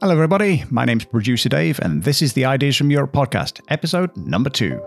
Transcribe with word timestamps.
Hello, 0.00 0.14
everybody. 0.14 0.64
My 0.70 0.86
name's 0.86 1.04
producer 1.04 1.50
Dave, 1.50 1.78
and 1.78 2.04
this 2.04 2.22
is 2.22 2.32
the 2.32 2.46
Ideas 2.46 2.74
from 2.74 2.90
Europe 2.90 3.12
podcast, 3.12 3.60
episode 3.68 4.16
number 4.16 4.48
two. 4.48 4.80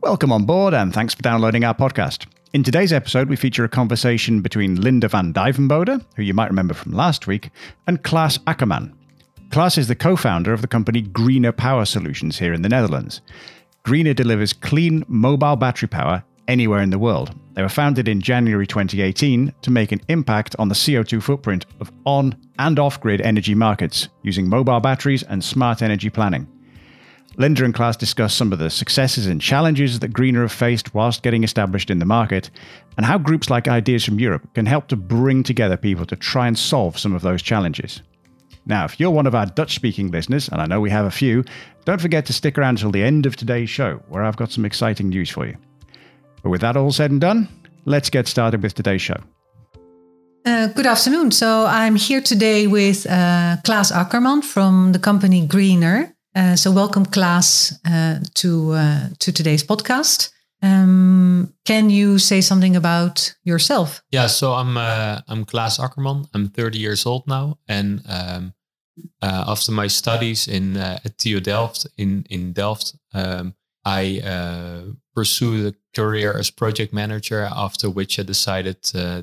Welcome 0.00 0.32
on 0.32 0.46
board, 0.46 0.72
and 0.72 0.94
thanks 0.94 1.12
for 1.12 1.20
downloading 1.20 1.62
our 1.62 1.74
podcast. 1.74 2.24
In 2.54 2.62
today's 2.62 2.90
episode, 2.90 3.28
we 3.28 3.36
feature 3.36 3.64
a 3.64 3.68
conversation 3.68 4.40
between 4.40 4.80
Linda 4.80 5.08
van 5.08 5.34
Dijvenbode, 5.34 6.02
who 6.16 6.22
you 6.22 6.32
might 6.32 6.48
remember 6.48 6.72
from 6.72 6.92
last 6.92 7.26
week, 7.26 7.50
and 7.86 8.02
Klaas 8.02 8.38
Akkerman. 8.44 8.94
Klaas 9.50 9.76
is 9.76 9.88
the 9.88 9.94
co 9.94 10.16
founder 10.16 10.54
of 10.54 10.62
the 10.62 10.68
company 10.68 11.02
Greener 11.02 11.52
Power 11.52 11.84
Solutions 11.84 12.38
here 12.38 12.54
in 12.54 12.62
the 12.62 12.70
Netherlands. 12.70 13.20
Greener 13.82 14.14
delivers 14.14 14.54
clean 14.54 15.04
mobile 15.06 15.56
battery 15.56 15.88
power 15.88 16.24
anywhere 16.48 16.80
in 16.80 16.90
the 16.90 16.98
world. 16.98 17.34
They 17.54 17.62
were 17.62 17.68
founded 17.68 18.08
in 18.08 18.20
January 18.20 18.66
2018 18.66 19.52
to 19.62 19.70
make 19.70 19.92
an 19.92 20.00
impact 20.08 20.56
on 20.58 20.68
the 20.68 20.74
CO2 20.74 21.22
footprint 21.22 21.66
of 21.80 21.92
on 22.04 22.34
and 22.58 22.78
off 22.78 23.00
grid 23.00 23.20
energy 23.20 23.54
markets 23.54 24.08
using 24.22 24.48
mobile 24.48 24.80
batteries 24.80 25.22
and 25.22 25.44
smart 25.44 25.82
energy 25.82 26.10
planning. 26.10 26.48
Linda 27.36 27.64
and 27.64 27.72
Klaas 27.72 27.96
discuss 27.96 28.34
some 28.34 28.52
of 28.52 28.58
the 28.58 28.68
successes 28.68 29.26
and 29.26 29.40
challenges 29.40 30.00
that 30.00 30.12
Greener 30.12 30.42
have 30.42 30.50
faced 30.50 30.92
whilst 30.92 31.22
getting 31.22 31.44
established 31.44 31.88
in 31.88 32.00
the 32.00 32.04
market, 32.04 32.50
and 32.96 33.06
how 33.06 33.16
groups 33.16 33.48
like 33.48 33.68
Ideas 33.68 34.04
from 34.04 34.18
Europe 34.18 34.52
can 34.54 34.66
help 34.66 34.88
to 34.88 34.96
bring 34.96 35.44
together 35.44 35.76
people 35.76 36.04
to 36.06 36.16
try 36.16 36.48
and 36.48 36.58
solve 36.58 36.98
some 36.98 37.14
of 37.14 37.22
those 37.22 37.40
challenges. 37.40 38.02
Now, 38.66 38.84
if 38.84 38.98
you're 38.98 39.10
one 39.10 39.28
of 39.28 39.36
our 39.36 39.46
Dutch 39.46 39.74
speaking 39.74 40.10
listeners, 40.10 40.48
and 40.48 40.60
I 40.60 40.66
know 40.66 40.80
we 40.80 40.90
have 40.90 41.06
a 41.06 41.12
few, 41.12 41.44
don't 41.84 42.00
forget 42.00 42.26
to 42.26 42.32
stick 42.32 42.58
around 42.58 42.78
until 42.78 42.90
the 42.90 43.04
end 43.04 43.24
of 43.24 43.36
today's 43.36 43.70
show, 43.70 44.02
where 44.08 44.24
I've 44.24 44.36
got 44.36 44.50
some 44.50 44.64
exciting 44.64 45.08
news 45.08 45.30
for 45.30 45.46
you. 45.46 45.56
But 46.42 46.50
with 46.50 46.60
that 46.60 46.76
all 46.76 46.92
said 46.92 47.10
and 47.10 47.20
done, 47.20 47.48
let's 47.84 48.10
get 48.10 48.28
started 48.28 48.62
with 48.62 48.74
today's 48.74 49.02
show. 49.02 49.20
Uh, 50.44 50.68
good 50.68 50.86
afternoon. 50.86 51.30
So 51.30 51.66
I'm 51.66 51.96
here 51.96 52.22
today 52.22 52.66
with 52.66 53.06
uh, 53.06 53.56
Klaas 53.64 53.92
Akkerman 53.92 54.42
from 54.42 54.92
the 54.92 54.98
company 54.98 55.46
Greener. 55.46 56.14
Uh, 56.34 56.56
so 56.56 56.70
welcome, 56.70 57.04
Klaas, 57.04 57.72
uh, 57.84 58.20
to 58.34 58.72
uh, 58.72 59.08
to 59.18 59.32
today's 59.32 59.64
podcast. 59.64 60.30
Um, 60.62 61.52
can 61.64 61.90
you 61.90 62.18
say 62.18 62.40
something 62.40 62.76
about 62.76 63.34
yourself? 63.44 64.02
Yeah, 64.10 64.28
so 64.28 64.52
I'm 64.52 64.76
uh, 64.76 65.20
I'm 65.28 65.44
Klaas 65.44 65.78
Akkerman. 65.78 66.28
I'm 66.34 66.48
30 66.48 66.78
years 66.78 67.06
old 67.06 67.26
now, 67.26 67.58
and 67.68 68.02
um, 68.08 68.54
uh, 69.22 69.44
after 69.48 69.72
my 69.72 69.88
studies 69.88 70.48
in 70.48 70.76
uh, 70.76 70.98
at 71.04 71.18
TU 71.18 71.40
Delft 71.40 71.86
in 71.96 72.24
in 72.30 72.52
Delft, 72.52 72.94
um, 73.14 73.54
I 73.84 74.20
pursued 75.18 75.74
a 75.74 75.76
career 76.00 76.30
as 76.38 76.50
project 76.50 76.92
manager. 76.92 77.40
After 77.66 77.86
which 77.90 78.18
I 78.20 78.24
decided 78.34 78.78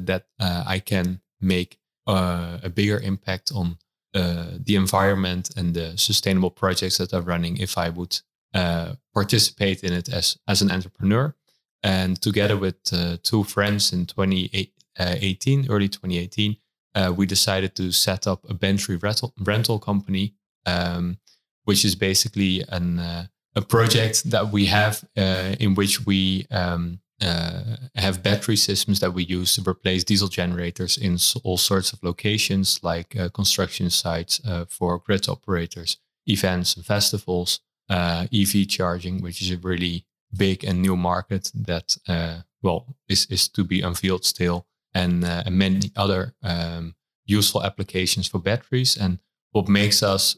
that 0.10 0.24
I 0.40 0.80
can 0.92 1.22
make 1.40 1.72
a 2.08 2.70
bigger 2.80 3.00
impact 3.00 3.52
on 3.54 3.78
uh, 4.16 4.46
the 4.66 4.78
environment 4.78 5.50
and 5.58 5.74
the 5.74 5.98
sustainable 5.98 6.50
projects 6.50 6.98
that 7.00 7.14
are 7.14 7.22
running 7.22 7.58
if 7.58 7.78
I 7.78 7.90
would 7.90 8.22
uh, 8.54 8.94
participate 9.14 9.84
in 9.84 9.92
it 9.92 10.08
as, 10.08 10.38
as 10.48 10.62
an 10.62 10.72
entrepreneur. 10.72 11.36
And 11.84 12.22
together 12.22 12.56
with 12.56 12.78
uh, 12.94 13.18
two 13.24 13.44
friends 13.44 13.92
in 13.92 14.06
2018, 14.06 15.68
early 15.70 15.90
2018, 15.90 16.56
uh, 16.96 17.14
we 17.14 17.26
decided 17.26 17.76
to 17.76 17.92
set 17.92 18.26
up 18.26 18.50
a 18.50 18.54
battery 18.54 18.96
rental, 18.96 19.34
rental 19.38 19.80
company, 19.80 20.36
um, 20.66 21.18
which 21.66 21.84
is 21.84 21.96
basically 21.96 22.64
an, 22.70 23.00
uh, 23.00 23.26
a 23.56 23.62
project 23.62 24.30
that 24.30 24.52
we 24.52 24.66
have 24.66 25.04
in 25.16 25.76
which 25.76 26.06
we 26.06 26.46
um, 26.52 27.00
uh, 27.22 27.78
have 27.96 28.22
battery 28.22 28.58
systems 28.58 29.00
that 29.00 29.14
we 29.14 29.24
use 29.24 29.56
to 29.56 29.70
replace 29.70 30.04
diesel 30.04 30.28
generators 30.28 30.98
in 30.98 31.18
all 31.44 31.58
sorts 31.58 31.94
of 31.94 32.04
locations, 32.04 32.84
like 32.84 33.16
uh, 33.16 33.30
construction 33.30 33.90
sites 33.90 34.42
uh, 34.46 34.66
for 34.68 35.00
grid 35.00 35.30
operators, 35.30 35.98
events 36.28 36.76
and 36.76 36.86
festivals, 36.86 37.62
uh, 37.90 38.28
EV 38.34 38.68
charging, 38.68 39.22
which 39.22 39.42
is 39.42 39.52
a 39.52 39.58
really 39.58 40.06
big 40.36 40.64
and 40.64 40.82
new 40.82 40.98
market 40.98 41.52
that, 41.56 41.96
uh, 42.08 42.40
well, 42.62 42.96
is, 43.08 43.26
is 43.28 43.48
to 43.48 43.64
be 43.64 43.82
unveiled 43.82 44.26
still, 44.26 44.66
and, 44.94 45.24
uh, 45.24 45.44
and 45.46 45.58
many 45.58 45.92
other 45.96 46.34
um, 46.44 46.96
useful 47.26 47.64
applications 47.64 48.28
for 48.28 48.40
batteries. 48.40 48.98
And 48.98 49.20
what 49.56 49.70
makes 49.70 50.04
us 50.04 50.38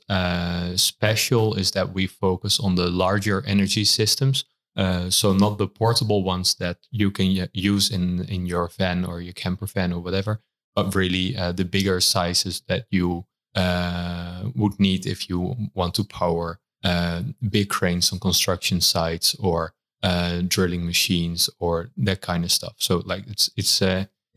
special 0.75 1.55
is 1.55 1.72
that 1.72 1.94
we 1.94 2.05
focus 2.07 2.59
on 2.59 2.75
the 2.75 2.88
larger 2.88 3.44
energy 3.45 3.83
systems 3.83 4.45
uh, 4.78 5.09
so 5.09 5.33
not 5.33 5.57
the 5.57 5.67
portable 5.67 6.23
ones 6.23 6.55
that 6.55 6.78
you 6.91 7.09
can 7.09 7.50
use 7.53 7.89
in 7.89 8.23
in 8.25 8.45
your 8.45 8.69
van 8.77 9.03
or 9.03 9.19
your 9.19 9.33
camper 9.33 9.66
van 9.66 9.91
or 9.91 10.00
whatever, 10.00 10.39
but 10.75 10.94
really 10.94 11.35
uh, 11.35 11.51
the 11.51 11.66
bigger 11.66 12.00
sizes 12.00 12.61
that 12.67 12.85
you 12.91 13.25
uh, 13.56 14.44
would 14.56 14.79
need 14.79 15.07
if 15.07 15.27
you 15.29 15.56
want 15.73 15.95
to 15.95 16.03
power 16.03 16.59
uh, 16.83 17.23
big 17.50 17.69
cranes 17.69 18.13
on 18.13 18.19
construction 18.19 18.79
sites 18.79 19.33
or 19.39 19.73
uh, 20.03 20.44
drilling 20.47 20.85
machines 20.85 21.50
or 21.59 21.89
that 21.97 22.22
kind 22.22 22.44
of 22.44 22.51
stuff. 22.51 22.75
So 22.77 23.01
like 23.03 23.23
it's 23.27 23.50
it's 23.57 23.81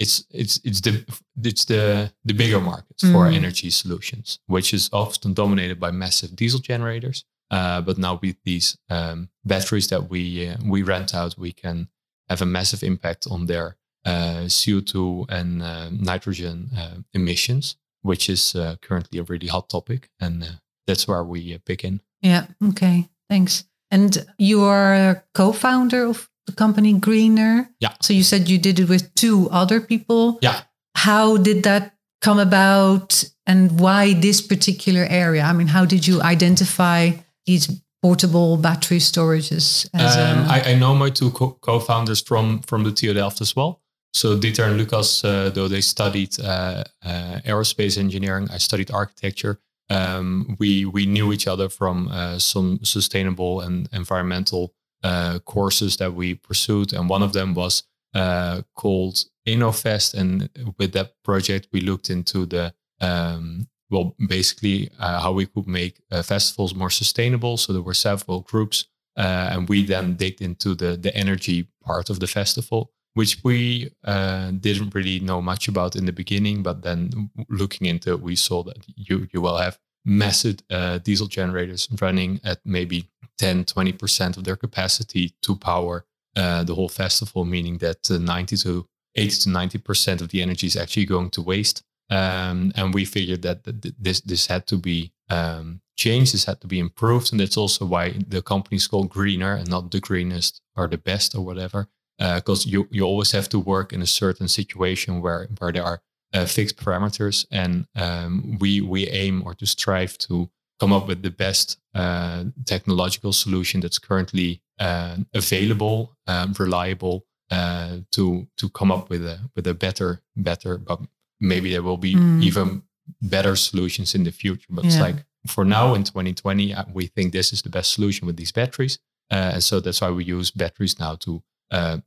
it's 0.00 0.24
it's 0.30 0.58
it's 0.64 0.80
the 0.80 1.04
it's 1.44 1.66
the 1.66 2.12
the 2.24 2.34
bigger 2.34 2.60
market 2.60 2.96
for 3.00 3.26
mm. 3.26 3.34
energy 3.34 3.70
solutions, 3.70 4.40
which 4.46 4.72
is 4.72 4.88
often 4.92 5.34
dominated 5.34 5.78
by 5.78 5.90
massive 5.90 6.34
diesel 6.34 6.60
generators. 6.60 7.24
Uh, 7.50 7.80
but 7.82 7.98
now 7.98 8.18
with 8.22 8.36
these 8.44 8.78
um, 8.88 9.28
batteries 9.44 9.88
that 9.88 10.08
we 10.08 10.48
uh, 10.48 10.56
we 10.64 10.82
rent 10.82 11.14
out, 11.14 11.38
we 11.38 11.52
can 11.52 11.88
have 12.28 12.40
a 12.40 12.46
massive 12.46 12.82
impact 12.82 13.26
on 13.30 13.46
their 13.46 13.76
uh, 14.06 14.46
CO2 14.46 15.26
and 15.28 15.62
uh, 15.62 15.90
nitrogen 15.90 16.70
uh, 16.76 16.96
emissions, 17.12 17.76
which 18.00 18.30
is 18.30 18.54
uh, 18.54 18.76
currently 18.80 19.18
a 19.18 19.24
really 19.24 19.48
hot 19.48 19.68
topic, 19.68 20.08
and 20.18 20.58
that's 20.86 21.06
where 21.06 21.24
we 21.24 21.58
begin. 21.66 22.00
Yeah. 22.22 22.46
Okay. 22.70 23.08
Thanks. 23.28 23.64
And 23.90 24.26
you 24.38 24.62
are 24.62 24.94
a 24.94 25.22
co-founder 25.34 26.06
of 26.06 26.30
the 26.50 26.56
company 26.56 26.92
Greener. 26.92 27.70
Yeah. 27.80 27.94
So 28.02 28.12
you 28.12 28.22
said 28.22 28.48
you 28.48 28.58
did 28.58 28.78
it 28.78 28.88
with 28.88 29.14
two 29.14 29.48
other 29.50 29.80
people. 29.80 30.38
Yeah. 30.42 30.60
How 30.96 31.36
did 31.36 31.62
that 31.62 31.94
come 32.20 32.38
about, 32.38 33.24
and 33.46 33.80
why 33.80 34.12
this 34.12 34.42
particular 34.42 35.06
area? 35.08 35.42
I 35.42 35.52
mean, 35.52 35.68
how 35.68 35.84
did 35.84 36.06
you 36.06 36.20
identify? 36.20 37.12
these 37.46 37.82
portable 38.02 38.56
battery 38.56 38.98
storages? 38.98 39.88
Um, 39.94 40.48
I, 40.48 40.74
know 40.74 40.94
my 40.94 41.10
two 41.10 41.30
co- 41.30 41.80
founders 41.80 42.20
from 42.22 42.60
from 42.60 42.84
the 42.84 42.92
TU 42.92 43.12
Delft 43.12 43.40
as 43.40 43.54
well. 43.56 43.80
So 44.12 44.36
Dieter 44.36 44.66
and 44.66 44.76
Lucas, 44.76 45.24
uh, 45.24 45.50
though 45.50 45.68
they 45.68 45.80
studied 45.80 46.38
uh, 46.40 46.84
uh, 47.04 47.40
aerospace 47.46 47.96
engineering, 47.96 48.48
I 48.50 48.58
studied 48.58 48.90
architecture. 48.90 49.60
Um, 49.88 50.56
we 50.58 50.84
we 50.84 51.06
knew 51.06 51.32
each 51.32 51.46
other 51.46 51.68
from 51.68 52.08
uh, 52.08 52.38
some 52.38 52.78
sustainable 52.82 53.60
and 53.60 53.88
environmental 53.92 54.74
uh, 55.02 55.38
courses 55.40 55.96
that 55.96 56.14
we 56.14 56.34
pursued, 56.34 56.92
and 56.92 57.08
one 57.08 57.22
of 57.22 57.32
them 57.32 57.54
was 57.54 57.84
uh, 58.14 58.62
called 58.74 59.24
InnoFest. 59.46 60.14
And 60.14 60.50
with 60.78 60.92
that 60.92 61.14
project, 61.24 61.68
we 61.72 61.80
looked 61.80 62.10
into 62.10 62.46
the 62.46 62.74
um, 63.00 63.68
well, 63.88 64.14
basically 64.28 64.90
uh, 64.98 65.20
how 65.20 65.32
we 65.32 65.46
could 65.46 65.66
make 65.66 66.00
uh, 66.12 66.22
festivals 66.22 66.74
more 66.74 66.90
sustainable. 66.90 67.56
So 67.56 67.72
there 67.72 67.82
were 67.82 67.94
several 67.94 68.40
groups, 68.40 68.84
uh, 69.16 69.50
and 69.52 69.68
we 69.68 69.84
then 69.84 70.14
digged 70.14 70.40
into 70.40 70.74
the 70.74 70.96
the 70.96 71.14
energy 71.16 71.68
part 71.82 72.10
of 72.10 72.20
the 72.20 72.26
festival, 72.26 72.92
which 73.14 73.38
we 73.42 73.90
didn't 74.04 74.94
really 74.94 75.20
know 75.20 75.40
much 75.40 75.68
about 75.68 75.96
in 75.96 76.06
the 76.06 76.12
beginning. 76.12 76.62
But 76.62 76.82
then 76.82 77.30
looking 77.48 77.86
into 77.86 78.10
it, 78.10 78.20
we 78.20 78.36
saw 78.36 78.62
that 78.64 78.84
you 78.96 79.28
you 79.32 79.40
will 79.40 79.56
have 79.56 79.78
massive 80.04 80.56
diesel 81.02 81.26
generators 81.26 81.88
running 82.00 82.40
at 82.44 82.60
maybe 82.64 83.08
10, 83.40 83.64
20% 83.64 84.36
of 84.36 84.44
their 84.44 84.56
capacity 84.56 85.34
to 85.42 85.56
power 85.56 86.04
uh, 86.36 86.62
the 86.62 86.74
whole 86.74 86.88
festival, 86.88 87.44
meaning 87.44 87.78
that 87.78 88.08
90 88.08 88.56
to 88.58 88.86
80 89.16 89.36
to 89.40 89.48
90% 89.48 90.20
of 90.20 90.28
the 90.28 90.42
energy 90.42 90.66
is 90.66 90.76
actually 90.76 91.06
going 91.06 91.30
to 91.30 91.42
waste. 91.42 91.82
Um, 92.10 92.72
and 92.74 92.92
we 92.92 93.04
figured 93.04 93.42
that 93.42 93.58
this 93.98 94.20
this 94.20 94.46
had 94.46 94.66
to 94.66 94.76
be 94.76 95.12
um, 95.28 95.80
changed, 95.96 96.34
this 96.34 96.44
had 96.44 96.60
to 96.60 96.66
be 96.66 96.78
improved, 96.78 97.32
and 97.32 97.40
that's 97.40 97.56
also 97.56 97.84
why 97.86 98.14
the 98.28 98.42
company 98.42 98.76
is 98.76 98.88
called 98.88 99.10
Greener 99.10 99.54
and 99.54 99.70
not 99.70 99.90
the 99.90 100.00
greenest 100.00 100.60
or 100.76 100.88
the 100.88 100.98
best 100.98 101.34
or 101.36 101.44
whatever. 101.44 101.88
Because 102.18 102.66
uh, 102.66 102.70
you 102.70 102.88
you 102.90 103.04
always 103.04 103.32
have 103.32 103.48
to 103.48 103.58
work 103.58 103.92
in 103.92 104.02
a 104.02 104.06
certain 104.06 104.48
situation 104.48 105.22
where 105.22 105.48
where 105.58 105.72
there 105.72 105.84
are 105.84 106.00
uh, 106.34 106.46
fixed 106.46 106.76
parameters, 106.76 107.46
and 107.50 107.86
um, 107.94 108.58
we 108.60 108.80
we 108.80 109.08
aim 109.08 109.42
or 109.46 109.54
to 109.54 109.66
strive 109.66 110.18
to 110.18 110.50
come 110.80 110.92
up 110.92 111.06
with 111.06 111.22
the 111.22 111.30
best 111.30 111.78
uh, 111.94 112.44
technological 112.64 113.32
solution 113.32 113.80
that's 113.80 113.98
currently 113.98 114.62
uh, 114.78 115.16
available, 115.34 116.16
um, 116.26 116.54
reliable, 116.58 117.26
uh, 117.50 117.98
to 118.12 118.46
to 118.56 118.68
come 118.70 118.90
up 118.90 119.10
with 119.10 119.24
a 119.24 119.38
with 119.54 119.66
a 119.66 119.74
better 119.74 120.22
better 120.36 120.78
but 120.78 121.00
maybe 121.40 121.70
there 121.70 121.82
will 121.82 121.96
be 121.96 122.14
mm. 122.14 122.42
even 122.42 122.82
better 123.20 123.56
solutions 123.56 124.14
in 124.14 124.24
the 124.24 124.30
future. 124.30 124.68
But 124.70 124.84
yeah. 124.84 124.90
it's 124.90 125.00
like 125.00 125.16
for 125.46 125.64
now 125.64 125.94
in 125.94 126.04
2020, 126.04 126.74
uh, 126.74 126.84
we 126.92 127.06
think 127.06 127.32
this 127.32 127.52
is 127.52 127.62
the 127.62 127.70
best 127.70 127.92
solution 127.92 128.26
with 128.26 128.36
these 128.36 128.52
batteries. 128.52 128.98
Uh, 129.30 129.52
and 129.54 129.64
so 129.64 129.80
that's 129.80 130.00
why 130.00 130.10
we 130.10 130.24
use 130.24 130.50
batteries 130.50 130.98
now 130.98 131.14
to 131.16 131.42
uh, 131.70 131.98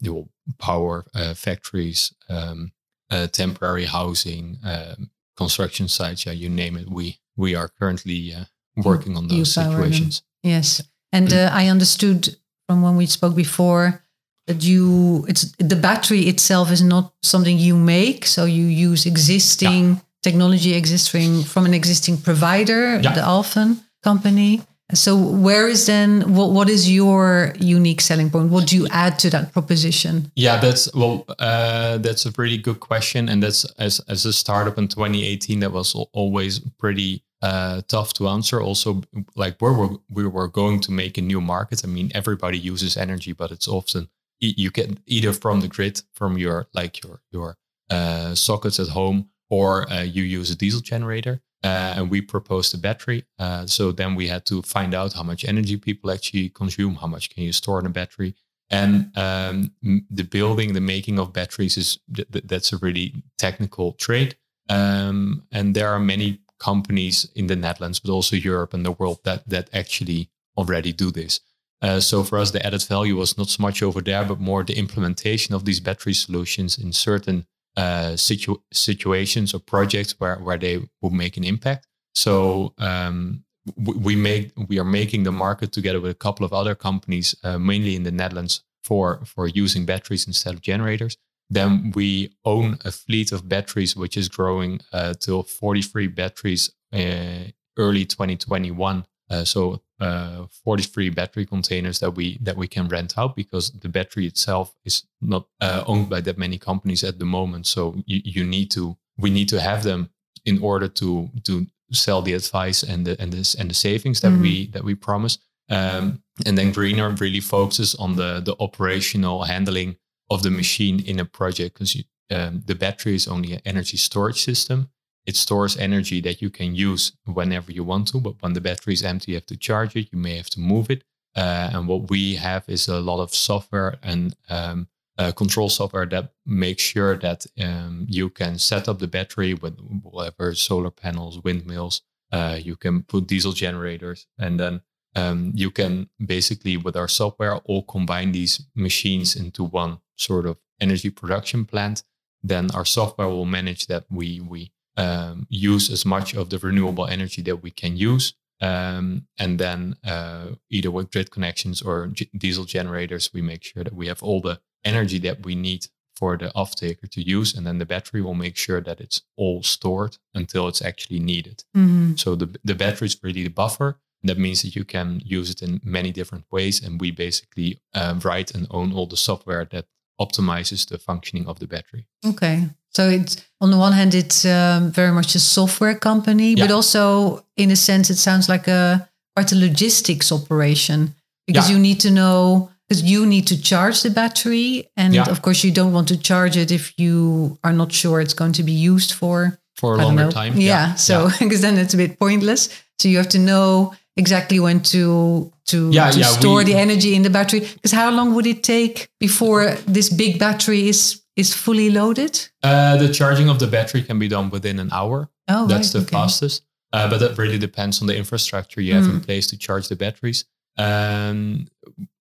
power 0.60 1.06
uh, 1.16 1.34
factories, 1.34 2.14
um, 2.30 2.72
uh, 3.10 3.28
temporary 3.28 3.86
housing, 3.86 4.58
um, 4.64 5.10
construction 5.38 5.88
sites, 5.88 6.26
yeah, 6.26 6.34
you 6.34 6.50
name 6.50 6.78
it. 6.78 6.90
We 6.90 7.20
we 7.36 7.56
are 7.56 7.70
currently 7.70 8.34
uh, 8.34 8.46
working 8.76 9.18
on 9.18 9.28
those 9.28 9.54
situations. 9.54 10.24
Yes, 10.44 10.82
and 11.12 11.32
uh, 11.32 11.50
I 11.54 11.68
understood 11.68 12.36
from 12.68 12.82
when 12.82 12.96
we 12.96 13.06
spoke 13.06 13.36
before 13.36 14.04
that 14.48 14.64
you 14.64 15.26
it's 15.28 15.52
the 15.58 15.76
battery 15.76 16.22
itself 16.22 16.72
is 16.72 16.82
not 16.82 17.14
something 17.22 17.58
you 17.58 17.76
make, 17.76 18.26
so 18.26 18.46
you 18.46 18.66
use 18.66 19.06
existing 19.06 19.90
yeah. 19.90 20.00
technology 20.22 20.74
existing 20.74 21.44
from 21.44 21.66
an 21.66 21.74
existing 21.74 22.18
provider, 22.18 23.00
yeah. 23.00 23.14
the 23.14 23.22
Alfen 23.22 23.80
company. 24.02 24.62
So 24.96 25.16
where 25.16 25.68
is 25.68 25.86
then 25.86 26.34
what 26.34 26.52
what 26.52 26.70
is 26.70 26.92
your 26.92 27.54
unique 27.60 28.02
selling 28.02 28.30
point? 28.30 28.50
What 28.52 28.68
do 28.68 28.76
you 28.76 28.88
add 28.90 29.20
to 29.20 29.30
that 29.32 29.54
proposition? 29.54 30.32
Yeah, 30.36 30.60
that's 30.60 30.94
well, 30.94 31.26
uh, 31.40 31.98
that's 31.98 32.26
a 32.26 32.32
pretty 32.32 32.58
good 32.58 32.80
question, 32.80 33.30
and 33.30 33.42
that's 33.42 33.66
as 33.78 34.00
as 34.08 34.26
a 34.26 34.34
startup 34.34 34.78
in 34.78 34.88
2018 34.88 35.60
that 35.60 35.72
was 35.72 35.96
always 36.14 36.60
pretty 36.78 37.24
uh, 37.42 37.82
tough 37.88 38.14
to 38.14 38.28
answer. 38.28 38.62
Also, 38.62 39.02
like 39.36 39.60
where 39.60 39.74
we're, 39.74 39.98
we 40.10 40.26
were 40.26 40.48
going 40.48 40.80
to 40.82 40.92
make 40.92 41.18
a 41.18 41.22
new 41.22 41.42
market. 41.42 41.84
I 41.84 41.88
mean, 41.88 42.12
everybody 42.16 42.58
uses 42.58 42.98
energy, 42.98 43.34
but 43.34 43.52
it's 43.52 43.68
often 43.68 44.10
you 44.40 44.72
get 44.72 44.98
either 45.06 45.34
from 45.34 45.62
the 45.62 45.68
grid, 45.68 46.02
from 46.14 46.38
your 46.38 46.68
like 46.74 47.04
your 47.04 47.22
your 47.32 47.58
uh, 47.90 48.36
sockets 48.36 48.80
at 48.80 48.90
home, 48.90 49.30
or 49.50 49.92
uh, 49.92 50.02
you 50.02 50.24
use 50.24 50.52
a 50.52 50.56
diesel 50.56 50.82
generator. 50.82 51.42
Uh, 51.64 51.94
and 51.96 52.12
we 52.12 52.20
proposed 52.22 52.74
a 52.74 52.78
battery. 52.78 53.24
Uh, 53.40 53.66
so 53.66 53.92
then 53.92 54.16
we 54.16 54.28
had 54.28 54.46
to 54.46 54.62
find 54.64 54.94
out 54.94 55.14
how 55.14 55.24
much 55.24 55.46
energy 55.46 55.78
people 55.78 56.12
actually 56.12 56.50
consume, 56.50 56.96
how 56.96 57.08
much 57.08 57.30
can 57.30 57.44
you 57.44 57.54
store 57.54 57.80
in 57.80 57.86
a 57.86 57.90
battery, 57.90 58.36
and 58.70 59.16
um, 59.16 59.72
the 60.10 60.24
building, 60.24 60.74
the 60.74 60.82
making 60.82 61.20
of 61.20 61.32
batteries 61.32 61.78
is 61.78 62.00
th- 62.14 62.28
that's 62.32 62.74
a 62.74 62.78
really 62.78 63.14
technical 63.38 63.94
trade. 63.94 64.36
Um, 64.68 65.44
and 65.52 65.76
there 65.76 65.90
are 65.90 66.00
many 66.00 66.40
companies 66.60 67.30
in 67.36 67.48
the 67.48 67.56
Netherlands, 67.56 68.00
but 68.00 68.12
also 68.12 68.36
Europe 68.36 68.74
and 68.74 68.86
the 68.86 68.92
world 68.92 69.20
that 69.26 69.48
that 69.48 69.70
actually 69.74 70.30
already 70.58 70.92
do 70.92 71.12
this. 71.12 71.40
Uh, 71.82 72.00
so 72.00 72.24
for 72.24 72.40
us, 72.40 72.52
the 72.52 72.66
added 72.66 72.84
value 72.84 73.18
was 73.18 73.38
not 73.38 73.50
so 73.50 73.62
much 73.62 73.84
over 73.84 74.02
there, 74.02 74.24
but 74.26 74.40
more 74.40 74.64
the 74.64 74.78
implementation 74.78 75.54
of 75.54 75.66
these 75.66 75.82
battery 75.82 76.14
solutions 76.14 76.78
in 76.78 76.94
certain 76.94 77.46
uh, 77.78 78.16
situ- 78.16 78.62
situations 78.72 79.54
or 79.54 79.60
projects 79.60 80.20
where 80.20 80.38
where 80.38 80.58
they 80.58 80.80
will 81.02 81.12
make 81.12 81.38
an 81.38 81.44
impact. 81.44 81.88
So 82.16 82.74
um, 82.78 83.44
we 83.78 84.16
make 84.16 84.52
we 84.68 84.80
are 84.80 84.86
making 84.86 85.24
the 85.24 85.32
market 85.32 85.72
together 85.72 86.02
with 86.02 86.12
a 86.12 86.16
couple 86.16 86.46
of 86.46 86.54
other 86.54 86.76
companies, 86.76 87.36
uh, 87.44 87.58
mainly 87.58 87.96
in 87.96 88.04
the 88.04 88.12
Netherlands, 88.12 88.64
for 88.84 89.22
for 89.26 89.48
using 89.48 89.86
batteries 89.86 90.28
instead 90.28 90.54
of 90.54 90.62
generators. 90.62 91.18
Then 91.50 91.92
we 91.96 92.34
own 92.46 92.78
a 92.84 92.92
fleet 92.92 93.32
of 93.32 93.48
batteries, 93.48 93.96
which 93.96 94.18
is 94.18 94.30
growing 94.30 94.80
uh, 94.92 95.14
to 95.22 95.44
43 95.44 96.08
batteries 96.08 96.72
uh, 96.92 97.52
early 97.78 98.06
2021. 98.06 99.06
Uh, 99.30 99.44
so 99.44 99.82
uh, 100.04 100.48
43 100.66 101.10
battery 101.10 101.46
containers 101.46 102.00
that 102.00 102.12
we 102.12 102.38
that 102.42 102.58
we 102.58 102.68
can 102.68 102.90
rent 102.90 103.18
out 103.18 103.36
because 103.36 103.72
the 103.72 103.88
battery 103.88 104.26
itself 104.26 104.76
is 104.84 105.04
not 105.22 105.48
uh, 105.62 105.84
owned 105.88 106.10
by 106.10 106.22
that 106.22 106.38
many 106.38 106.58
companies 106.58 107.04
at 107.04 107.20
the 107.20 107.26
moment. 107.26 107.68
So 107.68 107.96
you, 108.06 108.22
you 108.26 108.44
need 108.44 108.70
to 108.72 108.98
we 109.18 109.30
need 109.30 109.50
to 109.50 109.62
have 109.62 109.84
them 109.84 110.10
in 110.46 110.62
order 110.62 110.90
to 110.90 111.30
to 111.44 111.68
sell 111.92 112.22
the 112.22 112.34
advice 112.34 112.84
and 112.84 113.08
the 113.08 113.16
and 113.22 113.32
this 113.32 113.56
and 113.56 113.70
the 113.70 113.76
savings 113.76 114.20
that 114.22 114.32
mm-hmm. 114.32 114.42
we 114.42 114.68
that 114.72 114.84
we 114.84 114.96
promise. 114.96 115.38
Um, 115.70 116.22
and 116.46 116.58
then 116.58 116.74
Greener 116.74 117.10
really 117.12 117.40
focuses 117.40 117.96
on 117.96 118.16
the 118.16 118.42
the 118.42 118.56
operational 118.60 119.44
handling 119.44 119.96
of 120.30 120.42
the 120.44 120.52
machine 120.52 121.00
in 121.00 121.20
a 121.20 121.26
project 121.26 121.76
because 121.76 121.96
um, 122.30 122.64
the 122.66 122.76
battery 122.76 123.16
is 123.16 123.28
only 123.28 123.54
an 123.54 123.62
energy 123.66 123.98
storage 123.98 124.42
system. 124.42 124.90
It 125.26 125.36
stores 125.38 125.78
energy 125.78 126.20
that 126.22 126.42
you 126.42 126.50
can 126.50 126.76
use 126.76 127.14
whenever 127.26 127.72
you 127.72 127.84
want 127.84 128.10
to, 128.10 128.20
but 128.20 128.42
when 128.42 128.54
the 128.54 128.62
battery 128.62 128.94
is 128.94 129.04
empty, 129.04 129.32
you 129.32 129.38
have 129.38 129.46
to 129.48 129.58
charge 129.58 129.96
it. 129.96 130.10
You 130.12 130.20
may 130.20 130.36
have 130.38 130.50
to 130.52 130.60
move 130.60 130.90
it. 130.90 131.04
Uh, 131.36 131.70
and 131.74 131.88
what 131.88 132.10
we 132.10 132.36
have 132.36 132.64
is 132.68 132.88
a 132.88 133.00
lot 133.00 133.22
of 133.22 133.34
software 133.34 133.96
and 134.04 134.36
um, 134.50 134.88
uh, 135.18 135.32
control 135.32 135.70
software 135.70 136.06
that 136.06 136.34
makes 136.46 136.84
sure 136.84 137.16
that 137.18 137.46
um, 137.62 138.06
you 138.10 138.30
can 138.30 138.58
set 138.58 138.88
up 138.90 139.00
the 139.00 139.08
battery 139.08 139.54
with 139.54 139.80
whatever 140.02 140.54
solar 140.54 140.92
panels, 140.92 141.42
windmills. 141.44 142.02
Uh, 142.32 142.58
you 142.62 142.76
can 142.76 143.04
put 143.04 143.28
diesel 143.28 143.52
generators, 143.52 144.26
and 144.40 144.60
then 144.60 144.82
um, 145.16 145.52
you 145.54 145.70
can 145.70 146.10
basically, 146.24 146.78
with 146.78 146.96
our 146.96 147.08
software, 147.08 147.58
all 147.58 147.84
combine 147.84 148.32
these 148.32 148.66
machines 148.76 149.36
into 149.36 149.64
one 149.64 150.00
sort 150.16 150.46
of 150.46 150.58
energy 150.80 151.10
production 151.10 151.66
plant, 151.66 152.04
then 152.42 152.72
our 152.72 152.86
software 152.86 153.28
will 153.28 153.46
manage 153.46 153.88
that 153.88 154.06
we 154.10 154.40
we 154.40 154.72
um, 154.98 155.48
use 155.50 155.90
as 155.90 156.06
much 156.06 156.34
of 156.36 156.50
the 156.50 156.58
renewable 156.58 157.08
energy 157.08 157.42
that 157.44 157.64
we 157.64 157.72
can 157.72 157.98
use. 157.98 158.34
Um, 158.62 159.28
and 159.38 159.60
then 159.60 159.98
uh, 160.06 160.52
either 160.70 160.90
with 160.92 161.12
grid 161.12 161.32
connections 161.32 161.82
or 161.82 162.08
g- 162.08 162.30
diesel 162.38 162.66
generators, 162.66 163.32
we 163.34 163.42
make 163.42 163.64
sure 163.64 163.84
that 163.84 163.94
we 163.94 164.08
have 164.08 164.24
all 164.24 164.42
the 164.42 164.62
energy 164.86 165.20
that 165.20 165.46
we 165.46 165.56
need 165.56 165.88
for 166.16 166.38
the 166.38 166.54
off 166.54 166.76
taker 166.76 167.08
to 167.08 167.22
use. 167.22 167.54
And 167.54 167.66
then 167.66 167.80
the 167.80 167.86
battery 167.86 168.22
will 168.22 168.36
make 168.36 168.56
sure 168.56 168.82
that 168.82 169.02
it's 169.02 169.22
all 169.36 169.64
stored 169.64 170.18
until 170.34 170.68
it's 170.68 170.82
actually 170.82 171.20
needed. 171.20 171.64
Mm-hmm. 171.76 172.16
So 172.16 172.36
the, 172.36 172.58
the 172.64 172.76
battery 172.76 173.08
is 173.08 173.18
really 173.22 173.44
the 173.44 173.50
buffer. 173.50 174.00
That 174.22 174.38
means 174.38 174.62
that 174.62 174.76
you 174.76 174.86
can 174.86 175.22
use 175.26 175.50
it 175.50 175.62
in 175.62 175.82
many 175.84 176.12
different 176.12 176.46
ways. 176.50 176.82
And 176.82 177.02
we 177.02 177.12
basically 177.12 177.82
uh, 177.94 178.18
write 178.24 178.56
and 178.56 178.68
own 178.72 178.94
all 178.94 179.08
the 179.08 179.18
software 179.18 179.66
that 179.66 179.88
optimizes 180.22 180.88
the 180.88 180.98
functioning 180.98 181.48
of 181.48 181.60
the 181.60 181.68
battery. 181.68 182.08
Okay. 182.26 182.70
So 182.96 183.10
it's 183.10 183.38
on 183.60 183.72
the 183.72 183.78
one 183.78 183.94
hand, 183.94 184.14
it's 184.14 184.46
um, 184.46 184.92
very 184.92 185.12
much 185.12 185.36
a 185.36 185.40
software 185.40 185.96
company, 185.96 186.54
yeah. 186.54 186.66
but 186.66 186.74
also 186.74 187.46
in 187.58 187.72
a 187.72 187.76
sense, 187.76 188.10
it 188.10 188.18
sounds 188.18 188.50
like 188.50 188.68
a 188.68 189.10
quite 189.36 189.52
a 189.52 189.56
logistics 189.56 190.32
operation 190.32 191.16
because 191.48 191.70
yeah. 191.70 191.76
you 191.76 191.82
need 191.82 192.00
to 192.02 192.12
know 192.12 192.70
because 192.88 193.02
you 193.04 193.26
need 193.26 193.48
to 193.48 193.60
charge 193.60 194.04
the 194.04 194.10
battery, 194.10 194.90
and 194.98 195.16
yeah. 195.16 195.30
of 195.30 195.42
course, 195.42 195.64
you 195.64 195.72
don't 195.72 195.94
want 195.94 196.08
to 196.10 196.18
charge 196.18 196.58
it 196.58 196.72
if 196.72 196.94
you 196.98 197.58
are 197.64 197.74
not 197.74 197.92
sure 197.92 198.20
it's 198.22 198.34
going 198.34 198.54
to 198.54 198.64
be 198.64 198.74
used 198.74 199.14
for 199.14 199.58
for 199.76 199.96
a 199.96 199.98
longer 199.98 200.30
time. 200.30 200.54
Yeah. 200.58 200.96
So 200.96 201.30
because 201.40 201.62
then 201.66 201.78
it's 201.78 201.94
a 201.94 201.98
bit 201.98 202.20
pointless. 202.20 202.70
So 203.00 203.08
you 203.08 203.18
have 203.18 203.30
to 203.30 203.40
know 203.40 203.94
exactly 204.16 204.60
when 204.60 204.82
to 204.82 205.52
to, 205.68 205.90
yeah, 205.92 206.12
to 206.12 206.20
yeah, 206.20 206.26
store 206.26 206.58
we, 206.58 206.66
the 206.66 206.76
energy 206.76 207.16
in 207.16 207.24
the 207.24 207.30
battery 207.30 207.62
because 207.62 207.92
how 207.92 208.12
long 208.12 208.36
would 208.36 208.46
it 208.46 208.64
take 208.64 209.08
before 209.20 209.72
this 209.88 210.10
big 210.10 210.38
battery 210.38 210.90
is 210.90 211.23
is 211.36 211.54
fully 211.54 211.90
loaded? 211.90 212.50
Uh, 212.62 212.98
the 212.98 213.12
charging 213.12 213.50
of 213.50 213.60
the 213.60 213.68
battery 213.68 214.04
can 214.04 214.20
be 214.20 214.28
done 214.28 214.50
within 214.50 214.80
an 214.80 214.90
hour. 214.92 215.30
Oh 215.48 215.68
that's 215.68 215.94
right, 215.94 216.02
the 216.02 216.08
okay. 216.08 216.18
fastest. 216.18 216.64
Uh, 216.92 217.10
but 217.10 217.20
that 217.20 217.38
really 217.38 217.58
depends 217.58 218.02
on 218.02 218.08
the 218.08 218.16
infrastructure 218.16 218.80
you 218.80 218.94
have 218.94 219.06
mm. 219.06 219.16
in 219.16 219.22
place 219.22 219.48
to 219.48 219.58
charge 219.58 219.88
the 219.88 219.96
batteries. 219.96 220.46
Um, 220.78 221.68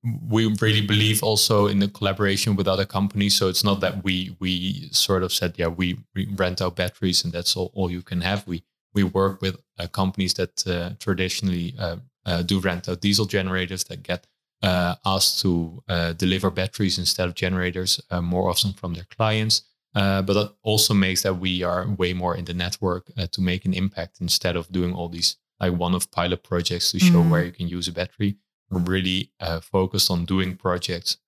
we 0.02 0.46
really 0.60 0.80
believe 0.80 1.22
also 1.22 1.66
in 1.66 1.78
the 1.78 1.88
collaboration 1.88 2.56
with 2.56 2.66
other 2.66 2.86
companies. 2.86 3.34
So 3.36 3.48
it's 3.48 3.64
not 3.64 3.80
that 3.80 4.02
we 4.02 4.36
we 4.40 4.88
sort 4.92 5.22
of 5.22 5.32
said 5.32 5.54
yeah 5.56 5.68
we, 5.68 5.98
we 6.14 6.26
rent 6.34 6.60
out 6.60 6.76
batteries 6.76 7.24
and 7.24 7.32
that's 7.32 7.56
all, 7.56 7.70
all 7.74 7.90
you 7.90 8.02
can 8.02 8.22
have. 8.22 8.46
We 8.46 8.62
we 8.94 9.04
work 9.04 9.40
with 9.40 9.56
uh, 9.78 9.86
companies 9.88 10.34
that 10.34 10.66
uh, 10.66 10.90
traditionally 10.98 11.74
uh, 11.78 11.96
uh, 12.26 12.42
do 12.42 12.60
rent 12.60 12.88
out 12.88 13.00
diesel 13.00 13.26
generators 13.26 13.84
that 13.84 14.02
get 14.02 14.26
uh, 14.62 14.94
asked 15.04 15.40
to 15.40 15.82
uh, 15.88 16.12
deliver 16.12 16.50
batteries 16.50 16.98
instead 16.98 17.28
of 17.28 17.34
generators 17.34 18.00
more 18.20 18.48
often 18.48 18.72
from 18.72 18.94
their 18.94 19.06
clients. 19.16 19.62
but 19.94 20.26
that 20.26 20.52
also 20.62 20.94
makes 20.94 21.22
that 21.22 21.38
we 21.38 21.62
are 21.62 21.88
way 21.88 22.12
more 22.12 22.36
in 22.36 22.44
the 22.44 22.54
network 22.54 23.10
to 23.32 23.40
make 23.40 23.64
an 23.64 23.74
impact 23.74 24.20
instead 24.20 24.56
of 24.56 24.70
doing 24.70 24.92
all 24.94 25.08
these 25.08 25.36
like 25.60 25.72
one-off 25.72 26.10
pilot 26.10 26.42
projects 26.42 26.90
to 26.90 26.98
show 26.98 27.20
mm-hmm. 27.20 27.30
where 27.30 27.44
you 27.44 27.52
can 27.52 27.68
use 27.68 27.88
a 27.88 27.92
battery. 27.92 28.36
We're 28.70 28.80
really 28.80 29.32
focused 29.60 30.10
on 30.10 30.24
doing 30.24 30.56
projects, 30.56 31.18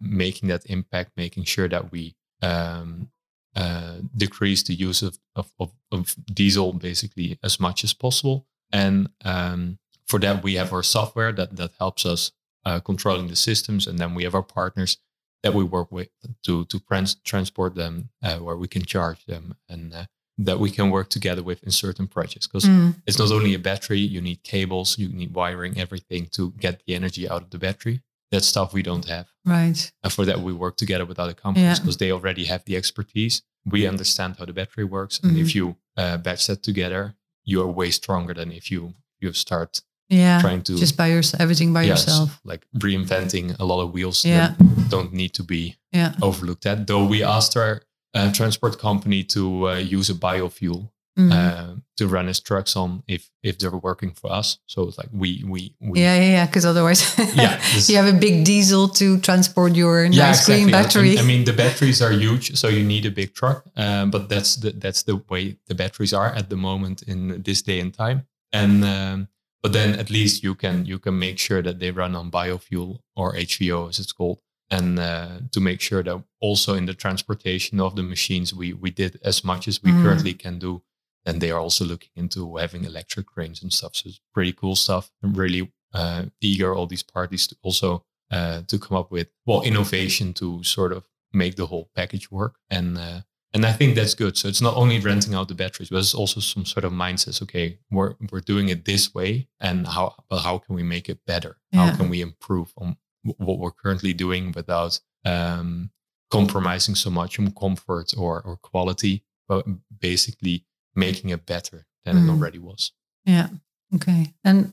making 0.00 0.48
that 0.48 0.66
impact, 0.66 1.12
making 1.16 1.44
sure 1.44 1.68
that 1.68 1.90
we 1.90 2.16
um, 2.42 3.10
uh, 3.56 3.98
decrease 4.16 4.64
the 4.64 4.74
use 4.74 5.00
of, 5.00 5.16
of, 5.36 5.52
of, 5.60 5.70
of, 5.92 6.16
diesel 6.26 6.72
basically 6.72 7.38
as 7.44 7.60
much 7.60 7.84
as 7.84 7.94
possible. 7.94 8.48
And 8.72 9.10
um, 9.24 9.78
for 10.08 10.18
that, 10.18 10.42
we 10.42 10.54
have 10.54 10.72
our 10.72 10.82
software 10.82 11.30
that, 11.30 11.54
that 11.54 11.70
helps 11.78 12.04
us 12.04 12.32
uh, 12.64 12.80
controlling 12.80 13.28
the 13.28 13.36
systems. 13.36 13.86
And 13.86 13.98
then 13.98 14.14
we 14.14 14.24
have 14.24 14.34
our 14.34 14.42
partners 14.42 14.98
that 15.42 15.54
we 15.54 15.64
work 15.64 15.92
with 15.92 16.08
to, 16.44 16.64
to 16.66 16.80
trans- 16.80 17.16
transport 17.16 17.74
them 17.74 18.10
uh, 18.22 18.36
where 18.36 18.56
we 18.56 18.68
can 18.68 18.82
charge 18.82 19.24
them 19.26 19.56
and 19.68 19.92
uh, 19.92 20.04
that 20.38 20.58
we 20.58 20.70
can 20.70 20.90
work 20.90 21.10
together 21.10 21.42
with 21.42 21.62
in 21.62 21.70
certain 21.70 22.06
projects. 22.08 22.46
Because 22.46 22.64
mm. 22.64 22.96
it's 23.06 23.18
not 23.18 23.30
only 23.30 23.54
a 23.54 23.58
battery, 23.58 24.00
you 24.00 24.20
need 24.20 24.42
cables, 24.42 24.98
you 24.98 25.08
need 25.08 25.34
wiring, 25.34 25.78
everything 25.78 26.26
to 26.32 26.52
get 26.52 26.82
the 26.86 26.94
energy 26.94 27.28
out 27.28 27.42
of 27.42 27.50
the 27.50 27.58
battery 27.58 28.02
that 28.34 28.42
stuff 28.42 28.72
we 28.72 28.82
don't 28.82 29.06
have. 29.06 29.28
Right. 29.44 29.92
And 30.02 30.12
for 30.12 30.24
that, 30.24 30.40
we 30.40 30.52
work 30.52 30.76
together 30.76 31.04
with 31.04 31.18
other 31.18 31.34
companies 31.34 31.78
because 31.78 31.96
yeah. 31.96 32.06
they 32.06 32.12
already 32.12 32.44
have 32.44 32.64
the 32.64 32.76
expertise. 32.76 33.42
We 33.64 33.86
understand 33.86 34.36
how 34.38 34.44
the 34.44 34.52
battery 34.52 34.84
works, 34.84 35.20
and 35.22 35.32
mm-hmm. 35.32 35.40
if 35.40 35.54
you 35.54 35.76
uh, 35.96 36.18
batch 36.18 36.46
that 36.48 36.62
together, 36.62 37.14
you 37.44 37.62
are 37.62 37.66
way 37.66 37.90
stronger 37.90 38.34
than 38.34 38.52
if 38.52 38.70
you 38.70 38.94
you 39.20 39.32
start 39.32 39.80
yeah 40.08 40.40
trying 40.40 40.62
to 40.62 40.76
just 40.76 40.96
by 40.96 41.06
yourself 41.06 41.40
everything 41.40 41.72
by 41.72 41.82
yes, 41.82 42.06
yourself 42.06 42.40
like 42.44 42.66
reinventing 42.78 43.58
a 43.58 43.64
lot 43.64 43.80
of 43.80 43.92
wheels 43.92 44.24
yeah. 44.24 44.54
that 44.58 44.90
don't 44.90 45.12
need 45.12 45.32
to 45.32 45.42
be 45.42 45.76
yeah. 45.92 46.12
overlooked 46.22 46.66
at 46.66 46.86
though 46.86 47.04
we 47.04 47.22
asked 47.22 47.56
our 47.56 47.80
uh, 48.14 48.32
transport 48.32 48.78
company 48.78 49.24
to 49.24 49.68
uh, 49.68 49.74
use 49.76 50.10
a 50.10 50.14
biofuel 50.14 50.90
Mhm. 51.16 51.30
uh, 51.32 51.76
to 51.96 52.08
run 52.08 52.26
his 52.26 52.40
trucks 52.40 52.74
on 52.74 53.04
if 53.06 53.30
if 53.42 53.56
they're 53.58 53.70
working 53.70 54.10
for 54.10 54.32
us. 54.32 54.58
So 54.66 54.88
it's 54.88 54.98
like 54.98 55.10
we 55.12 55.44
we 55.46 55.76
we 55.80 56.00
yeah, 56.00 56.16
yeah, 56.16 56.30
yeah. 56.32 56.46
Because 56.46 56.66
otherwise, 56.66 57.16
Yeah, 57.36 57.62
you 57.86 57.96
have 57.96 58.08
a 58.12 58.18
big 58.18 58.44
diesel 58.44 58.88
to 58.88 59.18
transport 59.20 59.76
your 59.76 60.08
nice 60.08 60.16
yeah, 60.16 60.30
exactly. 60.30 60.54
green 60.56 60.70
battery. 60.72 61.10
and, 61.10 61.18
I 61.20 61.22
mean, 61.22 61.44
the 61.44 61.52
batteries 61.52 62.02
are 62.02 62.10
huge, 62.10 62.56
so 62.56 62.66
you 62.68 62.82
need 62.82 63.06
a 63.06 63.12
big 63.12 63.32
truck. 63.32 63.64
Um, 63.76 64.10
but 64.10 64.28
that's 64.28 64.56
the 64.56 64.72
that's 64.72 65.04
the 65.04 65.22
way 65.30 65.56
the 65.68 65.74
batteries 65.76 66.12
are 66.12 66.34
at 66.34 66.48
the 66.48 66.56
moment 66.56 67.02
in 67.02 67.42
this 67.42 67.62
day 67.62 67.78
and 67.78 67.94
time. 67.94 68.26
And 68.52 68.84
um, 68.84 69.28
but 69.64 69.72
then 69.72 69.98
at 69.98 70.10
least 70.10 70.42
you 70.44 70.54
can 70.54 70.84
you 70.86 70.98
can 71.00 71.18
make 71.18 71.38
sure 71.38 71.62
that 71.62 71.78
they 71.80 71.90
run 71.90 72.14
on 72.14 72.30
biofuel 72.30 72.98
or 73.16 73.34
HVO 73.34 73.88
as 73.88 73.98
it's 73.98 74.12
called, 74.12 74.38
and 74.70 74.98
uh, 74.98 75.38
to 75.52 75.60
make 75.60 75.80
sure 75.80 76.02
that 76.02 76.22
also 76.40 76.74
in 76.74 76.86
the 76.86 76.94
transportation 76.94 77.80
of 77.80 77.94
the 77.96 78.02
machines 78.02 78.52
we 78.52 78.74
we 78.84 78.90
did 78.90 79.18
as 79.24 79.42
much 79.44 79.66
as 79.68 79.82
we 79.82 79.90
Mm. 79.92 80.02
currently 80.02 80.34
can 80.34 80.58
do. 80.58 80.82
And 81.26 81.40
they 81.40 81.50
are 81.50 81.62
also 81.62 81.84
looking 81.86 82.10
into 82.16 82.56
having 82.56 82.84
electric 82.84 83.26
cranes 83.26 83.62
and 83.62 83.72
stuff. 83.72 83.92
So 83.96 84.08
it's 84.08 84.20
pretty 84.34 84.52
cool 84.52 84.76
stuff. 84.76 85.10
I'm 85.22 85.32
really 85.44 85.72
uh, 85.94 86.24
eager 86.42 86.74
all 86.74 86.86
these 86.86 87.02
parties 87.16 87.46
to 87.46 87.56
also 87.62 88.04
uh, 88.30 88.60
to 88.70 88.78
come 88.78 88.98
up 89.00 89.10
with 89.10 89.28
well 89.46 89.62
innovation 89.62 90.34
to 90.34 90.62
sort 90.62 90.92
of 90.92 91.02
make 91.32 91.54
the 91.56 91.66
whole 91.66 91.88
package 91.96 92.30
work 92.30 92.54
and 92.68 92.98
uh, 92.98 93.20
and 93.54 93.64
I 93.64 93.72
think 93.72 93.94
that's 93.94 94.14
good. 94.14 94.36
So 94.36 94.48
it's 94.48 94.60
not 94.60 94.76
only 94.76 94.98
renting 94.98 95.34
out 95.34 95.48
the 95.48 95.54
batteries, 95.54 95.88
but 95.90 95.98
it's 95.98 96.14
also 96.14 96.40
some 96.40 96.64
sort 96.66 96.84
of 96.84 96.92
mindset. 96.92 97.40
Okay, 97.42 97.78
we're 97.90 98.14
we're 98.30 98.40
doing 98.40 98.68
it 98.68 98.84
this 98.84 99.14
way, 99.14 99.48
and 99.60 99.86
how 99.86 100.14
but 100.28 100.40
how 100.40 100.58
can 100.58 100.74
we 100.74 100.82
make 100.82 101.08
it 101.08 101.24
better? 101.26 101.56
Yeah. 101.72 101.90
How 101.90 101.96
can 101.96 102.08
we 102.10 102.20
improve 102.20 102.72
on 102.76 102.96
what 103.22 103.58
we're 103.58 103.70
currently 103.82 104.12
doing 104.12 104.52
without 104.54 105.00
um, 105.24 105.90
compromising 106.30 106.94
so 106.96 107.10
much 107.10 107.38
on 107.38 107.50
comfort 107.52 108.12
or 108.18 108.42
or 108.42 108.56
quality, 108.56 109.22
but 109.48 109.64
basically 110.00 110.66
making 110.94 111.30
it 111.30 111.46
better 111.46 111.86
than 112.04 112.16
it 112.18 112.20
Mm. 112.20 112.30
already 112.30 112.58
was. 112.58 112.92
Yeah. 113.24 113.48
Okay. 113.94 114.34
And 114.44 114.72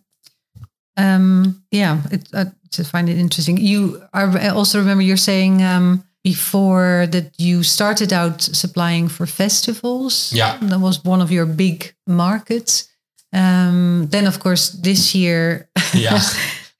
um, 0.97 1.63
yeah, 1.71 2.01
it, 2.11 2.27
I 2.33 2.45
just 2.69 2.91
find 2.91 3.09
it 3.09 3.17
interesting. 3.17 3.57
You, 3.57 4.03
I 4.13 4.49
also 4.49 4.79
remember 4.79 5.03
you're 5.03 5.17
saying 5.17 5.63
um, 5.63 6.03
before 6.23 7.07
that 7.11 7.33
you 7.37 7.63
started 7.63 8.13
out 8.13 8.41
supplying 8.41 9.07
for 9.09 9.25
festivals. 9.25 10.31
Yeah. 10.33 10.57
that 10.61 10.79
was 10.79 11.03
one 11.03 11.21
of 11.21 11.31
your 11.31 11.45
big 11.45 11.93
markets. 12.07 12.87
Um, 13.33 14.07
then, 14.09 14.27
of 14.27 14.39
course, 14.39 14.69
this 14.81 15.13
year, 15.15 15.67
Yeah. 15.93 16.21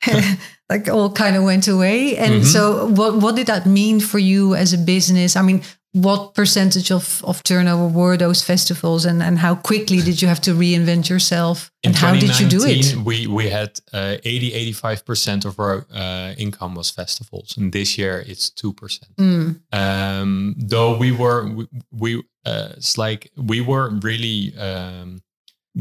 like 0.70 0.88
all 0.90 1.12
kind 1.12 1.36
of 1.36 1.44
went 1.44 1.68
away. 1.68 2.18
And 2.18 2.42
Mhm. 2.42 2.46
so, 2.46 2.88
what 2.88 3.16
what 3.22 3.36
did 3.36 3.48
that 3.48 3.66
mean 3.66 4.00
for 4.00 4.20
you 4.20 4.56
as 4.56 4.74
a 4.74 4.78
business? 4.78 5.36
I 5.36 5.42
mean, 5.42 5.62
what 5.94 6.34
percentage 6.36 6.90
of, 6.90 7.22
of 7.26 7.44
turnover 7.44 7.88
were 7.88 8.16
those 8.16 8.42
festivals, 8.42 9.06
and, 9.06 9.22
and 9.22 9.40
how 9.40 9.56
quickly 9.56 10.00
did 10.02 10.22
you 10.22 10.28
have 10.28 10.40
to 10.42 10.52
reinvent 10.54 11.10
yourself? 11.10 11.70
In 11.84 11.90
and 11.90 11.98
how 11.98 12.14
did 12.14 12.40
you 12.40 12.48
do 12.48 12.64
it? 12.64 12.84
2019, 12.94 13.04
We 13.04 13.28
we 13.28 13.50
had 13.50 13.80
uh, 13.92 14.18
80 14.24 14.74
85% 14.74 15.46
of 15.46 15.60
our 15.60 15.86
uh, 15.94 16.34
income 16.38 16.76
was 16.76 16.90
festivals, 16.92 17.58
and 17.58 17.74
this 17.74 17.98
year 17.98 18.24
it's 18.26 18.50
two 18.50 18.74
percent. 18.74 19.16
Mm, 19.18 19.60
Um, 19.74 20.56
though 20.58 20.98
we 20.98 21.12
were 21.12 21.50
we, 21.50 21.68
we 21.92 22.24
uh, 22.46 22.70
it's 22.78 22.98
like 22.98 23.32
we 23.36 23.60
were 23.60 23.90
really 24.02 24.56
um, 24.58 25.22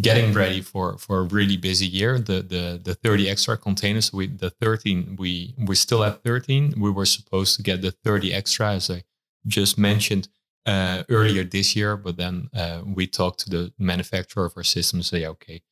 getting 0.01 0.33
ready 0.33 0.61
for 0.61 0.99
for 0.99 1.21
a 1.21 1.23
really 1.23 1.57
busy 1.57 1.87
year. 1.87 2.19
The 2.19 2.43
the 2.43 2.81
the 2.83 2.95
30 2.95 3.29
extra 3.31 3.57
containers, 3.57 4.13
we 4.13 4.27
the 4.27 4.51
13 4.51 5.17
we 5.19 5.55
we 5.57 5.77
still 5.77 6.03
have 6.03 6.21
13. 6.23 6.75
We 6.79 6.91
were 6.91 7.07
supposed 7.07 7.57
to 7.57 7.63
get 7.63 7.81
the 7.83 7.93
30 7.93 8.33
extra, 8.35 8.73
as 8.73 8.91
I 8.91 9.03
just 9.47 9.79
mentioned 9.79 10.29
uh, 10.67 11.05
earlier 11.09 11.45
this 11.45 11.75
year, 11.75 11.97
but 11.97 12.17
then 12.17 12.49
uh, 12.55 12.83
we 12.85 13.07
talked 13.07 13.41
to 13.41 13.51
the 13.51 13.73
manufacturer 13.79 14.45
of 14.47 14.53
our 14.57 14.65
system, 14.65 15.03
say, 15.03 15.27
okay, 15.27 15.63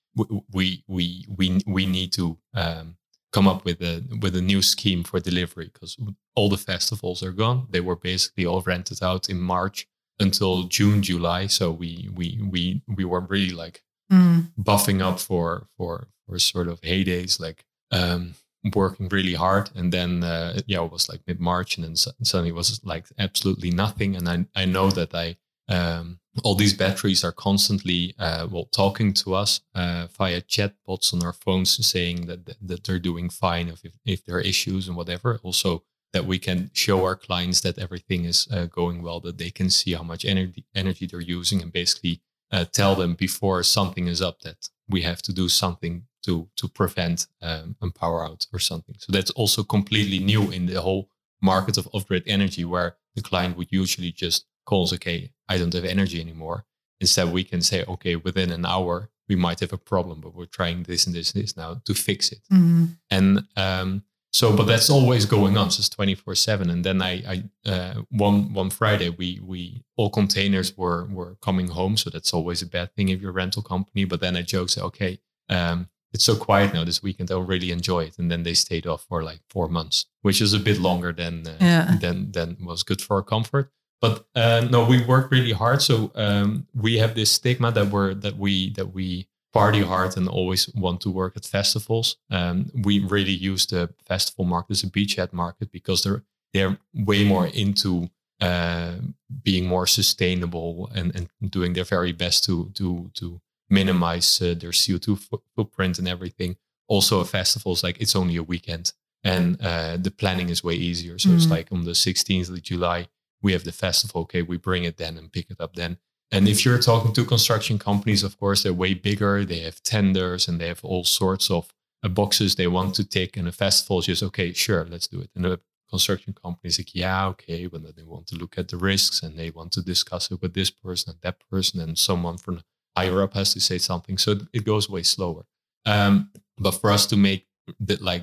we 0.53 0.85
we 0.89 1.27
we 1.29 1.61
we, 1.67 1.87
need 1.87 2.13
to 2.13 2.39
um, 2.55 2.97
come 3.33 3.47
up 3.47 3.65
with 3.65 3.81
a 3.83 4.03
with 4.21 4.35
a 4.35 4.43
new 4.43 4.63
scheme 4.63 5.05
for 5.05 5.21
delivery 5.21 5.71
because 5.73 5.97
all 6.35 6.49
the 6.49 6.57
festivals 6.57 7.23
are 7.23 7.33
gone. 7.33 7.67
They 7.71 7.81
were 7.81 7.97
basically 7.97 8.47
all 8.47 8.63
rented 8.63 9.03
out 9.03 9.29
in 9.29 9.41
March 9.41 9.87
until 10.19 10.65
June, 10.65 11.03
July. 11.03 11.47
So 11.47 11.71
we 11.71 12.09
we 12.13 12.41
we 12.43 12.83
we 12.89 13.05
were 13.05 13.21
really 13.21 13.51
like 13.51 13.83
mm, 14.11 14.51
buffing 14.59 15.01
up 15.03 15.21
for 15.21 15.69
for 15.77 16.09
for 16.27 16.39
sort 16.39 16.69
of 16.69 16.81
heydays, 16.81 17.39
like 17.39 17.65
um, 17.93 18.35
working 18.75 19.09
really 19.09 19.35
hard. 19.35 19.71
And 19.75 19.93
then 19.93 20.25
uh, 20.25 20.61
yeah, 20.67 20.85
it 20.85 20.93
was 20.93 21.09
like 21.09 21.21
mid 21.27 21.41
March, 21.41 21.77
and 21.77 21.85
then 21.85 21.97
suddenly 21.97 22.51
it 22.51 22.55
was 22.55 22.81
like 22.85 23.07
absolutely 23.19 23.71
nothing. 23.71 24.17
And 24.17 24.29
I 24.29 24.47
I 24.55 24.65
know 24.65 24.91
that 24.91 25.15
I 25.15 25.37
um, 25.69 26.21
all 26.45 26.55
these 26.55 26.75
batteries 26.75 27.25
are 27.25 27.33
constantly 27.33 28.15
uh, 28.19 28.47
well 28.51 28.67
talking 28.67 29.13
to 29.15 29.35
us 29.35 29.61
uh, 29.75 30.07
via 30.17 30.41
chatbots 30.41 31.13
on 31.13 31.25
our 31.25 31.33
phones, 31.33 31.85
saying 31.87 32.27
that 32.27 32.47
that, 32.61 32.85
they're 32.85 32.99
doing 32.99 33.31
fine 33.31 33.69
if, 33.69 33.85
if 33.85 33.93
if 34.05 34.25
there 34.25 34.37
are 34.37 34.41
issues 34.41 34.89
and 34.89 34.97
whatever. 34.97 35.39
Also 35.43 35.85
that 36.15 36.25
we 36.25 36.39
can 36.39 36.71
show 36.73 37.05
our 37.05 37.17
clients 37.17 37.61
that 37.61 37.79
everything 37.79 38.25
is 38.25 38.49
uh, 38.51 38.65
going 38.65 39.03
well, 39.03 39.21
that 39.21 39.37
they 39.37 39.51
can 39.51 39.69
see 39.69 39.93
how 39.93 40.03
much 40.03 40.25
energy 40.25 40.65
energy 40.75 41.07
they're 41.07 41.21
using, 41.21 41.63
and 41.63 41.73
basically 41.73 42.23
uh, 42.51 42.65
tell 42.65 42.95
them 42.95 43.15
before 43.15 43.63
something 43.63 44.07
is 44.07 44.23
up 44.23 44.41
that 44.41 44.69
we 44.89 45.03
have 45.03 45.21
to 45.23 45.33
do 45.33 45.49
something 45.49 46.05
to 46.29 46.35
to 46.61 46.69
prevent 46.69 47.19
um, 47.49 47.77
a 47.81 47.91
power 48.03 48.21
out 48.29 48.47
or 48.53 48.61
something. 48.61 48.97
So 48.99 49.13
that's 49.13 49.33
also 49.41 49.63
completely 49.65 50.19
new 50.33 50.53
in 50.57 50.67
the 50.67 50.81
whole 50.81 51.05
market 51.41 51.79
of 51.79 51.89
off-grid 51.93 52.25
energy, 52.27 52.65
where 52.65 52.91
the 53.15 53.23
client 53.23 53.57
would 53.57 53.71
usually 53.83 54.13
just 54.25 54.47
calls, 54.65 54.93
okay, 54.93 55.19
I 55.53 55.59
don't 55.59 55.75
have 55.75 55.91
energy 55.91 56.21
anymore. 56.21 56.65
Instead, 57.01 57.33
we 57.33 57.45
can 57.45 57.63
say, 57.63 57.85
okay, 57.85 58.17
within 58.17 58.51
an 58.53 58.65
hour 58.67 59.09
we 59.29 59.37
might 59.37 59.61
have 59.61 59.75
a 59.75 59.85
problem, 59.93 60.21
but 60.21 60.35
we're 60.35 60.57
trying 60.59 60.85
this 60.85 61.07
and 61.07 61.15
this 61.15 61.35
and 61.35 61.43
this 61.43 61.57
now 61.57 61.81
to 61.85 61.95
fix 61.95 62.33
it. 62.33 62.43
mm, 62.51 62.97
And 63.11 63.45
um, 63.57 64.03
so, 64.33 64.57
but 64.57 64.67
that's 64.67 64.91
always 64.91 65.27
going 65.27 65.57
on. 65.57 65.71
So 65.71 65.81
it's 65.81 65.89
twenty 65.89 66.15
four 66.15 66.35
seven. 66.35 66.71
And 66.71 66.85
then 66.85 67.03
I, 67.03 67.13
I 67.33 67.37
uh, 67.71 67.95
one 68.11 68.55
one 68.55 68.71
Friday 68.71 69.11
we 69.21 69.41
we 69.53 69.85
all 69.97 70.11
containers 70.11 70.77
were 70.77 71.07
were 71.17 71.37
coming 71.41 71.69
home. 71.71 71.97
So 71.97 72.11
that's 72.11 72.35
always 72.35 72.63
a 72.63 72.67
bad 72.67 72.89
thing 72.95 73.09
if 73.09 73.21
you're 73.21 73.37
a 73.37 73.43
rental 73.43 73.63
company. 73.63 74.07
But 74.07 74.21
then 74.21 74.37
I 74.37 74.43
joked, 74.43 74.71
say, 74.71 74.83
okay, 74.83 75.19
um, 75.49 75.89
it's 76.19 76.25
so 76.27 76.37
quiet 76.37 76.75
now 76.75 76.85
this 76.85 77.01
weekend. 77.03 77.31
I'll 77.31 77.47
really 77.55 77.71
enjoy 77.71 78.07
it. 78.09 78.19
And 78.19 78.29
then 78.31 78.43
they 78.43 78.55
stayed 78.55 78.87
off 78.87 79.05
for 79.09 79.23
like 79.23 79.41
four 79.55 79.69
months, 79.69 80.07
which 80.23 80.41
is 80.43 80.53
a 80.53 80.59
bit 80.59 80.79
longer 80.81 81.13
than 81.13 81.47
uh, 81.47 81.57
Yeah. 81.61 81.97
than 82.01 82.33
than 82.33 82.57
was 82.61 82.83
good 82.85 83.01
for 83.01 83.17
our 83.17 83.23
comfort. 83.25 83.71
But 84.01 84.27
uh, 84.35 84.67
no, 84.71 84.85
we 84.85 85.05
work 85.07 85.31
really 85.31 85.53
hard. 85.53 85.81
So 85.83 86.11
um, 86.15 86.67
we 86.75 86.99
have 86.99 87.15
this 87.15 87.31
stigma 87.31 87.71
that 87.73 87.87
we're 87.93 88.15
that 88.15 88.37
we 88.37 88.73
that 88.75 88.93
we 88.95 89.27
party 89.53 89.83
hard 89.83 90.17
and 90.17 90.29
always 90.29 90.69
want 90.75 91.01
to 91.01 91.11
work 91.11 91.37
at 91.37 91.47
festivals. 91.47 92.17
Um, 92.31 92.71
we 92.85 92.95
really 92.99 93.33
use 93.53 93.67
the 93.67 93.89
festival 94.07 94.45
market 94.45 94.73
as 94.73 94.85
a 94.85 94.91
beachhead 94.91 95.33
market 95.33 95.71
because 95.73 96.03
they're 96.03 96.23
they're 96.53 96.79
way 96.93 97.25
more 97.25 97.47
into 97.55 98.09
uh, 98.41 98.95
being 99.43 99.67
more 99.69 99.87
sustainable 99.87 100.91
and, 100.95 101.15
and 101.17 101.51
doing 101.51 101.75
their 101.75 101.85
very 101.87 102.13
best 102.13 102.45
to 102.45 102.71
to 102.75 103.11
to 103.15 103.41
minimize 103.71 104.41
uh, 104.43 104.55
their 104.59 104.73
CO 104.73 104.99
two 104.99 105.17
fo- 105.17 105.43
footprint 105.55 105.99
and 105.99 106.09
everything. 106.09 106.57
Also, 106.87 107.21
a 107.21 107.25
festival 107.25 107.73
is 107.73 107.83
like 107.83 108.01
it's 108.01 108.17
only 108.17 108.37
a 108.37 108.43
weekend 108.43 108.93
and 109.25 109.61
uh, 109.61 109.97
the 109.97 110.11
planning 110.11 110.49
is 110.49 110.65
way 110.65 110.75
easier. 110.75 111.19
So 111.19 111.31
it's 111.31 111.47
Mhm. 111.47 111.51
like 111.51 111.69
on 111.73 111.85
the 111.85 111.95
16th 111.95 112.49
of 112.51 112.63
July 112.63 113.09
we 113.43 113.53
have 113.53 113.65
the 113.65 113.73
festival. 113.73 114.23
Okay, 114.23 114.43
we 114.43 114.57
bring 114.57 114.85
it 114.85 114.97
then 114.97 115.17
and 115.19 115.33
pick 115.33 115.51
it 115.51 115.61
up 115.61 115.75
then. 115.77 115.99
And 116.31 116.47
if 116.49 116.65
you're 116.65 116.79
talking 116.81 117.13
to 117.15 117.25
construction 117.25 117.79
companies, 117.79 118.23
of 118.23 118.39
course, 118.39 118.63
they're 118.63 118.73
way 118.85 118.95
bigger. 118.95 119.45
They 119.45 119.61
have 119.61 119.83
tenders 119.83 120.49
and 120.49 120.61
they 120.61 120.69
have 120.69 120.85
all 120.85 121.05
sorts 121.05 121.51
of 121.51 121.73
uh, 122.03 122.09
boxes 122.09 122.55
they 122.55 122.67
want 122.67 122.95
to 122.97 123.05
tick. 123.05 123.37
And 123.37 123.49
a 123.49 123.53
festival 123.53 123.99
is 124.01 124.07
just, 124.07 124.23
okay, 124.23 124.53
sure, 124.53 124.85
let's 124.91 125.07
do 125.09 125.21
it. 125.21 125.31
And 125.35 125.45
the 125.45 125.61
construction 125.89 126.33
company 126.35 126.69
is 126.69 126.79
like, 126.79 126.95
yeah, 126.95 127.27
okay. 127.29 127.67
But 127.67 127.83
then 127.83 127.93
they 127.97 128.03
want 128.03 128.27
to 128.29 128.37
look 128.37 128.59
at 128.59 128.69
the 128.69 128.77
risks 128.77 129.23
and 129.23 129.39
they 129.39 129.51
want 129.51 129.73
to 129.73 129.83
discuss 129.83 130.31
it 130.31 130.43
with 130.43 130.53
this 130.55 130.71
person 130.71 131.13
and 131.13 131.21
that 131.23 131.39
person. 131.51 131.81
And 131.81 131.97
someone 131.97 132.37
from 132.39 132.61
higher 132.97 133.23
up 133.23 133.35
has 133.35 133.53
to 133.55 133.61
say 133.61 133.79
something. 133.79 134.19
So 134.19 134.37
it 134.53 134.65
goes 134.65 134.89
way 134.89 135.03
slower. 135.03 135.45
Um, 135.87 136.31
but 136.59 136.73
for 136.73 136.91
us 136.91 137.07
to 137.07 137.17
make 137.17 137.47
that 137.81 138.01
like 138.01 138.23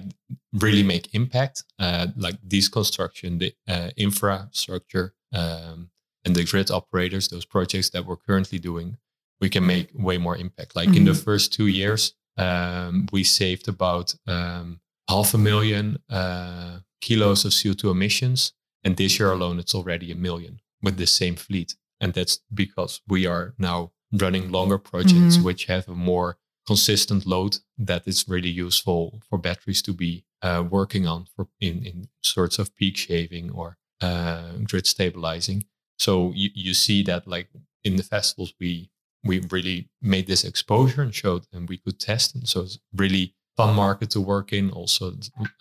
really 0.54 0.84
make 0.84 1.14
impact, 1.14 1.64
uh, 1.80 2.08
like 2.18 2.38
these 2.44 2.68
construction, 2.70 3.38
the 3.38 3.54
uh, 3.68 3.92
infrastructure, 3.98 5.14
um, 5.34 5.90
and 6.26 6.36
the 6.36 6.44
grid 6.44 6.72
operators, 6.72 7.28
those 7.28 7.46
projects 7.46 7.92
that 7.92 8.06
we're 8.06 8.16
currently 8.18 8.58
doing, 8.58 8.98
we 9.40 9.50
can 9.50 9.66
make 9.66 9.90
way 9.94 10.18
more 10.18 10.36
impact. 10.38 10.76
Like 10.76 10.96
in 10.96 11.06
the 11.06 11.12
Mhm. 11.12 11.24
first 11.24 11.54
two 11.54 11.68
years, 11.68 12.14
um, 12.38 13.08
we 13.12 13.24
saved 13.24 13.68
about 13.68 14.16
um, 14.28 14.82
half 15.08 15.34
a 15.34 15.38
million 15.38 16.00
uh, 16.10 16.80
kilos 17.02 17.46
of 17.46 17.52
CO2 17.54 17.92
emissions. 17.92 18.54
And 18.84 18.98
this 18.98 19.20
year 19.20 19.32
alone, 19.32 19.60
it's 19.60 19.76
already 19.76 20.12
a 20.12 20.16
million 20.16 20.62
with 20.82 20.98
the 20.98 21.06
same 21.08 21.36
fleet. 21.36 21.76
And 22.00 22.14
that's 22.14 22.40
because 22.54 23.02
we 23.08 23.26
are 23.28 23.54
now 23.58 23.92
running 24.22 24.52
longer 24.52 24.78
projects, 24.78 25.38
Mhm. 25.38 25.44
which 25.44 25.66
have 25.66 25.88
a 25.90 25.96
more 25.96 26.38
consistent 26.68 27.26
load 27.26 27.58
that 27.78 28.08
is 28.08 28.28
really 28.28 28.50
useful 28.50 29.22
for 29.30 29.38
batteries 29.38 29.82
to 29.84 29.94
be 29.94 30.24
uh, 30.42 30.64
working 30.70 31.08
on 31.08 31.26
for 31.36 31.48
in, 31.60 31.84
in 31.86 32.08
sorts 32.24 32.60
of 32.60 32.76
peak 32.76 32.98
shaving 32.98 33.52
or 33.52 33.78
uh, 34.02 34.58
grid 34.70 34.86
stabilizing. 34.88 35.66
so 35.98 36.32
you, 36.36 36.50
you 36.54 36.74
see 36.74 37.02
that 37.04 37.26
like 37.28 37.48
in 37.84 37.96
the 37.96 38.04
festivals 38.04 38.54
we 38.60 38.90
we 39.24 39.40
really 39.50 39.90
made 40.02 40.28
this 40.28 40.44
exposure 40.44 41.02
and 41.02 41.16
showed 41.16 41.44
and 41.54 41.70
we 41.70 41.78
could 41.78 41.98
test 42.00 42.36
and 42.36 42.48
so 42.50 42.62
it's 42.62 42.78
really 42.94 43.34
fun 43.58 43.74
market 43.76 44.10
to 44.12 44.20
work 44.22 44.52
in 44.52 44.70
also 44.72 45.06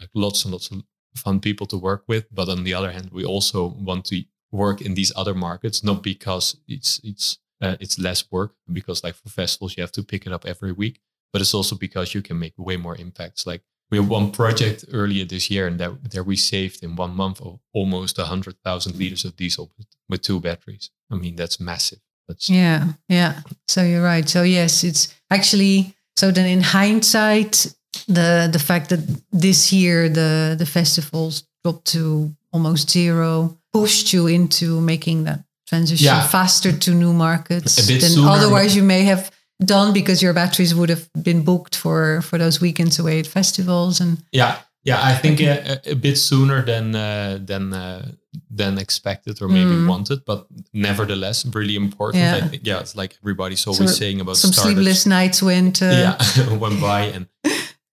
like 0.01 0.11
lots 0.15 0.45
and 0.45 0.53
lots 0.53 0.71
of 0.71 0.83
fun 1.25 1.39
people 1.41 1.67
to 1.69 1.77
work 1.79 2.03
with 2.09 2.25
but 2.35 2.49
on 2.49 2.65
the 2.65 2.75
other 2.75 2.91
hand 2.93 3.09
we 3.13 3.25
also 3.25 3.61
want 3.89 4.05
to 4.05 4.25
work 4.51 4.81
in 4.83 4.95
these 4.95 5.13
other 5.21 5.35
markets 5.35 5.83
not 5.85 6.03
because 6.03 6.57
it's 6.67 7.01
it's 7.05 7.39
uh, 7.63 7.77
it's 7.81 7.99
less 7.99 8.31
work 8.31 8.55
because 8.73 9.05
like 9.05 9.15
for 9.15 9.29
festivals 9.29 9.77
you 9.77 9.83
have 9.83 9.93
to 9.93 10.03
pick 10.03 10.27
it 10.27 10.33
up 10.33 10.45
every 10.45 10.73
week 10.73 11.01
but 11.35 11.41
it's 11.41 11.53
also 11.53 11.75
because 11.75 12.15
you 12.15 12.23
can 12.23 12.39
make 12.39 12.55
way 12.57 12.77
more 12.77 12.97
impacts. 12.97 13.45
Like 13.45 13.63
we 13.91 13.99
have 13.99 14.09
one 14.09 14.31
project 14.31 14.85
earlier 14.93 15.25
this 15.25 15.51
year 15.51 15.67
and 15.67 15.81
that 15.81 16.13
there 16.13 16.23
we 16.23 16.37
saved 16.37 16.85
in 16.85 16.95
one 16.95 17.11
month 17.11 17.41
of 17.41 17.59
almost 17.73 18.19
100000 18.19 18.97
liters 18.97 19.25
of 19.25 19.35
diesel 19.35 19.73
with, 19.77 19.89
with 20.09 20.23
two 20.23 20.39
batteries. 20.39 20.91
I 21.11 21.17
mean 21.17 21.35
that's 21.35 21.59
massive. 21.59 21.99
That's 22.29 22.49
yeah 22.49 22.93
yeah. 23.09 23.41
So 23.67 23.83
you're 23.83 24.05
right. 24.05 24.29
So 24.29 24.45
yes 24.45 24.85
it's 24.85 25.13
actually 25.29 25.97
so 26.17 26.31
then 26.31 26.47
in 26.47 26.61
hindsight 26.61 27.75
the 28.07 28.49
the 28.51 28.61
fact 28.61 28.91
that 28.91 29.01
this 29.33 29.73
year 29.73 30.09
the 30.09 30.55
the 30.57 30.67
festivals 30.67 31.43
dropped 31.65 31.87
to 31.87 32.33
almost 32.53 32.91
zero 32.91 33.59
pushed 33.73 34.13
you 34.13 34.29
into 34.29 34.81
making 34.81 35.25
that 35.25 35.44
transition 35.67 36.07
yeah. 36.07 36.27
faster 36.27 36.73
to 36.73 36.91
new 36.93 37.13
markets 37.13 37.77
than 37.87 38.01
sooner. 38.01 38.29
otherwise 38.29 38.77
you 38.77 38.83
may 38.83 39.03
have 39.03 39.31
done 39.65 39.93
because 39.93 40.23
your 40.23 40.33
batteries 40.33 40.75
would 40.75 40.89
have 40.89 41.09
been 41.23 41.43
booked 41.45 41.77
for 41.77 42.23
for 42.23 42.39
those 42.39 42.61
weekends 42.61 42.99
away 42.99 43.19
at 43.19 43.27
festivals 43.27 44.01
and 44.01 44.23
yeah 44.33 44.59
yeah 44.83 45.01
i 45.03 45.15
think 45.15 45.41
a, 45.41 45.81
a, 45.87 45.95
bit 45.95 46.17
sooner 46.17 46.63
than 46.63 46.95
uh, 46.95 47.39
than 47.41 47.73
uh, 47.73 48.07
than 48.51 48.79
expected 48.79 49.41
or 49.41 49.49
maybe 49.49 49.71
mm. 49.71 49.89
wanted 49.89 50.25
but 50.25 50.47
nevertheless 50.73 51.47
really 51.55 51.77
important 51.77 52.23
yeah, 52.23 52.37
I 52.37 52.49
think, 52.49 52.67
yeah 52.67 52.81
it's 52.81 52.97
like 52.97 53.17
everybody's 53.23 53.67
always 53.67 53.91
so 53.91 53.99
saying 53.99 54.21
about 54.21 54.37
some 54.37 54.53
startups. 54.53 54.75
sleepless 54.75 55.07
nights 55.07 55.43
went 55.43 55.83
uh, 55.83 55.87
yeah 55.87 56.57
went 56.59 56.81
by 56.81 57.03
and 57.15 57.29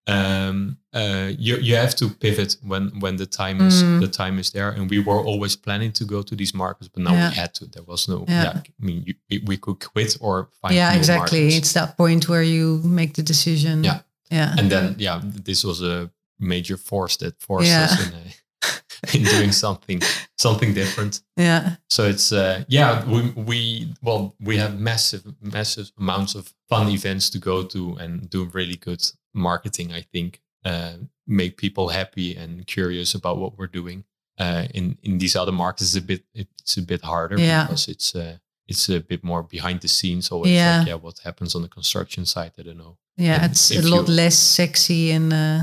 um, 0.07 0.77
uh, 0.93 1.31
you 1.37 1.57
you 1.57 1.75
have 1.75 1.95
to 1.95 2.09
pivot 2.09 2.57
when 2.63 2.99
when 2.99 3.17
the 3.17 3.25
time 3.25 3.61
is 3.61 3.83
mm. 3.83 3.99
the 4.01 4.07
time 4.07 4.39
is 4.39 4.51
there. 4.51 4.69
And 4.69 4.89
we 4.89 4.99
were 4.99 5.23
always 5.23 5.55
planning 5.55 5.91
to 5.93 6.05
go 6.05 6.21
to 6.21 6.35
these 6.35 6.53
markets, 6.53 6.87
but 6.87 7.03
now 7.03 7.13
yeah. 7.13 7.29
we 7.29 7.35
had 7.35 7.53
to. 7.55 7.65
There 7.65 7.83
was 7.83 8.07
no. 8.07 8.25
Yeah, 8.27 8.43
yeah 8.43 8.61
I 8.65 8.85
mean, 8.85 9.15
you, 9.29 9.41
we 9.45 9.57
could 9.57 9.79
quit 9.79 10.17
or 10.19 10.49
find. 10.61 10.75
Yeah, 10.75 10.93
exactly. 10.93 11.41
Markets. 11.41 11.57
It's 11.57 11.73
that 11.73 11.97
point 11.97 12.27
where 12.27 12.43
you 12.43 12.81
make 12.83 13.13
the 13.13 13.23
decision. 13.23 13.83
Yeah, 13.83 13.99
yeah. 14.29 14.55
And 14.57 14.71
then 14.71 14.95
yeah, 14.97 15.21
this 15.23 15.63
was 15.63 15.81
a 15.81 16.09
major 16.39 16.77
force 16.77 17.17
that 17.17 17.39
forced 17.39 17.69
yeah. 17.69 17.83
us 17.83 18.07
in, 18.07 18.13
a, 18.13 19.17
in 19.17 19.23
doing 19.23 19.51
something 19.51 20.01
something 20.37 20.73
different. 20.73 21.21
Yeah. 21.37 21.75
So 21.89 22.05
it's 22.05 22.31
uh, 22.31 22.63
yeah 22.67 23.05
we 23.05 23.29
we 23.31 23.93
well 24.01 24.35
we 24.41 24.57
have 24.57 24.79
massive 24.79 25.23
massive 25.41 25.91
amounts 25.97 26.35
of 26.35 26.53
fun 26.69 26.89
events 26.89 27.29
to 27.29 27.39
go 27.39 27.63
to 27.63 27.95
and 27.97 28.29
do 28.29 28.45
really 28.45 28.77
good 28.77 29.03
marketing, 29.33 29.91
I 29.91 30.01
think, 30.01 30.41
uh, 30.65 30.93
make 31.27 31.57
people 31.57 31.89
happy 31.89 32.35
and 32.35 32.65
curious 32.67 33.13
about 33.13 33.37
what 33.37 33.57
we're 33.57 33.67
doing. 33.67 34.03
Uh, 34.39 34.65
in 34.73 34.97
in 35.03 35.17
these 35.17 35.35
other 35.35 35.51
markets, 35.51 35.95
it's 35.95 36.03
a 36.03 36.07
bit 36.07 36.23
it's 36.33 36.77
a 36.77 36.81
bit 36.81 37.01
harder 37.01 37.37
yeah. 37.39 37.63
because 37.63 37.87
it's 37.87 38.15
uh, 38.15 38.37
it's 38.67 38.89
a 38.89 38.99
bit 38.99 39.23
more 39.23 39.43
behind 39.43 39.81
the 39.81 39.87
scenes. 39.87 40.31
Always 40.31 40.51
yeah. 40.51 40.79
like 40.79 40.87
yeah, 40.87 40.95
what 40.95 41.19
happens 41.23 41.55
on 41.55 41.61
the 41.61 41.67
construction 41.67 42.25
site? 42.25 42.53
I 42.57 42.63
don't 42.63 42.77
know. 42.77 42.97
Yeah, 43.17 43.43
and 43.43 43.51
it's 43.51 43.71
a 43.71 43.81
lot 43.81 44.09
less 44.09 44.37
sexy 44.37 45.11
and 45.11 45.33
uh, 45.33 45.59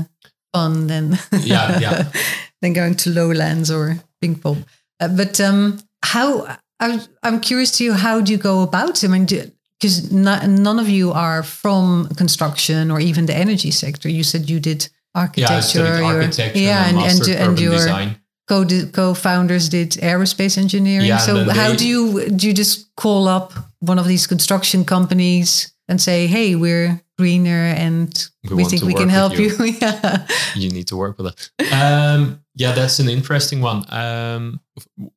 fun 0.53 0.87
than 0.87 1.17
yeah 1.41 1.79
yeah 1.79 2.11
than 2.61 2.73
going 2.73 2.95
to 2.95 3.09
lowlands 3.09 3.71
or 3.71 3.97
Pinkpop. 4.21 4.63
Uh, 4.99 5.07
but 5.07 5.39
um, 5.41 5.79
how 6.03 6.45
I, 6.79 7.05
I'm 7.23 7.41
curious 7.41 7.71
to 7.77 7.83
you. 7.83 7.93
How 7.93 8.21
do 8.21 8.31
you 8.31 8.37
go 8.37 8.61
about 8.61 9.03
it? 9.03 9.07
I 9.07 9.11
mean, 9.11 9.25
do, 9.25 9.51
because 9.79 10.11
none 10.11 10.79
of 10.79 10.89
you 10.89 11.11
are 11.11 11.43
from 11.43 12.09
construction 12.15 12.91
or 12.91 12.99
even 12.99 13.25
the 13.25 13.35
energy 13.35 13.71
sector. 13.71 14.09
You 14.09 14.23
said 14.23 14.49
you 14.49 14.59
did 14.59 14.89
architecture. 15.15 15.85
Yeah, 15.85 16.03
architecture. 16.03 16.59
Yeah, 16.59 16.89
and, 16.89 16.97
and, 16.97 17.21
and, 17.21 17.49
and 17.49 17.59
your 17.59 17.71
design. 17.73 18.17
co 18.47 18.65
co-founders 18.91 19.69
did 19.69 19.91
aerospace 19.91 20.57
engineering. 20.57 21.07
Yeah, 21.07 21.17
so 21.17 21.49
how 21.49 21.69
they, 21.69 21.77
do 21.77 21.87
you 21.87 22.29
do 22.29 22.47
you 22.47 22.53
just 22.53 22.93
call 22.95 23.27
up 23.27 23.53
one 23.79 23.99
of 23.99 24.07
these 24.07 24.27
construction 24.27 24.83
companies 24.83 25.71
and 25.87 26.01
say, 26.01 26.27
"Hey, 26.27 26.55
we're 26.55 27.01
greener 27.19 27.73
and 27.75 28.29
we, 28.49 28.55
we 28.55 28.63
think 28.63 28.81
we 28.83 28.93
can 28.93 29.09
help 29.09 29.37
you. 29.37 29.49
you. 29.49 29.65
yeah. 29.81 30.25
You 30.55 30.69
need 30.69 30.87
to 30.87 30.95
work 30.95 31.17
with 31.17 31.27
us. 31.27 31.51
Um, 31.71 32.41
yeah, 32.59 32.73
that's 32.73 32.99
an 32.99 33.07
interesting 33.07 33.61
one. 33.61 33.85
Um, 33.87 34.59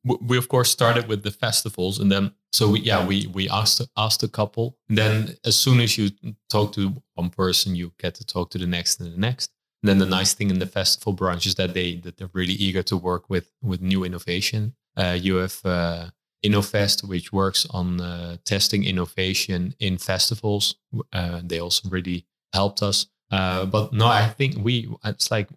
we 0.01 0.37
of 0.37 0.47
course 0.47 0.71
started 0.71 1.09
with 1.09 1.23
the 1.23 1.31
festivals, 1.31 1.99
and 1.99 2.09
then 2.09 2.31
so 2.53 2.69
we, 2.69 2.79
yeah, 2.79 3.05
we 3.05 3.27
we 3.27 3.49
asked 3.49 3.81
asked 3.97 4.23
a 4.23 4.29
couple. 4.29 4.77
And 4.87 4.97
then 4.97 5.35
as 5.43 5.57
soon 5.57 5.81
as 5.81 5.97
you 5.97 6.11
talk 6.49 6.71
to 6.73 7.03
one 7.15 7.29
person, 7.29 7.75
you 7.75 7.91
get 7.99 8.15
to 8.15 8.25
talk 8.25 8.49
to 8.51 8.57
the 8.57 8.65
next 8.65 9.01
and 9.01 9.13
the 9.13 9.17
next. 9.17 9.51
And 9.81 9.89
then 9.89 9.97
the 9.97 10.15
nice 10.17 10.33
thing 10.33 10.51
in 10.51 10.59
the 10.59 10.65
festival 10.65 11.11
branch 11.11 11.45
is 11.45 11.55
that 11.55 11.73
they 11.73 11.97
that 11.97 12.15
they're 12.15 12.29
really 12.33 12.53
eager 12.53 12.81
to 12.83 12.95
work 12.95 13.29
with 13.29 13.51
with 13.61 13.81
new 13.81 14.05
innovation. 14.05 14.75
Uh, 14.95 15.17
you 15.19 15.35
have 15.35 15.59
uh, 15.65 16.11
InnoFest, 16.45 17.05
which 17.05 17.33
works 17.33 17.67
on 17.71 17.99
uh, 17.99 18.37
testing 18.45 18.85
innovation 18.85 19.75
in 19.79 19.97
festivals. 19.97 20.75
Uh, 21.11 21.41
they 21.43 21.59
also 21.59 21.89
really 21.89 22.25
helped 22.53 22.81
us. 22.81 23.07
Uh, 23.31 23.65
but 23.65 23.93
no, 23.93 24.05
I 24.05 24.27
think 24.27 24.57
we 24.57 24.89
it's 25.03 25.31
like 25.31 25.49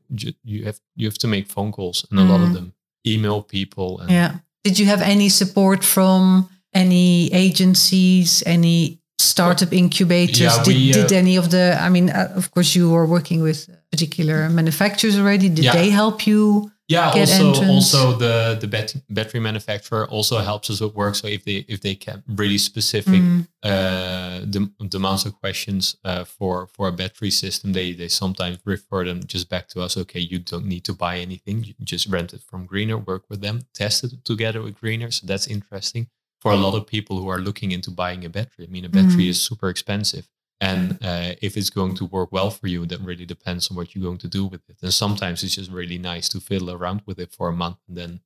you 0.44 0.64
have 0.64 0.80
you 0.94 1.06
have 1.06 1.18
to 1.18 1.26
make 1.26 1.48
phone 1.48 1.72
calls 1.72 2.06
and 2.10 2.18
a 2.18 2.22
mm. 2.22 2.28
lot 2.28 2.40
of 2.40 2.48
mm. 2.48 2.54
them 2.54 2.72
email 3.06 3.42
people. 3.42 4.00
And 4.00 4.10
yeah. 4.10 4.36
Did 4.64 4.78
you 4.78 4.86
have 4.86 5.00
any 5.00 5.28
support 5.28 5.84
from 5.84 6.48
any 6.74 7.32
agencies, 7.32 8.42
any 8.46 9.00
startup 9.18 9.72
incubators? 9.72 10.40
Yeah, 10.40 10.62
did, 10.64 10.76
we, 10.76 10.90
uh, 10.90 10.94
did 10.94 11.12
any 11.12 11.36
of 11.36 11.50
the? 11.50 11.78
I 11.80 11.88
mean, 11.88 12.10
uh, 12.10 12.32
of 12.34 12.50
course, 12.50 12.74
you 12.74 12.90
were 12.90 13.06
working 13.06 13.42
with 13.42 13.68
particular 13.90 14.48
manufacturers 14.48 15.18
already. 15.18 15.48
Did 15.48 15.64
yeah. 15.66 15.72
they 15.72 15.90
help 15.90 16.26
you? 16.26 16.72
Yeah 16.88 17.10
also 17.10 17.48
entrance. 17.48 17.68
also 17.68 18.16
the 18.16 18.56
the 18.60 18.68
bat- 18.68 18.94
battery 19.10 19.40
manufacturer 19.40 20.06
also 20.08 20.38
helps 20.38 20.70
us 20.70 20.80
with 20.80 20.94
work 20.94 21.14
so 21.14 21.26
if 21.26 21.44
they 21.44 21.64
if 21.68 21.80
they 21.80 21.94
can 21.94 22.22
really 22.28 22.58
specific 22.58 23.20
mm. 23.20 23.46
uh 23.62 24.40
the 24.40 24.70
demands 24.88 25.26
of 25.26 25.38
questions 25.40 25.96
uh, 26.04 26.24
for 26.24 26.68
for 26.68 26.88
a 26.88 26.92
battery 26.92 27.30
system 27.30 27.72
they 27.72 27.92
they 27.92 28.08
sometimes 28.08 28.58
refer 28.64 29.04
them 29.04 29.24
just 29.24 29.48
back 29.48 29.68
to 29.68 29.80
us 29.80 29.96
okay 29.96 30.20
you 30.20 30.38
don't 30.38 30.66
need 30.66 30.84
to 30.84 30.92
buy 30.92 31.18
anything 31.18 31.64
you 31.64 31.74
just 31.82 32.06
rent 32.06 32.32
it 32.32 32.42
from 32.42 32.66
greener 32.66 32.98
work 32.98 33.24
with 33.28 33.40
them 33.40 33.62
test 33.74 34.04
it 34.04 34.24
together 34.24 34.62
with 34.62 34.78
greener 34.78 35.10
so 35.10 35.26
that's 35.26 35.46
interesting 35.46 36.06
for 36.40 36.52
a 36.52 36.56
lot 36.56 36.74
of 36.74 36.86
people 36.86 37.18
who 37.20 37.28
are 37.28 37.40
looking 37.40 37.72
into 37.72 37.90
buying 37.90 38.24
a 38.24 38.28
battery 38.28 38.64
i 38.64 38.70
mean 38.70 38.84
a 38.84 38.88
battery 38.88 39.24
mm. 39.24 39.30
is 39.30 39.42
super 39.42 39.68
expensive 39.68 40.28
and 40.60 40.98
uh, 41.02 41.34
if 41.42 41.56
it's 41.56 41.70
going 41.70 41.94
to 41.96 42.06
work 42.06 42.32
well 42.32 42.50
for 42.50 42.66
you, 42.66 42.86
that 42.86 43.00
really 43.00 43.26
depends 43.26 43.70
on 43.70 43.76
what 43.76 43.94
you're 43.94 44.04
going 44.04 44.18
to 44.18 44.28
do 44.28 44.46
with 44.46 44.62
it. 44.68 44.78
And 44.82 44.92
sometimes 44.92 45.42
it's 45.42 45.56
just 45.56 45.70
really 45.70 45.98
nice 45.98 46.28
to 46.30 46.40
fiddle 46.40 46.70
around 46.70 47.02
with 47.04 47.18
it 47.18 47.32
for 47.32 47.48
a 47.48 47.52
month 47.52 47.76
and 47.88 47.96
then 47.96 48.20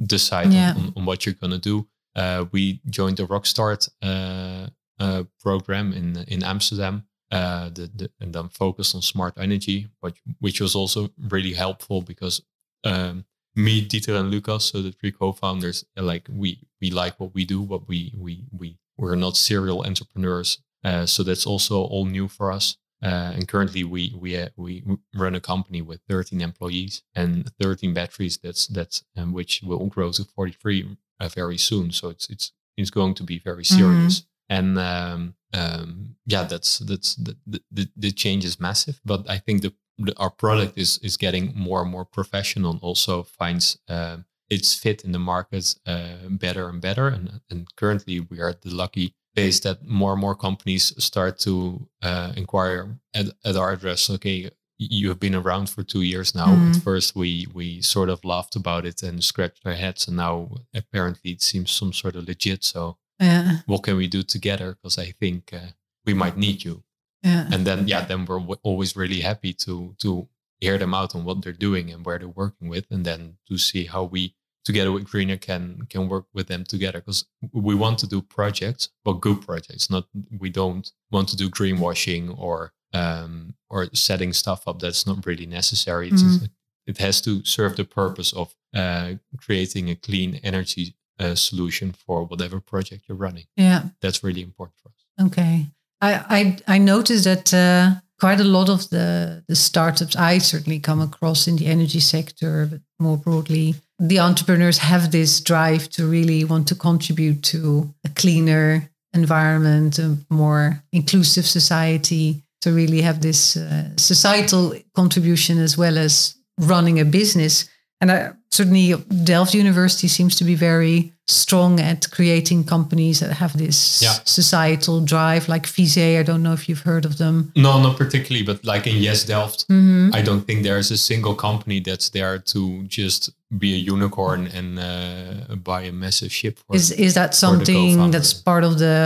decide 0.00 0.52
yeah. 0.52 0.74
on, 0.76 0.92
on, 0.96 1.04
what 1.04 1.26
you're 1.26 1.34
going 1.34 1.50
to 1.52 1.58
do. 1.58 1.88
Uh, 2.14 2.44
we 2.52 2.80
joined 2.88 3.16
the 3.16 3.26
Rockstart 3.26 3.88
uh, 4.02 4.68
uh, 5.00 5.24
program 5.40 5.92
in 5.92 6.24
in 6.28 6.44
Amsterdam, 6.44 7.06
uh, 7.32 7.68
the, 7.70 7.90
the, 7.94 8.10
and 8.20 8.32
then 8.32 8.48
focused 8.48 8.94
on 8.94 9.02
smart 9.02 9.34
energy, 9.36 9.88
which, 10.00 10.20
which 10.38 10.60
was 10.60 10.76
also 10.76 11.10
really 11.18 11.54
helpful 11.54 12.02
because 12.02 12.42
um, 12.84 13.24
me, 13.56 13.86
Dieter, 13.86 14.18
and 14.18 14.30
Lucas, 14.30 14.66
so 14.66 14.82
the 14.82 14.92
three 14.92 15.12
co-founders, 15.12 15.84
like 15.96 16.28
we 16.30 16.60
we 16.80 16.90
like 16.90 17.18
what 17.18 17.34
we 17.34 17.44
do, 17.44 17.62
but 17.64 17.88
we 17.88 18.12
we 18.16 18.44
we 18.56 18.78
we're 18.96 19.16
not 19.16 19.36
serial 19.36 19.84
entrepreneurs 19.84 20.58
uh, 20.84 21.06
so 21.06 21.22
that's 21.22 21.46
also 21.46 21.82
all 21.82 22.04
new 22.04 22.28
for 22.28 22.52
us. 22.52 22.76
Uh, 23.02 23.32
and 23.34 23.48
currently, 23.48 23.82
we 23.82 24.14
we 24.16 24.36
uh, 24.36 24.48
we 24.56 24.84
run 25.14 25.34
a 25.34 25.40
company 25.40 25.82
with 25.82 26.00
13 26.08 26.40
employees 26.40 27.02
and 27.16 27.50
13 27.60 27.92
batteries. 27.92 28.38
That's 28.38 28.68
that's 28.68 29.02
um, 29.16 29.32
which 29.32 29.60
will 29.62 29.86
grow 29.86 30.12
to 30.12 30.24
43 30.24 30.96
uh, 31.18 31.28
very 31.28 31.58
soon. 31.58 31.90
So 31.90 32.10
it's 32.10 32.30
it's 32.30 32.52
it's 32.76 32.90
going 32.90 33.14
to 33.14 33.24
be 33.24 33.38
very 33.38 33.64
mm-hmm. 33.64 33.78
serious. 33.78 34.20
Mm-hmm. 34.20 34.26
And 34.48 34.78
um, 34.78 35.34
um, 35.52 36.16
yeah, 36.26 36.44
that's 36.44 36.78
that's 36.78 37.16
the, 37.16 37.36
the 37.72 37.88
the 37.96 38.12
change 38.12 38.44
is 38.44 38.60
massive. 38.60 39.00
But 39.04 39.28
I 39.28 39.38
think 39.38 39.62
the, 39.62 39.74
the 39.98 40.14
our 40.18 40.30
product 40.30 40.78
is 40.78 40.98
is 40.98 41.16
getting 41.16 41.52
more 41.56 41.82
and 41.82 41.90
more 41.90 42.04
professional. 42.04 42.70
And 42.70 42.80
also 42.82 43.24
finds 43.24 43.78
uh, 43.88 44.18
its 44.48 44.74
fit 44.74 45.04
in 45.04 45.12
the 45.12 45.18
market 45.18 45.74
uh, 45.86 46.28
better 46.28 46.68
and 46.68 46.80
better. 46.80 47.08
And 47.08 47.40
and 47.50 47.66
currently, 47.74 48.20
we 48.20 48.40
are 48.40 48.52
the 48.52 48.74
lucky 48.74 49.16
base 49.34 49.60
that 49.60 49.84
more 49.86 50.12
and 50.12 50.20
more 50.20 50.34
companies 50.34 50.92
start 51.02 51.38
to 51.40 51.86
uh, 52.02 52.32
inquire 52.36 52.98
at, 53.14 53.26
at 53.44 53.56
our 53.56 53.72
address. 53.72 54.10
Okay, 54.10 54.50
you 54.78 55.08
have 55.08 55.20
been 55.20 55.34
around 55.34 55.70
for 55.70 55.82
two 55.82 56.02
years 56.02 56.34
now. 56.34 56.46
Mm. 56.46 56.76
At 56.76 56.82
first, 56.82 57.14
we 57.16 57.46
we 57.52 57.80
sort 57.82 58.08
of 58.08 58.24
laughed 58.24 58.56
about 58.56 58.84
it 58.84 59.02
and 59.02 59.22
scratched 59.22 59.66
our 59.66 59.74
heads, 59.74 60.08
and 60.08 60.16
now 60.16 60.56
apparently 60.74 61.32
it 61.32 61.42
seems 61.42 61.70
some 61.70 61.92
sort 61.92 62.16
of 62.16 62.26
legit. 62.28 62.64
So, 62.64 62.98
yeah. 63.20 63.58
what 63.66 63.82
can 63.82 63.96
we 63.96 64.08
do 64.08 64.22
together? 64.22 64.76
Because 64.82 64.98
I 64.98 65.12
think 65.12 65.52
uh, 65.52 65.72
we 66.04 66.14
might 66.14 66.36
need 66.36 66.64
you. 66.64 66.82
Yeah. 67.22 67.48
And 67.52 67.64
then, 67.64 67.86
yeah, 67.86 68.04
then 68.04 68.24
we're 68.24 68.40
w- 68.40 68.58
always 68.64 68.96
really 68.96 69.20
happy 69.20 69.52
to 69.52 69.94
to 69.98 70.28
hear 70.58 70.78
them 70.78 70.94
out 70.94 71.14
on 71.14 71.24
what 71.24 71.42
they're 71.42 71.52
doing 71.52 71.90
and 71.90 72.04
where 72.04 72.18
they're 72.18 72.28
working 72.28 72.68
with, 72.68 72.86
and 72.90 73.04
then 73.04 73.36
to 73.48 73.58
see 73.58 73.84
how 73.84 74.04
we 74.04 74.34
together 74.64 74.92
with 74.92 75.04
Greener 75.10 75.36
can 75.36 75.86
can 75.88 76.08
work 76.08 76.26
with 76.34 76.46
them 76.48 76.64
together 76.64 76.98
because 77.00 77.24
we 77.52 77.74
want 77.74 77.98
to 78.00 78.06
do 78.06 78.22
projects, 78.22 78.88
but 79.04 79.20
good 79.20 79.40
projects. 79.40 79.90
Not 79.90 80.04
we 80.38 80.50
don't 80.50 80.90
want 81.10 81.28
to 81.30 81.36
do 81.36 81.48
greenwashing 81.50 82.34
or 82.38 82.72
um, 82.94 83.54
or 83.70 83.88
setting 83.94 84.32
stuff 84.32 84.68
up 84.68 84.78
that's 84.78 85.06
not 85.06 85.24
really 85.26 85.46
necessary. 85.46 86.08
It's, 86.08 86.22
Mhm. 86.22 86.50
It 86.86 86.98
has 86.98 87.20
to 87.20 87.44
serve 87.44 87.76
the 87.76 87.84
purpose 87.84 88.32
of 88.32 88.54
uh, 88.74 89.14
creating 89.36 89.88
a 89.90 89.94
clean 89.94 90.40
energy 90.42 90.94
uh, 91.20 91.34
solution 91.36 91.92
for 91.92 92.24
whatever 92.24 92.60
project 92.60 93.04
you're 93.08 93.16
running. 93.16 93.46
Yeah. 93.56 93.82
That's 94.00 94.22
really 94.24 94.42
important 94.42 94.76
for 94.82 94.88
us. 94.88 95.26
Okay. 95.28 95.66
I 96.00 96.10
I, 96.38 96.74
I 96.74 96.78
noticed 96.78 97.24
that 97.24 97.54
uh, 97.54 98.00
quite 98.22 98.40
a 98.40 98.44
lot 98.58 98.68
of 98.68 98.88
the 98.90 99.42
the 99.48 99.56
startups 99.56 100.14
I 100.14 100.38
certainly 100.38 100.80
come 100.80 101.02
across 101.02 101.48
in 101.48 101.56
the 101.56 101.66
energy 101.66 102.00
sector, 102.00 102.68
but 102.70 102.80
more 102.98 103.18
broadly, 103.18 103.74
the 103.98 104.20
entrepreneurs 104.20 104.78
have 104.78 105.10
this 105.10 105.40
drive 105.40 105.88
to 105.88 106.06
really 106.06 106.44
want 106.44 106.68
to 106.68 106.76
contribute 106.76 107.42
to 107.50 107.92
a 108.04 108.08
cleaner 108.20 108.88
environment, 109.12 109.98
a 109.98 110.16
more 110.28 110.84
inclusive 110.92 111.46
society, 111.46 112.44
to 112.60 112.70
really 112.70 113.02
have 113.02 113.20
this 113.20 113.56
uh, 113.56 113.88
societal 113.96 114.72
contribution 114.94 115.58
as 115.58 115.76
well 115.76 115.98
as 115.98 116.36
running 116.60 117.00
a 117.00 117.04
business. 117.04 117.68
And 118.00 118.12
I, 118.12 118.30
certainly, 118.56 118.94
Delft 119.24 119.54
University 119.54 120.08
seems 120.08 120.36
to 120.36 120.44
be 120.44 120.54
very 120.54 121.12
strong 121.26 121.80
at 121.80 122.10
creating 122.10 122.64
companies 122.64 123.20
that 123.20 123.32
have 123.32 123.56
this 123.56 124.02
Yeah. 124.02 124.16
societal 124.24 125.00
drive, 125.04 125.48
like 125.48 125.66
Visé. 125.66 126.18
I 126.18 126.22
don't 126.24 126.42
know 126.42 126.52
if 126.52 126.68
you've 126.68 126.84
heard 126.84 127.04
of 127.04 127.16
them. 127.16 127.52
No, 127.56 127.80
not 127.82 127.96
particularly, 127.96 128.44
but 128.44 128.64
like 128.64 128.86
in 128.90 128.96
Yes 129.02 129.24
Delft, 129.24 129.64
Mhm. 129.68 130.14
I 130.14 130.20
don't 130.22 130.44
think 130.46 130.62
there 130.64 130.78
is 130.78 130.90
a 130.90 130.96
single 131.10 131.34
company 131.34 131.80
that's 131.80 132.08
there 132.10 132.38
to 132.52 132.60
just 132.88 133.30
be 133.58 133.70
a 133.74 133.92
unicorn 133.94 134.48
and 134.58 134.78
uh, 134.78 135.54
buy 135.70 135.82
a 135.82 135.92
massive 135.92 136.32
ship. 136.32 136.58
For 136.66 136.74
Is 136.76 136.90
is 137.06 137.12
that 137.14 137.34
something 137.34 138.10
that's 138.10 138.32
part 138.50 138.64
of 138.64 138.72
the 138.84 138.96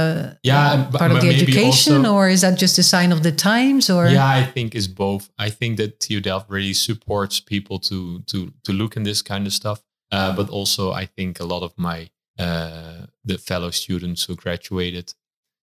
Yeah, 0.43 0.73
uh, 0.73 0.77
but- 0.91 0.99
part 1.01 1.11
of 1.11 1.17
but 1.19 1.23
the 1.27 1.35
education, 1.37 1.97
also- 1.97 2.13
or 2.15 2.29
is 2.31 2.41
that 2.41 2.55
just 2.65 2.79
a 2.79 2.83
sign 2.95 3.11
of 3.13 3.21
the 3.27 3.33
times? 3.33 3.91
Or 3.91 4.03
yeah, 4.09 4.27
I 4.41 4.45
think 4.55 4.75
it's 4.79 4.87
both. 5.05 5.25
I 5.47 5.51
think 5.59 5.77
that 5.81 5.91
TU 6.03 6.21
Delft 6.21 6.47
really 6.57 6.75
supports 6.75 7.41
people 7.41 7.77
to 7.91 7.99
to 8.31 8.39
to 8.67 8.73
look 8.81 8.97
in 8.97 9.03
this 9.05 9.21
kind 9.23 9.36
of 9.45 9.53
stuff, 9.53 9.83
uh, 10.13 10.35
but 10.37 10.49
also 10.49 10.93
I 10.93 11.07
think 11.07 11.41
a 11.41 11.45
lot 11.45 11.63
of 11.63 11.73
my 11.77 12.11
uh, 12.39 13.07
the 13.25 13.39
fellow 13.39 13.71
students 13.71 14.25
who 14.25 14.37
graduated, 14.37 15.15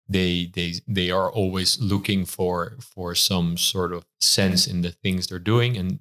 they 0.07 0.49
they 0.53 0.75
they 0.87 1.11
are 1.11 1.29
always 1.29 1.79
looking 1.79 2.25
for 2.25 2.77
for 2.79 3.15
some 3.15 3.57
sort 3.57 3.91
of 3.91 4.05
sense 4.21 4.65
in 4.67 4.81
the 4.81 4.91
things 4.91 5.27
they're 5.27 5.39
doing. 5.39 5.77
And 5.77 5.99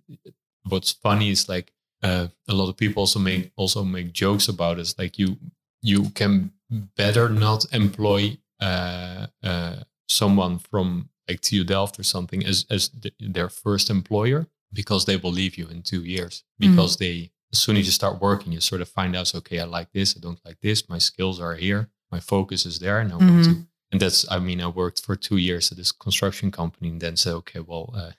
what's 0.69 0.93
funny 0.93 1.31
is 1.31 1.49
like 1.49 1.73
uh, 2.03 2.29
a 2.49 2.55
lot 2.55 2.69
of 2.69 2.77
people 2.77 3.01
also 3.01 3.19
make 3.19 3.51
also 3.57 3.85
make 3.85 4.13
jokes 4.13 4.49
about 4.49 4.79
it. 4.79 4.95
Like 4.99 5.19
you 5.19 5.37
you 5.83 6.11
can 6.11 6.53
better 6.71 7.29
not 7.29 7.65
employ 7.73 8.39
uh, 8.61 9.27
uh, 9.43 9.77
someone 10.09 10.59
from 10.59 11.09
like 11.29 11.41
TU 11.41 11.65
Delft 11.65 11.99
or 11.99 12.05
something 12.05 12.45
as 12.45 12.67
as 12.71 12.89
th- 12.89 13.15
their 13.19 13.49
first 13.49 13.91
employer 13.91 14.47
because 14.73 15.07
they 15.07 15.17
will 15.17 15.33
leave 15.33 15.57
you 15.57 15.67
in 15.69 15.83
two 15.83 16.05
years 16.05 16.45
because 16.59 16.97
they 16.99 17.31
as 17.53 17.59
soon 17.59 17.77
as 17.77 17.87
you 17.87 17.93
start 17.93 18.21
working 18.21 18.53
you 18.53 18.61
sort 18.61 18.81
of 18.83 18.89
find 18.89 19.15
out 19.17 19.35
okay 19.35 19.59
I 19.61 19.65
like 19.65 19.93
this 19.93 20.17
I 20.17 20.21
don't 20.21 20.41
like 20.45 20.61
this 20.61 20.89
my 20.89 20.99
skills 20.99 21.41
are 21.41 21.55
here 21.55 21.89
my 22.11 22.21
focus 22.21 22.67
is 22.67 22.79
there 22.79 22.99
and 23.01 23.13
I 23.13 23.17
want 23.17 23.45
to 23.45 23.67
and 23.93 24.01
that's 24.01 24.31
I 24.31 24.39
mean 24.39 24.61
I 24.61 24.67
worked 24.69 25.01
for 25.05 25.17
two 25.17 25.37
years 25.37 25.71
at 25.73 25.79
this 25.79 25.93
construction 25.93 26.51
company 26.51 26.89
and 26.91 27.01
then 27.01 27.17
said 27.17 27.35
okay 27.35 27.61
well 27.61 27.95
uh, 27.95 28.11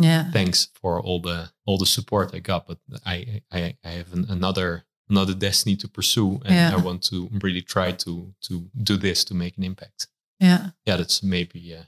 yeah, 0.00 0.30
thanks 0.30 0.68
for 0.80 1.00
all 1.00 1.20
the 1.20 1.50
all 1.66 1.76
the 1.76 1.84
support 1.86 2.30
I 2.32 2.38
got, 2.38 2.66
but 2.68 2.78
I 3.04 3.42
I, 3.50 3.76
I 3.84 3.88
have 3.88 4.12
an, 4.12 4.26
another 4.28 4.84
another 5.10 5.34
destiny 5.34 5.74
to 5.76 5.88
pursue, 5.88 6.40
and 6.44 6.54
Yeah. 6.54 6.72
I 6.72 6.76
want 6.76 7.02
to 7.10 7.28
really 7.42 7.62
try 7.62 7.90
to 8.04 8.32
to 8.42 8.70
do 8.80 8.96
this 8.96 9.24
to 9.24 9.34
make 9.34 9.58
an 9.58 9.64
impact. 9.64 10.06
yeah, 10.38 10.70
Yeah, 10.86 10.98
that's 10.98 11.20
maybe 11.22 11.74
uh, 11.74 11.82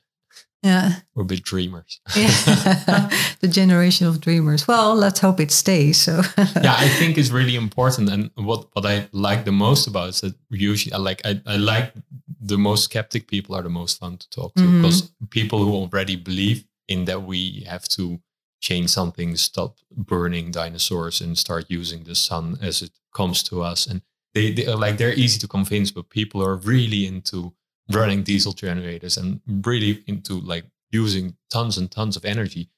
yeah. 0.63 1.01
we're 1.15 1.23
a 1.23 1.27
bit 1.27 1.43
dreamers. 1.43 2.01
yeah. 2.17 3.09
the 3.41 3.49
generation 3.49 4.07
of 4.07 4.21
dreamers. 4.21 4.67
Well, 4.69 4.95
let's 4.95 5.21
hope 5.21 5.41
it 5.41 5.51
stays. 5.51 5.97
So 5.99 6.23
yeah, 6.63 6.77
I 6.79 6.89
think 6.99 7.17
it's 7.19 7.31
really 7.31 7.57
important. 7.57 8.11
And 8.11 8.31
what 8.35 8.69
what 8.75 8.87
I 8.87 9.09
like 9.13 9.45
the 9.45 9.53
most 9.53 9.87
about 9.87 10.09
is 10.11 10.21
that 10.21 10.35
usually 10.51 10.93
I 10.93 10.99
like 10.99 11.21
I, 11.25 11.41
I 11.47 11.57
like 11.57 11.93
the 12.41 12.59
most 12.59 12.85
skeptic 12.85 13.27
people 13.27 13.55
are 13.57 13.63
the 13.63 13.69
most 13.69 13.99
fun 13.99 14.17
to 14.19 14.29
talk 14.31 14.55
to 14.55 14.63
Mhm. 14.63 14.83
because 14.83 15.13
people 15.31 15.59
who 15.65 15.73
already 15.73 16.17
believe 16.17 16.65
in 16.89 17.05
that 17.05 17.23
we 17.23 17.65
have 17.69 17.87
to 17.89 18.21
change 18.61 18.91
something, 18.91 19.37
stop 19.37 19.79
burning 19.97 20.51
dinosaurs, 20.51 21.21
and 21.21 21.39
start 21.39 21.65
using 21.71 22.05
the 22.05 22.15
sun 22.15 22.59
as 22.61 22.83
it 22.83 22.91
comes 23.15 23.43
to 23.43 23.63
us. 23.63 23.87
And 23.87 24.03
they, 24.35 24.53
they 24.53 24.67
are 24.67 24.77
like 24.77 24.97
they're 24.99 25.15
easy 25.15 25.39
to 25.39 25.49
convince, 25.49 25.91
but 25.91 26.09
people 26.11 26.43
are 26.43 26.57
really 26.57 27.07
into 27.07 27.53
running 27.91 28.23
diesel 28.23 28.53
generators 28.53 29.17
and 29.17 29.41
really 29.65 30.03
into 30.07 30.35
like 30.41 30.65
using 30.93 31.37
tons 31.53 31.77
and 31.79 31.91
tons 31.91 32.17
of 32.17 32.25
energy 32.25 32.69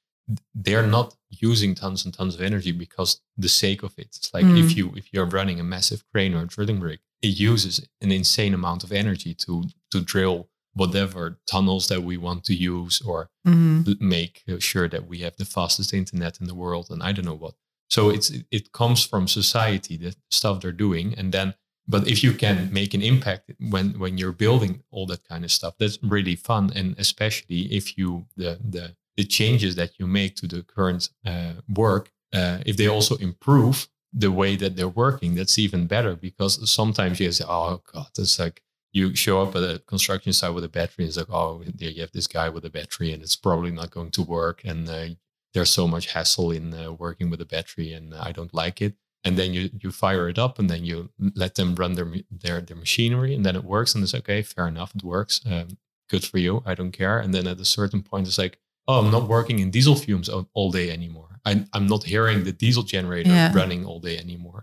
they're 0.55 0.87
not 0.87 1.15
using 1.31 1.75
tons 1.75 2.05
and 2.05 2.15
tons 2.15 2.35
of 2.37 2.41
energy 2.41 2.71
because 2.71 3.21
the 3.37 3.49
sake 3.49 3.83
of 3.83 3.93
it. 3.99 4.07
It's 4.17 4.33
like 4.33 4.47
if 4.47 4.67
Mm. 4.71 4.77
you 4.77 4.93
if 4.97 5.13
you're 5.13 5.27
running 5.27 5.59
a 5.61 5.65
massive 5.65 6.05
crane 6.13 6.33
or 6.35 6.43
a 6.43 6.47
drilling 6.47 6.81
rig, 6.81 7.01
it 7.23 7.39
uses 7.41 7.75
an 8.01 8.13
insane 8.13 8.55
amount 8.55 8.85
of 8.85 8.93
energy 8.93 9.35
to 9.35 9.65
to 9.91 10.01
drill 10.01 10.49
whatever 10.75 11.41
tunnels 11.47 11.89
that 11.89 12.03
we 12.05 12.17
want 12.17 12.45
to 12.45 12.55
use 12.55 13.01
or 13.03 13.31
Mhm. 13.47 14.01
make 14.01 14.43
sure 14.61 14.89
that 14.89 15.07
we 15.09 15.19
have 15.19 15.37
the 15.37 15.45
fastest 15.45 15.93
internet 15.93 16.41
in 16.41 16.47
the 16.47 16.55
world 16.55 16.87
and 16.91 17.03
I 17.03 17.11
don't 17.13 17.27
know 17.27 17.35
what. 17.45 17.57
So 17.91 18.09
it's 18.09 18.31
it, 18.31 18.47
it 18.51 18.73
comes 18.73 19.05
from 19.05 19.27
society 19.29 19.97
the 19.97 20.15
stuff 20.31 20.61
they're 20.61 20.73
doing 20.87 21.15
and 21.19 21.33
then 21.33 21.55
but 21.87 22.07
if 22.07 22.23
you 22.23 22.33
can 22.33 22.73
make 22.73 22.95
an 22.95 23.03
impact 23.03 23.51
when 23.59 23.99
when 23.99 24.19
you're 24.19 24.33
building 24.33 24.83
all 24.91 25.07
that 25.07 25.25
kind 25.29 25.45
of 25.45 25.51
stuff 25.51 25.75
that's 25.79 25.99
really 26.03 26.37
fun. 26.37 26.73
And 26.75 26.95
especially 26.99 27.63
if 27.75 27.99
you 27.99 28.27
the 28.37 28.59
the 28.63 28.97
the 29.17 29.25
changes 29.25 29.77
that 29.77 29.99
you 29.99 30.07
make 30.07 30.37
to 30.37 30.47
the 30.47 30.63
current 30.63 31.11
uh, 31.27 31.55
work 31.69 32.13
uh, 32.33 32.59
if 32.65 32.77
they 32.77 32.89
also 32.89 33.17
improve 33.17 33.89
the 34.13 34.31
way 34.31 34.57
that 34.57 34.77
they're 34.77 34.89
working 34.89 35.35
that's 35.35 35.59
even 35.59 35.87
better. 35.87 36.15
Because 36.17 36.71
sometimes 36.71 37.21
you 37.21 37.33
say 37.33 37.45
oh 37.49 37.83
god 37.93 38.09
it's 38.19 38.39
like 38.39 38.63
you 38.93 39.15
show 39.15 39.43
up 39.43 39.57
at 39.57 39.63
a 39.63 39.79
construction 39.81 40.33
site 40.33 40.55
with 40.55 40.65
a 40.65 40.69
battery 40.69 41.05
and 41.05 41.09
it's 41.09 41.17
like 41.17 41.31
oh 41.31 41.63
there 41.75 41.91
you 41.91 42.03
have 42.03 42.13
this 42.13 42.27
guy 42.27 42.49
with 42.49 42.65
a 42.65 42.71
battery 42.71 43.13
and 43.13 43.23
it's 43.23 43.37
probably 43.37 43.71
not 43.71 43.91
going 43.91 44.11
to 44.13 44.23
work. 44.23 44.63
And 44.65 44.89
uh, 44.89 45.09
there's 45.53 45.71
so 45.71 45.87
much 45.87 46.13
hassle 46.13 46.51
in 46.51 46.73
uh, 46.75 46.93
working 46.93 47.31
with 47.31 47.41
a 47.41 47.45
battery 47.47 47.93
and 47.93 48.15
i 48.15 48.33
don't 48.33 48.55
like 48.55 48.81
it 48.81 48.95
and 49.25 49.37
then 49.39 49.53
you 49.55 49.71
you 49.83 49.91
fire 49.91 50.29
it 50.29 50.39
up 50.39 50.59
and 50.59 50.69
then 50.71 50.85
you 50.85 51.11
let 51.35 51.55
them 51.55 51.75
run 51.75 51.93
their 51.95 52.11
their 52.31 52.61
their 52.61 52.77
machinery 52.77 53.35
and 53.35 53.45
then 53.47 53.57
it 53.57 53.65
works 53.65 53.95
and 53.95 54.03
it's 54.05 54.15
okay 54.15 54.43
fair 54.43 54.67
enough 54.67 54.95
it 54.95 55.05
works 55.05 55.41
um, 55.47 55.69
good 56.11 56.25
for 56.25 56.39
you 56.39 56.63
i 56.67 56.75
don't 56.75 56.93
care. 56.93 57.19
And 57.23 57.33
then 57.35 57.47
at 57.47 57.61
a 57.61 57.65
certain 57.65 58.03
point 58.03 58.27
it's 58.29 58.39
like 58.39 58.59
oh 58.89 58.99
i'm 59.01 59.11
not 59.13 59.29
working 59.29 59.59
in 59.61 59.71
diesel 59.71 59.97
fumes 59.97 60.29
all, 60.29 60.71
day 60.71 60.91
anymore. 60.91 61.31
I, 61.45 61.53
i'm 61.75 61.87
not 61.87 62.05
hearing 62.05 62.39
the 62.45 62.53
diesel 62.53 62.83
generator 62.95 63.31
Yeah. 63.31 63.53
running 63.61 63.85
all 63.87 64.01
day 64.01 64.17
anymore. 64.19 64.61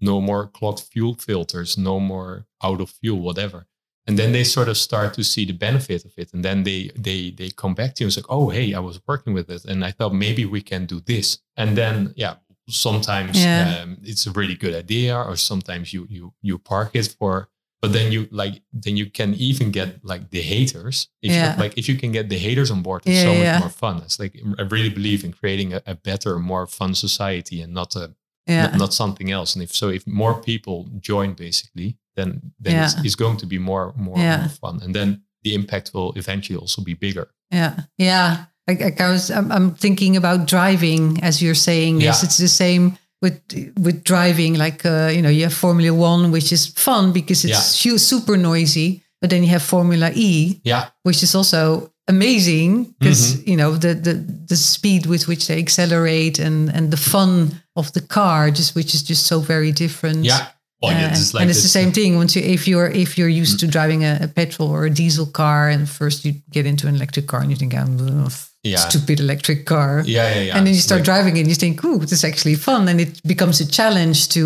No 0.00 0.20
more 0.20 0.46
clogged 0.56 0.80
fuel 0.92 1.14
filters 1.14 1.70
no 1.78 1.94
more 2.00 2.46
out 2.66 2.80
of 2.80 2.90
fuel 2.90 3.20
whatever. 3.28 3.60
And 4.06 4.18
then 4.18 4.32
they 4.32 4.42
sort 4.44 4.68
of 4.68 4.76
start 4.88 5.14
to 5.14 5.22
see 5.32 5.44
the 5.46 5.52
benefit 5.68 6.04
of 6.04 6.12
it 6.22 6.28
and 6.34 6.42
then 6.46 6.58
they 6.68 6.80
they 7.06 7.20
they 7.38 7.50
come 7.62 7.74
back 7.80 7.90
to 7.94 7.98
you 8.02 8.06
and 8.08 8.12
say 8.16 8.22
oh 8.36 8.46
hey 8.56 8.68
i 8.74 8.82
was 8.88 9.00
working 9.10 9.32
with 9.38 9.48
it 9.56 9.62
and 9.70 9.78
i 9.88 9.90
thought 9.96 10.14
maybe 10.26 10.44
we 10.44 10.60
can 10.70 10.82
do 10.86 10.98
this. 11.00 11.26
And 11.56 11.70
then 11.80 11.96
yeah 12.24 12.34
sometimes 12.68 13.42
Yeah. 13.42 13.82
um, 13.82 13.98
it's 14.02 14.26
a 14.26 14.30
really 14.30 14.54
good 14.54 14.74
idea 14.74 15.16
or 15.16 15.36
sometimes 15.36 15.92
you 15.92 16.06
you 16.08 16.32
you 16.42 16.58
park 16.58 16.90
it 16.94 17.14
for 17.18 17.48
but 17.80 17.92
then 17.92 18.12
you 18.12 18.28
like 18.30 18.62
then 18.72 18.96
you 18.96 19.10
can 19.10 19.34
even 19.34 19.70
get 19.72 20.04
like 20.04 20.30
the 20.30 20.40
haters 20.42 21.08
if 21.22 21.32
Yeah. 21.32 21.54
you, 21.56 21.62
like 21.62 21.76
if 21.76 21.88
you 21.88 21.96
can 21.96 22.12
get 22.12 22.28
the 22.28 22.38
haters 22.38 22.70
on 22.70 22.82
board 22.82 23.02
it's 23.06 23.16
Yeah, 23.16 23.24
so 23.24 23.34
much 23.34 23.60
more 23.60 23.70
fun 23.70 23.96
it's 24.04 24.18
like 24.18 24.34
i 24.58 24.62
really 24.62 24.90
believe 24.90 25.24
in 25.24 25.32
creating 25.32 25.72
a, 25.74 25.82
a 25.86 25.94
better 25.94 26.38
more 26.38 26.66
fun 26.66 26.94
society 26.94 27.60
and 27.62 27.72
not 27.74 27.96
a 27.96 28.14
yeah, 28.46 28.62
not, 28.66 28.76
not 28.78 28.92
something 28.94 29.30
else. 29.30 29.54
And 29.54 29.62
if 29.62 29.72
so, 29.72 29.88
if 29.88 30.04
more 30.04 30.34
people 30.42 30.88
join, 30.98 31.34
basically, 31.34 31.96
then 32.16 32.52
then 32.58 32.82
it's, 32.84 32.94
it's 33.04 33.14
going 33.14 33.36
to 33.38 33.46
be 33.46 33.58
more 33.58 33.92
more, 33.96 34.16
more 34.16 34.48
fun, 34.48 34.80
and 34.82 34.92
then 34.96 35.22
the 35.44 35.54
impact 35.54 35.92
will 35.94 36.12
eventually 36.16 36.58
also 36.58 36.82
be 36.82 36.94
bigger. 36.94 37.28
yeah, 37.52 37.74
yeah. 37.98 38.46
Like, 38.68 38.80
like 38.80 39.00
I 39.00 39.10
was, 39.10 39.30
I'm, 39.30 39.50
I'm 39.52 39.74
thinking 39.74 40.16
about 40.16 40.46
driving 40.46 41.18
as 41.22 41.40
you're 41.42 41.54
saying 41.56 41.98
this. 41.98 42.22
Yeah. 42.22 42.26
It's 42.26 42.38
the 42.38 42.48
same 42.48 42.96
with 43.20 43.40
with 43.76 44.04
driving. 44.04 44.54
Like 44.58 44.84
uh, 44.86 45.10
you 45.12 45.20
know, 45.22 45.30
you 45.30 45.42
have 45.44 45.54
Formula 45.54 45.92
One, 45.92 46.30
which 46.32 46.52
is 46.52 46.66
fun 46.66 47.12
because 47.12 47.44
it's 47.44 47.58
su- 47.80 47.98
super 47.98 48.36
noisy. 48.36 49.02
But 49.20 49.30
then 49.30 49.42
you 49.44 49.50
have 49.50 49.62
Formula 49.62 50.10
E, 50.14 50.60
Yeah, 50.64 50.88
which 51.04 51.22
is 51.22 51.34
also 51.34 51.92
amazing 52.08 52.94
because 52.98 53.34
Mm-hmm. 53.36 53.50
you 53.50 53.56
know 53.56 53.76
the, 53.78 53.94
the 53.94 54.14
the 54.48 54.56
speed 54.56 55.06
with 55.06 55.28
which 55.28 55.46
they 55.46 55.58
accelerate 55.58 56.38
and 56.42 56.68
and 56.74 56.90
the 56.90 56.96
fun 56.96 57.62
of 57.76 57.92
the 57.92 58.00
car 58.00 58.50
just 58.50 58.74
which 58.74 58.92
is 58.94 59.02
just 59.08 59.24
so 59.26 59.38
very 59.40 59.70
different 59.72 60.24
yeah. 60.24 60.46
Well, 60.82 60.92
yeah, 60.92 61.06
Uh, 61.06 61.10
it's 61.12 61.32
like 61.34 61.42
and 61.42 61.50
it's 61.50 61.62
the 61.62 61.68
same 61.80 61.92
thing 61.92 62.16
once 62.16 62.34
you 62.36 62.42
if 62.42 62.66
you're 62.66 62.88
if 63.04 63.16
you're 63.16 63.28
used 63.42 63.60
to 63.60 63.66
driving 63.66 64.02
a, 64.04 64.18
a 64.22 64.28
petrol 64.28 64.68
or 64.68 64.84
a 64.84 64.90
diesel 64.90 65.26
car 65.26 65.68
and 65.68 65.88
first 65.88 66.24
you 66.24 66.32
get 66.50 66.66
into 66.66 66.86
an 66.88 66.94
electric 66.96 67.26
car 67.26 67.40
and 67.40 67.50
you 67.50 67.56
think 67.56 67.72
I'm 67.74 68.26
Yeah. 68.64 68.78
stupid 68.88 69.18
electric 69.20 69.64
car 69.64 70.02
Yeah, 70.06 70.28
yeah, 70.34 70.42
yeah. 70.46 70.56
and 70.56 70.66
then 70.66 70.74
you 70.74 70.80
start 70.80 71.00
like- 71.00 71.04
driving 71.10 71.36
it 71.36 71.40
and 71.40 71.48
you 71.48 71.54
think 71.56 71.84
ooh 71.84 71.98
this 71.98 72.12
is 72.12 72.24
actually 72.24 72.56
fun 72.56 72.88
and 72.88 73.00
it 73.00 73.22
becomes 73.22 73.60
a 73.60 73.66
challenge 73.66 74.28
to 74.34 74.44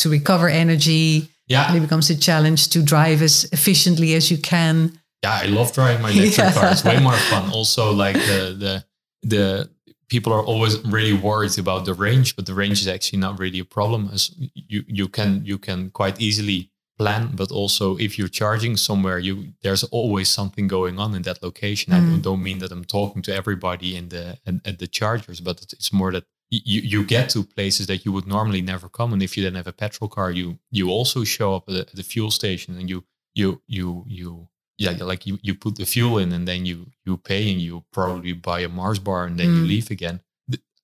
to 0.00 0.10
recover 0.10 0.48
energy. 0.48 1.30
Yeah. 1.48 1.74
It 1.76 1.80
becomes 1.80 2.10
a 2.10 2.16
challenge 2.16 2.68
to 2.70 2.82
drive 2.82 3.22
as 3.24 3.44
efficiently 3.52 4.14
as 4.16 4.30
you 4.30 4.38
can. 4.38 4.98
Yeah, 5.22 5.40
I 5.44 5.46
love 5.46 5.72
driving 5.72 6.02
my 6.02 6.10
electric 6.10 6.38
yeah. 6.44 6.52
car. 6.52 6.70
It's 6.72 6.84
way 6.84 6.98
more 7.00 7.16
fun. 7.30 7.50
Also, 7.52 7.92
like 8.04 8.16
the 8.30 8.40
the 8.64 8.84
the 9.28 9.68
people 10.08 10.32
are 10.32 10.42
always 10.42 10.84
really 10.84 11.12
worried 11.12 11.58
about 11.58 11.84
the 11.84 11.94
range, 11.94 12.36
but 12.36 12.46
the 12.46 12.54
range 12.54 12.80
is 12.80 12.88
actually 12.88 13.18
not 13.18 13.38
really 13.38 13.58
a 13.58 13.64
problem. 13.64 14.10
As 14.12 14.34
you 14.54 14.84
you 14.86 15.08
can 15.08 15.44
you 15.44 15.58
can 15.58 15.90
quite 15.90 16.20
easily 16.20 16.70
plan, 16.98 17.30
but 17.34 17.50
also 17.50 17.96
if 17.96 18.18
you're 18.18 18.28
charging 18.28 18.76
somewhere, 18.76 19.18
you 19.18 19.52
there's 19.62 19.84
always 19.84 20.28
something 20.28 20.68
going 20.68 20.98
on 20.98 21.14
in 21.14 21.22
that 21.22 21.42
location. 21.42 21.92
Mm. 21.92 21.96
I 21.96 22.00
don't, 22.00 22.22
don't, 22.22 22.42
mean 22.42 22.58
that 22.58 22.72
I'm 22.72 22.84
talking 22.84 23.22
to 23.22 23.34
everybody 23.34 23.96
in 23.96 24.08
the 24.08 24.38
at 24.64 24.78
the 24.78 24.86
chargers, 24.86 25.40
but 25.40 25.62
it's 25.62 25.92
more 25.92 26.12
that 26.12 26.24
you, 26.50 26.80
you 26.82 27.04
get 27.04 27.30
to 27.30 27.42
places 27.42 27.86
that 27.86 28.04
you 28.04 28.12
would 28.12 28.26
normally 28.26 28.62
never 28.62 28.88
come. 28.88 29.12
And 29.12 29.22
if 29.22 29.36
you 29.36 29.42
then 29.42 29.54
have 29.54 29.66
a 29.66 29.72
petrol 29.72 30.08
car, 30.08 30.30
you 30.30 30.58
you 30.70 30.90
also 30.90 31.24
show 31.24 31.56
up 31.56 31.64
at 31.68 31.74
the, 31.74 31.80
at 31.80 31.96
the 31.96 32.02
fuel 32.02 32.30
station 32.30 32.78
and 32.78 32.88
you 32.88 33.04
you 33.34 33.62
you 33.66 34.04
you 34.06 34.48
yeah 34.78 34.92
like 35.00 35.26
you 35.26 35.38
you 35.42 35.54
put 35.54 35.76
the 35.76 35.84
fuel 35.84 36.18
in 36.18 36.32
and 36.32 36.46
then 36.48 36.66
you 36.66 36.86
you 37.04 37.16
pay 37.16 37.50
and 37.50 37.60
you 37.60 37.84
probably 37.92 38.32
buy 38.32 38.60
a 38.60 38.68
Mars 38.68 38.98
bar 38.98 39.24
and 39.24 39.38
then 39.38 39.48
mm. 39.48 39.56
you 39.58 39.64
leave 39.64 39.90
again. 39.90 40.20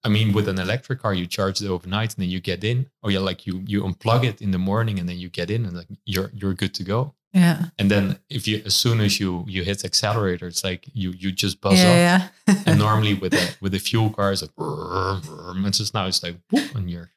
I 0.02 0.08
mean, 0.08 0.32
with 0.32 0.48
an 0.48 0.58
electric 0.58 1.00
car, 1.00 1.12
you 1.12 1.26
charge 1.26 1.60
it 1.60 1.68
overnight 1.68 2.14
and 2.14 2.22
then 2.22 2.30
you 2.30 2.40
get 2.40 2.64
in, 2.64 2.88
or 3.02 3.10
yeah, 3.10 3.18
like 3.18 3.46
you 3.46 3.62
you 3.66 3.82
unplug 3.82 4.24
it 4.24 4.40
in 4.40 4.50
the 4.50 4.58
morning 4.58 4.98
and 4.98 5.06
then 5.08 5.18
you 5.18 5.28
get 5.28 5.50
in 5.50 5.66
and 5.66 5.76
like 5.76 5.88
you're 6.06 6.30
you're 6.34 6.54
good 6.54 6.74
to 6.74 6.84
go. 6.84 7.14
Yeah. 7.32 7.66
And 7.78 7.90
then 7.90 8.18
if 8.28 8.48
you 8.48 8.62
as 8.64 8.74
soon 8.74 9.00
as 9.00 9.20
you 9.20 9.44
you 9.46 9.62
hit 9.62 9.80
the 9.80 9.86
accelerator, 9.86 10.46
it's 10.46 10.64
like 10.64 10.88
you 10.94 11.10
you 11.10 11.30
just 11.32 11.60
buzz 11.60 11.78
yeah, 11.78 12.28
up. 12.46 12.56
Yeah. 12.56 12.62
and 12.66 12.78
normally 12.86 13.14
with 13.14 13.34
a 13.34 13.56
with 13.60 13.74
a 13.74 13.78
fuel 13.78 14.10
car, 14.10 14.32
it's 14.32 14.42
like 14.42 14.50
and 14.58 15.74
just 15.74 15.94
now 15.94 16.06
it's 16.06 16.22
like 16.22 16.36
whoop, 16.50 16.74
and 16.74 16.90
you're 16.90 17.10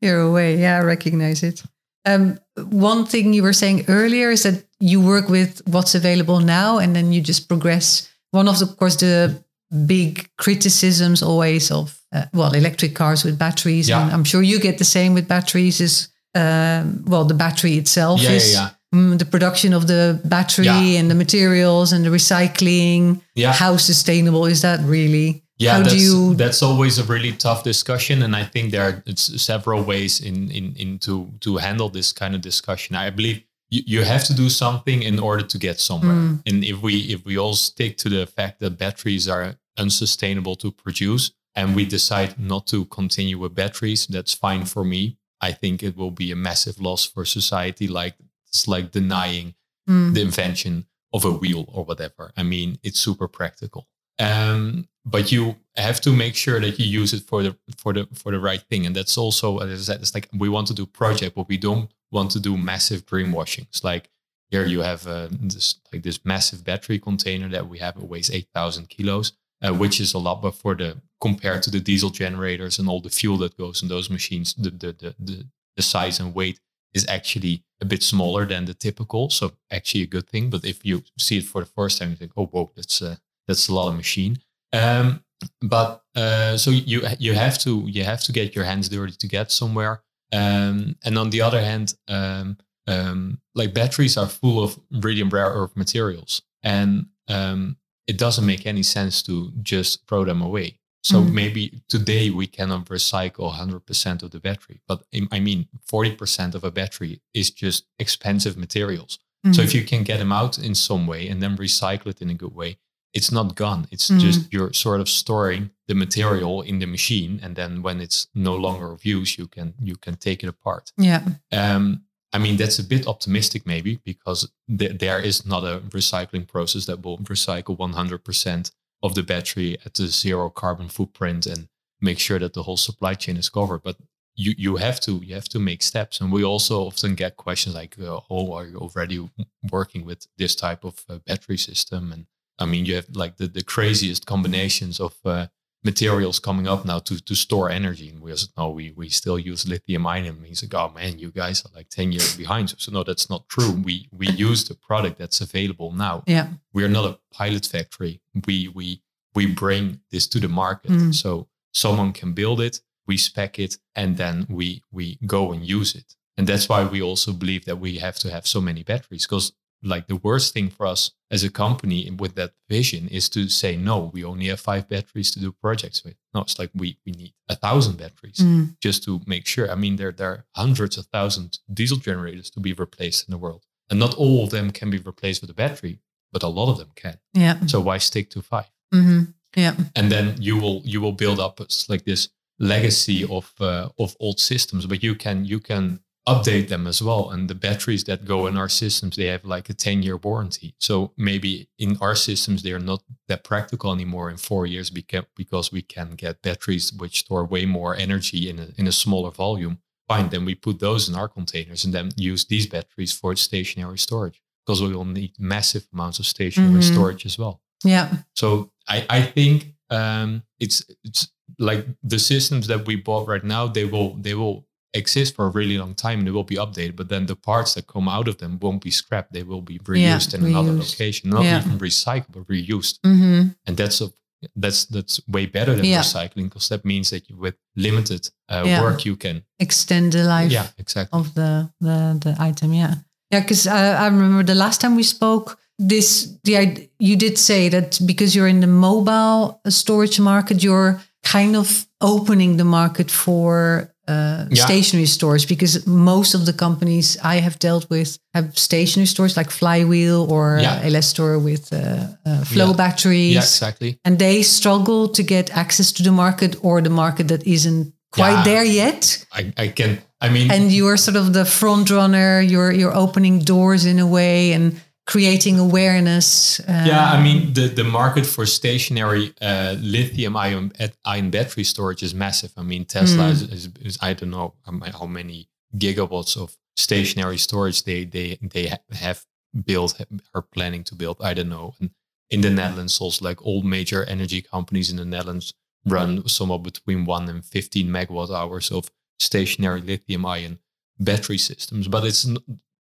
you're 0.00 0.20
away. 0.20 0.56
Yeah, 0.56 0.78
I 0.78 0.80
recognize 0.80 1.42
it. 1.42 1.62
Um, 2.04 2.38
one 2.56 3.06
thing 3.06 3.32
you 3.32 3.42
were 3.42 3.52
saying 3.52 3.84
earlier 3.88 4.30
is 4.30 4.42
that 4.42 4.64
you 4.80 5.00
work 5.00 5.28
with 5.28 5.62
what's 5.66 5.94
available 5.94 6.40
now, 6.40 6.78
and 6.78 6.94
then 6.94 7.12
you 7.12 7.20
just 7.20 7.48
progress. 7.48 8.08
One 8.30 8.48
of, 8.48 8.58
the, 8.58 8.66
of 8.66 8.76
course, 8.76 8.96
the 8.96 9.42
big 9.86 10.28
criticisms 10.36 11.22
always 11.22 11.70
of 11.70 11.98
uh, 12.12 12.26
well, 12.32 12.52
electric 12.52 12.94
cars 12.94 13.24
with 13.24 13.38
batteries, 13.38 13.88
yeah. 13.88 14.02
and 14.02 14.12
I'm 14.12 14.24
sure 14.24 14.42
you 14.42 14.60
get 14.60 14.78
the 14.78 14.84
same 14.84 15.14
with 15.14 15.26
batteries. 15.26 15.80
Is 15.80 16.08
um, 16.34 17.04
well, 17.06 17.24
the 17.24 17.34
battery 17.34 17.76
itself 17.76 18.20
yeah, 18.20 18.30
is 18.30 18.52
yeah, 18.52 18.70
mm, 18.94 19.18
the 19.18 19.24
production 19.24 19.72
of 19.72 19.86
the 19.86 20.20
battery 20.24 20.96
and 20.96 21.10
the 21.10 21.14
materials 21.14 21.92
and 21.92 22.04
the 22.04 22.10
recycling. 22.10 23.20
Yeah. 23.34 23.52
How 23.52 23.76
sustainable 23.76 24.46
is 24.46 24.62
that 24.62 24.80
really? 24.80 25.43
Yeah, 25.64 25.76
How 25.76 25.82
that's, 25.82 25.94
do 25.94 26.00
you... 26.00 26.34
that's 26.34 26.62
always 26.62 26.98
a 26.98 27.04
really 27.04 27.32
tough 27.32 27.62
discussion, 27.64 28.22
and 28.22 28.36
I 28.36 28.44
think 28.44 28.70
there 28.70 28.84
are 28.86 29.16
several 29.16 29.82
ways 29.82 30.20
in 30.20 30.50
in, 30.50 30.74
in 30.76 30.98
to 31.00 31.30
to 31.40 31.56
handle 31.56 31.88
this 31.88 32.12
kind 32.12 32.34
of 32.34 32.40
discussion. 32.40 32.96
I 32.96 33.10
believe 33.10 33.42
you, 33.70 33.82
you 33.86 34.04
have 34.04 34.24
to 34.24 34.34
do 34.34 34.48
something 34.50 35.02
in 35.02 35.18
order 35.18 35.42
to 35.42 35.58
get 35.58 35.80
somewhere, 35.80 36.12
mm. 36.12 36.42
and 36.46 36.64
if 36.64 36.82
we 36.82 36.94
if 37.14 37.24
we 37.24 37.38
all 37.38 37.54
stick 37.54 37.96
to 37.98 38.08
the 38.08 38.26
fact 38.26 38.60
that 38.60 38.78
batteries 38.78 39.28
are 39.28 39.54
unsustainable 39.76 40.56
to 40.56 40.70
produce, 40.70 41.32
and 41.54 41.74
we 41.74 41.84
decide 41.84 42.38
not 42.38 42.66
to 42.66 42.84
continue 42.86 43.38
with 43.38 43.54
batteries, 43.54 44.06
that's 44.06 44.34
fine 44.34 44.64
for 44.66 44.84
me. 44.84 45.16
I 45.40 45.52
think 45.52 45.82
it 45.82 45.96
will 45.96 46.10
be 46.10 46.30
a 46.30 46.36
massive 46.36 46.80
loss 46.80 47.04
for 47.04 47.24
society. 47.24 47.88
Like 47.88 48.14
it's 48.48 48.68
like 48.68 48.90
denying 48.90 49.54
mm. 49.88 50.12
the 50.14 50.20
invention 50.20 50.86
of 51.12 51.24
a 51.24 51.30
wheel 51.30 51.64
or 51.68 51.84
whatever. 51.84 52.32
I 52.36 52.42
mean, 52.42 52.78
it's 52.82 53.00
super 53.00 53.28
practical. 53.28 53.86
Um, 54.18 54.88
but 55.04 55.32
you 55.32 55.56
have 55.76 56.00
to 56.02 56.12
make 56.12 56.34
sure 56.34 56.60
that 56.60 56.78
you 56.78 56.86
use 56.86 57.12
it 57.12 57.22
for 57.22 57.42
the 57.42 57.56
for 57.76 57.92
the 57.92 58.08
for 58.14 58.32
the 58.32 58.40
right 58.40 58.62
thing. 58.70 58.86
And 58.86 58.94
that's 58.94 59.18
also 59.18 59.58
as 59.58 59.88
I 59.88 59.92
said, 59.92 60.00
it's 60.00 60.14
like 60.14 60.28
we 60.32 60.48
want 60.48 60.66
to 60.68 60.74
do 60.74 60.86
project, 60.86 61.34
but 61.34 61.48
we 61.48 61.58
don't 61.58 61.90
want 62.10 62.30
to 62.32 62.40
do 62.40 62.56
massive 62.56 63.04
greenwashing. 63.06 63.62
It's 63.62 63.84
like 63.84 64.10
here 64.50 64.64
you 64.64 64.80
have 64.80 65.06
uh, 65.06 65.28
this 65.30 65.80
like 65.92 66.02
this 66.02 66.24
massive 66.24 66.64
battery 66.64 66.98
container 66.98 67.48
that 67.48 67.68
we 67.68 67.78
have. 67.78 67.96
It 67.96 68.04
weighs 68.04 68.30
eight 68.30 68.48
thousand 68.54 68.88
kilos 68.88 69.32
uh, 69.64 69.72
which 69.72 70.00
is 70.00 70.14
a 70.14 70.18
lot, 70.18 70.42
but 70.42 70.54
for 70.54 70.74
the 70.74 71.00
compared 71.20 71.62
to 71.62 71.70
the 71.70 71.80
diesel 71.80 72.10
generators 72.10 72.78
and 72.78 72.88
all 72.88 73.00
the 73.00 73.10
fuel 73.10 73.38
that 73.38 73.56
goes 73.56 73.82
in 73.82 73.88
those 73.88 74.10
machines, 74.10 74.54
the 74.54 74.70
the 74.70 74.92
the 74.92 75.14
the, 75.18 75.46
the 75.76 75.82
size 75.82 76.20
and 76.20 76.34
weight 76.34 76.60
is 76.92 77.06
actually 77.08 77.64
a 77.80 77.84
bit 77.84 78.02
smaller 78.02 78.44
than 78.46 78.66
the 78.66 78.74
typical. 78.74 79.30
So 79.30 79.52
actually 79.70 80.02
a 80.02 80.06
good 80.06 80.28
thing. 80.28 80.50
But 80.50 80.64
if 80.64 80.84
you 80.84 81.02
see 81.18 81.38
it 81.38 81.44
for 81.44 81.62
the 81.62 81.66
first 81.66 81.98
time, 81.98 82.10
you 82.10 82.16
think, 82.16 82.32
oh, 82.36 82.46
whoa, 82.46 82.70
that's 82.76 83.02
uh, 83.02 83.16
that's 83.46 83.68
a 83.68 83.74
lot 83.74 83.88
of 83.88 83.96
machine. 83.96 84.38
Um, 84.72 85.24
but 85.62 86.02
uh, 86.14 86.56
so 86.56 86.70
you 86.70 87.02
you 87.18 87.34
have 87.34 87.58
to 87.58 87.84
you 87.86 88.04
have 88.04 88.22
to 88.24 88.32
get 88.32 88.54
your 88.54 88.64
hands 88.64 88.88
dirty 88.88 89.16
to 89.18 89.28
get 89.28 89.50
somewhere. 89.50 90.02
Um, 90.32 90.96
and 91.04 91.18
on 91.18 91.30
the 91.30 91.42
other 91.42 91.60
hand, 91.60 91.94
um, 92.08 92.56
um, 92.86 93.40
like 93.54 93.74
batteries 93.74 94.16
are 94.16 94.26
full 94.26 94.62
of 94.62 94.78
really 94.90 95.22
rare 95.22 95.50
earth 95.50 95.76
materials, 95.76 96.42
and 96.62 97.06
um, 97.28 97.76
it 98.06 98.18
doesn't 98.18 98.46
make 98.46 98.66
any 98.66 98.82
sense 98.82 99.22
to 99.24 99.52
just 99.62 100.06
throw 100.08 100.24
them 100.24 100.42
away. 100.42 100.78
So 101.02 101.20
mm. 101.20 101.32
maybe 101.32 101.82
today 101.90 102.30
we 102.30 102.46
cannot 102.46 102.86
recycle 102.86 103.52
100% 103.52 104.22
of 104.22 104.30
the 104.30 104.40
battery, 104.40 104.80
but 104.88 105.04
I 105.30 105.38
mean, 105.38 105.68
40% 105.86 106.54
of 106.54 106.64
a 106.64 106.70
battery 106.70 107.20
is 107.34 107.50
just 107.50 107.84
expensive 107.98 108.56
materials. 108.56 109.18
Mm. 109.46 109.54
So 109.54 109.60
if 109.60 109.74
you 109.74 109.84
can 109.84 110.02
get 110.02 110.18
them 110.18 110.32
out 110.32 110.58
in 110.58 110.74
some 110.74 111.06
way 111.06 111.28
and 111.28 111.42
then 111.42 111.58
recycle 111.58 112.06
it 112.06 112.22
in 112.22 112.30
a 112.30 112.34
good 112.34 112.54
way, 112.54 112.78
it's 113.14 113.30
not 113.30 113.54
gone. 113.54 113.86
It's 113.90 114.10
mm. 114.10 114.18
just 114.18 114.52
you're 114.52 114.72
sort 114.72 115.00
of 115.00 115.08
storing 115.08 115.70
the 115.86 115.94
material 115.94 116.62
in 116.62 116.78
the 116.80 116.86
machine, 116.86 117.40
and 117.42 117.56
then 117.56 117.82
when 117.82 118.00
it's 118.00 118.26
no 118.34 118.54
longer 118.54 118.92
of 118.92 119.04
use, 119.04 119.38
you 119.38 119.46
can 119.46 119.74
you 119.80 119.96
can 119.96 120.16
take 120.16 120.42
it 120.42 120.48
apart. 120.48 120.92
Yeah. 120.96 121.22
Um, 121.52 122.04
I 122.32 122.38
mean, 122.38 122.56
that's 122.56 122.80
a 122.80 122.84
bit 122.84 123.06
optimistic, 123.06 123.64
maybe, 123.64 124.00
because 124.04 124.50
th- 124.78 124.98
there 124.98 125.20
is 125.20 125.46
not 125.46 125.62
a 125.62 125.78
recycling 125.90 126.48
process 126.48 126.86
that 126.86 127.04
will 127.04 127.18
recycle 127.18 127.76
100% 127.78 128.72
of 129.04 129.14
the 129.14 129.22
battery 129.22 129.78
at 129.86 129.94
the 129.94 130.08
zero 130.08 130.50
carbon 130.50 130.88
footprint 130.88 131.46
and 131.46 131.68
make 132.00 132.18
sure 132.18 132.40
that 132.40 132.54
the 132.54 132.64
whole 132.64 132.76
supply 132.76 133.14
chain 133.14 133.36
is 133.36 133.48
covered. 133.48 133.84
But 133.84 133.98
you, 134.34 134.52
you 134.58 134.76
have 134.76 134.98
to 135.00 135.12
you 135.24 135.36
have 135.36 135.48
to 135.50 135.60
make 135.60 135.82
steps, 135.82 136.20
and 136.20 136.32
we 136.32 136.42
also 136.42 136.80
often 136.80 137.14
get 137.14 137.36
questions 137.36 137.76
like, 137.76 137.96
uh, 138.00 138.20
"Oh, 138.28 138.52
are 138.52 138.66
you 138.66 138.78
already 138.78 139.28
working 139.70 140.04
with 140.04 140.26
this 140.36 140.56
type 140.56 140.84
of 140.84 141.04
uh, 141.08 141.18
battery 141.24 141.56
system?" 141.56 142.12
And 142.12 142.26
I 142.58 142.66
mean, 142.66 142.84
you 142.84 142.94
have 142.96 143.06
like 143.14 143.36
the, 143.36 143.46
the 143.46 143.62
craziest 143.64 144.26
combinations 144.26 145.00
of 145.00 145.14
uh, 145.24 145.46
materials 145.84 146.38
coming 146.38 146.66
up 146.66 146.84
now 146.84 146.98
to, 147.00 147.22
to 147.22 147.34
store 147.34 147.68
energy. 147.68 148.08
And 148.08 148.20
we 148.20 148.34
said, 148.36 148.48
no, 148.56 148.70
we, 148.70 148.92
we 148.92 149.08
still 149.10 149.38
use 149.38 149.68
lithium 149.68 150.06
ion. 150.06 150.26
And 150.26 150.46
he's 150.46 150.62
like, 150.62 150.74
oh 150.74 150.92
man, 150.94 151.18
you 151.18 151.30
guys 151.30 151.64
are 151.64 151.70
like 151.74 151.90
10 151.90 152.12
years 152.12 152.36
behind. 152.36 152.74
So 152.78 152.90
no, 152.90 153.04
that's 153.04 153.28
not 153.28 153.48
true. 153.48 153.72
We 153.72 154.08
we 154.10 154.28
use 154.48 154.66
the 154.66 154.74
product 154.74 155.18
that's 155.18 155.40
available 155.40 155.92
now. 155.92 156.24
Yeah. 156.26 156.48
We 156.72 156.84
are 156.84 156.88
not 156.88 157.04
a 157.04 157.18
pilot 157.32 157.66
factory. 157.66 158.20
We 158.46 158.68
we 158.68 159.02
we 159.34 159.46
bring 159.46 160.00
this 160.10 160.26
to 160.28 160.40
the 160.40 160.48
market. 160.48 160.90
Mm. 160.90 161.14
So 161.14 161.48
someone 161.72 162.12
can 162.12 162.32
build 162.32 162.60
it, 162.60 162.80
we 163.06 163.16
spec 163.16 163.58
it, 163.58 163.76
and 163.94 164.16
then 164.16 164.46
we 164.48 164.82
we 164.90 165.18
go 165.26 165.52
and 165.52 165.68
use 165.68 165.94
it. 165.94 166.14
And 166.36 166.46
that's 166.46 166.68
why 166.68 166.84
we 166.84 167.00
also 167.00 167.32
believe 167.32 167.64
that 167.66 167.78
we 167.78 167.98
have 167.98 168.16
to 168.20 168.30
have 168.30 168.46
so 168.46 168.60
many 168.60 168.82
batteries 168.82 169.26
because 169.26 169.52
like 169.84 170.06
the 170.06 170.16
worst 170.16 170.54
thing 170.54 170.70
for 170.70 170.86
us 170.86 171.12
as 171.30 171.44
a 171.44 171.50
company 171.50 172.10
with 172.18 172.34
that 172.34 172.52
vision 172.68 173.08
is 173.08 173.28
to 173.28 173.48
say 173.48 173.76
no 173.76 174.10
we 174.14 174.24
only 174.24 174.46
have 174.46 174.60
five 174.60 174.88
batteries 174.88 175.30
to 175.32 175.40
do 175.40 175.52
projects 175.52 176.02
with. 176.04 176.16
No 176.32 176.40
it's 176.40 176.58
like 176.58 176.70
we 176.74 176.98
we 177.04 177.12
need 177.12 177.34
a 177.48 177.56
thousand 177.56 177.98
batteries 177.98 178.38
mm. 178.38 178.76
just 178.80 179.04
to 179.04 179.20
make 179.26 179.46
sure. 179.46 179.70
I 179.70 179.74
mean 179.74 179.96
there, 179.96 180.12
there 180.12 180.30
are 180.30 180.44
hundreds 180.54 180.96
of 180.96 181.06
thousands 181.06 181.60
diesel 181.72 181.98
generators 181.98 182.50
to 182.50 182.60
be 182.60 182.72
replaced 182.72 183.28
in 183.28 183.32
the 183.32 183.38
world. 183.38 183.64
And 183.90 183.98
not 183.98 184.14
all 184.14 184.44
of 184.44 184.50
them 184.50 184.70
can 184.70 184.90
be 184.90 184.98
replaced 184.98 185.40
with 185.40 185.50
a 185.50 185.54
battery 185.54 186.00
but 186.32 186.42
a 186.42 186.48
lot 186.48 186.70
of 186.70 186.78
them 186.78 186.90
can. 186.96 187.18
Yeah. 187.32 187.64
So 187.66 187.80
why 187.80 187.98
stick 187.98 188.30
to 188.30 188.42
5 188.42 188.64
mm-hmm. 188.92 189.22
yeah. 189.56 189.74
And 189.94 190.10
then 190.10 190.36
you 190.40 190.58
will 190.58 190.82
you 190.84 191.00
will 191.00 191.12
build 191.12 191.40
up 191.40 191.60
like 191.88 192.04
this 192.04 192.28
legacy 192.58 193.24
of 193.24 193.52
uh, 193.60 193.88
of 193.98 194.16
old 194.20 194.38
systems 194.40 194.86
but 194.86 195.02
you 195.02 195.14
can 195.14 195.44
you 195.44 195.60
can 195.60 196.00
update 196.26 196.68
them 196.68 196.86
as 196.86 197.02
well. 197.02 197.30
And 197.30 197.48
the 197.48 197.54
batteries 197.54 198.04
that 198.04 198.24
go 198.24 198.46
in 198.46 198.56
our 198.56 198.68
systems, 198.68 199.16
they 199.16 199.26
have 199.26 199.44
like 199.44 199.68
a 199.68 199.74
10 199.74 200.02
year 200.02 200.16
warranty. 200.16 200.74
So 200.78 201.12
maybe 201.16 201.68
in 201.78 201.98
our 202.00 202.14
systems, 202.14 202.62
they 202.62 202.72
are 202.72 202.78
not 202.78 203.02
that 203.28 203.44
practical 203.44 203.92
anymore 203.92 204.30
in 204.30 204.36
four 204.36 204.66
years 204.66 204.90
because 204.90 205.70
we 205.70 205.82
can 205.82 206.14
get 206.14 206.42
batteries 206.42 206.92
which 206.92 207.20
store 207.20 207.44
way 207.44 207.66
more 207.66 207.94
energy 207.94 208.48
in 208.48 208.58
a, 208.58 208.68
in 208.78 208.86
a 208.86 208.92
smaller 208.92 209.30
volume. 209.30 209.78
Fine, 210.08 210.28
then 210.28 210.44
we 210.44 210.54
put 210.54 210.80
those 210.80 211.08
in 211.08 211.14
our 211.14 211.28
containers 211.28 211.84
and 211.84 211.94
then 211.94 212.10
use 212.16 212.44
these 212.44 212.66
batteries 212.66 213.12
for 213.12 213.34
stationary 213.36 213.98
storage 213.98 214.42
because 214.64 214.82
we 214.82 214.94
will 214.94 215.04
need 215.04 215.32
massive 215.38 215.86
amounts 215.92 216.18
of 216.18 216.26
stationary 216.26 216.80
mm-hmm. 216.80 216.94
storage 216.94 217.24
as 217.24 217.38
well. 217.38 217.62
Yeah. 217.84 218.16
So 218.34 218.70
I, 218.88 219.06
I 219.08 219.22
think 219.22 219.74
um, 219.90 220.42
it's 220.58 220.84
it's 221.04 221.28
like 221.58 221.86
the 222.02 222.18
systems 222.18 222.66
that 222.66 222.86
we 222.86 222.96
bought 222.96 223.28
right 223.28 223.44
now, 223.44 223.66
they 223.66 223.84
will 223.84 224.14
they 224.16 224.34
will 224.34 224.66
exist 224.94 225.34
for 225.34 225.46
a 225.46 225.50
really 225.50 225.76
long 225.76 225.94
time 225.94 226.20
and 226.20 226.26
they 226.26 226.30
will 226.30 226.44
be 226.44 226.56
updated 226.56 226.96
but 226.96 227.08
then 227.08 227.26
the 227.26 227.36
parts 227.36 227.74
that 227.74 227.86
come 227.86 228.08
out 228.08 228.28
of 228.28 228.38
them 228.38 228.58
won't 228.60 228.82
be 228.82 228.90
scrapped 228.90 229.32
they 229.32 229.42
will 229.42 229.62
be 229.62 229.78
reused 229.80 230.32
yeah, 230.32 230.38
in 230.38 230.44
reused. 230.44 230.50
another 230.50 230.72
location 230.72 231.30
not 231.30 231.44
yeah. 231.44 231.58
even 231.58 231.78
recycled 231.78 232.32
but 232.32 232.46
reused 232.46 233.00
mm-hmm. 233.00 233.48
and 233.66 233.76
that's 233.76 234.00
a 234.00 234.08
that's 234.56 234.84
that's 234.86 235.20
way 235.28 235.46
better 235.46 235.74
than 235.74 235.84
Yeah. 235.84 236.00
recycling 236.00 236.44
because 236.44 236.68
that 236.68 236.84
means 236.84 237.10
that 237.10 237.28
you, 237.28 237.36
with 237.36 237.56
limited 237.76 238.28
uh, 238.48 238.80
work 238.82 239.04
you 239.04 239.16
can 239.16 239.42
Extend 239.58 240.12
the 240.12 240.24
life 240.24 240.50
yeah 240.52 240.66
exactly 240.78 241.18
of 241.18 241.34
the 241.34 241.70
the, 241.80 242.18
the 242.20 242.36
item. 242.38 242.72
Yeah, 242.72 242.94
yeah. 243.30 243.40
Because 243.40 243.66
I, 243.66 244.04
I 244.04 244.06
remember 244.06 244.42
the 244.42 244.54
last 244.54 244.80
time 244.80 244.96
we 244.96 245.02
spoke, 245.02 245.58
this 245.78 246.36
the 246.44 246.88
you 246.98 247.16
did 247.16 247.38
say 247.38 247.68
that 247.70 247.98
because 248.04 248.34
you're 248.36 248.48
in 248.48 248.60
the 248.60 248.66
mobile 248.66 249.60
storage 249.68 250.20
market, 250.20 250.62
you're 250.62 251.00
kind 251.22 251.56
of 251.56 251.86
opening 252.00 252.56
the 252.58 252.64
market 252.64 253.10
for. 253.10 253.90
Uh, 254.06 254.44
Yeah. 254.50 254.66
Stationary 254.66 255.06
stores 255.06 255.46
because 255.46 255.86
most 255.86 256.34
of 256.34 256.44
the 256.44 256.52
companies 256.52 257.16
I 257.34 257.40
have 257.40 257.56
dealt 257.58 257.88
with 257.88 258.18
have 258.34 258.48
stationary 258.54 259.06
stores 259.06 259.34
like 259.36 259.50
Flywheel 259.50 260.26
or 260.30 260.58
Yeah. 260.60 260.74
uh, 260.82 260.86
Elestor 260.88 261.38
with 261.42 261.72
uh, 261.72 261.78
uh, 262.26 262.44
flow 262.44 262.66
Yeah. 262.68 262.76
batteries, 262.76 263.32
yeah 263.34 263.40
exactly 263.42 263.98
and 264.04 264.18
they 264.18 264.42
struggle 264.42 265.08
to 265.08 265.22
get 265.22 265.50
access 265.56 265.92
to 265.92 266.02
the 266.02 266.10
market 266.12 266.56
or 266.60 266.82
the 266.82 266.90
market 266.90 267.28
that 267.28 267.42
isn't 267.46 267.92
quite 268.12 268.32
Yeah. 268.38 268.44
there 268.44 268.64
yet 268.64 269.24
I, 269.32 269.52
I 269.64 269.68
can 269.68 269.90
I 270.20 270.28
mean 270.28 270.50
and 270.50 270.70
you 270.70 270.86
are 270.90 270.98
sort 270.98 271.16
of 271.16 271.32
the 271.32 271.44
front 271.44 271.88
runner 271.90 272.42
you're 272.42 272.72
you're 272.78 272.96
opening 273.04 273.44
doors 273.44 273.84
in 273.84 273.98
a 273.98 274.06
way 274.06 274.52
and 274.54 274.72
creating 275.06 275.58
awareness 275.58 276.60
uh, 276.60 276.84
yeah, 276.86 277.12
I 277.12 277.22
mean 277.22 277.52
the, 277.52 277.68
the 277.68 277.84
market 277.84 278.24
for 278.26 278.46
stationary 278.46 279.34
uh, 279.40 279.76
lithium 279.80 280.36
ion 280.36 280.72
ion 281.04 281.30
battery 281.30 281.64
storage 281.64 282.02
is 282.02 282.14
massive. 282.14 282.52
I 282.56 282.62
mean 282.62 282.84
Tesla 282.84 283.24
Mm. 283.24 283.32
is, 283.32 283.42
is, 283.42 283.68
is 283.80 283.98
I 284.00 284.14
don't 284.14 284.30
know 284.30 284.54
how 284.98 285.06
many 285.06 285.48
gigawatts 285.76 286.36
of 286.36 286.56
stationary 286.76 287.38
storage 287.38 287.84
they 287.84 288.04
they 288.04 288.38
they 288.54 288.72
have 288.92 289.24
built 289.66 290.00
are 290.34 290.42
planning 290.42 290.84
to 290.84 290.94
build. 290.94 291.16
I 291.20 291.34
don't 291.34 291.48
know. 291.50 291.74
And 291.80 291.90
in 292.30 292.40
the 292.40 292.50
Netherlands, 292.50 293.00
also 293.00 293.24
like 293.28 293.40
all 293.46 293.62
major 293.62 294.04
energy 294.04 294.40
companies 294.42 294.90
in 294.90 294.96
the 294.96 295.04
Netherlands 295.04 295.52
run 295.86 296.26
somewhere 296.28 296.58
between 296.58 297.04
one 297.04 297.28
and 297.28 297.44
fifteen 297.44 297.88
megawatt 297.88 298.30
hours 298.30 298.70
of 298.72 298.90
stationary 299.20 299.80
lithium 299.82 300.24
ion 300.26 300.58
battery 300.98 301.38
systems. 301.38 301.88
But 301.88 302.04
it's 302.04 302.26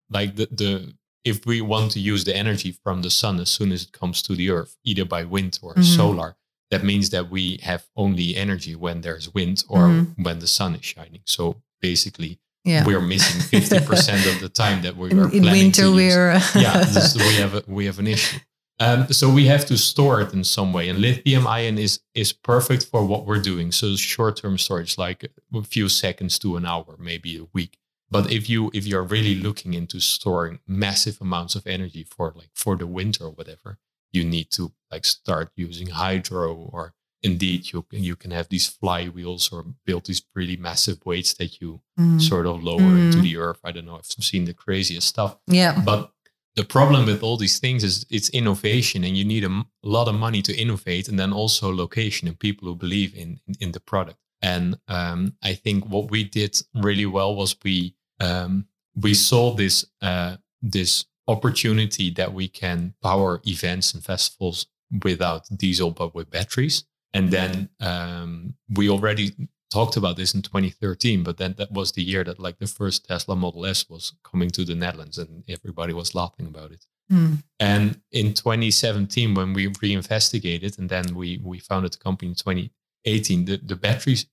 like 0.08 0.36
the 0.36 0.46
the 0.50 0.94
if 1.24 1.46
we 1.46 1.60
want 1.60 1.92
to 1.92 2.00
use 2.00 2.24
the 2.24 2.34
energy 2.36 2.72
from 2.82 3.02
the 3.02 3.10
sun 3.10 3.38
as 3.40 3.50
soon 3.50 3.70
as 3.72 3.82
it 3.84 3.92
comes 3.92 4.22
to 4.22 4.34
the 4.34 4.50
earth, 4.50 4.76
either 4.84 5.04
by 5.04 5.24
wind 5.24 5.58
or 5.62 5.74
Mhm. 5.74 5.84
solar, 5.96 6.36
that 6.70 6.82
means 6.84 7.10
that 7.10 7.30
we 7.30 7.58
have 7.62 7.84
only 7.96 8.34
energy 8.36 8.74
when 8.74 9.02
there's 9.02 9.32
wind 9.34 9.62
or 9.68 9.82
Mhm. 9.88 10.14
when 10.24 10.38
the 10.40 10.46
sun 10.48 10.74
is 10.74 10.84
shining. 10.84 11.20
So 11.26 11.62
basically, 11.80 12.38
yeah 12.64 12.84
we're 12.86 13.00
missing 13.00 13.40
50% 13.60 14.24
of 14.26 14.40
the 14.40 14.48
time 14.48 14.82
that 14.82 14.96
we 14.96 15.10
in, 15.10 15.18
are 15.18 15.24
in 15.32 15.42
planning 15.42 15.62
winter 15.64 15.82
to 15.82 15.88
use. 15.88 15.96
we're 16.14 16.32
yeah, 16.60 16.78
this, 16.84 17.14
we 17.16 17.34
have 17.42 17.54
a, 17.54 17.62
we 17.78 17.86
have 17.86 17.98
an 17.98 18.06
issue. 18.06 18.38
Um, 18.80 19.12
so 19.12 19.28
we 19.30 19.46
have 19.46 19.64
to 19.66 19.76
store 19.76 20.20
it 20.22 20.32
in 20.32 20.42
some 20.44 20.72
way, 20.72 20.88
and 20.88 20.98
lithium 20.98 21.46
ion 21.46 21.76
is 21.78 22.00
is 22.14 22.32
perfect 22.32 22.86
for 22.86 23.04
what 23.04 23.26
we're 23.26 23.40
doing. 23.42 23.70
So 23.72 23.94
short 23.96 24.36
term 24.38 24.58
storage, 24.58 24.96
like 24.98 25.20
a 25.54 25.62
few 25.62 25.88
seconds 25.88 26.38
to 26.40 26.56
an 26.56 26.64
hour, 26.66 26.96
maybe 26.98 27.36
a 27.36 27.44
week. 27.52 27.78
But 28.12 28.24
if 28.38 28.42
you 28.50 28.70
if 28.78 28.84
you're 28.86 29.02
really 29.16 29.34
looking 29.46 29.72
into 29.74 29.98
storing 30.00 30.58
massive 30.66 31.16
amounts 31.26 31.54
of 31.56 31.66
energy 31.66 32.04
for 32.14 32.26
like 32.40 32.50
for 32.62 32.76
the 32.76 32.86
winter 32.86 33.24
or 33.24 33.30
whatever, 33.38 33.70
you 34.16 34.22
need 34.24 34.48
to 34.52 34.62
like 34.92 35.04
start 35.06 35.46
using 35.56 35.88
hydro 35.88 36.54
or 36.74 36.94
indeed 37.22 37.60
you 37.72 37.78
you 38.08 38.16
can 38.22 38.30
have 38.32 38.48
these 38.48 38.68
flywheels 38.80 39.52
or 39.52 39.64
build 39.86 40.04
these 40.06 40.22
really 40.34 40.56
massive 40.56 40.98
weights 41.06 41.32
that 41.34 41.60
you 41.60 41.80
Mm. 42.00 42.20
sort 42.20 42.46
of 42.46 42.62
lower 42.62 42.92
into 43.02 43.18
Mm. 43.18 43.22
the 43.22 43.36
earth. 43.36 43.60
I 43.68 43.70
don't 43.72 43.86
know. 43.88 43.96
I've 43.98 44.24
seen 44.32 44.44
the 44.46 44.54
craziest 44.64 45.06
stuff. 45.14 45.32
yeah 45.46 45.74
But 45.84 46.10
the 46.56 46.64
problem 46.64 47.06
with 47.06 47.22
all 47.22 47.36
these 47.38 47.58
things 47.60 47.82
is 47.84 48.04
it's 48.10 48.30
innovation 48.40 49.04
and 49.04 49.16
you 49.16 49.24
need 49.24 49.44
a, 49.44 49.52
m- 49.58 49.66
a 49.84 49.88
lot 49.96 50.08
of 50.08 50.14
money 50.26 50.42
to 50.42 50.52
innovate 50.64 51.08
and 51.10 51.18
then 51.18 51.32
also 51.32 51.72
location 51.84 52.28
and 52.28 52.38
people 52.38 52.64
who 52.68 52.76
believe 52.76 53.14
in, 53.22 53.40
in, 53.46 53.54
in 53.60 53.72
the 53.72 53.80
product. 53.80 54.18
And 54.42 54.66
um, 54.88 55.20
I 55.50 55.54
think 55.54 55.78
what 55.94 56.10
we 56.10 56.24
did 56.24 56.52
really 56.74 57.06
well 57.06 57.32
was 57.36 57.56
we 57.64 57.94
um, 58.22 58.66
we 58.94 59.14
saw 59.14 59.54
this 59.54 59.84
uh, 60.00 60.36
this 60.60 61.06
opportunity 61.28 62.10
that 62.10 62.32
we 62.32 62.48
can 62.48 62.94
power 63.02 63.40
events 63.46 63.94
and 63.94 64.04
festivals 64.04 64.66
without 65.04 65.46
diesel 65.56 65.90
but 65.90 66.14
with 66.14 66.30
batteries. 66.30 66.84
And 67.14 67.30
then 67.30 67.68
um, 67.80 68.54
we 68.70 68.88
already 68.88 69.32
talked 69.70 69.96
about 69.96 70.16
this 70.16 70.34
in 70.34 70.42
2013, 70.42 71.22
but 71.22 71.36
then 71.36 71.54
that 71.58 71.70
was 71.72 71.92
the 71.92 72.02
year 72.02 72.24
that 72.24 72.38
like 72.38 72.58
the 72.58 72.66
first 72.66 73.06
Tesla 73.06 73.36
Model 73.36 73.66
S 73.66 73.88
was 73.88 74.14
coming 74.24 74.50
to 74.50 74.64
the 74.64 74.74
Netherlands 74.74 75.18
and 75.18 75.44
everybody 75.48 75.92
was 75.92 76.14
laughing 76.14 76.46
about 76.46 76.72
it. 76.72 76.86
Mm. 77.10 77.42
And 77.60 78.00
in 78.12 78.34
2017, 78.34 79.34
when 79.34 79.52
we 79.52 79.72
reinvestigated 79.80 80.78
and 80.78 80.88
then 80.88 81.14
we 81.14 81.40
we 81.42 81.58
founded 81.58 81.92
the 81.92 81.98
company 81.98 82.30
in 82.30 82.34
2018, 82.34 83.44
the, 83.44 83.56
the 83.58 83.76
batteries 83.76 84.26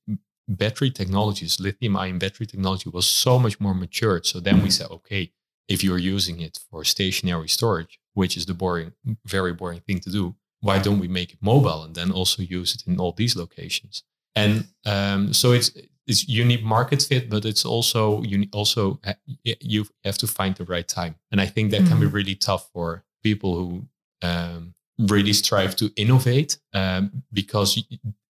battery 0.50 0.92
technologies, 0.92 1.60
lithium 1.60 1.96
ion 1.96 2.20
battery 2.20 2.46
technology 2.48 2.90
was 2.90 3.08
so 3.08 3.40
much 3.40 3.60
more 3.60 3.74
matured. 3.74 4.26
So 4.26 4.40
then 4.40 4.62
we 4.64 4.70
said, 4.70 4.90
okay, 4.92 5.32
if 5.68 5.84
you're 5.84 6.00
using 6.00 6.42
it 6.42 6.60
for 6.70 6.84
stationary 6.84 7.48
storage, 7.48 8.00
which 8.14 8.36
is 8.36 8.46
the 8.46 8.54
boring, 8.54 8.94
very 9.26 9.54
boring 9.54 9.82
thing 9.82 10.00
to 10.00 10.10
do, 10.10 10.36
why 10.62 10.80
don't 10.80 11.00
we 11.00 11.08
make 11.08 11.32
it 11.34 11.40
mobile 11.42 11.84
and 11.84 11.96
then 11.96 12.12
also 12.12 12.42
use 12.42 12.76
it 12.76 12.84
in 12.88 13.00
all 13.00 13.14
these 13.14 13.36
locations? 13.36 14.04
And 14.36 14.68
um, 14.86 15.34
so 15.34 15.52
it's 15.52 15.72
it's 16.08 16.28
you 16.28 16.44
need 16.44 16.64
market 16.64 17.02
fit, 17.04 17.30
but 17.30 17.46
it's 17.46 17.64
also 17.66 18.24
you 18.24 18.48
also 18.52 19.00
you 19.44 19.86
have 20.04 20.18
to 20.18 20.28
find 20.28 20.56
the 20.56 20.66
right 20.66 20.88
time. 20.88 21.16
And 21.32 21.40
I 21.40 21.46
think 21.46 21.72
that 21.72 21.86
can 21.88 22.00
be 22.00 22.08
Mhm. 22.08 22.14
really 22.14 22.36
tough 22.36 22.70
for 22.74 23.04
people 23.24 23.56
who 23.56 23.88
um, 24.22 24.74
really 25.08 25.34
strive 25.34 25.76
to 25.78 25.92
innovate 25.96 26.58
um, 26.74 27.24
because 27.32 27.82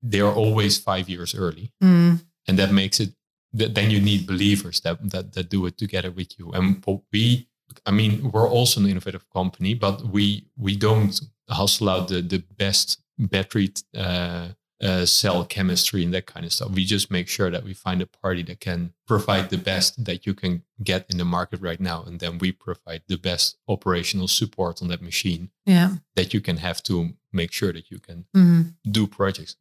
they 0.01 0.19
are 0.21 0.33
always 0.33 0.77
five 0.77 1.09
years 1.09 1.33
early, 1.35 1.71
Mm. 1.83 2.21
and 2.47 2.57
that 2.59 2.71
makes 2.71 2.99
it. 2.99 3.13
That 3.51 3.73
then 3.73 3.89
you 3.89 3.99
need 3.99 4.27
believers 4.27 4.79
that 4.81 4.97
that 5.09 5.33
that 5.33 5.49
do 5.49 5.65
it 5.65 5.77
together 5.77 6.11
with 6.11 6.37
you. 6.37 6.51
And 6.51 6.85
what 6.85 7.01
we, 7.11 7.47
I 7.87 7.91
mean, 7.91 8.29
we're 8.31 8.47
also 8.47 8.79
an 8.79 8.87
innovative 8.87 9.25
company, 9.33 9.73
but 9.73 10.01
we 10.13 10.45
we 10.55 10.75
don't 10.77 11.19
hustle 11.49 11.89
out 11.89 12.07
the 12.09 12.21
the 12.21 12.43
best 12.57 13.01
battery 13.17 13.71
uh, 13.97 14.49
uh, 14.81 15.05
cell 15.05 15.43
chemistry 15.45 16.03
and 16.03 16.13
that 16.13 16.25
kind 16.25 16.45
of 16.45 16.53
stuff. 16.53 16.71
We 16.71 16.85
just 16.85 17.11
make 17.11 17.27
sure 17.27 17.49
that 17.51 17.63
we 17.63 17.73
find 17.73 18.01
a 18.01 18.05
party 18.05 18.43
that 18.43 18.59
can 18.61 18.93
provide 19.07 19.49
the 19.49 19.57
best 19.57 20.05
that 20.05 20.25
you 20.25 20.33
can 20.33 20.63
get 20.83 21.05
in 21.09 21.17
the 21.17 21.25
market 21.25 21.59
right 21.61 21.79
now, 21.81 22.03
and 22.03 22.19
then 22.19 22.37
we 22.37 22.51
provide 22.51 23.01
the 23.07 23.17
best 23.17 23.57
operational 23.67 24.27
support 24.27 24.81
on 24.81 24.87
that 24.89 25.01
machine 25.01 25.49
yeah 25.65 25.89
that 26.15 26.33
you 26.33 26.41
can 26.41 26.57
have 26.57 26.81
to 26.83 27.09
make 27.33 27.51
sure 27.51 27.73
that 27.73 27.91
you 27.91 27.99
can 27.99 28.25
Mm. 28.35 28.75
do 28.89 29.05
projects. 29.07 29.55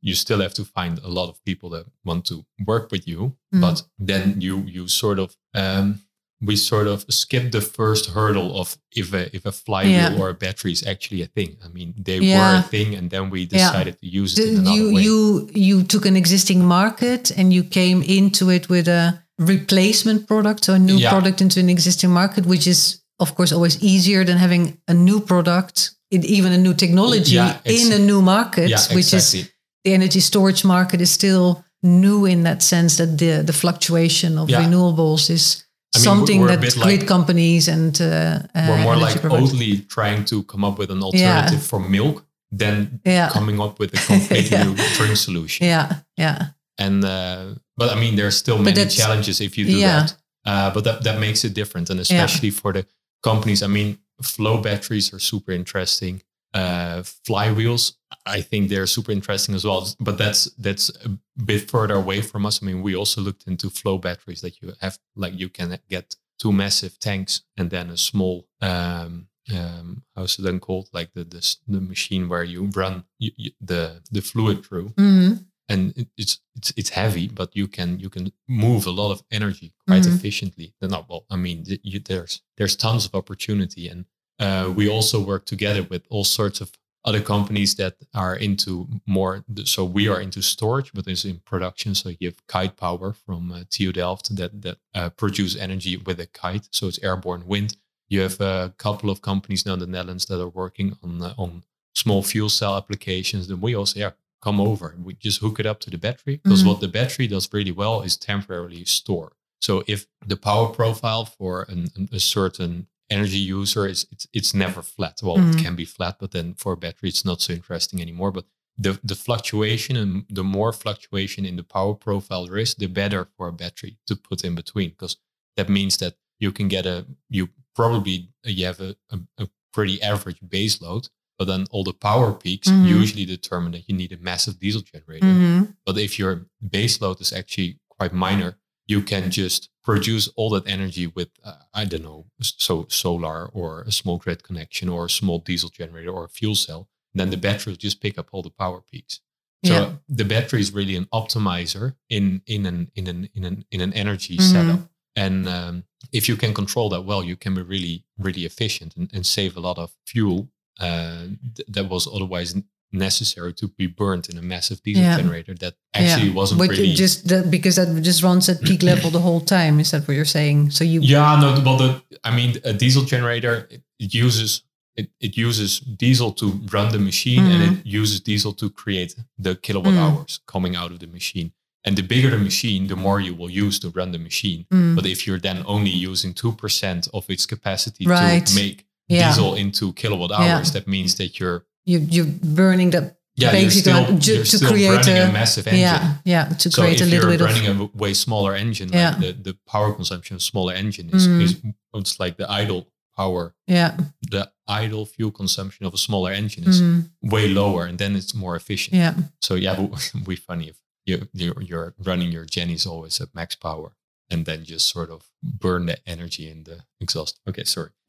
You 0.00 0.14
still 0.14 0.40
have 0.40 0.54
to 0.54 0.64
find 0.64 0.98
a 1.00 1.08
lot 1.08 1.28
of 1.28 1.42
people 1.44 1.68
that 1.70 1.86
want 2.04 2.24
to 2.26 2.44
work 2.64 2.92
with 2.92 3.08
you, 3.08 3.36
Mhm. 3.52 3.60
but 3.60 3.82
then 3.98 4.40
you 4.40 4.58
you 4.76 4.88
sort 4.88 5.18
of 5.18 5.36
um, 5.54 6.00
we 6.40 6.56
sort 6.56 6.86
of 6.86 7.04
skip 7.08 7.52
the 7.52 7.60
first 7.60 8.10
hurdle 8.10 8.58
of 8.60 8.76
if 8.94 9.12
a 9.14 9.34
if 9.34 9.46
a 9.46 9.52
flywheel 9.52 9.92
Yeah. 10.12 10.18
or 10.18 10.28
a 10.30 10.34
battery 10.34 10.72
is 10.72 10.82
actually 10.86 11.22
a 11.22 11.26
thing. 11.26 11.56
I 11.64 11.68
mean, 11.68 11.94
they 11.96 12.18
Yeah. 12.18 12.38
were 12.38 12.58
a 12.58 12.62
thing, 12.62 12.94
and 12.94 13.10
then 13.10 13.30
we 13.30 13.40
Yeah. 13.40 13.58
decided 13.58 13.94
to 14.00 14.06
use 14.06 14.38
it 14.38 14.48
in 14.48 14.56
another 14.58 14.76
you 14.76 14.94
way. 14.94 15.02
you 15.02 15.50
you 15.54 15.82
took 15.84 16.06
an 16.06 16.16
existing 16.16 16.64
market 16.64 17.30
and 17.36 17.52
you 17.52 17.64
came 17.64 18.02
into 18.02 18.50
it 18.50 18.68
with 18.68 18.88
a 18.88 19.22
replacement 19.38 20.26
product 20.26 20.68
or 20.68 20.74
a 20.74 20.78
new 20.78 20.96
Yeah. 20.98 21.10
product 21.10 21.40
into 21.40 21.60
an 21.60 21.68
existing 21.68 22.10
market 22.10 22.44
which 22.46 22.66
is 22.66 23.00
of 23.18 23.34
course 23.34 23.52
always 23.54 23.76
easier 23.82 24.24
than 24.24 24.36
having 24.38 24.78
a 24.88 24.94
new 24.94 25.20
product 25.20 25.90
even 26.10 26.52
a 26.52 26.58
new 26.58 26.74
technology 26.74 27.34
Yeah, 27.34 27.56
in 27.64 27.92
a 27.92 27.98
new 27.98 28.20
market 28.22 28.68
yeah, 28.70 28.94
which 28.94 29.12
is 29.12 29.32
the 29.32 29.92
energy 29.92 30.20
storage 30.20 30.64
market 30.64 31.00
is 31.00 31.10
still 31.10 31.64
new 31.82 32.24
in 32.26 32.44
that 32.44 32.62
sense 32.62 32.96
that 32.96 33.18
the 33.18 33.42
the 33.42 33.52
fluctuation 33.52 34.38
of 34.38 34.48
Yeah. 34.48 34.62
renewables 34.64 35.28
is 35.30 35.63
I 35.94 35.98
mean, 35.98 36.04
something 36.04 36.40
we're 36.40 36.56
that 36.56 36.60
grid 36.74 37.00
like- 37.00 37.06
companies 37.06 37.68
and 37.68 38.00
uh, 38.00 38.06
uh, 38.54 38.66
we're 38.68 38.82
more 38.82 38.96
like 38.96 39.20
providers- 39.20 39.52
Oatly 39.52 39.88
trying 39.88 40.24
to 40.26 40.42
come 40.44 40.64
up 40.68 40.78
with 40.78 40.90
an 40.90 41.02
alternative 41.02 41.62
for 41.62 41.78
milk 41.80 42.24
than 42.50 43.00
yeah 43.04 43.28
coming 43.32 43.60
up 43.60 43.78
with 43.78 43.92
a 43.94 43.96
completely 44.12 44.50
Yeah. 44.56 44.64
new 44.64 44.74
drink 44.96 45.16
solution. 45.16 45.66
yeah 45.66 45.88
yeah 46.16 46.38
And 46.78 47.04
uh, 47.04 47.54
but 47.76 47.88
I 47.90 48.00
mean, 48.00 48.16
there's 48.16 48.36
still 48.36 48.58
many 48.58 48.86
challenges 48.86 49.40
if 49.40 49.56
you 49.58 49.64
do 49.66 49.72
yeah. 49.78 50.00
that. 50.00 50.16
Uh, 50.46 50.70
but 50.74 50.82
that 50.84 51.02
that 51.04 51.18
makes 51.18 51.44
it 51.44 51.54
different, 51.54 51.90
and 51.90 52.00
especially 52.00 52.50
for 52.50 52.72
the 52.72 52.84
companies. 53.22 53.62
I 53.62 53.66
mean, 53.66 53.98
flow 54.22 54.58
batteries 54.60 55.12
are 55.14 55.20
super 55.20 55.52
interesting. 55.54 56.22
Uh, 56.54 57.02
flywheels, 57.28 57.94
I 58.26 58.40
think 58.40 58.68
they're 58.68 58.86
super 58.86 59.12
interesting 59.12 59.54
as 59.56 59.64
well. 59.64 59.88
But 59.98 60.16
that's 60.18 60.44
that's 60.56 60.88
a 61.04 61.10
bit 61.44 61.68
further 61.70 61.94
away 61.94 62.20
from 62.22 62.46
us. 62.46 62.62
I 62.62 62.66
mean, 62.66 62.80
we 62.82 62.94
also 62.96 63.20
looked 63.20 63.46
into 63.46 63.70
flow 63.70 63.98
batteries 63.98 64.40
that 64.42 64.62
you 64.62 64.72
have, 64.80 64.98
like 65.16 65.34
you 65.38 65.48
can 65.48 65.78
get 65.90 66.14
two 66.38 66.52
massive 66.52 66.98
tanks 66.98 67.42
and 67.58 67.70
then 67.70 67.90
a 67.90 67.96
small. 67.96 68.46
Um, 68.60 69.28
um, 69.54 70.02
how's 70.16 70.38
it 70.38 70.42
then 70.42 70.60
called? 70.60 70.88
Like 70.92 71.12
the 71.14 71.24
the, 71.24 71.56
the 71.68 71.80
machine 71.80 72.28
where 72.28 72.44
you 72.44 72.70
run 72.74 73.04
y 73.20 73.30
y 73.38 73.50
the 73.60 74.00
the 74.12 74.22
fluid 74.22 74.64
through 74.64 74.90
Mhm. 74.96 75.44
and 75.68 75.92
it, 75.96 76.08
it's 76.16 76.38
it's 76.56 76.72
it's 76.76 76.90
heavy, 76.90 77.26
but 77.28 77.50
you 77.56 77.66
can 77.68 77.98
you 78.00 78.08
can 78.10 78.32
move 78.48 78.86
a 78.86 78.90
lot 79.02 79.10
of 79.12 79.22
energy 79.30 79.74
quite 79.88 80.04
Mhm. 80.06 80.14
efficiently. 80.16 80.74
Then, 80.80 80.90
well, 81.08 81.24
I 81.30 81.36
mean, 81.36 81.64
you, 81.82 82.00
there's 82.00 82.42
there's 82.56 82.76
tons 82.76 83.04
of 83.06 83.14
opportunity, 83.14 83.88
and 83.90 84.04
uh, 84.38 84.72
we 84.74 84.88
also 84.88 85.20
work 85.20 85.44
together 85.46 85.82
with 85.82 86.02
all 86.10 86.24
sorts 86.24 86.60
of 86.60 86.72
other 87.06 87.20
companies 87.20 87.74
that 87.74 87.96
are 88.14 88.34
into 88.34 88.88
more. 89.06 89.44
So 89.64 89.84
we 89.84 90.08
are 90.08 90.20
into 90.20 90.40
storage, 90.40 90.90
but 90.94 91.06
it's 91.06 91.24
in 91.26 91.40
production. 91.44 91.94
So 91.94 92.08
you 92.18 92.28
have 92.28 92.46
kite 92.46 92.76
power 92.76 93.12
from 93.12 93.52
uh, 93.52 93.64
TU 93.70 93.92
Delft 93.92 94.34
that 94.36 94.62
that 94.62 94.78
uh, 94.94 95.10
produce 95.10 95.54
energy 95.56 95.96
with 95.98 96.18
a 96.20 96.26
kite. 96.26 96.68
So 96.72 96.88
it's 96.88 96.98
airborne 97.02 97.46
wind. 97.46 97.76
You 98.08 98.22
have 98.22 98.40
a 98.40 98.72
couple 98.78 99.10
of 99.10 99.20
companies 99.20 99.66
now 99.66 99.74
in 99.74 99.80
the 99.80 99.86
Netherlands 99.86 100.26
that 100.26 100.40
are 100.40 100.48
working 100.48 100.96
on 101.02 101.20
uh, 101.22 101.34
on 101.36 101.62
small 101.94 102.22
fuel 102.22 102.48
cell 102.48 102.74
applications. 102.76 103.48
Then 103.48 103.60
we 103.60 103.74
also 103.76 104.00
yeah 104.00 104.12
come 104.42 104.58
over. 104.60 104.94
We 105.02 105.14
just 105.14 105.40
hook 105.40 105.60
it 105.60 105.66
up 105.66 105.80
to 105.80 105.90
the 105.90 105.98
battery 105.98 106.36
because 106.42 106.62
Mhm. 106.62 106.66
what 106.68 106.80
the 106.80 106.88
battery 106.88 107.26
does 107.28 107.48
really 107.52 107.72
well 107.72 108.02
is 108.02 108.16
temporarily 108.16 108.84
store. 108.84 109.32
So 109.60 109.82
if 109.86 110.06
the 110.26 110.36
power 110.36 110.68
profile 110.68 111.24
for 111.26 111.62
an- 111.68 112.08
a 112.12 112.18
certain 112.20 112.86
energy 113.10 113.38
user 113.38 113.86
is 113.86 114.06
it's, 114.10 114.26
it's 114.32 114.54
never 114.54 114.82
flat. 114.82 115.20
Well, 115.22 115.36
Mhm. 115.36 115.54
it 115.54 115.62
can 115.62 115.76
be 115.76 115.84
flat, 115.84 116.16
but 116.18 116.30
then 116.32 116.54
for 116.54 116.72
a 116.72 116.76
battery, 116.76 117.08
it's 117.10 117.24
not 117.24 117.40
so 117.42 117.52
interesting 117.52 118.00
anymore. 118.00 118.32
But 118.32 118.46
the 118.76 118.98
the 119.04 119.14
fluctuation 119.14 119.96
and 119.96 120.24
the 120.28 120.44
more 120.44 120.72
fluctuation 120.72 121.44
in 121.44 121.56
the 121.56 121.62
power 121.64 121.94
profile 121.94 122.46
there 122.46 122.58
is, 122.58 122.74
the 122.74 122.86
better 122.86 123.28
for 123.36 123.48
a 123.48 123.52
battery 123.52 123.98
to 124.06 124.16
put 124.16 124.42
in 124.44 124.54
between 124.54 124.90
because 124.90 125.16
that 125.56 125.68
means 125.68 125.96
that 125.98 126.14
you 126.40 126.50
can 126.52 126.68
get 126.68 126.86
a 126.86 127.06
you 127.28 127.48
probably 127.74 128.30
you 128.44 128.64
have 128.66 128.80
a, 128.80 128.96
a, 129.10 129.18
a 129.38 129.48
pretty 129.72 130.00
average 130.02 130.38
base 130.48 130.80
load, 130.80 131.08
but 131.38 131.46
then 131.46 131.66
all 131.70 131.84
the 131.84 131.92
power 131.92 132.32
peaks 132.32 132.68
Mhm. 132.68 132.88
usually 132.88 133.24
determine 133.26 133.72
that 133.72 133.88
you 133.88 133.94
need 133.96 134.12
a 134.12 134.16
massive 134.18 134.58
diesel 134.58 134.82
generator. 134.82 135.26
Mhm. 135.26 135.76
But 135.86 135.98
if 135.98 136.18
your 136.18 136.46
base 136.76 137.00
load 137.00 137.20
is 137.20 137.32
actually 137.32 137.78
quite 137.88 138.12
minor, 138.12 138.58
you 138.86 139.02
can 139.02 139.30
just 139.30 139.70
produce 139.82 140.28
all 140.36 140.50
that 140.50 140.66
energy 140.66 141.06
with, 141.06 141.28
uh, 141.44 141.56
I 141.72 141.84
don't 141.84 142.02
know, 142.02 142.26
so 142.40 142.86
solar 142.88 143.46
or 143.46 143.82
a 143.82 143.92
small 143.92 144.18
grid 144.18 144.42
connection 144.42 144.88
or 144.88 145.06
a 145.06 145.10
small 145.10 145.38
diesel 145.38 145.70
generator 145.70 146.10
or 146.10 146.24
a 146.24 146.28
fuel 146.28 146.54
cell. 146.54 146.88
Then 147.14 147.30
the 147.30 147.36
battery 147.36 147.72
will 147.72 147.78
just 147.78 148.00
pick 148.00 148.18
up 148.18 148.28
all 148.32 148.42
the 148.42 148.50
power 148.50 148.80
peaks. 148.80 149.20
So 149.64 149.72
Yeah. 149.74 149.92
the 150.08 150.24
battery 150.24 150.60
is 150.60 150.72
really 150.72 150.96
an 150.96 151.06
optimizer 151.12 151.94
in 152.10 152.42
in 152.46 152.66
an 152.66 152.90
in 152.94 153.06
an 153.06 153.28
in 153.34 153.44
an 153.44 153.64
in 153.70 153.80
an 153.80 153.92
energy 153.94 154.36
Mhm. 154.36 154.52
setup. 154.52 154.90
And 155.16 155.48
um, 155.48 155.84
if 156.12 156.28
you 156.28 156.36
can 156.36 156.52
control 156.52 156.88
that 156.90 157.02
well, 157.04 157.22
you 157.24 157.36
can 157.36 157.54
be 157.54 157.62
really 157.62 158.04
really 158.18 158.44
efficient 158.44 158.96
and, 158.96 159.10
and 159.14 159.24
save 159.24 159.56
a 159.56 159.60
lot 159.60 159.78
of 159.78 159.92
fuel 160.06 160.50
uh, 160.80 161.28
th- 161.54 161.68
that 161.68 161.88
was 161.88 162.06
otherwise 162.06 162.54
necessary 162.94 163.52
to 163.54 163.68
be 163.68 163.86
burned 163.86 164.28
in 164.30 164.38
a 164.38 164.42
massive 164.42 164.82
diesel 164.82 165.02
Yeah. 165.02 165.16
generator 165.16 165.54
that 165.54 165.74
actually 165.92 166.28
yeah. 166.28 166.34
wasn't 166.34 166.58
but 166.60 166.70
really. 166.70 166.90
it 166.92 166.96
just 166.96 167.28
that, 167.28 167.50
because 167.50 167.76
that 167.76 167.88
just 168.02 168.22
runs 168.22 168.48
at 168.48 168.62
peak 168.62 168.82
level 168.82 169.10
the 169.10 169.20
whole 169.20 169.40
time. 169.40 169.80
Is 169.80 169.90
that 169.90 170.06
what 170.06 170.14
you're 170.14 170.24
saying? 170.38 170.70
So 170.70 170.84
you 170.84 171.00
yeah, 171.02 171.38
no, 171.40 171.48
well, 171.64 171.76
the, 171.76 172.02
I 172.24 172.30
mean, 172.34 172.50
a 172.64 172.72
diesel 172.72 173.02
generator 173.04 173.66
it, 173.70 173.82
it 173.98 174.14
uses 174.14 174.62
it, 174.96 175.10
it 175.20 175.36
uses 175.36 175.80
diesel 175.80 176.30
to 176.32 176.46
run 176.72 176.92
the 176.92 177.00
machine, 177.00 177.44
and 177.52 177.60
it 177.78 177.84
uses 177.84 178.20
diesel 178.20 178.52
to 178.52 178.70
create 178.70 179.16
the 179.36 179.56
kilowatt 179.56 179.92
Mm. 179.94 179.98
hours 179.98 180.40
coming 180.46 180.76
out 180.76 180.92
of 180.92 180.98
the 181.00 181.08
machine. 181.08 181.50
And 181.86 181.96
the 181.96 182.02
bigger 182.02 182.30
the 182.30 182.38
machine, 182.38 182.86
the 182.86 182.96
more 182.96 183.20
you 183.20 183.34
will 183.34 183.50
use 183.50 183.78
to 183.80 183.88
run 183.90 184.12
the 184.12 184.18
machine. 184.18 184.64
Mm. 184.72 184.94
But 184.96 185.04
if 185.04 185.26
you're 185.26 185.40
then 185.40 185.62
only 185.66 185.90
using 185.90 186.32
two 186.32 186.52
percent 186.52 187.08
of 187.12 187.28
its 187.28 187.44
capacity 187.44 188.06
Right. 188.06 188.46
to 188.46 188.54
make 188.54 188.86
Yeah. 189.08 189.28
diesel 189.28 189.54
into 189.54 189.92
kilowatt 189.94 190.30
Yeah. 190.30 190.56
hours, 190.58 190.70
that 190.72 190.86
means 190.86 191.14
that 191.16 191.30
you're 191.40 191.60
you 191.84 191.98
you're 192.14 192.26
burning 192.60 192.90
that 192.90 193.16
yeah 193.36 193.50
you're 193.52 193.62
basically 193.62 193.92
still, 193.92 194.18
ju- 194.18 194.34
you're 194.34 194.44
to 194.44 194.56
still 194.58 194.70
create 194.70 195.06
a, 195.08 195.28
a- 195.28 195.32
massive 195.32 195.66
engine. 195.66 195.80
yeah 195.80 196.16
yeah 196.24 196.44
to 196.62 196.70
So 196.70 196.82
create 196.82 197.00
if 197.00 197.06
a 197.06 197.10
little 197.10 197.30
you're 197.30 197.38
bit 197.38 197.40
of 197.40 197.46
running 197.54 197.80
a 197.80 197.98
way 197.98 198.14
smaller 198.14 198.54
engine, 198.54 198.88
Yeah. 198.92 199.10
like 199.10 199.20
the, 199.20 199.32
the 199.52 199.58
power 199.72 199.92
consumption 199.92 200.36
of 200.36 200.42
smaller 200.42 200.72
engine 200.74 201.10
is, 201.16 201.26
Mhm. 201.28 201.42
is 201.42 201.52
it's 201.94 202.18
like 202.20 202.36
the 202.36 202.48
idle 202.50 202.86
power, 203.16 203.54
yeah 203.66 203.96
the 204.30 204.50
idle 204.66 205.04
fuel 205.06 205.30
consumption 205.30 205.86
of 205.86 205.94
a 205.94 205.98
smaller 205.98 206.32
engine 206.32 206.64
is 206.68 206.80
Mhm. 206.80 207.10
way 207.22 207.48
lower, 207.48 207.86
and 207.88 207.98
then 207.98 208.16
it's 208.16 208.34
more 208.34 208.56
efficient. 208.56 208.94
yeah 208.96 209.14
So 209.40 209.54
yeah, 209.56 209.74
but 209.80 210.12
we 210.26 210.36
funny 210.36 210.68
if 210.68 210.76
you 211.06 211.28
you're, 211.32 211.60
you're 211.62 211.94
running 212.08 212.32
your 212.32 212.44
Jennies 212.46 212.86
always 212.86 213.20
at 213.20 213.28
max 213.34 213.54
power, 213.56 213.90
and 214.30 214.44
then 214.46 214.64
just 214.64 214.86
sort 214.88 215.10
of 215.10 215.20
burn 215.42 215.86
the 215.86 215.96
energy 216.06 216.44
in 216.50 216.64
the 216.64 216.78
exhaust. 217.00 217.40
Okay, 217.48 217.64
sorry. 217.64 217.90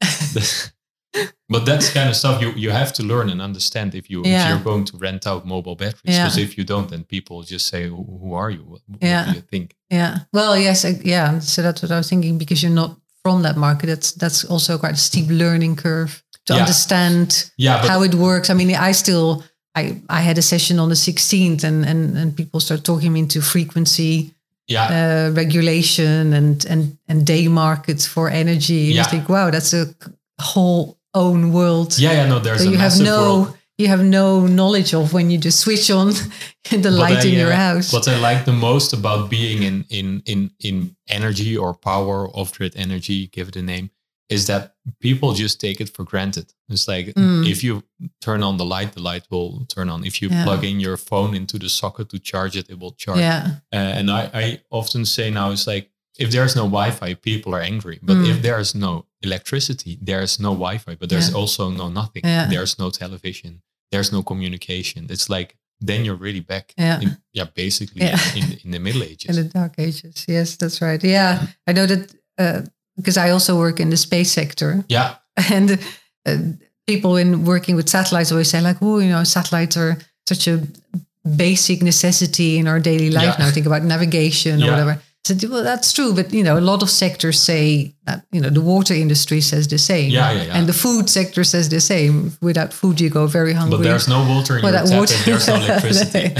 but 1.48 1.64
that's 1.64 1.92
kind 1.92 2.08
of 2.08 2.16
stuff 2.16 2.40
you, 2.42 2.50
you 2.52 2.70
have 2.70 2.92
to 2.94 3.02
learn 3.02 3.30
and 3.30 3.40
understand 3.40 3.94
if 3.94 4.10
you 4.10 4.22
Yeah. 4.24 4.42
if 4.42 4.48
you're 4.48 4.64
going 4.64 4.84
to 4.86 4.96
rent 4.98 5.26
out 5.26 5.46
mobile 5.46 5.76
batteries. 5.76 6.00
Yeah. 6.04 6.24
Because 6.24 6.38
if 6.38 6.58
you 6.58 6.64
don't, 6.64 6.88
then 6.90 7.04
people 7.04 7.42
just 7.42 7.66
say, 7.66 7.88
"Who 7.88 8.32
are 8.34 8.50
you? 8.50 8.62
What, 8.64 8.80
what 8.86 9.02
Yeah. 9.02 9.24
do 9.26 9.32
you 9.36 9.42
think?" 9.50 9.74
Yeah. 9.90 10.18
Well, 10.32 10.56
yes, 10.58 10.84
I- 10.84 11.00
yeah. 11.04 11.38
So 11.40 11.62
that's 11.62 11.82
what 11.82 11.90
I 11.92 11.96
was 11.96 12.08
thinking 12.08 12.38
because 12.38 12.62
you're 12.62 12.74
not 12.74 12.96
from 13.22 13.42
that 13.42 13.56
market. 13.56 13.86
That's 13.86 14.12
that's 14.12 14.44
also 14.44 14.78
quite 14.78 14.94
a 14.94 14.96
steep 15.08 15.28
learning 15.28 15.76
curve 15.76 16.22
to 16.46 16.54
Yeah. 16.54 16.60
understand 16.60 17.50
Yeah, 17.56 17.86
how 17.88 18.02
it 18.02 18.14
works. 18.14 18.50
I 18.50 18.54
mean, 18.54 18.70
I 18.90 18.92
still 18.92 19.42
I 19.74 20.00
I 20.08 20.20
had 20.22 20.38
a 20.38 20.42
session 20.42 20.78
on 20.78 20.88
the 20.88 20.96
16th, 20.96 21.64
and 21.64 21.84
and 21.86 22.16
and 22.16 22.34
people 22.36 22.60
start 22.60 22.82
talking 22.84 23.12
me 23.12 23.20
into 23.20 23.40
frequency 23.40 24.32
yeah, 24.68 24.88
uh, 25.28 25.30
regulation 25.36 26.32
and 26.32 26.66
and 26.66 26.98
and 27.08 27.24
day 27.26 27.48
markets 27.48 28.06
for 28.06 28.28
energy. 28.28 28.86
And 28.86 28.94
Yeah. 28.94 29.06
I 29.06 29.10
think, 29.10 29.28
wow, 29.28 29.50
that's 29.50 29.72
a 29.72 29.86
whole 30.40 30.98
own 31.14 31.52
world. 31.52 31.98
yeah, 31.98 32.12
yeah. 32.12 32.26
No, 32.28 32.38
there's 32.38 32.62
a 32.64 32.70
you 32.70 32.76
have 32.78 32.98
no 33.00 33.20
world. 33.20 33.58
you 33.78 33.88
have 33.88 34.02
no 34.04 34.46
knowledge 34.46 34.94
of 34.94 35.12
when 35.12 35.30
you 35.30 35.38
just 35.38 35.60
switch 35.60 35.90
on 35.90 36.12
the 36.70 36.90
light 36.90 37.24
I, 37.24 37.28
in 37.28 37.34
your 37.34 37.52
uh, 37.52 37.56
house. 37.56 37.92
What 37.92 38.06
I 38.08 38.18
like 38.18 38.44
the 38.44 38.52
most 38.52 38.92
about 38.92 39.30
being 39.30 39.62
in 39.62 39.84
in 39.88 40.22
in 40.26 40.50
in 40.60 40.96
energy 41.08 41.56
or 41.56 41.74
power 41.74 42.28
off 42.34 42.52
grid 42.56 42.74
energy, 42.76 43.28
give 43.28 43.48
it 43.48 43.56
a 43.56 43.62
name, 43.62 43.90
is 44.28 44.46
that 44.46 44.74
people 45.00 45.32
just 45.32 45.60
take 45.60 45.80
it 45.80 45.88
for 45.94 46.04
granted. 46.04 46.52
It's 46.68 46.86
like 46.88 47.06
Mm. 47.14 47.48
if 47.50 47.62
you 47.62 47.82
turn 48.20 48.42
on 48.42 48.56
the 48.58 48.64
light, 48.64 48.92
the 48.92 49.00
light 49.00 49.24
will 49.30 49.64
turn 49.74 49.88
on. 49.88 50.04
If 50.04 50.20
you 50.20 50.28
Yeah. 50.28 50.44
plug 50.44 50.64
in 50.64 50.80
your 50.80 50.96
phone 50.98 51.34
into 51.36 51.58
the 51.58 51.68
socket 51.68 52.08
to 52.10 52.18
charge 52.18 52.56
it, 52.58 52.68
it 52.68 52.78
will 52.78 52.92
charge. 52.92 53.20
yeah. 53.20 53.46
Uh, 53.72 53.76
and 53.98 54.10
I, 54.10 54.22
I 54.34 54.60
often 54.70 55.04
say 55.06 55.30
now 55.30 55.50
it's 55.52 55.66
like 55.66 55.90
if 56.18 56.30
there's 56.30 56.54
no 56.56 56.62
Wi-Fi, 56.64 57.14
people 57.14 57.54
are 57.54 57.60
angry. 57.62 57.98
But 58.02 58.16
Mm. 58.16 58.30
if 58.30 58.42
there's 58.42 58.74
no 58.74 59.04
electricity, 59.26 59.98
there's 60.00 60.38
no 60.38 60.50
Wi-Fi. 60.52 60.94
But 61.00 61.08
there's 61.10 61.28
Yeah. 61.30 61.40
also 61.40 61.70
no 61.70 61.88
nothing. 62.00 62.22
Yeah. 62.24 62.48
There's 62.48 62.74
no 62.78 62.90
television. 62.90 63.62
There's 63.92 64.10
no 64.12 64.22
communication. 64.22 65.06
It's 65.10 65.28
like 65.28 65.56
then 65.88 66.04
you're 66.04 66.20
really 66.26 66.40
back. 66.40 66.72
Yeah. 66.78 67.00
In, 67.02 67.16
yeah, 67.32 67.48
basically 67.54 68.02
Yeah. 68.06 68.18
In, 68.34 68.44
in 68.64 68.70
the 68.70 68.78
Middle 68.78 69.02
Ages. 69.02 69.28
In 69.36 69.36
the 69.42 69.48
dark 69.58 69.74
ages. 69.78 70.24
Yes, 70.28 70.56
that's 70.56 70.80
right. 70.80 71.02
Yeah, 71.04 71.32
I 71.68 71.72
know 71.72 71.86
that 71.86 72.02
uh, 72.38 72.60
because 72.96 73.16
I 73.26 73.30
also 73.32 73.58
work 73.58 73.78
in 73.80 73.90
the 73.90 73.96
space 73.96 74.30
sector, 74.32 74.84
yeah, 74.88 75.16
and 75.52 75.78
uh, 76.28 76.38
people 76.86 77.16
in 77.22 77.44
working 77.44 77.76
with 77.76 77.88
satellites 77.88 78.30
always 78.32 78.48
say 78.50 78.60
like, 78.60 78.78
"Oh, 78.82 79.00
you 79.00 79.10
know, 79.10 79.24
satellites 79.24 79.76
are 79.76 79.96
such 80.28 80.48
a 80.48 80.56
basic 81.36 81.82
necessity 81.82 82.56
in 82.58 82.66
our 82.68 82.80
daily 82.80 83.10
life 83.10 83.34
Yeah. 83.38 83.44
now. 83.46 83.50
Think 83.52 83.66
about 83.66 83.82
navigation 83.84 84.62
or 84.62 84.70
whatever." 84.70 85.02
So 85.26 85.34
well, 85.50 85.64
that's 85.64 85.92
true, 85.92 86.14
but 86.14 86.32
you 86.32 86.42
know, 86.44 86.56
a 86.58 86.60
lot 86.72 86.82
of 86.82 86.88
sectors 86.90 87.38
say 87.40 87.94
that. 88.06 88.18
You 88.34 88.40
know, 88.40 88.50
the 88.50 88.60
water 88.60 88.94
industry 88.94 89.40
says 89.40 89.66
the 89.66 89.78
same, 89.78 90.10
Yeah, 90.10 90.32
yeah, 90.32 90.42
yeah. 90.46 90.56
and 90.56 90.66
the 90.68 90.72
food 90.72 91.08
sector 91.10 91.44
says 91.44 91.68
the 91.68 91.80
same. 91.80 92.14
Without 92.40 92.72
food, 92.72 93.00
you 93.00 93.10
go 93.10 93.26
very 93.26 93.52
hungry. 93.52 93.78
but 93.78 93.82
there's 93.84 94.06
no 94.08 94.20
water 94.34 94.56
in 94.58 94.62
Well, 94.64 94.72
your 94.74 94.86
tap 94.86 94.98
water- 94.98 95.22
there's 95.24 95.46
no 95.48 95.54
electricity. 95.66 96.34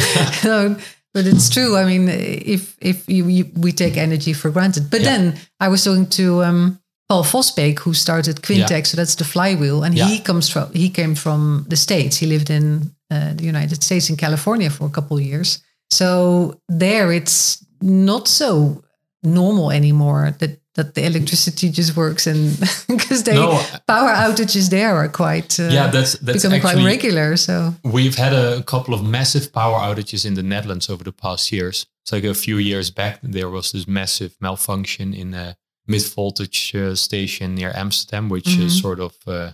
no, 0.49 0.77
but 1.15 1.27
it's 1.27 1.49
true. 1.51 1.77
I 1.83 1.85
mean, 1.85 2.09
if 2.57 2.77
if 2.81 2.97
you, 3.09 3.27
you 3.29 3.45
we 3.65 3.73
take 3.73 3.97
energy 3.97 4.33
for 4.35 4.51
granted, 4.51 4.91
but 4.91 5.01
Yeah. 5.01 5.11
then 5.17 5.23
I 5.65 5.69
was 5.69 5.83
talking 5.85 6.09
to 6.11 6.45
um, 6.45 6.79
Paul 7.09 7.25
Vosbeek, 7.25 7.79
who 7.85 7.93
started 7.95 8.37
Quintex, 8.43 8.71
Yeah. 8.71 8.83
so 8.91 8.97
that's 8.97 9.15
the 9.17 9.25
flywheel, 9.25 9.83
and 9.85 9.95
he 9.95 10.19
comes 10.21 10.49
from 10.49 10.73
he 10.75 10.91
came 10.91 11.15
from 11.15 11.65
the 11.69 11.77
states. 11.77 12.21
He 12.21 12.27
lived 12.27 12.51
in 12.51 12.91
uh, 13.15 13.33
the 13.37 13.45
United 13.45 13.83
States 13.83 14.09
in 14.11 14.17
California 14.17 14.71
for 14.71 14.87
a 14.87 14.91
couple 14.91 15.17
of 15.17 15.23
years. 15.23 15.59
So 15.91 16.61
there, 16.81 17.13
it's 17.17 17.65
not 17.81 18.29
so 18.29 18.83
normal 19.23 19.71
anymore 19.71 20.35
that 20.39 20.61
that 20.75 20.95
the 20.95 21.07
electricity 21.07 21.71
just 21.71 21.97
works 21.97 22.27
and 22.27 22.59
because 22.89 23.23
they 23.25 23.35
No. 23.35 23.59
power 23.87 24.11
outages 24.15 24.69
there 24.69 24.95
are 24.95 25.09
quite 25.09 25.59
uh, 25.59 25.71
yeah, 25.73 25.91
that's 25.91 26.19
that's 26.19 26.43
becoming 26.43 26.61
actually 26.61 26.83
quite 26.83 26.93
regular. 26.93 27.37
So 27.37 27.75
We've 27.83 28.15
had 28.19 28.33
a 28.35 28.63
couple 28.63 28.93
of 28.95 29.03
massive 29.03 29.51
power 29.53 29.79
outages 29.81 30.25
in 30.27 30.35
the 30.35 30.43
Netherlands 30.43 30.91
over 30.91 31.03
the 31.05 31.13
past 31.13 31.51
years. 31.51 31.87
It's 32.03 32.13
like 32.13 32.25
a 32.25 32.35
few 32.35 32.59
years 32.59 32.91
back, 32.91 33.21
there 33.23 33.49
was 33.51 33.73
this 33.73 33.87
massive 33.89 34.37
malfunction 34.41 35.15
in 35.15 35.35
a 35.35 35.57
mid 35.87 36.03
voltage 36.15 36.75
uh, 36.75 36.95
station 36.95 37.55
near 37.55 37.73
Amsterdam, 37.75 38.29
which 38.29 38.45
Mhm. 38.59 38.67
uh, 38.67 38.69
sort 38.69 39.01
of 39.01 39.15
uh, 39.27 39.51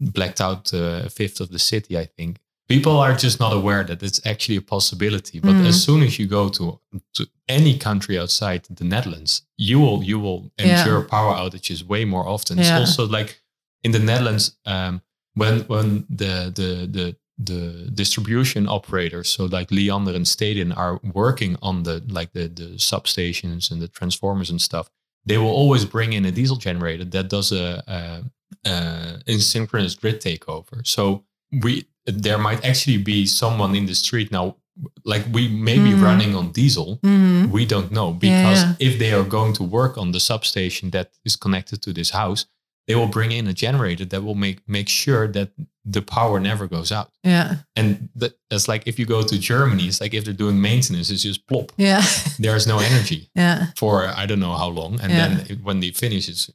blacked 0.00 0.40
out 0.40 0.72
uh, 0.74 1.02
a 1.06 1.08
fifth 1.08 1.40
of 1.40 1.48
the 1.48 1.58
city, 1.58 1.96
I 1.98 2.04
think. 2.16 2.36
People 2.68 2.96
are 2.98 3.14
just 3.14 3.38
not 3.40 3.52
aware 3.52 3.84
that 3.84 4.02
it's 4.02 4.20
actually 4.24 4.56
a 4.56 4.62
possibility. 4.62 5.40
But 5.40 5.54
Mhm. 5.56 5.66
as 5.66 5.82
soon 5.82 6.02
as 6.02 6.18
you 6.18 6.26
go 6.26 6.48
to, 6.48 6.80
to 7.14 7.26
any 7.48 7.76
country 7.78 8.18
outside 8.18 8.62
the 8.70 8.84
Netherlands, 8.84 9.42
you 9.58 9.78
will 9.80 10.02
you 10.02 10.18
will 10.20 10.50
Yeah. 10.58 10.78
endure 10.78 11.02
power 11.02 11.34
outages 11.34 11.82
way 11.82 12.04
more 12.04 12.26
often. 12.28 12.56
Yeah. 12.58 12.62
It's 12.62 12.90
also 12.90 13.06
like 13.18 13.42
in 13.84 13.92
the 13.92 13.98
Netherlands, 13.98 14.56
um, 14.64 15.02
when 15.34 15.60
when 15.68 16.06
the 16.08 16.50
the 16.54 16.86
the 16.96 17.16
the 17.38 17.90
distribution 17.94 18.68
operators, 18.68 19.28
so 19.28 19.44
like 19.46 19.68
Liander 19.74 20.14
and 20.14 20.26
Stedin, 20.26 20.72
are 20.76 21.00
working 21.02 21.56
on 21.60 21.82
the 21.82 22.02
like 22.08 22.30
the 22.32 22.48
the 22.48 22.78
substations 22.78 23.70
and 23.70 23.80
the 23.82 23.88
transformers 23.88 24.50
and 24.50 24.60
stuff, 24.60 24.88
they 25.26 25.38
will 25.38 25.50
always 25.62 25.84
bring 25.84 26.12
in 26.12 26.24
a 26.24 26.30
diesel 26.30 26.56
generator 26.56 27.04
that 27.04 27.28
does 27.28 27.52
a, 27.52 27.82
a, 27.86 28.68
a 28.70 28.72
asynchronous 29.26 29.98
grid 30.00 30.20
takeover. 30.20 30.86
So 30.86 31.24
we 31.50 31.84
there 32.06 32.38
might 32.38 32.64
actually 32.64 32.98
be 32.98 33.26
someone 33.26 33.74
in 33.76 33.86
the 33.86 33.94
street 33.94 34.30
now 34.32 34.56
like 35.04 35.24
we 35.32 35.48
may 35.48 35.76
be 35.78 35.90
Mhm. 35.92 36.02
running 36.02 36.34
on 36.34 36.50
diesel 36.52 36.98
Mhm. 37.02 37.50
we 37.50 37.66
don't 37.66 37.90
know 37.92 38.12
because 38.12 38.60
Yeah. 38.62 38.74
if 38.88 38.98
they 38.98 39.12
are 39.12 39.24
going 39.36 39.52
to 39.54 39.62
work 39.64 39.96
on 39.98 40.12
the 40.12 40.20
substation 40.20 40.90
that 40.90 41.10
is 41.24 41.36
connected 41.36 41.82
to 41.82 41.92
this 41.92 42.10
house 42.10 42.46
they 42.88 42.94
will 42.96 43.06
bring 43.18 43.30
in 43.32 43.46
a 43.46 43.52
generator 43.52 44.06
that 44.06 44.22
will 44.24 44.34
make 44.46 44.58
make 44.66 44.88
sure 44.88 45.28
that 45.28 45.50
the 45.84 46.00
power 46.02 46.40
never 46.40 46.66
goes 46.68 46.90
out 46.90 47.10
Yeah. 47.22 47.56
and 47.76 48.08
that, 48.20 48.32
that's 48.50 48.66
like 48.66 48.82
if 48.86 48.98
you 48.98 49.06
go 49.06 49.22
to 49.22 49.36
germany 49.38 49.84
it's 49.88 50.00
like 50.00 50.14
if 50.16 50.24
they're 50.24 50.42
doing 50.44 50.60
maintenance 50.60 51.10
it's 51.12 51.22
just 51.22 51.46
plop 51.46 51.70
Yeah. 51.76 52.02
there's 52.44 52.66
no 52.66 52.78
energy 52.78 53.30
yeah. 53.36 53.66
for 53.76 53.92
i 54.22 54.24
don't 54.26 54.40
know 54.40 54.56
how 54.56 54.68
long 54.80 54.92
and 55.02 55.12
Yeah. 55.12 55.18
then 55.28 55.32
it- 55.50 55.62
when 55.62 55.80
they 55.80 55.90
finish 55.92 56.28
it's 56.28 56.50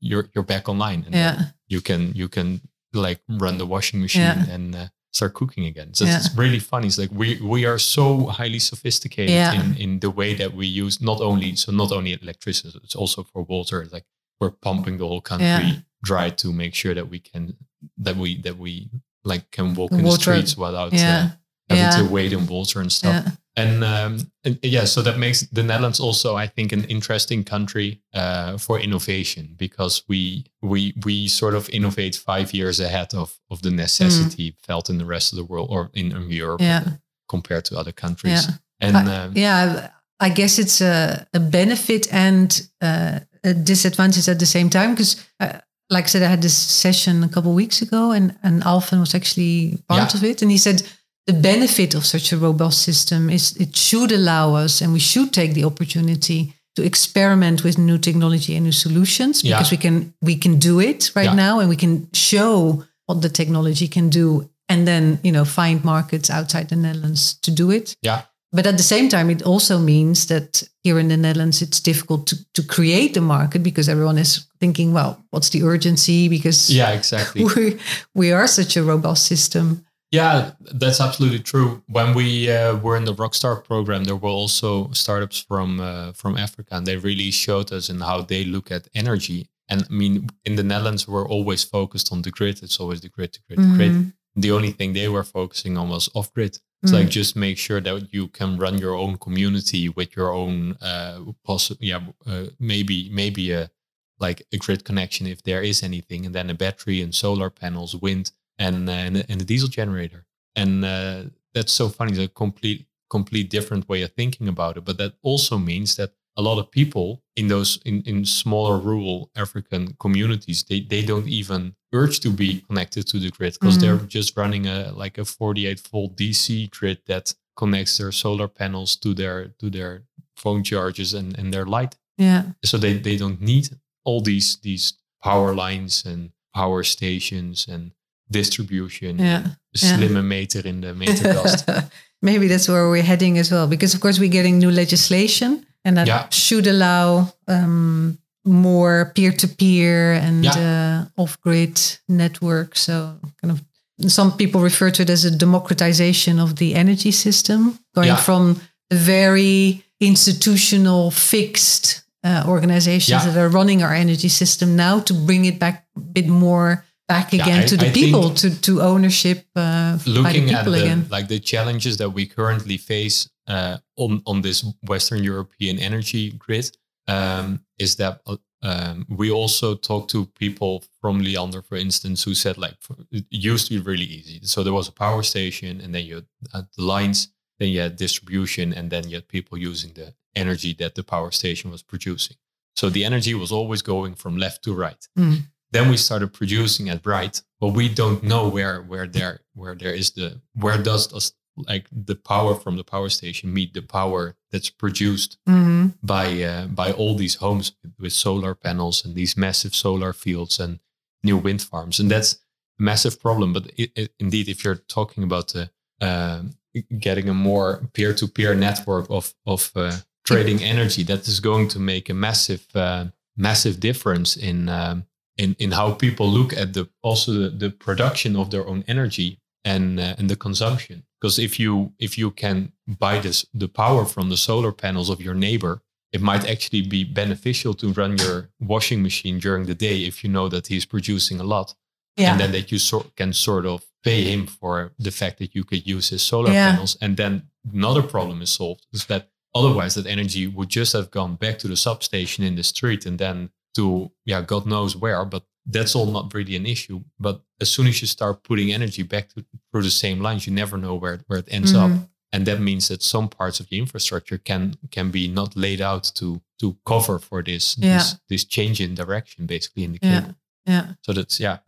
you're 0.00 0.26
you're 0.34 0.44
back 0.54 0.68
online 0.68 1.04
and 1.06 1.14
Yeah. 1.14 1.36
you 1.68 1.80
can 1.80 2.12
you 2.20 2.28
can 2.28 2.60
like 2.92 3.20
run 3.28 3.58
the 3.58 3.66
washing 3.66 4.00
machine 4.00 4.22
Yeah. 4.22 4.54
and 4.54 4.74
uh, 4.74 4.86
start 5.12 5.34
cooking 5.34 5.64
again. 5.66 5.94
So 5.94 6.04
Yeah. 6.04 6.16
it's 6.18 6.34
really 6.36 6.58
funny. 6.58 6.86
It's 6.86 6.98
like 6.98 7.10
we 7.12 7.40
we 7.40 7.64
are 7.66 7.78
so 7.78 8.26
highly 8.26 8.58
sophisticated 8.58 9.30
Yeah. 9.34 9.52
in 9.54 9.76
in 9.76 10.00
the 10.00 10.10
way 10.10 10.34
that 10.34 10.54
we 10.54 10.66
use 10.66 11.00
not 11.00 11.20
only 11.20 11.56
so 11.56 11.72
not 11.72 11.90
only 11.92 12.12
electricity, 12.12 12.78
it's 12.84 12.94
also 12.96 13.22
for 13.24 13.42
water. 13.42 13.86
Like 13.92 14.06
we're 14.40 14.50
pumping 14.52 14.98
the 14.98 15.06
whole 15.06 15.20
country 15.20 15.84
dry 16.02 16.30
to 16.30 16.52
make 16.52 16.74
sure 16.74 16.94
that 16.94 17.08
we 17.10 17.18
can 17.20 17.56
that 17.98 18.16
we 18.16 18.40
that 18.42 18.56
we 18.58 18.90
like 19.24 19.50
can 19.50 19.74
walk 19.74 19.90
The 19.90 19.98
in 19.98 20.04
the 20.04 20.10
streets 20.12 20.56
without 20.56 20.92
uh, 20.94 21.28
having 21.68 22.06
to 22.06 22.12
wait 22.12 22.32
in 22.32 22.46
water 22.46 22.80
and 22.80 22.90
stuff. 22.92 23.24
And, 23.56 23.82
um, 23.84 24.30
and 24.44 24.58
yeah, 24.62 24.84
so 24.86 25.02
that 25.02 25.18
makes 25.18 25.40
the 25.52 25.62
Netherlands 25.62 26.00
also, 26.00 26.36
I 26.36 26.46
think, 26.46 26.72
an 26.72 26.84
interesting 26.84 27.44
country 27.44 28.00
uh, 28.14 28.56
for 28.58 28.78
innovation 28.78 29.54
because 29.58 30.04
we 30.08 30.44
we 30.62 30.94
we 31.04 31.28
sort 31.28 31.54
of 31.54 31.68
innovate 31.70 32.14
five 32.16 32.54
years 32.54 32.80
ahead 32.80 33.12
of 33.14 33.38
of 33.50 33.60
the 33.62 33.70
necessity 33.70 34.56
felt 34.66 34.88
in 34.88 34.98
the 34.98 35.04
rest 35.04 35.32
of 35.32 35.36
the 35.36 35.44
world 35.44 35.68
or 35.70 35.90
in, 35.94 36.12
in 36.12 36.30
Europe 36.30 36.60
Mm. 36.60 36.66
Yeah. 36.66 36.84
compared 37.28 37.64
to 37.66 37.76
other 37.78 37.92
countries. 37.92 38.44
Yeah. 38.46 38.54
And 38.80 38.96
I- 38.96 39.24
um, 39.24 39.32
yeah, 39.36 39.88
I 40.20 40.28
guess 40.30 40.58
it's 40.58 40.80
a, 40.80 41.26
a 41.34 41.40
benefit 41.40 42.06
and 42.12 42.68
uh, 42.80 43.18
a 43.42 43.52
disadvantage 43.54 44.28
at 44.28 44.38
the 44.38 44.46
same 44.46 44.68
time. 44.70 44.90
Because, 44.94 45.16
uh, 45.40 45.58
like 45.90 46.04
I 46.04 46.08
said, 46.08 46.22
I 46.22 46.28
had 46.30 46.40
this 46.42 46.56
session 46.56 47.24
a 47.24 47.28
couple 47.28 47.50
of 47.50 47.56
weeks 47.56 47.82
ago, 47.82 48.12
and 48.12 48.38
and 48.42 48.62
Alphen 48.62 49.00
was 49.00 49.14
actually 49.14 49.82
part 49.88 50.14
Yeah. 50.14 50.20
of 50.20 50.24
it, 50.24 50.42
and 50.42 50.50
he 50.50 50.58
said 50.58 50.82
the 51.26 51.32
benefit 51.32 51.94
of 51.94 52.04
such 52.06 52.32
a 52.32 52.36
robust 52.36 52.82
system 52.82 53.30
is 53.30 53.56
it 53.56 53.76
should 53.76 54.12
allow 54.12 54.54
us, 54.54 54.80
and 54.80 54.92
we 54.92 55.00
should 55.00 55.32
take 55.32 55.54
the 55.54 55.64
opportunity 55.64 56.54
to 56.76 56.82
experiment 56.84 57.62
with 57.64 57.78
new 57.78 57.98
technology 57.98 58.54
and 58.56 58.64
new 58.64 58.72
solutions 58.72 59.42
Yeah. 59.42 59.58
because 59.58 59.70
we 59.70 59.76
can 59.76 60.14
we 60.22 60.36
can 60.36 60.58
do 60.58 60.80
it 60.80 61.10
right 61.14 61.24
Yeah. 61.30 61.34
now, 61.34 61.60
and 61.60 61.68
we 61.68 61.76
can 61.76 62.08
show 62.12 62.84
what 63.06 63.20
the 63.22 63.28
technology 63.28 63.88
can 63.88 64.08
do. 64.10 64.48
And 64.68 64.86
then, 64.86 65.18
you 65.24 65.32
know, 65.32 65.44
find 65.44 65.82
markets 65.84 66.30
outside 66.30 66.68
the 66.68 66.76
Netherlands 66.76 67.34
to 67.42 67.50
do 67.50 67.72
it. 67.72 67.96
yeah, 68.02 68.22
But 68.52 68.66
at 68.66 68.76
the 68.76 68.82
same 68.84 69.08
time, 69.08 69.28
it 69.32 69.42
also 69.42 69.78
means 69.80 70.26
that 70.26 70.62
here 70.84 71.00
in 71.00 71.08
the 71.08 71.16
Netherlands, 71.16 71.60
it's 71.60 71.80
difficult 71.80 72.26
to, 72.28 72.36
to 72.54 72.62
create 72.62 73.12
the 73.14 73.20
market 73.20 73.62
because 73.64 73.88
everyone 73.90 74.20
is 74.20 74.46
thinking, 74.60 74.92
well, 74.94 75.16
what's 75.30 75.48
the 75.50 75.62
urgency? 75.64 76.28
Because 76.28 76.70
yeah, 76.72 76.90
exactly. 76.92 77.44
we, 77.56 77.78
we 78.14 78.32
are 78.32 78.46
such 78.46 78.76
a 78.76 78.82
robust 78.84 79.26
system. 79.26 79.84
Yeah, 80.10 80.52
that's 80.60 81.00
absolutely 81.00 81.38
true. 81.38 81.82
When 81.86 82.14
we 82.14 82.50
uh, 82.50 82.76
were 82.76 82.96
in 82.96 83.04
the 83.04 83.14
Rockstart 83.14 83.64
program, 83.64 84.04
there 84.04 84.16
were 84.16 84.28
also 84.28 84.90
startups 84.92 85.38
from 85.38 85.80
uh, 85.80 86.12
from 86.12 86.36
Africa, 86.36 86.74
and 86.76 86.86
they 86.86 86.96
really 86.96 87.30
showed 87.30 87.72
us 87.72 87.88
in 87.88 88.00
how 88.00 88.22
they 88.22 88.44
look 88.44 88.70
at 88.72 88.88
energy. 88.94 89.48
And 89.68 89.84
I 89.88 89.92
mean, 89.92 90.28
in 90.44 90.56
the 90.56 90.64
Netherlands, 90.64 91.06
we're 91.06 91.28
always 91.28 91.62
focused 91.62 92.10
on 92.12 92.22
the 92.22 92.30
grid. 92.32 92.60
It's 92.62 92.80
always 92.80 93.00
the 93.02 93.08
grid, 93.08 93.34
the 93.34 93.40
grid, 93.54 93.58
the 93.70 93.76
grid. 93.76 93.92
Mhm. 93.92 94.12
The 94.34 94.50
only 94.50 94.72
thing 94.72 94.94
they 94.94 95.08
were 95.08 95.22
focusing 95.24 95.76
on 95.78 95.88
was 95.90 96.08
off 96.14 96.32
grid. 96.34 96.58
It's 96.82 96.92
Mm. 96.92 96.94
like 96.98 97.08
just 97.10 97.36
make 97.36 97.58
sure 97.58 97.80
that 97.80 98.12
you 98.12 98.28
can 98.28 98.56
run 98.58 98.78
your 98.78 98.94
own 98.96 99.16
community 99.18 99.88
with 99.88 100.16
your 100.16 100.32
own 100.32 100.76
uh, 100.80 101.20
possi- 101.46 101.76
yeah, 101.80 102.00
uh, 102.26 102.46
maybe 102.58 103.08
maybe 103.12 103.52
a 103.52 103.70
like 104.18 104.42
a 104.52 104.56
grid 104.56 104.82
connection 104.84 105.26
if 105.28 105.42
there 105.44 105.62
is 105.62 105.82
anything, 105.82 106.26
and 106.26 106.34
then 106.34 106.50
a 106.50 106.54
battery 106.54 107.00
and 107.00 107.14
solar 107.14 107.48
panels, 107.50 107.94
wind, 107.94 108.32
and 108.60 108.88
uh, 108.88 108.92
and, 109.06 109.16
and 109.28 109.42
a 109.42 109.44
diesel 109.44 109.68
generator. 109.68 110.24
And 110.54 110.84
uh, 110.84 111.22
that's 111.54 111.72
so 111.72 111.88
funny. 111.88 112.12
It's 112.12 112.20
a 112.20 112.28
complete 112.28 112.86
complete 113.08 113.50
different 113.50 113.88
way 113.88 114.02
of 114.04 114.12
thinking 114.12 114.46
about 114.48 114.76
it. 114.76 114.84
But 114.84 114.96
that 114.98 115.14
also 115.22 115.58
means 115.58 115.96
that 115.96 116.10
a 116.36 116.42
lot 116.42 116.58
of 116.60 116.70
people 116.70 117.22
in 117.34 117.48
those 117.48 117.80
in, 117.84 118.02
in 118.06 118.24
smaller 118.24 118.78
rural 118.78 119.30
African 119.34 119.96
communities, 119.98 120.62
they, 120.68 120.80
they 120.80 121.02
don't 121.02 121.26
even 121.28 121.74
urge 121.92 122.20
to 122.20 122.30
be 122.30 122.60
connected 122.68 123.04
to 123.08 123.18
the 123.18 123.30
grid 123.30 123.54
because 123.60 123.76
Mhm. 123.78 123.80
they're 123.80 124.06
just 124.18 124.36
running 124.36 124.66
a 124.66 124.92
like 125.02 125.18
a 125.20 125.24
48 125.24 125.80
volt 125.90 126.16
DC 126.16 126.70
grid 126.70 126.98
that 127.06 127.34
connects 127.56 127.96
their 127.98 128.12
solar 128.12 128.48
panels 128.48 128.96
to 128.96 129.12
their 129.14 129.48
to 129.58 129.70
their 129.70 130.04
phone 130.36 130.62
chargers 130.62 131.14
and, 131.14 131.36
and 131.38 131.52
their 131.52 131.66
light. 131.66 131.96
Yeah. 132.16 132.42
So 132.64 132.78
they, 132.78 132.98
they 132.98 133.16
don't 133.16 133.40
need 133.40 133.68
all 134.04 134.20
these 134.22 134.58
these 134.62 134.94
power 135.22 135.52
lines 135.54 136.04
and 136.06 136.30
power 136.54 136.82
stations 136.84 137.66
and 137.68 137.90
distribution. 138.30 139.18
Yeah. 139.18 139.42
Yeah. 139.72 139.96
Slimme 139.96 140.22
meter 140.22 140.64
in 140.66 140.80
de 140.80 140.94
meterkast. 140.94 141.64
Maybe 142.22 142.46
that's 142.48 142.66
where 142.68 142.88
we're 142.88 143.02
heading 143.06 143.38
as 143.38 143.50
well, 143.50 143.66
because 143.66 143.94
of 143.94 144.00
course 144.00 144.18
we're 144.20 144.32
getting 144.32 144.58
new 144.58 144.70
legislation, 144.70 145.64
and 145.84 145.96
that 145.96 146.06
Yeah. 146.06 146.26
should 146.30 146.66
allow 146.66 147.32
um, 147.46 148.18
more 148.44 149.10
peer-to-peer 149.14 150.12
and 150.12 150.44
uh, 150.46 151.04
off-grid 151.16 152.00
networks. 152.06 152.80
So, 152.80 153.18
kind 153.40 153.50
of, 153.52 153.62
some 154.10 154.32
people 154.36 154.60
refer 154.60 154.90
to 154.90 155.02
it 155.02 155.10
as 155.10 155.24
a 155.24 155.30
democratization 155.30 156.38
of 156.38 156.54
the 156.56 156.74
energy 156.74 157.10
system, 157.12 157.78
going 157.94 158.16
from 158.16 158.56
very 158.92 159.82
institutional, 160.00 161.10
fixed 161.10 162.02
uh, 162.24 162.44
organizations 162.46 163.24
that 163.24 163.36
are 163.36 163.48
running 163.48 163.82
our 163.82 163.94
energy 163.94 164.28
system 164.28 164.76
now 164.76 165.00
to 165.00 165.14
bring 165.14 165.44
it 165.46 165.58
back 165.58 165.86
a 165.96 166.00
bit 166.00 166.26
more 166.28 166.84
back 167.14 167.26
Yeah, 167.32 167.42
again 167.42 167.60
I- 167.64 167.66
to 167.72 167.76
the 167.76 167.88
I 167.90 167.92
people, 168.00 168.24
to 168.40 168.48
to 168.66 168.72
ownership 168.92 169.38
uh, 169.56 169.62
by 169.96 170.02
the 170.04 170.10
looking 170.10 170.50
at 170.50 170.56
people 170.58 170.72
the 170.72 170.82
again. 170.84 171.00
like 171.16 171.26
the 171.34 171.40
challenges 171.52 171.94
that 171.96 172.10
we 172.16 172.22
currently 172.26 172.78
face 172.78 173.28
uh, 173.54 173.76
on 173.96 174.22
on 174.24 174.42
this 174.42 174.64
Western 174.92 175.22
European 175.32 175.78
energy 175.78 176.24
grid 176.44 176.66
um, 177.06 177.46
is 177.78 177.94
that 177.96 178.20
uh, 178.26 178.36
um, 178.70 178.96
we 179.20 179.26
also 179.40 179.74
talked 179.74 180.10
to 180.10 180.26
people 180.44 180.72
from 181.00 181.20
Liander, 181.20 181.62
for 181.64 181.76
instance, 181.78 182.18
who 182.30 182.34
said 182.34 182.56
like 182.58 182.76
for- 182.80 182.96
it 183.10 183.24
used 183.52 183.64
to 183.68 183.74
be 183.76 183.90
really 183.90 184.04
easy. 184.18 184.38
So 184.42 184.62
there 184.62 184.74
was 184.80 184.88
a 184.88 184.92
power 184.92 185.22
station, 185.22 185.80
and 185.80 185.90
then 185.94 186.04
you 186.04 186.14
had 186.52 186.66
the 186.76 186.84
lines, 186.94 187.28
then 187.58 187.68
you 187.68 187.80
had 187.82 187.96
distribution, 187.96 188.72
and 188.78 188.90
then 188.90 189.02
you 189.08 189.14
had 189.16 189.26
people 189.28 189.56
using 189.70 189.92
the 189.94 190.14
energy 190.34 190.74
that 190.74 190.94
the 190.94 191.02
power 191.02 191.30
station 191.32 191.70
was 191.70 191.82
producing. 191.82 192.36
So 192.80 192.90
the 192.90 193.04
energy 193.04 193.34
was 193.34 193.50
always 193.52 193.82
going 193.82 194.16
from 194.16 194.36
left 194.36 194.62
to 194.64 194.72
right. 194.84 195.08
Mm. 195.18 195.36
Then 195.72 195.88
we 195.88 195.96
started 195.96 196.32
producing 196.32 196.88
at 196.88 197.02
Bright, 197.02 197.42
but 197.60 197.68
we 197.68 197.88
don't 197.88 198.22
know 198.22 198.48
where 198.48 198.82
where 198.82 199.06
there 199.06 199.40
where 199.54 199.74
there 199.74 199.94
is 199.94 200.10
the 200.12 200.40
where 200.54 200.82
does 200.82 201.12
us 201.12 201.32
like 201.56 201.86
the 201.92 202.14
power 202.14 202.54
from 202.54 202.76
the 202.76 202.84
power 202.84 203.08
station 203.08 203.52
meet 203.52 203.74
the 203.74 203.82
power 203.82 204.36
that's 204.50 204.70
produced 204.70 205.38
hmm 205.46 205.88
by 206.02 206.42
uh, 206.42 206.66
by 206.66 206.92
all 206.92 207.16
these 207.16 207.36
homes 207.36 207.72
with, 207.98 208.12
solar 208.12 208.54
panels 208.54 209.04
and 209.04 209.14
these 209.14 209.36
massive 209.36 209.74
solar 209.74 210.12
fields 210.12 210.60
and 210.60 210.80
new 211.22 211.36
wind 211.36 211.62
farms, 211.62 212.00
and 212.00 212.10
that's 212.10 212.34
a 212.78 212.82
massive 212.82 213.20
problem. 213.20 213.52
But 213.52 213.66
it, 213.76 213.90
it, 213.94 214.12
indeed, 214.18 214.48
if 214.48 214.64
you're 214.64 214.82
talking 214.88 215.24
about 215.24 215.48
the 215.52 215.70
um 216.00 216.54
getting 216.98 217.28
a 217.28 217.34
more 217.34 217.88
peer-to-peer 217.92 218.54
network 218.54 219.06
of 219.10 219.34
of 219.44 219.72
uh, 219.74 219.96
trading 220.24 220.62
energy, 220.62 221.02
that 221.04 221.26
is 221.28 221.40
going 221.40 221.68
to 221.68 221.78
make 221.78 222.08
a 222.08 222.14
massive 222.14 222.66
uh, 222.74 223.06
massive 223.36 223.80
difference 223.80 224.36
in 224.36 224.68
um, 224.68 225.04
in 225.42 225.50
in 225.58 225.70
how 225.72 225.88
people 226.04 226.26
look 226.38 226.52
at 226.62 226.68
the 226.76 226.84
also 227.08 227.30
the, 227.40 227.48
the 227.62 227.70
production 227.86 228.32
of 228.36 228.46
their 228.50 228.66
own 228.70 228.80
energy 228.94 229.30
and 229.64 229.98
uh, 230.00 230.14
and 230.18 230.28
the 230.30 230.36
consumption. 230.46 230.96
Because 231.20 231.38
if 231.48 231.52
you 231.62 231.72
if 232.06 232.12
you 232.20 232.30
can 232.42 232.56
buy 233.04 233.20
this 233.20 233.38
the 233.62 233.68
power 233.82 234.04
from 234.14 234.28
the 234.28 234.36
solar 234.48 234.72
panels 234.72 235.08
of 235.10 235.18
your 235.26 235.34
neighbor, 235.46 235.74
it 236.16 236.20
might 236.30 236.44
actually 236.54 236.82
be 236.96 237.02
beneficial 237.22 237.72
to 237.74 237.86
run 238.00 238.12
your 238.24 238.38
washing 238.72 239.02
machine 239.02 239.38
during 239.46 239.66
the 239.66 239.74
day 239.88 239.96
if 240.10 240.22
you 240.22 240.30
know 240.36 240.48
that 240.48 240.66
he's 240.68 240.86
producing 240.86 241.40
a 241.40 241.44
lot, 241.54 241.68
Yeah. 242.16 242.30
and 242.32 242.40
then 242.40 242.52
that 242.52 242.70
you 242.72 242.78
sort 242.78 243.06
can 243.16 243.32
sort 243.32 243.64
of 243.66 243.78
pay 244.02 244.20
him 244.32 244.46
for 244.46 244.92
the 245.06 245.10
fact 245.20 245.36
that 245.38 245.50
you 245.56 245.62
could 245.64 245.84
use 245.96 246.06
his 246.14 246.22
solar 246.22 246.52
Yeah. 246.52 246.70
panels, 246.70 246.96
and 247.02 247.16
then 247.16 247.32
another 247.74 248.02
problem 248.02 248.42
is 248.42 248.50
solved. 248.50 248.82
Is 248.92 249.04
that 249.06 249.22
otherwise 249.54 249.94
that 249.94 250.06
energy 250.06 250.46
would 250.56 250.70
just 250.80 250.92
have 250.92 251.08
gone 251.10 251.34
back 251.36 251.58
to 251.58 251.68
the 251.68 251.76
substation 251.76 252.44
in 252.48 252.54
the 252.56 252.62
street 252.62 253.06
and 253.06 253.18
then 253.18 253.50
to 253.74 254.10
yeah 254.24 254.40
god 254.42 254.66
knows 254.66 254.96
where 254.96 255.24
but 255.24 255.44
that's 255.66 255.94
all 255.94 256.06
not 256.06 256.32
really 256.34 256.56
an 256.56 256.66
issue 256.66 257.00
but 257.18 257.42
as 257.60 257.70
soon 257.70 257.86
as 257.86 258.00
you 258.00 258.06
start 258.06 258.42
putting 258.42 258.72
energy 258.72 259.02
back 259.02 259.28
to, 259.28 259.44
through 259.70 259.82
the 259.82 259.90
same 259.90 260.20
lines 260.20 260.46
you 260.46 260.52
never 260.52 260.76
know 260.78 260.94
where, 260.94 261.20
where 261.26 261.38
it 261.38 261.48
ends 261.50 261.74
up 261.74 261.90
Mhm. 261.90 262.08
and 262.32 262.46
that 262.46 262.60
means 262.60 262.88
that 262.88 263.02
some 263.02 263.28
parts 263.28 263.60
of 263.60 263.68
the 263.68 263.78
infrastructure 263.78 264.38
can 264.38 264.74
can 264.90 265.10
be 265.10 265.28
not 265.28 265.56
laid 265.56 265.80
out 265.80 266.04
to 266.14 266.40
to 266.60 266.76
cover 266.84 267.18
for 267.18 267.42
this 267.42 267.76
Yeah. 267.78 267.98
this, 267.98 268.16
this 268.28 268.44
change 268.44 268.80
in 268.80 268.94
direction 268.94 269.46
basically 269.46 269.84
in 269.84 269.92
the 269.92 269.98
Yeah. 270.02 270.20
cable 270.20 270.34
Yeah. 270.66 270.86
so 271.02 271.12
that's 271.12 271.38
yeah 271.40 271.58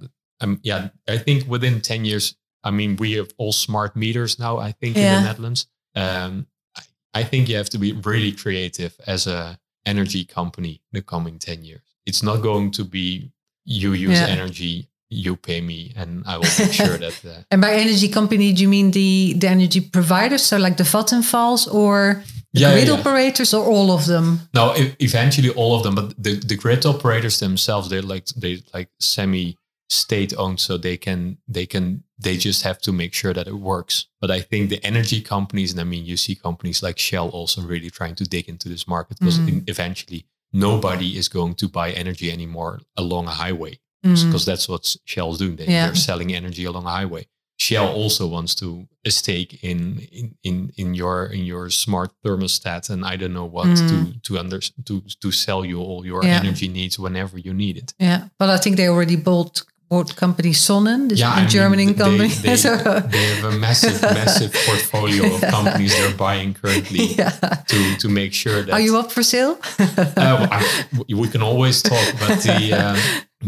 um, 0.40 0.58
yeah 0.62 0.88
i 1.08 1.18
think 1.18 1.46
within 1.48 1.80
10 1.80 2.04
years 2.04 2.34
I 2.64 2.70
mean, 2.70 2.94
we 2.96 3.14
have 3.18 3.32
all 3.38 3.52
smart 3.52 3.96
meters 3.96 4.38
now. 4.38 4.58
I 4.68 4.70
think 4.70 4.96
Yeah. 4.96 5.16
in 5.16 5.22
the 5.22 5.28
Netherlands. 5.28 5.66
Um, 5.96 6.46
I, 6.78 6.82
I 7.20 7.24
think 7.24 7.48
you 7.48 7.56
have 7.56 7.70
to 7.70 7.78
be 7.78 7.90
really 7.92 8.30
creative 8.30 8.92
as 9.04 9.26
a 9.26 9.58
energy 9.84 10.24
company 10.24 10.70
in 10.92 10.98
the 10.98 11.02
coming 11.02 11.40
ten 11.40 11.64
years. 11.64 11.91
It's 12.06 12.22
not 12.22 12.42
going 12.42 12.70
to 12.72 12.84
be 12.84 13.32
you 13.64 13.92
use 13.92 14.20
Yeah. 14.20 14.26
energy, 14.36 14.88
you 15.08 15.36
pay 15.36 15.60
me, 15.60 15.92
and 15.96 16.22
I 16.26 16.36
will 16.38 16.50
make 16.58 16.72
sure 16.72 16.98
that. 16.98 17.14
Uh, 17.24 17.42
And 17.50 17.60
by 17.60 17.72
energy 17.74 18.08
company, 18.08 18.52
do 18.52 18.62
you 18.62 18.68
mean 18.68 18.90
the, 18.90 19.34
the 19.38 19.48
energy 19.48 19.80
providers? 19.80 20.42
So 20.42 20.56
like 20.56 20.76
the 20.78 20.84
Vattenfalls 20.84 21.72
or 21.72 22.22
the 22.54 22.60
Yeah, 22.60 22.72
grid 22.72 22.88
yeah, 22.88 22.94
operators 22.98 23.54
or 23.54 23.64
all 23.64 23.90
of 23.90 24.06
them? 24.06 24.48
No, 24.54 24.72
eventually 24.98 25.50
all 25.50 25.76
of 25.76 25.82
them, 25.82 25.94
but 25.94 26.14
the, 26.22 26.34
the 26.36 26.56
grid 26.56 26.84
operators 26.86 27.38
themselves, 27.38 27.88
they're 27.88 28.02
like 28.14 28.26
they 28.36 28.62
like 28.74 28.88
semi 29.00 29.56
state 29.88 30.32
owned, 30.38 30.58
so 30.58 30.78
they 30.78 30.96
can 30.96 31.36
they 31.46 31.66
can 31.66 32.02
they 32.18 32.36
just 32.38 32.62
have 32.62 32.78
to 32.80 32.92
make 32.92 33.12
sure 33.14 33.34
that 33.34 33.46
it 33.46 33.54
works. 33.56 34.06
But 34.20 34.30
I 34.30 34.40
think 34.40 34.70
the 34.70 34.80
energy 34.84 35.20
companies, 35.20 35.72
and 35.72 35.80
I 35.80 35.84
mean 35.84 36.04
you 36.06 36.16
see 36.16 36.34
companies 36.34 36.82
like 36.82 36.98
Shell 36.98 37.28
also 37.28 37.60
really 37.62 37.90
trying 37.90 38.14
to 38.16 38.24
dig 38.24 38.48
into 38.48 38.68
this 38.68 38.86
market 38.88 39.18
because 39.18 39.38
Mhm. 39.40 39.68
eventually 39.68 40.24
nobody 40.52 41.16
is 41.16 41.28
going 41.28 41.54
to 41.56 41.68
buy 41.68 41.90
energy 41.92 42.30
anymore 42.30 42.80
along 42.96 43.26
a 43.26 43.30
highway 43.44 43.78
Mm. 44.04 44.26
because 44.26 44.44
that's 44.44 44.68
what 44.68 44.96
Shell's 45.04 45.38
doing. 45.38 45.54
They, 45.56 45.66
Yeah. 45.66 45.86
They're 45.86 45.94
selling 45.94 46.34
energy 46.34 46.64
along 46.64 46.86
a 46.86 46.90
highway. 46.90 47.26
Shell 47.58 47.88
also 47.92 48.26
wants 48.26 48.56
to 48.56 48.88
a 49.04 49.10
stake 49.10 49.62
in 49.62 50.00
in 50.10 50.34
in, 50.42 50.72
in 50.76 50.94
your 50.94 51.26
in 51.26 51.44
your 51.44 51.70
smart 51.70 52.10
thermostat 52.24 52.90
and 52.90 53.04
I 53.04 53.14
don't 53.16 53.32
know 53.32 53.44
what 53.56 53.76
to 53.76 53.94
Mm. 53.94 54.22
to 54.24 54.38
under 54.38 54.58
to 54.88 55.02
to 55.22 55.30
sell 55.30 55.64
you 55.64 55.78
all 55.80 56.04
your 56.04 56.24
Yeah. 56.24 56.40
energy 56.42 56.66
needs 56.68 56.98
whenever 56.98 57.38
you 57.38 57.54
need 57.54 57.76
it. 57.76 57.94
Yeah, 58.00 58.20
but 58.40 58.48
I 58.50 58.58
think 58.62 58.76
they 58.76 58.88
already 58.88 59.14
bought 59.16 59.62
bought 59.92 60.16
company 60.16 60.52
Sonnen, 60.52 61.08
this 61.08 61.20
I 61.22 61.24
a 61.24 61.40
mean, 61.40 61.48
German 61.56 61.78
they- 61.86 61.94
company. 61.94 62.28
They, 62.44 62.56
So- 62.64 62.76
they 63.14 63.24
have 63.34 63.44
a 63.52 63.56
massive 63.66 64.00
massive 64.02 64.52
portfolio 64.66 65.22
of 65.34 65.40
companies 65.56 65.92
they're 65.98 66.16
buying 66.26 66.54
currently 66.60 67.04
yeah. 67.20 67.30
to 67.72 67.78
to 68.02 68.08
make 68.08 68.32
sure 68.42 68.62
that 68.64 68.72
Are 68.72 68.80
you 68.86 68.94
up 69.02 69.12
for 69.12 69.22
sale? 69.22 69.54
uh, 69.78 70.14
well, 70.16 70.48
I- 70.50 70.86
we 71.22 71.28
can 71.28 71.42
always 71.42 71.82
talk, 71.82 72.06
but 72.22 72.36
the 72.48 72.60
um, 72.84 72.98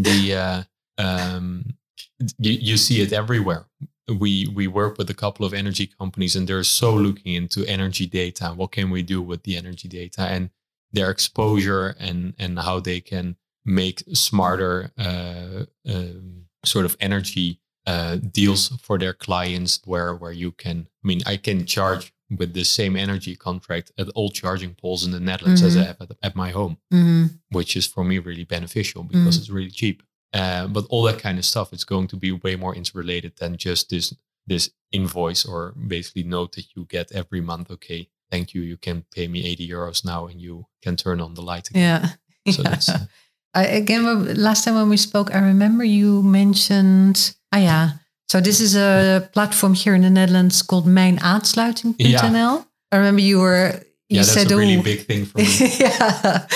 the 0.09 0.19
uh, 0.45 0.61
um, 1.07 1.75
you, 2.39 2.53
you 2.69 2.77
see 2.77 3.01
it 3.05 3.13
everywhere. 3.13 3.65
We 4.25 4.33
we 4.59 4.67
work 4.69 4.99
with 4.99 5.09
a 5.11 5.15
couple 5.25 5.47
of 5.47 5.53
energy 5.55 5.87
companies, 5.99 6.37
and 6.37 6.47
they're 6.47 6.65
so 6.81 6.95
looking 7.07 7.33
into 7.41 7.65
energy 7.77 8.07
data. 8.07 8.47
What 8.59 8.71
can 8.77 8.91
we 8.91 9.03
do 9.03 9.19
with 9.31 9.41
the 9.45 9.57
energy 9.57 9.89
data 9.89 10.23
and 10.35 10.51
their 10.93 11.11
exposure, 11.11 11.97
and 11.99 12.35
and 12.39 12.59
how 12.59 12.81
they 12.81 13.01
can 13.01 13.37
make 13.65 14.03
smarter 14.13 14.91
uh, 14.99 15.65
um, 15.89 16.47
sort 16.65 16.85
of 16.85 16.97
energy 17.01 17.61
uh, 17.87 18.17
deals 18.17 18.69
for 18.83 18.99
their 18.99 19.13
clients, 19.13 19.81
where 19.85 20.15
where 20.15 20.33
you 20.33 20.53
can. 20.53 20.89
I 21.03 21.07
mean, 21.07 21.21
I 21.27 21.37
can 21.37 21.67
charge 21.67 22.13
with 22.39 22.55
the 22.55 22.65
same 22.65 22.97
energy 22.97 23.37
contract 23.37 23.93
at 23.99 24.09
all 24.15 24.31
charging 24.31 24.75
poles 24.75 25.05
in 25.05 25.13
the 25.13 25.21
Netherlands 25.21 25.63
as 25.63 25.77
I 25.77 25.81
Mhm. 25.83 25.87
have 25.87 26.01
at, 26.01 26.11
at 26.23 26.35
my 26.35 26.51
home 26.51 26.79
Mhm. 26.93 27.39
which 27.51 27.77
is 27.77 27.87
for 27.87 28.03
me 28.03 28.19
really 28.19 28.45
beneficial 28.45 29.03
because 29.05 29.37
Mm. 29.37 29.41
it's 29.41 29.51
really 29.51 29.71
cheap. 29.71 30.03
Uh, 30.33 30.67
but 30.67 30.85
all 30.89 31.03
that 31.05 31.19
kind 31.21 31.39
of 31.39 31.45
stuff, 31.45 31.73
it's 31.73 31.85
going 31.85 32.09
to 32.09 32.17
be 32.17 32.33
way 32.33 32.57
more 32.57 32.75
interrelated 32.75 33.33
than 33.37 33.57
just 33.57 33.89
this 33.91 34.15
this 34.47 34.71
invoice 34.91 35.45
or 35.45 35.73
basically 35.73 36.23
note 36.25 36.53
that 36.57 36.67
you 36.75 36.87
get 36.89 37.13
every 37.13 37.41
month. 37.41 37.71
Okay, 37.71 38.09
thank 38.31 38.53
you. 38.55 38.63
You 38.63 38.77
can 38.79 39.05
pay 39.15 39.29
me 39.29 39.45
80 39.45 39.69
euros 39.69 40.05
now, 40.05 40.27
and 40.27 40.41
you 40.41 40.67
can 40.83 40.97
turn 40.97 41.21
on 41.21 41.35
the 41.35 41.43
light 41.43 41.69
again. 41.71 41.83
Yeah. 41.83 42.11
So 42.57 42.63
Yeah. 42.63 42.71
that's 42.71 42.89
uh, 42.89 43.07
I, 43.55 43.65
again, 43.67 44.35
last 44.35 44.65
time 44.65 44.75
when 44.75 44.89
we 44.89 44.97
spoke, 44.97 45.35
I 45.35 45.39
remember 45.39 45.85
you 45.85 46.23
mentioned. 46.23 47.35
Ah, 47.53 47.59
yeah. 47.59 47.91
So 48.29 48.41
this 48.41 48.61
is 48.61 48.75
a 48.75 49.29
platform 49.33 49.75
here 49.75 49.95
in 49.95 50.03
the 50.03 50.11
Netherlands 50.11 50.63
called 50.63 50.87
mijnaansluiting.nl. 50.87 52.67
I 52.91 52.97
remember 52.97 53.21
you 53.21 53.41
were. 53.41 53.81
You 54.09 54.17
yeah, 54.17 54.23
that's 54.23 54.33
said, 54.33 54.53
a 54.53 54.57
really 54.57 54.77
"Oh, 54.77 54.83
big 54.83 55.07
thing 55.07 55.25
for 55.25 55.39
me. 55.39 55.47
yeah. 55.81 56.47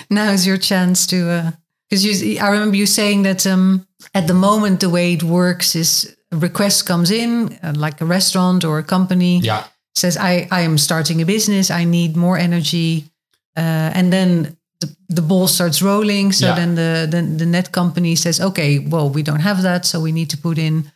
now 0.10 0.30
is 0.30 0.46
your 0.46 0.58
chance 0.58 1.06
to. 1.08 1.52
Because 1.88 2.04
you, 2.04 2.38
I 2.40 2.50
remember 2.50 2.76
you 2.76 2.86
saying 2.86 3.24
that 3.24 3.46
um, 3.46 3.86
at 4.14 4.26
the 4.26 4.34
moment 4.34 4.80
the 4.80 4.88
way 4.88 5.12
it 5.12 5.22
works 5.22 5.74
is 5.74 6.16
a 6.32 6.36
request 6.36 6.86
comes 6.86 7.10
in, 7.10 7.58
uh, 7.62 7.72
like 7.76 8.00
a 8.00 8.04
restaurant 8.04 8.64
or 8.64 8.78
a 8.78 8.84
company 8.84 9.40
yeah, 9.40 9.64
says, 9.94 10.16
"I 10.16 10.46
I 10.50 10.62
am 10.62 10.78
starting 10.78 11.20
a 11.20 11.26
business. 11.26 11.70
I 11.70 11.84
need 11.84 12.16
more 12.16 12.38
energy," 12.38 13.10
uh, 13.56 13.90
and 13.94 14.12
then 14.12 14.56
the, 14.80 14.96
the 15.14 15.22
ball 15.22 15.46
starts 15.46 15.80
rolling. 15.80 16.32
So 16.32 16.46
Yeah. 16.46 16.56
then 16.56 16.74
the, 16.74 17.06
the 17.10 17.36
the 17.36 17.46
net 17.46 17.70
company 17.70 18.16
says, 18.16 18.40
"Okay, 18.40 18.78
well 18.88 19.10
we 19.10 19.22
don't 19.22 19.42
have 19.42 19.62
that, 19.62 19.86
so 19.86 20.00
we 20.00 20.12
need 20.12 20.28
to 20.30 20.36
put 20.36 20.56
in 20.58 20.92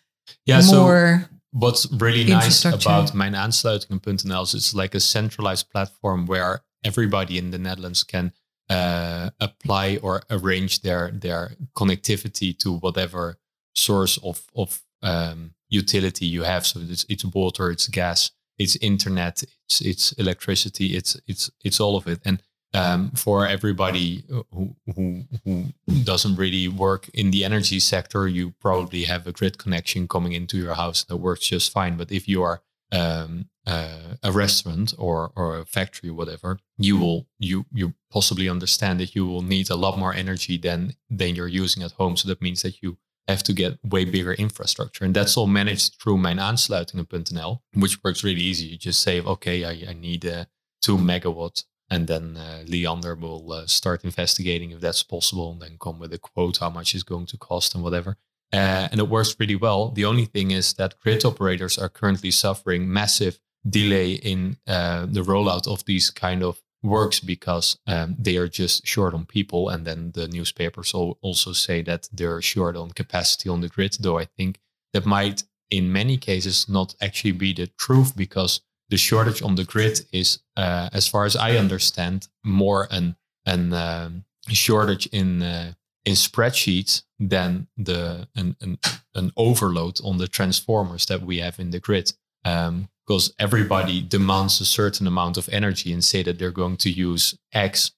yeah. 0.47 0.63
So 0.63 0.81
more." 0.81 1.29
what's 1.57 1.87
really 1.99 2.25
nice 2.25 2.69
about 2.69 3.13
mijn 3.13 3.35
aansluitingen.nl 3.35 4.43
is 4.43 4.55
it's 4.55 4.73
like 4.73 4.97
a 4.97 5.01
centralized 5.01 5.69
platform 5.69 6.27
where 6.27 6.65
everybody 6.81 7.37
in 7.37 7.51
the 7.51 7.59
Netherlands 7.59 8.05
can 8.05 8.33
uh, 8.71 9.29
apply 9.39 9.99
or 10.03 10.23
arrange 10.29 10.81
their 10.81 11.19
their 11.21 11.57
connectivity 11.73 12.55
to 12.57 12.79
whatever 12.81 13.39
source 13.73 14.21
of 14.23 14.43
of 14.55 14.83
um, 15.03 15.55
utility 15.69 16.27
you 16.27 16.45
have. 16.45 16.65
So 16.67 16.81
it's 16.81 17.05
it's 17.09 17.25
water, 17.25 17.71
it's 17.71 17.89
gas, 17.89 18.33
it's 18.57 18.77
internet, 18.77 19.43
it's 19.43 19.81
it's 19.81 20.13
electricity, 20.13 20.85
it's 20.97 21.21
it's 21.27 21.51
it's 21.63 21.81
all 21.81 21.95
of 21.97 22.07
it. 22.07 22.21
And 22.25 22.43
um, 22.75 23.13
for 23.13 23.47
everybody 23.47 24.25
who, 24.29 24.75
who 24.95 25.25
who 25.45 25.65
doesn't 26.03 26.37
really 26.37 26.69
work 26.69 27.09
in 27.15 27.31
the 27.31 27.45
energy 27.45 27.79
sector, 27.79 28.27
you 28.27 28.51
probably 28.61 29.05
have 29.05 29.27
a 29.27 29.33
grid 29.33 29.59
connection 29.59 30.09
coming 30.09 30.33
into 30.33 30.59
your 30.59 30.75
house 30.75 31.05
that 31.05 31.17
works 31.17 31.47
just 31.47 31.73
fine. 31.73 31.97
But 31.97 32.11
if 32.11 32.29
you 32.29 32.43
are 32.43 32.63
um, 32.91 33.49
uh, 33.67 34.17
a 34.23 34.33
restaurant 34.33 34.93
or 34.99 35.33
or 35.37 35.59
a 35.59 35.65
factory, 35.65 36.11
whatever, 36.11 36.59
you 36.77 36.99
will 36.99 37.29
you 37.39 37.65
you 37.73 37.95
possibly 38.11 38.49
understand 38.49 38.99
that 39.01 39.15
you 39.15 39.25
will 39.25 39.43
need 39.43 39.71
a 39.71 39.77
lot 39.77 39.97
more 39.97 40.13
energy 40.13 40.59
than 40.59 40.95
than 41.09 41.37
you're 41.37 41.47
using 41.63 41.83
at 41.85 41.93
home. 41.93 42.17
So 42.17 42.29
that 42.29 42.43
means 42.43 42.63
that 42.63 42.83
you 42.83 42.99
have 43.29 43.45
to 43.45 43.53
get 43.53 43.79
way 43.85 44.05
bigger 44.05 44.35
infrastructure, 44.35 45.05
and 45.05 45.15
that's 45.15 45.37
all 45.37 45.47
managed 45.47 46.03
through 46.03 46.19
mijnaansluitingen.nl, 46.19 47.61
which 47.75 48.03
works 48.03 48.25
really 48.25 48.43
easy. 48.43 48.67
You 48.67 48.79
just 48.79 49.01
say, 49.01 49.21
okay, 49.21 49.65
I, 49.65 49.91
I 49.91 49.95
need 49.95 50.27
uh, 50.27 50.45
two 50.83 50.99
megawatts 50.99 51.65
and 51.91 52.07
then 52.07 52.37
uh, 52.37 52.65
Liander 52.67 53.19
will 53.19 53.53
uh, 53.53 53.67
start 53.67 54.05
investigating 54.05 54.71
if 54.71 54.81
that's 54.81 55.03
possible 55.03 55.53
and 55.53 55.61
then 55.61 55.77
come 55.81 55.99
with 55.99 56.13
a 56.13 56.19
quote 56.19 56.59
how 56.59 56.71
much 56.71 56.95
it's 56.95 57.05
going 57.05 57.27
to 57.27 57.37
cost 57.37 57.75
and 57.75 57.85
whatever. 57.85 58.17
Uh, 58.53 58.89
and 58.91 59.01
it 59.01 59.09
works 59.09 59.35
pretty 59.35 59.57
well. 59.57 59.91
The 59.91 60.05
only 60.05 60.27
thing 60.27 60.51
is 60.51 60.75
that 60.75 60.99
grid 61.01 61.25
operators 61.25 61.77
are 61.77 61.89
currently 61.89 62.31
suffering 62.31 62.93
massive 62.93 63.41
delay 63.69 64.13
in 64.13 64.59
uh, 64.67 65.07
the 65.07 65.23
rollout 65.23 65.67
of 65.67 65.85
these 65.87 66.11
kind 66.11 66.43
of 66.43 66.63
works 66.83 67.19
because 67.19 67.79
um, 67.87 68.15
they 68.19 68.37
are 68.37 68.47
just 68.47 68.87
short 68.87 69.15
on 69.15 69.27
people. 69.27 69.69
And 69.69 69.87
then 69.87 70.13
the 70.15 70.29
newspapers 70.29 70.95
al- 70.95 71.19
also 71.23 71.53
say 71.53 71.83
that 71.83 72.09
they're 72.13 72.43
short 72.43 72.77
on 72.77 72.91
capacity 72.91 73.49
on 73.49 73.61
the 73.61 73.69
grid, 73.69 73.97
though 73.99 74.19
I 74.19 74.27
think 74.27 74.61
that 74.93 75.07
might, 75.07 75.43
in 75.71 75.93
many 75.93 76.17
cases, 76.17 76.69
not 76.69 76.95
actually 77.01 77.33
be 77.33 77.53
the 77.53 77.67
truth 77.79 78.17
because 78.17 78.61
the 78.91 78.97
shortage 78.97 79.43
on 79.43 79.55
the 79.55 79.65
grid 79.65 80.01
is, 80.13 80.41
uh, 80.57 80.89
as 80.93 81.09
far 81.09 81.25
as 81.25 81.37
I 81.37 81.57
understand, 81.57 82.29
more 82.45 82.87
an 82.91 83.17
an 83.47 83.73
um, 83.73 84.25
shortage 84.49 85.07
in 85.07 85.43
uh, 85.43 85.73
in 86.05 86.15
spreadsheets 86.15 87.03
than 87.19 87.67
the 87.77 88.29
an, 88.35 88.57
an 88.61 88.79
an 89.15 89.33
overload 89.37 90.01
on 90.05 90.19
the 90.19 90.29
transformers 90.29 91.07
that 91.07 91.23
we 91.23 91.39
have 91.39 91.59
in 91.59 91.71
the 91.71 91.81
grid. 91.81 92.13
Because 92.45 93.35
everybody 93.39 94.03
demands 94.03 94.61
a 94.61 94.65
certain 94.65 95.07
amount 95.07 95.37
of 95.37 95.49
energy 95.51 95.93
and 95.93 96.05
say 96.05 96.23
that 96.23 96.39
they're 96.39 96.51
going 96.51 96.77
to 96.79 96.91
use 96.91 97.39
X. 97.53 97.93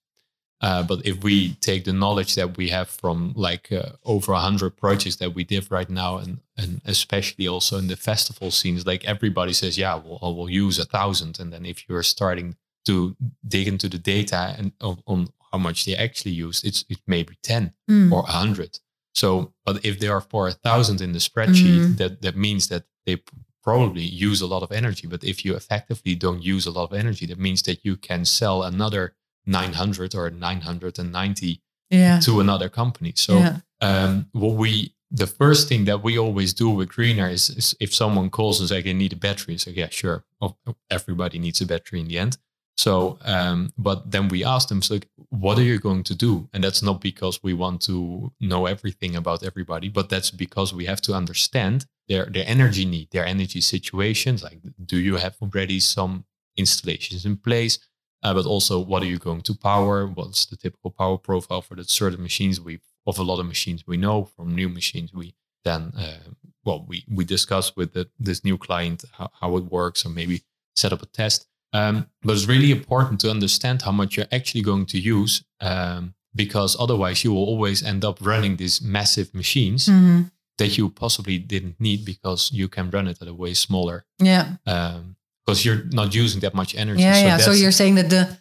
Uh, 0.63 0.83
but 0.83 1.05
if 1.05 1.23
we 1.23 1.53
take 1.61 1.85
the 1.85 1.93
knowledge 1.93 2.35
that 2.35 2.57
we 2.57 2.69
have 2.71 2.89
from 2.89 3.33
like 3.37 3.71
uh, 3.71 3.91
over 4.05 4.33
100 4.33 4.71
projects 4.77 5.17
that 5.17 5.35
we 5.35 5.45
did 5.45 5.71
right 5.71 5.91
now 5.91 6.17
and, 6.17 6.39
and 6.57 6.81
especially 6.87 7.47
also 7.47 7.77
in 7.79 7.89
the 7.89 7.97
festival 7.97 8.51
scenes 8.51 8.87
like 8.87 9.05
everybody 9.05 9.53
says 9.53 9.77
yeah 9.77 9.95
well, 9.97 10.19
I 10.23 10.29
will 10.29 10.49
use 10.49 10.79
a 10.79 10.87
thousand 10.87 11.39
and 11.41 11.53
then 11.53 11.67
if 11.67 11.87
you're 11.89 12.03
starting 12.03 12.57
to 12.87 13.15
dig 13.47 13.69
into 13.69 13.89
the 13.89 13.99
data 13.99 14.55
and 14.59 14.73
on, 14.81 14.97
on 15.07 15.29
how 15.53 15.59
much 15.59 15.85
they 15.85 15.95
actually 15.95 16.33
use 16.33 16.65
it's 16.65 16.85
it 16.89 17.01
may 17.07 17.23
be 17.23 17.37
10 17.43 17.73
Mm. 17.91 18.11
or 18.13 18.23
100 18.23 18.81
so 19.15 19.53
but 19.67 19.85
if 19.85 19.99
there 20.01 20.13
are 20.17 20.23
for 20.33 20.49
a 20.49 20.53
thousand 20.53 21.01
in 21.03 21.13
the 21.13 21.19
spreadsheet 21.21 21.81
Mhm. 21.81 21.97
that 21.99 22.23
that 22.23 22.37
means 22.37 22.69
that 22.69 22.85
they 23.05 23.17
probably 23.63 24.03
use 24.29 24.41
a 24.41 24.47
lot 24.47 24.63
of 24.63 24.73
energy 24.73 25.07
but 25.07 25.23
if 25.23 25.45
you 25.45 25.55
effectively 25.55 26.15
don't 26.15 26.43
use 26.43 26.65
a 26.67 26.71
lot 26.71 26.85
of 26.91 26.95
energy 26.99 27.27
that 27.27 27.39
means 27.39 27.61
that 27.63 27.79
you 27.85 27.97
can 28.09 28.25
sell 28.25 28.63
another 28.63 29.15
900 29.47 30.15
or 30.15 30.31
990 30.31 31.63
yeah. 31.91 32.21
to 32.21 32.41
another 32.41 32.69
company. 32.69 33.13
So 33.17 33.39
yeah. 33.39 33.59
um, 33.81 34.29
what 34.33 34.55
we 34.55 34.95
the 35.11 35.27
first 35.27 35.69
thing 35.69 35.85
that 35.85 36.03
we 36.03 36.19
always 36.19 36.53
do 36.53 36.69
with 36.71 36.89
Greener 36.89 37.29
is, 37.29 37.49
is 37.51 37.75
if 37.81 37.95
someone 37.95 38.29
calls 38.31 38.61
and 38.61 38.69
says, 38.69 38.85
"I 38.87 38.93
need 38.93 39.13
a 39.13 39.17
battery," 39.17 39.55
it's 39.55 39.67
like, 39.67 39.77
"Yeah, 39.77 39.89
sure." 39.89 40.25
Oh, 40.41 40.57
everybody 40.91 41.39
needs 41.39 41.61
a 41.61 41.67
battery 41.67 42.01
in 42.01 42.09
the 42.09 42.19
end. 42.19 42.39
So, 42.77 43.19
um, 43.25 43.73
but 43.79 44.11
then 44.11 44.29
we 44.29 44.45
ask 44.45 44.69
them, 44.69 44.83
"So, 44.83 44.95
like, 44.95 45.09
what 45.31 45.59
are 45.59 45.63
you 45.63 45.79
going 45.79 46.03
to 46.05 46.15
do?" 46.15 46.49
And 46.53 46.65
that's 46.65 46.83
not 46.83 47.01
because 47.01 47.43
we 47.43 47.55
want 47.55 47.83
to 47.83 48.33
know 48.41 48.67
everything 48.67 49.15
about 49.15 49.43
everybody, 49.43 49.89
but 49.89 50.09
that's 50.09 50.31
because 50.31 50.75
we 50.75 50.87
have 50.87 51.01
to 51.03 51.15
understand 51.15 51.87
their 52.09 52.27
their 52.27 52.45
energy 52.47 52.85
need, 52.85 53.11
their 53.13 53.25
energy 53.25 53.61
situations. 53.61 54.43
Like, 54.43 54.61
do 54.85 54.99
you 54.99 55.17
have 55.17 55.37
already 55.41 55.81
some 55.81 56.25
installations 56.57 57.25
in 57.25 57.37
place? 57.37 57.79
Uh, 58.27 58.35
but 58.35 58.47
also, 58.55 58.74
what 58.91 59.01
are 59.03 59.11
you 59.14 59.18
going 59.29 59.43
to 59.49 59.55
power? 59.55 59.97
What's 60.18 60.47
the 60.51 60.57
typical 60.64 60.91
power 60.91 61.18
profile 61.29 61.62
for 61.62 61.77
the 61.77 61.85
certain 61.85 62.22
machines? 62.29 62.61
We 62.61 62.74
of 63.07 63.18
a 63.18 63.22
lot 63.31 63.39
of 63.41 63.47
machines 63.47 63.81
we 63.87 63.97
know 63.97 64.24
from 64.35 64.47
new 64.61 64.68
machines 64.68 65.11
we 65.20 65.27
then 65.64 65.83
uh, 66.05 66.24
well 66.64 66.81
we 66.91 66.97
we 67.18 67.24
discuss 67.24 67.66
with 67.79 67.91
the, 67.97 68.05
this 68.27 68.41
new 68.49 68.59
client 68.59 69.05
how, 69.18 69.29
how 69.41 69.51
it 69.59 69.64
works 69.79 70.05
and 70.05 70.12
maybe 70.20 70.37
set 70.74 70.93
up 70.93 71.03
a 71.03 71.07
test. 71.07 71.47
Um, 71.72 71.95
but 72.22 72.33
it's 72.37 72.49
really 72.55 72.70
important 72.81 73.20
to 73.20 73.31
understand 73.31 73.83
how 73.83 73.93
much 74.01 74.16
you're 74.16 74.33
actually 74.39 74.62
going 74.62 74.87
to 74.87 74.99
use 74.99 75.45
um, 75.61 76.14
because 76.35 76.77
otherwise 76.85 77.18
you 77.24 77.33
will 77.35 77.45
always 77.53 77.83
end 77.83 78.03
up 78.05 78.16
running 78.33 78.57
these 78.57 78.77
massive 78.83 79.29
machines 79.35 79.87
Mm-hmm. 79.89 80.22
that 80.59 80.70
you 80.79 80.85
possibly 80.91 81.39
didn't 81.39 81.77
need 81.79 82.01
because 82.05 82.51
you 82.59 82.66
can 82.68 82.91
run 82.91 83.07
it 83.09 83.18
at 83.22 83.29
a 83.29 83.35
way 83.43 83.55
smaller 83.55 83.99
Yeah. 84.18 84.47
Because 85.47 85.65
you're 85.65 85.85
not 85.93 86.15
using 86.15 86.41
that 86.41 86.55
much 86.55 86.75
energy. 86.75 87.03
Yeah, 87.03 87.19
yeah. 87.21 87.37
So 87.39 87.53
you're 87.53 87.73
saying 87.73 87.95
that 87.97 88.11
the 88.11 88.37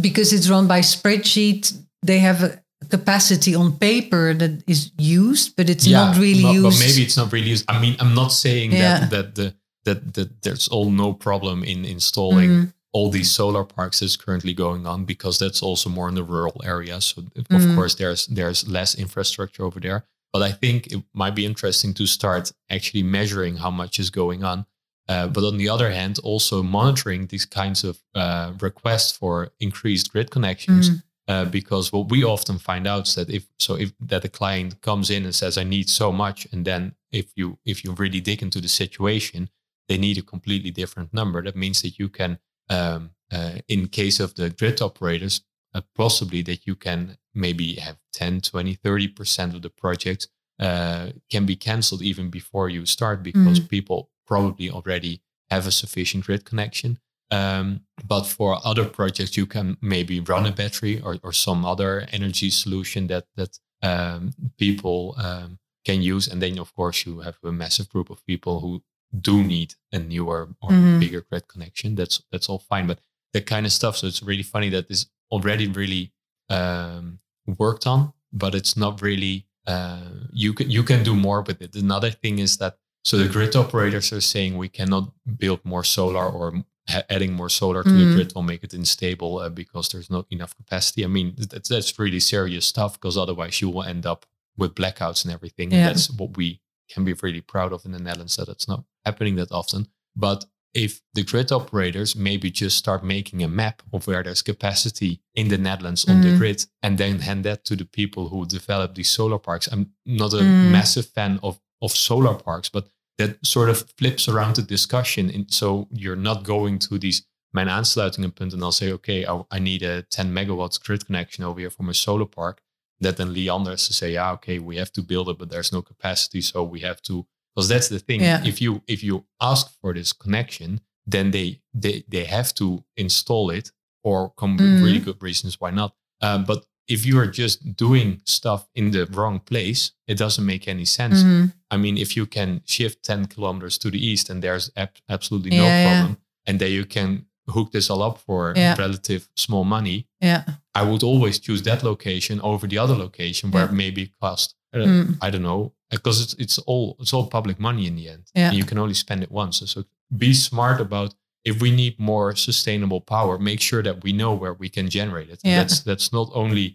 because 0.00 0.32
it's 0.32 0.48
run 0.50 0.66
by 0.66 0.80
spreadsheet, 0.80 1.72
they 2.02 2.18
have 2.18 2.42
a 2.42 2.60
capacity 2.90 3.54
on 3.54 3.76
paper 3.78 4.34
that 4.34 4.62
is 4.66 4.90
used, 4.98 5.56
but 5.56 5.68
it's 5.70 5.86
not 5.86 6.16
really 6.16 6.42
but, 6.42 6.52
used. 6.52 6.80
But 6.80 6.86
maybe 6.86 7.02
it's 7.02 7.16
not 7.16 7.32
really 7.32 7.50
used. 7.50 7.64
I 7.68 7.80
mean, 7.80 7.96
I'm 8.00 8.14
not 8.14 8.32
saying 8.32 8.72
Yeah. 8.72 9.06
that 9.06 9.10
that 9.10 9.34
the 9.34 9.54
that 9.84 10.14
that 10.14 10.42
there's 10.42 10.68
all 10.68 10.90
no 10.90 11.12
problem 11.12 11.62
in 11.64 11.84
installing 11.84 12.50
Mhm. 12.50 12.72
all 12.92 13.10
these 13.10 13.30
solar 13.30 13.64
parks 13.64 14.00
that's 14.00 14.16
currently 14.16 14.52
going 14.52 14.86
on 14.86 15.04
because 15.04 15.38
that's 15.38 15.62
also 15.62 15.88
more 15.90 16.08
in 16.08 16.14
the 16.14 16.24
rural 16.24 16.60
areas. 16.64 17.04
So 17.14 17.22
of 17.36 17.62
Mhm. 17.62 17.74
course 17.74 17.94
there's 17.94 18.26
there's 18.26 18.66
less 18.68 18.94
infrastructure 18.94 19.64
over 19.64 19.80
there. 19.80 20.04
But 20.32 20.42
I 20.42 20.52
think 20.52 20.86
it 20.88 21.02
might 21.14 21.34
be 21.34 21.44
interesting 21.46 21.94
to 21.94 22.06
start 22.06 22.52
actually 22.68 23.02
measuring 23.02 23.56
how 23.58 23.70
much 23.70 23.98
is 23.98 24.10
going 24.10 24.44
on. 24.44 24.66
Uh, 25.08 25.26
but 25.26 25.42
on 25.42 25.56
the 25.56 25.68
other 25.68 25.90
hand, 25.90 26.18
also 26.22 26.62
monitoring 26.62 27.26
these 27.26 27.46
kinds 27.46 27.82
of 27.82 27.98
uh, 28.14 28.52
requests 28.60 29.16
for 29.16 29.50
increased 29.58 30.12
grid 30.12 30.30
connections. 30.30 30.90
Mhm. 30.90 31.02
Uh, 31.28 31.44
because 31.44 31.92
what 31.92 32.08
we 32.08 32.24
often 32.24 32.58
find 32.58 32.86
out 32.86 33.06
is 33.06 33.14
that 33.14 33.28
if 33.28 33.46
so 33.58 33.74
if 33.74 33.92
that 34.00 34.24
a 34.24 34.30
client 34.30 34.80
comes 34.80 35.10
in 35.10 35.24
and 35.24 35.34
says 35.34 35.58
I 35.58 35.64
need 35.64 35.90
so 35.90 36.10
much, 36.10 36.48
and 36.52 36.64
then 36.64 36.94
if 37.12 37.26
you 37.36 37.58
if 37.66 37.84
you 37.84 37.92
really 37.92 38.20
dig 38.20 38.42
into 38.42 38.60
the 38.62 38.68
situation, 38.68 39.50
they 39.88 39.98
need 39.98 40.16
a 40.16 40.22
completely 40.22 40.70
different 40.70 41.12
number. 41.12 41.42
That 41.42 41.56
means 41.56 41.82
that 41.82 41.98
you 41.98 42.08
can, 42.08 42.38
um, 42.70 43.10
uh, 43.30 43.58
in 43.68 43.88
case 43.88 44.20
of 44.20 44.34
the 44.34 44.48
grid 44.48 44.80
operators, 44.80 45.42
uh, 45.74 45.82
possibly 45.94 46.42
that 46.42 46.66
you 46.66 46.74
can 46.74 47.18
maybe 47.34 47.74
have 47.74 47.98
10, 48.12 48.40
20, 48.40 48.76
30% 48.76 49.54
of 49.54 49.62
the 49.62 49.70
project 49.70 50.28
uh, 50.58 51.10
can 51.30 51.46
be 51.46 51.56
canceled 51.56 52.02
even 52.02 52.30
before 52.30 52.68
you 52.68 52.86
start 52.86 53.22
because 53.22 53.60
people 53.60 54.10
probably 54.28 54.70
already 54.70 55.14
have 55.50 55.66
a 55.66 55.72
sufficient 55.72 56.24
grid 56.26 56.44
connection. 56.44 56.98
Um, 57.30 57.80
but 58.12 58.24
for 58.36 58.58
other 58.70 58.84
projects, 58.98 59.36
you 59.36 59.46
can 59.46 59.76
maybe 59.80 60.20
run 60.20 60.46
a 60.46 60.52
battery 60.52 61.00
or, 61.04 61.16
or 61.22 61.32
some 61.32 61.64
other 61.72 62.06
energy 62.18 62.50
solution 62.50 63.06
that 63.08 63.24
that 63.36 63.52
um, 63.82 64.32
people 64.58 65.14
um, 65.26 65.58
can 65.84 66.02
use, 66.14 66.26
and 66.30 66.40
then 66.42 66.58
of 66.58 66.70
course 66.74 66.98
you 67.06 67.20
have 67.20 67.36
a 67.44 67.52
massive 67.52 67.88
group 67.92 68.10
of 68.10 68.24
people 68.26 68.54
who 68.60 68.82
do 69.30 69.42
need 69.42 69.70
a 69.92 69.98
newer 69.98 70.40
or 70.62 70.70
Mhm. 70.70 71.00
bigger 71.00 71.22
grid 71.28 71.44
connection. 71.52 71.94
That's 71.96 72.22
that's 72.32 72.48
all 72.50 72.58
fine, 72.72 72.86
but 72.86 72.98
that 73.32 73.46
kind 73.46 73.66
of 73.66 73.72
stuff. 73.72 73.96
So 73.96 74.06
it's 74.06 74.22
really 74.22 74.42
funny 74.54 74.70
that 74.70 74.88
this 74.88 75.06
already 75.30 75.66
really 75.68 76.12
um, 76.50 77.18
worked 77.58 77.86
on, 77.86 78.12
but 78.32 78.54
it's 78.54 78.76
not 78.76 79.02
really. 79.02 79.46
Uh, 79.66 80.24
you 80.32 80.54
can 80.54 80.70
you 80.70 80.82
can 80.82 81.02
do 81.04 81.14
more 81.14 81.42
with 81.42 81.60
it. 81.60 81.76
Another 81.76 82.10
thing 82.10 82.38
is 82.38 82.56
that 82.56 82.78
so 83.04 83.16
the 83.16 83.28
grid 83.28 83.54
operators 83.56 84.12
are 84.12 84.20
saying 84.20 84.56
we 84.56 84.68
cannot 84.68 85.12
build 85.38 85.64
more 85.64 85.84
solar 85.84 86.26
or 86.26 86.64
adding 87.10 87.32
more 87.34 87.50
solar 87.50 87.82
to 87.82 87.90
the 87.90 88.04
Mm. 88.04 88.14
grid 88.14 88.32
will 88.34 88.42
make 88.42 88.64
it 88.64 88.72
unstable 88.72 89.38
uh, 89.40 89.48
because 89.50 89.88
there's 89.90 90.08
not 90.10 90.26
enough 90.30 90.56
capacity. 90.56 91.04
I 91.04 91.08
mean 91.08 91.34
that's 91.36 91.68
that's 91.68 91.98
really 91.98 92.20
serious 92.20 92.66
stuff 92.66 92.94
because 92.94 93.16
otherwise 93.18 93.60
you 93.60 93.68
will 93.70 93.82
end 93.82 94.06
up 94.06 94.24
with 94.56 94.74
blackouts 94.74 95.24
and 95.24 95.32
everything. 95.32 95.70
Yeah. 95.70 95.78
And 95.78 95.88
that's 95.88 96.10
what 96.10 96.36
we 96.36 96.60
can 96.92 97.04
be 97.04 97.12
really 97.22 97.42
proud 97.42 97.72
of 97.72 97.84
in 97.84 97.92
the 97.92 97.98
Netherlands 97.98 98.36
that 98.36 98.48
it's 98.48 98.66
not 98.68 98.84
happening 99.04 99.36
that 99.36 99.52
often. 99.52 99.86
But 100.16 100.46
if 100.74 101.00
the 101.14 101.22
grid 101.24 101.52
operators 101.52 102.16
maybe 102.16 102.50
just 102.50 102.76
start 102.78 103.04
making 103.04 103.42
a 103.42 103.48
map 103.48 103.82
of 103.92 104.06
where 104.06 104.22
there's 104.22 104.42
capacity 104.42 105.20
in 105.34 105.48
the 105.48 105.58
Netherlands 105.58 106.04
on 106.08 106.20
the 106.22 106.28
Mhm. 106.28 106.38
grid 106.38 106.66
and 106.82 106.96
then 106.98 107.20
hand 107.20 107.44
that 107.44 107.64
to 107.66 107.76
the 107.76 107.84
people 107.84 108.28
who 108.30 108.46
develop 108.46 108.94
these 108.94 109.10
solar 109.10 109.38
parks. 109.38 109.68
I'm 109.72 109.92
not 110.06 110.32
a 110.32 110.38
Mm. 110.42 110.70
massive 110.70 111.06
fan 111.06 111.38
of, 111.42 111.60
of 111.80 111.92
solar 111.92 112.34
parks, 112.34 112.68
but 112.68 112.88
that 113.18 113.44
sort 113.44 113.68
of 113.70 113.84
flips 113.98 114.28
around 114.28 114.56
the 114.56 114.62
discussion. 114.62 115.30
And 115.30 115.50
so 115.52 115.88
you're 115.90 116.16
not 116.16 116.44
going 116.44 116.78
to 116.80 116.98
these 116.98 117.22
mijn 117.52 117.68
aansluitingenpunt 117.68 118.52
and 118.52 118.62
I'll 118.62 118.72
say, 118.72 118.92
okay, 118.92 119.24
I, 119.26 119.42
I 119.50 119.58
need 119.58 119.82
a 119.82 120.02
10 120.02 120.32
megawatts 120.32 120.78
grid 120.78 121.06
connection 121.06 121.44
over 121.44 121.60
here 121.60 121.70
for 121.70 121.82
my 121.82 121.92
solar 121.92 122.26
park. 122.26 122.60
That 123.00 123.16
then 123.16 123.32
Liander 123.34 123.70
has 123.70 123.86
to 123.86 123.92
say, 123.92 124.12
yeah, 124.12 124.32
okay, 124.32 124.58
we 124.58 124.76
have 124.76 124.92
to 124.92 125.02
build 125.02 125.28
it, 125.28 125.38
but 125.38 125.48
there's 125.50 125.72
no 125.72 125.82
capacity. 125.82 126.40
So 126.42 126.62
we 126.62 126.80
have 126.80 127.00
to, 127.02 127.26
because 127.54 127.68
that's 127.68 127.88
the 127.88 127.98
thing. 128.00 128.20
Yeah. 128.20 128.44
If 128.44 128.60
you, 128.60 128.82
if 128.86 129.02
you 129.02 129.24
ask 129.40 129.66
for 129.80 129.94
this 129.94 130.12
connection, 130.12 130.80
then 131.06 131.30
they, 131.30 131.60
they, 131.72 132.04
they 132.08 132.24
have 132.24 132.52
to 132.54 132.84
install 132.96 133.50
it 133.50 133.72
or 134.04 134.30
come 134.36 134.56
with 134.56 134.66
Mhm. 134.66 134.82
really 134.82 135.00
good 135.00 135.22
reasons 135.22 135.56
why 135.60 135.70
not. 135.70 135.94
Um, 136.20 136.44
but 136.44 136.66
if 136.88 137.04
you 137.06 137.18
are 137.18 137.26
just 137.26 137.76
doing 137.76 138.20
stuff 138.24 138.66
in 138.74 138.90
the 138.92 139.06
wrong 139.06 139.40
place, 139.40 139.92
it 140.06 140.16
doesn't 140.18 140.44
make 140.46 140.66
any 140.68 140.84
sense. 140.84 141.22
Mhm. 141.22 141.52
I 141.70 141.76
mean, 141.76 141.96
if 141.98 142.16
you 142.16 142.26
can 142.26 142.60
shift 142.64 143.02
10 143.04 143.26
kilometers 143.26 143.78
to 143.78 143.90
the 143.90 143.98
east 144.10 144.30
and 144.30 144.42
there's 144.42 144.70
ab- 144.76 144.96
absolutely 145.08 145.50
no 145.50 145.64
Yeah, 145.64 145.82
yeah. 145.82 145.88
problem, 146.00 146.16
and 146.46 146.58
then 146.60 146.70
you 146.72 146.84
can 146.86 147.26
hook 147.50 147.72
this 147.72 147.90
all 147.90 148.02
up 148.02 148.18
for 148.26 148.52
Yeah. 148.56 148.74
relative 148.78 149.28
small 149.36 149.64
money, 149.64 150.06
Yeah. 150.20 150.44
I 150.74 150.82
would 150.82 151.02
always 151.02 151.38
choose 151.38 151.62
that 151.62 151.82
location 151.82 152.40
over 152.40 152.66
the 152.68 152.78
other 152.78 152.96
location 152.96 153.50
where 153.50 153.64
Yeah. 153.64 153.70
it 153.72 153.74
maybe 153.74 154.12
cost, 154.20 154.54
uh, 154.74 154.78
Mm. 154.78 155.18
I 155.20 155.30
don't 155.30 155.42
know, 155.42 155.72
because 155.90 156.20
it's, 156.22 156.34
it's 156.38 156.58
all 156.66 156.96
it's 157.00 157.12
all 157.14 157.26
public 157.28 157.58
money 157.58 157.86
in 157.86 157.96
the 157.96 158.08
end. 158.08 158.24
Yeah. 158.34 158.48
And 158.48 158.56
you 158.58 158.64
can 158.64 158.78
only 158.78 158.94
spend 158.94 159.22
it 159.22 159.30
once. 159.30 159.62
So 159.72 159.84
be 160.16 160.32
smart 160.34 160.80
about 160.80 161.14
if 161.50 161.60
we 161.64 161.70
need 161.70 161.94
more 161.98 162.28
sustainable 162.36 163.00
power, 163.00 163.38
make 163.38 163.60
sure 163.60 163.82
that 163.82 163.96
we 164.04 164.12
know 164.12 164.32
where 164.42 164.54
we 164.62 164.68
can 164.76 164.86
generate 164.98 165.28
it. 165.34 165.40
Yeah. 165.42 165.56
That's 165.58 165.76
that's 165.88 166.08
not 166.18 166.28
only 166.42 166.66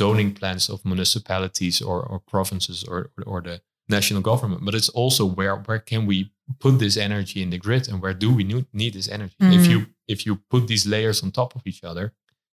zoning 0.00 0.30
plans 0.34 0.68
of 0.68 0.84
municipalities 0.84 1.80
or, 1.88 1.98
or 2.10 2.18
provinces 2.34 2.84
or, 2.84 3.10
or 3.26 3.40
the 3.48 3.56
national 3.88 4.22
government, 4.30 4.64
but 4.66 4.74
it's 4.74 4.90
also 4.90 5.24
where 5.38 5.56
where 5.66 5.78
can 5.90 6.02
we 6.06 6.18
put 6.60 6.78
this 6.78 6.96
energy 6.96 7.38
in 7.44 7.50
the 7.50 7.58
grid 7.58 7.88
and 7.88 8.00
where 8.02 8.14
do 8.24 8.28
we 8.38 8.44
need, 8.72 8.92
this 8.94 9.08
energy? 9.08 9.34
If 9.40 9.62
Mhm. 9.62 9.70
you 9.70 9.86
if 10.14 10.18
you 10.26 10.32
put 10.54 10.62
these 10.66 10.84
layers 10.94 11.22
on 11.22 11.30
top 11.30 11.54
of 11.56 11.62
each 11.70 11.82
other, 11.90 12.06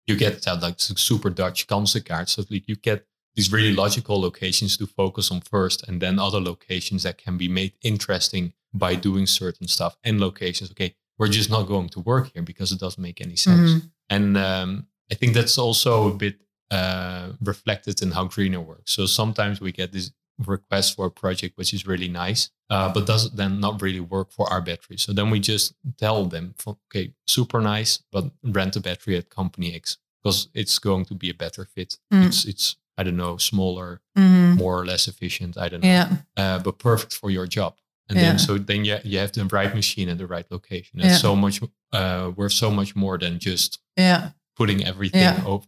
you 0.08 0.16
get 0.18 0.42
that 0.44 0.62
like 0.66 0.76
super 0.80 1.30
Dutch 1.42 1.60
kansenkaart. 1.68 2.28
So 2.30 2.44
like 2.50 2.68
you 2.72 2.76
get 2.90 3.00
these 3.36 3.52
really 3.56 3.74
logical 3.84 4.18
locations 4.28 4.78
to 4.78 4.86
focus 4.86 5.32
on 5.32 5.42
first, 5.42 5.88
and 5.88 5.96
then 6.04 6.20
other 6.20 6.42
locations 6.52 7.02
that 7.04 7.18
can 7.24 7.36
be 7.38 7.48
made 7.48 7.74
interesting 7.82 8.54
by 8.74 8.96
doing 9.08 9.26
certain 9.28 9.68
stuff. 9.68 9.94
And 10.04 10.20
locations, 10.20 10.70
okay, 10.72 10.96
we're 11.24 11.34
just 11.40 11.50
not 11.50 11.64
going 11.68 11.90
to 11.90 12.00
work 12.02 12.32
here 12.34 12.44
because 12.44 12.72
it 12.76 12.80
doesn't 12.80 13.02
make 13.02 13.22
any 13.22 13.36
sense. 13.36 13.72
Mhm. 13.72 13.82
And 14.10 14.38
um, 14.38 14.88
I 15.12 15.16
think 15.16 15.34
that's 15.34 15.58
also 15.58 16.08
a 16.10 16.14
bit 16.14 16.36
uh, 16.72 17.34
reflected 17.42 18.02
in 18.02 18.12
how 18.12 18.26
Greener 18.26 18.60
works. 18.60 18.92
So 18.94 19.06
sometimes 19.06 19.62
we 19.62 19.72
get 19.72 19.92
this 19.92 20.12
request 20.40 20.96
for 20.96 21.06
a 21.06 21.12
project 21.12 21.58
which 21.58 21.74
is 21.74 21.86
really 21.86 22.10
nice, 22.10 22.50
uh, 22.70 22.92
but 22.94 23.06
does 23.06 23.30
then 23.32 23.60
not 23.60 23.82
really 23.82 24.00
work 24.00 24.32
for 24.32 24.46
our 24.52 24.62
battery. 24.62 24.98
So 24.98 25.14
then 25.14 25.30
we 25.30 25.40
just 25.40 25.74
tell 25.98 26.26
them, 26.26 26.56
okay, 26.68 27.14
super 27.28 27.62
nice, 27.62 28.00
but 28.12 28.24
rent 28.44 28.76
a 28.76 28.80
battery 28.80 29.16
at 29.18 29.30
company 29.30 29.76
X 29.76 29.98
because 30.24 30.48
it's 30.54 30.80
going 30.80 31.06
to 31.06 31.16
be 31.16 31.30
a 31.30 31.34
better 31.34 31.64
fit. 31.76 32.00
Mm. 32.12 32.26
It's 32.28 32.46
it's 32.46 32.76
I 33.00 33.04
don't 33.04 33.18
know 33.18 33.38
smaller, 33.38 34.02
Mhm. 34.18 34.58
more 34.58 34.76
or 34.82 34.86
less 34.86 35.08
efficient. 35.08 35.58
I 35.58 35.70
don't 35.70 35.82
know, 35.84 35.90
Yeah. 36.00 36.18
uh, 36.42 36.60
but 36.66 36.78
perfect 36.80 37.14
for 37.14 37.30
your 37.32 37.48
job. 37.48 37.74
And 38.10 38.18
Yeah. 38.18 38.24
then 38.30 38.40
so 38.40 38.58
then 38.58 38.86
you, 38.86 38.98
you 39.04 39.20
have 39.20 39.32
the 39.32 39.46
right 39.46 39.74
machine 39.76 40.10
at 40.12 40.18
the 40.18 40.28
right 40.28 40.46
location. 40.52 41.00
It's 41.00 41.08
Yeah. 41.10 41.18
so 41.22 41.36
much 41.36 41.62
uh, 41.94 42.32
worth 42.36 42.54
so 42.54 42.70
much 42.72 42.96
more 42.96 43.18
than 43.20 43.40
just 43.40 43.80
Yeah. 43.98 44.32
putting 44.58 44.84
everything 44.86 45.22
Yeah. 45.22 45.44
over, 45.46 45.66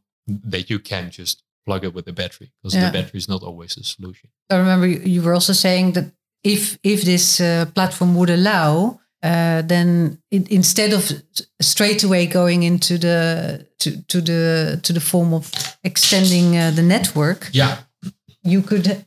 that 0.52 0.70
you 0.70 0.80
can 0.80 1.12
just 1.12 1.44
plug 1.66 1.84
it 1.84 1.94
with 1.94 2.08
a 2.08 2.12
battery 2.14 2.52
because 2.62 2.74
the 2.80 2.92
battery 2.92 3.18
is 3.18 3.28
not 3.28 3.42
always 3.44 3.74
the 3.76 3.84
solution. 3.84 4.30
I 4.52 4.56
remember 4.58 4.88
you 4.88 5.22
were 5.24 5.34
also 5.34 5.54
saying 5.54 5.94
that 5.94 6.06
if 6.44 6.78
if 6.84 7.02
this 7.02 7.40
uh, 7.40 7.66
platform 7.74 8.16
would 8.16 8.30
allow, 8.30 9.00
uh, 9.24 9.62
then 9.68 10.20
in, 10.30 10.46
instead 10.50 10.94
of 10.94 11.12
straight 11.62 12.04
away 12.04 12.28
going 12.28 12.64
into 12.64 12.98
the 12.98 13.68
to, 13.80 13.90
to 14.08 14.22
the 14.22 14.80
to 14.84 14.94
the 14.94 15.00
form 15.00 15.34
of 15.34 15.52
extending 15.84 16.56
uh, 16.58 16.72
the 16.76 16.84
network, 16.84 17.50
Yeah. 17.52 17.78
you 18.44 18.62
could 18.62 19.06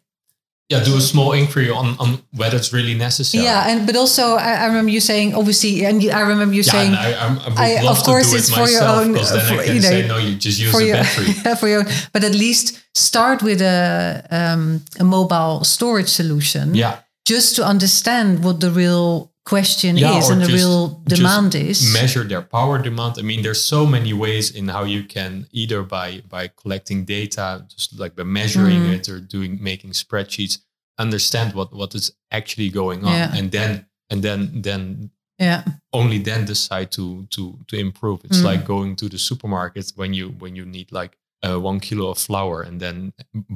Yeah, 0.71 0.85
do 0.85 0.97
a 0.99 1.01
small 1.01 1.33
inquiry 1.33 1.71
on, 1.71 1.97
on 1.99 2.19
whether 2.37 2.55
it's 2.59 2.75
really 2.75 2.93
necessary. 2.95 3.43
yeah. 3.45 3.69
And 3.71 3.87
but 3.87 3.97
also 3.97 4.35
I, 4.37 4.53
I 4.65 4.67
remember 4.67 4.91
you 4.91 5.01
saying 5.01 5.35
obviously, 5.35 5.87
and 5.87 6.03
you- 6.03 6.11
I 6.11 6.21
remember 6.21 6.55
you 6.55 6.61
Yeah, 6.63 6.73
saying 6.73 6.93
I, 6.95 7.15
I 7.15 7.79
I- 7.81 7.87
of 7.89 8.03
course 8.05 8.35
it's 8.35 8.51
it 8.51 8.55
for 8.55 8.69
your 8.69 8.83
own- 8.85 9.15
for- 9.15 9.61
I 9.61 9.65
can 9.65 9.77
you 9.77 9.81
know, 9.81 9.89
say, 9.89 10.07
no, 10.07 10.19
you 10.19 10.37
just 10.37 10.61
use 10.61 10.71
for 10.71 10.83
a 10.83 10.85
your 10.85 10.97
battery. 10.97 11.27
yeah, 11.45 11.55
for 11.61 11.69
your, 11.69 11.85
but 12.13 12.23
at 12.23 12.33
least 12.35 12.79
start 12.95 13.43
with 13.43 13.63
a 13.63 14.23
um, 14.31 14.83
a 15.01 15.05
mobile 15.05 15.65
storage 15.65 16.09
solution. 16.11 16.75
yeah, 16.75 16.99
just 17.25 17.57
to 17.57 17.65
understand 17.65 18.45
what 18.45 18.61
the 18.61 18.71
real 18.71 19.33
question 19.53 19.97
Yeah, 19.97 20.19
is 20.19 20.29
and 20.31 20.41
the 20.43 20.53
real 20.61 21.01
demand 21.15 21.55
is. 21.55 21.79
measure 22.01 22.25
their 22.33 22.43
power 22.57 22.77
demand. 22.89 23.13
I 23.19 23.23
mean, 23.31 23.41
there's 23.43 23.65
so 23.75 23.81
many 23.87 24.13
ways 24.25 24.47
in 24.59 24.69
how 24.69 24.85
you 24.95 25.03
can 25.17 25.33
either 25.53 25.81
by 25.97 26.09
by 26.35 26.45
collecting 26.63 27.05
data, 27.17 27.47
just 27.75 27.89
like 28.03 28.15
by 28.19 28.25
measuring 28.25 28.81
Mm. 28.83 28.95
it 28.97 29.09
or 29.13 29.19
doing 29.35 29.53
making 29.71 29.91
spreadsheets, 30.05 30.55
understand 31.05 31.49
what 31.55 31.69
what 31.81 31.95
is 31.95 32.07
actually 32.39 32.71
going 32.81 33.01
on, 33.05 33.13
Yeah. 33.13 33.37
and 33.39 33.51
then 33.57 33.71
and 34.11 34.23
then 34.23 34.41
then 34.63 35.11
yeah, 35.39 35.63
only 35.93 36.19
then 36.29 36.45
decide 36.45 36.89
to 36.99 37.05
to 37.35 37.43
to 37.69 37.77
improve. 37.77 38.19
It's 38.27 38.41
Mm. 38.43 38.51
like 38.51 38.63
going 38.75 38.97
to 38.97 39.07
the 39.09 39.19
supermarket 39.19 39.93
when 39.97 40.11
you 40.19 40.27
when 40.43 40.53
you 40.57 40.65
need 40.67 40.89
like 41.01 41.13
uh, 41.47 41.59
one 41.61 41.81
kilo 41.81 42.11
of 42.11 42.19
flour 42.19 42.63
and 42.63 42.81
then 42.81 43.13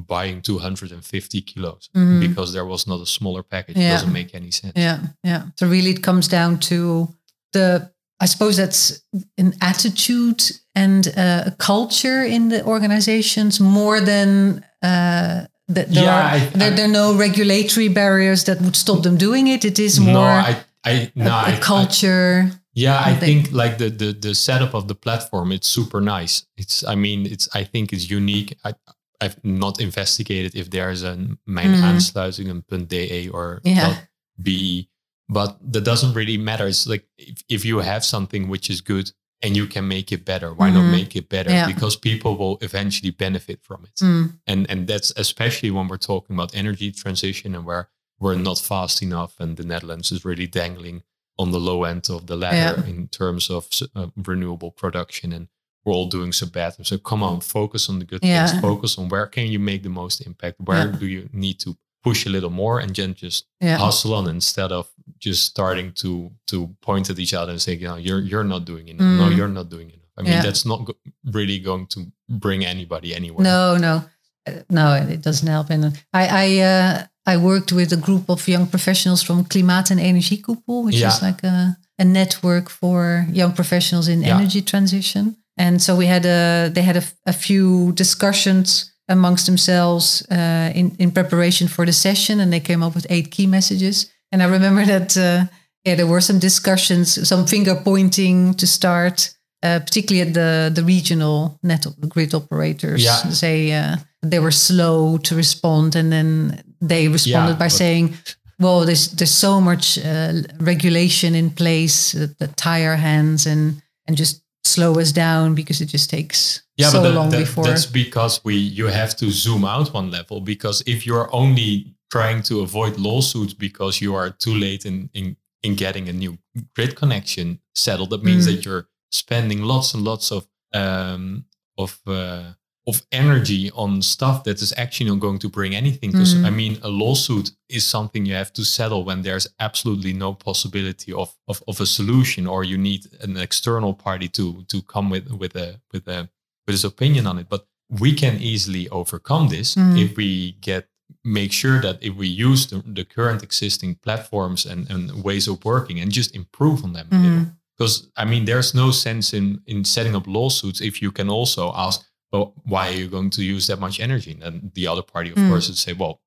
buying 0.07 0.41
250 0.41 1.41
kilos 1.41 1.89
Mhm. 1.95 2.19
because 2.19 2.51
there 2.53 2.65
was 2.65 2.85
not 2.87 3.01
a 3.01 3.05
smaller 3.05 3.43
package. 3.43 3.75
It 3.77 3.81
Yeah. 3.83 3.91
doesn't 3.93 4.13
make 4.13 4.33
any 4.35 4.51
sense. 4.51 4.73
yeah, 4.75 4.99
yeah. 5.23 5.41
So 5.59 5.67
really, 5.67 5.89
it 5.89 6.01
comes 6.03 6.27
down 6.27 6.59
to 6.59 7.07
the. 7.53 7.91
I 8.21 8.25
suppose 8.27 8.55
that's 8.55 9.01
an 9.37 9.53
attitude 9.59 10.41
and 10.75 11.07
uh, 11.07 11.43
a 11.47 11.51
culture 11.57 12.23
in 12.23 12.49
the 12.49 12.63
organizations 12.63 13.59
more 13.59 13.99
than. 14.01 14.63
Uh, 14.81 15.45
that 15.67 15.89
there, 15.93 16.03
Yeah, 16.03 16.15
are, 16.15 16.35
I- 16.35 16.49
there, 16.57 16.71
I- 16.71 16.75
there 16.75 16.85
are 16.85 16.91
no 16.91 17.13
regulatory 17.15 17.87
barriers 17.89 18.43
that 18.43 18.59
would 18.61 18.75
stop 18.75 19.01
them 19.01 19.17
doing 19.17 19.47
it. 19.47 19.63
It 19.65 19.79
is 19.79 19.97
No, 19.99 20.05
more 20.13 20.29
I 20.29 20.55
I 20.85 21.11
no, 21.15 21.31
a, 21.31 21.55
a 21.55 21.59
culture. 21.59 22.51
Yeah, 22.75 22.99
I 23.11 23.15
think- 23.19 23.51
like 23.51 23.77
the, 23.77 23.89
the 23.89 24.13
the 24.13 24.33
setup 24.33 24.73
of 24.73 24.87
the 24.87 24.95
platform, 24.95 25.51
it's 25.51 25.67
super 25.67 26.01
nice. 26.01 26.45
It's 26.57 26.83
I 26.83 26.95
mean, 26.95 27.25
it's 27.25 27.47
I 27.53 27.63
think 27.65 27.91
it's 27.93 28.09
unique. 28.09 28.57
I 28.65 28.73
I've 29.21 29.37
not 29.43 29.79
investigated 29.79 30.55
if 30.55 30.69
there 30.69 30.91
is 30.91 31.03
a 31.03 31.15
mijn 31.45 31.71
Mhm. 31.71 31.83
aansluitingen.de 31.83 33.29
or 33.29 33.59
Yeah. 33.63 33.95
.be, 34.41 34.89
but 35.29 35.57
that 35.71 35.83
doesn't 35.83 36.13
really 36.15 36.37
matter. 36.37 36.67
It's 36.67 36.85
like 36.87 37.05
if, 37.17 37.43
if 37.47 37.65
you 37.65 37.79
have 37.81 38.03
something 38.03 38.49
which 38.49 38.69
is 38.69 38.81
good 38.81 39.11
and 39.41 39.55
you 39.55 39.67
can 39.67 39.87
make 39.87 40.11
it 40.11 40.25
better, 40.25 40.53
why 40.53 40.69
Mhm. 40.69 40.73
not 40.73 40.91
make 40.91 41.15
it 41.15 41.29
better? 41.29 41.51
Yeah. 41.51 41.67
Because 41.67 41.97
people 41.99 42.35
will 42.37 42.57
eventually 42.61 43.11
benefit 43.11 43.59
from 43.63 43.83
it 43.85 43.95
Mm, 44.01 44.39
and 44.47 44.69
and 44.69 44.87
that's 44.87 45.13
especially 45.15 45.71
when 45.71 45.87
we're 45.87 45.97
talking 46.07 46.35
about 46.35 46.55
energy 46.55 46.91
transition 46.91 47.55
and 47.55 47.65
where 47.65 47.89
we're 48.19 48.37
not 48.41 48.59
fast 48.59 49.01
enough 49.01 49.33
and 49.39 49.57
the 49.57 49.63
netherlands 49.63 50.11
is 50.11 50.23
really 50.25 50.47
dangling 50.47 51.03
on 51.37 51.51
the 51.51 51.59
low 51.59 51.83
end 51.83 52.09
of 52.09 52.25
the 52.27 52.35
ladder 52.35 52.81
Yeah. 52.81 52.89
in 52.89 53.07
terms 53.07 53.49
of 53.49 53.67
uh, 53.95 54.07
renewable 54.27 54.71
production 54.71 55.33
and 55.33 55.47
we're 55.85 55.93
all 55.93 56.07
doing 56.09 56.31
so 56.33 56.45
bad 56.45 56.73
so 56.85 56.97
come 56.97 57.23
on 57.23 57.41
focus 57.41 57.89
on 57.89 57.99
the 57.99 58.05
good 58.05 58.23
Yeah. 58.23 58.47
things 58.47 58.61
focus 58.61 58.97
on 58.97 59.09
where 59.09 59.27
can 59.27 59.47
you 59.47 59.59
make 59.59 59.81
the 59.83 59.89
most 59.89 60.21
impact 60.21 60.55
where 60.59 60.85
Yeah. 60.89 60.99
do 60.99 61.05
you 61.07 61.29
need 61.33 61.59
to 61.61 61.75
push 62.03 62.25
a 62.25 62.29
little 62.29 62.49
more 62.49 62.79
and 62.83 62.95
then 62.95 63.13
just 63.15 63.45
hustle 63.61 64.13
on 64.13 64.27
instead 64.29 64.71
of 64.71 64.87
just 65.19 65.41
starting 65.45 65.91
to 65.93 66.31
to 66.47 66.67
point 66.81 67.09
at 67.09 67.17
each 67.19 67.33
other 67.33 67.51
and 67.51 67.61
say 67.61 67.73
you 67.75 67.87
know 67.87 67.95
you're 67.97 68.21
you're 68.21 68.43
not 68.55 68.65
doing 68.65 68.87
enough 68.89 69.07
no 69.19 69.29
Mm. 69.29 69.37
you're 69.37 69.53
not 69.59 69.69
doing 69.69 69.89
enough 69.89 70.09
i 70.17 70.21
mean 70.21 70.41
that's 70.43 70.65
not 70.65 70.79
go- 70.85 70.97
really 71.37 71.59
going 71.59 71.87
to 71.87 71.99
bring 72.29 72.65
anybody 72.65 73.15
anywhere 73.15 73.43
No, 73.43 73.77
no, 73.77 74.03
Uh, 74.45 74.61
no, 74.69 74.85
it 75.15 75.21
doesn't 75.21 75.47
help. 75.47 75.69
And 75.69 75.83
I, 76.13 76.23
I, 76.43 76.47
uh, 76.71 77.05
I 77.25 77.37
worked 77.37 77.71
with 77.71 77.93
a 77.93 77.97
group 77.97 78.29
of 78.29 78.47
young 78.47 78.67
professionals 78.67 79.23
from 79.23 79.45
Klimaat 79.45 79.89
en 79.89 79.97
Energiekoepel, 79.99 80.83
which 80.83 80.95
Yeah. 80.99 81.07
is 81.13 81.21
like 81.21 81.43
a, 81.47 81.77
a 81.97 82.03
network 82.03 82.69
for 82.69 83.25
young 83.31 83.53
professionals 83.53 84.07
in 84.07 84.21
Yeah. 84.21 84.35
energy 84.37 84.61
transition. 84.61 85.35
And 85.57 85.81
so 85.81 85.95
we 85.95 86.07
had 86.07 86.25
a, 86.25 86.69
they 86.73 86.81
had 86.83 87.03
a 87.25 87.33
few 87.33 87.91
discussions 87.93 88.91
amongst 89.07 89.45
themselves 89.45 90.23
uh, 90.31 90.71
in 90.73 90.91
in 90.97 91.11
preparation 91.11 91.67
for 91.69 91.85
the 91.85 91.91
session, 91.93 92.39
and 92.39 92.51
they 92.51 92.61
came 92.61 92.85
up 92.85 92.93
with 92.93 93.05
eight 93.09 93.29
key 93.29 93.47
messages. 93.47 94.09
And 94.31 94.41
I 94.41 94.45
remember 94.45 94.85
that 94.85 95.15
uh, 95.17 95.45
yeah, 95.85 95.95
there 95.95 96.07
were 96.07 96.21
some 96.21 96.39
discussions, 96.39 97.27
some 97.27 97.45
finger 97.45 97.75
pointing 97.75 98.55
to 98.55 98.65
start, 98.65 99.35
uh, 99.63 99.79
particularly 99.79 100.27
at 100.27 100.33
the 100.33 100.71
the 100.75 100.83
regional 100.83 101.57
net 101.61 101.85
grid 102.09 102.33
operators. 102.33 103.01
Yeah. 103.03 103.29
Say 103.31 103.71
uh, 103.71 103.95
they 104.21 104.39
were 104.39 104.51
slow 104.51 105.17
to 105.17 105.35
respond, 105.35 105.95
and 105.95 106.11
then 106.11 106.61
they 106.81 107.07
responded 107.07 107.53
Yeah, 107.53 107.59
by 107.65 107.69
saying, 107.69 108.13
"Well, 108.59 108.85
there's 108.85 109.07
there's 109.15 109.33
so 109.39 109.61
much 109.61 109.97
uh, 109.97 110.33
regulation 110.59 111.35
in 111.35 111.49
place 111.51 112.11
that, 112.19 112.37
that 112.39 112.55
tie 112.57 112.85
our 112.87 112.97
hands 112.97 113.45
and 113.47 113.81
and 114.07 114.17
just 114.17 114.41
slow 114.63 114.99
us 114.99 115.11
down 115.11 115.55
because 115.55 115.83
it 115.83 115.91
just 115.91 116.09
takes 116.09 116.63
yeah, 116.77 116.89
so 116.91 116.97
but 116.97 117.03
that- 117.09 117.15
long 117.15 117.29
that- 117.31 117.39
before." 117.39 117.65
that's 117.65 117.85
because 117.91 118.39
we 118.43 118.53
you 118.55 118.87
have 118.91 119.15
to 119.15 119.29
zoom 119.31 119.63
out 119.65 119.93
one 119.93 120.09
level 120.11 120.41
because 120.41 120.83
if 120.85 121.05
you're 121.05 121.29
only 121.31 121.95
trying 122.11 122.43
to 122.43 122.61
avoid 122.61 122.97
lawsuits 122.97 123.53
because 123.55 124.01
you 124.05 124.15
are 124.15 124.29
too 124.29 124.53
late 124.55 124.85
in 124.89 125.09
in, 125.13 125.35
in 125.61 125.75
getting 125.75 126.09
a 126.09 126.13
new 126.13 126.37
grid 126.75 126.95
connection 126.95 127.59
settled, 127.75 128.09
that 128.09 128.23
means 128.23 128.45
Mm. 128.47 128.51
that 128.55 128.65
you're 128.65 128.85
spending 129.13 129.61
lots 129.63 129.93
and 129.93 130.03
lots 130.03 130.31
of 130.31 130.47
um, 130.73 131.45
of 131.77 131.99
uh, 132.07 132.53
of 132.85 133.01
energy 133.11 133.71
on 133.75 134.01
stuff 134.01 134.43
that 134.43 134.61
is 134.61 134.73
actually 134.75 135.09
not 135.09 135.19
going 135.19 135.39
to 135.39 135.47
bring 135.49 135.73
anything. 135.75 136.11
Because 136.11 136.35
Mhm. 136.35 136.45
I 136.45 136.49
mean, 136.49 136.77
a 136.81 136.89
lawsuit 136.89 137.51
is 137.69 137.85
something 137.85 138.25
you 138.25 138.33
have 138.35 138.51
to 138.53 138.63
settle 138.65 139.05
when 139.05 139.21
there's 139.21 139.47
absolutely 139.59 140.13
no 140.13 140.33
possibility 140.33 141.13
of, 141.13 141.29
of 141.47 141.63
of 141.67 141.79
a 141.81 141.85
solution, 141.85 142.47
or 142.47 142.63
you 142.65 142.77
need 142.77 143.01
an 143.21 143.37
external 143.37 143.93
party 143.93 144.27
to 144.29 144.63
to 144.71 144.81
come 144.93 145.09
with 145.13 145.25
with 145.41 145.55
a 145.55 145.79
with 145.93 146.07
a 146.07 146.29
with 146.65 146.73
his 146.73 146.83
opinion 146.85 147.27
on 147.27 147.37
it. 147.39 147.47
But 147.49 147.67
we 148.01 148.13
can 148.13 148.35
easily 148.41 148.89
overcome 148.89 149.49
this 149.49 149.75
Mhm. 149.75 149.97
if 150.05 150.17
we 150.17 150.57
get 150.61 150.83
make 151.23 151.51
sure 151.53 151.79
that 151.81 151.97
if 152.01 152.13
we 152.15 152.27
use 152.49 152.67
the, 152.67 152.81
the 152.93 153.05
current 153.05 153.43
existing 153.43 153.95
platforms 154.05 154.65
and, 154.65 154.89
and 154.91 155.23
ways 155.23 155.47
of 155.47 155.63
working 155.63 155.99
and 156.01 156.11
just 156.11 156.35
improve 156.35 156.83
on 156.83 156.93
them. 156.93 157.07
Mhm. 157.11 157.55
Because 157.77 158.09
I 158.15 158.25
mean, 158.25 158.45
there's 158.45 158.73
no 158.73 158.91
sense 158.91 159.33
in 159.37 159.61
in 159.65 159.83
setting 159.85 160.15
up 160.15 160.27
lawsuits 160.27 160.81
if 160.81 161.01
you 161.01 161.11
can 161.11 161.29
also 161.29 161.71
ask, 161.75 162.01
well, 162.31 162.53
why 162.63 162.87
are 162.89 162.97
you 162.97 163.07
going 163.09 163.29
to 163.31 163.43
use 163.43 163.67
that 163.67 163.79
much 163.79 163.99
energy? 163.99 164.37
And 164.41 164.71
the 164.75 164.87
other 164.87 165.01
party, 165.03 165.29
of 165.31 165.37
Mm. 165.37 165.49
course, 165.49 165.67
would 165.69 165.77
say, 165.77 165.93
well, 165.93 166.19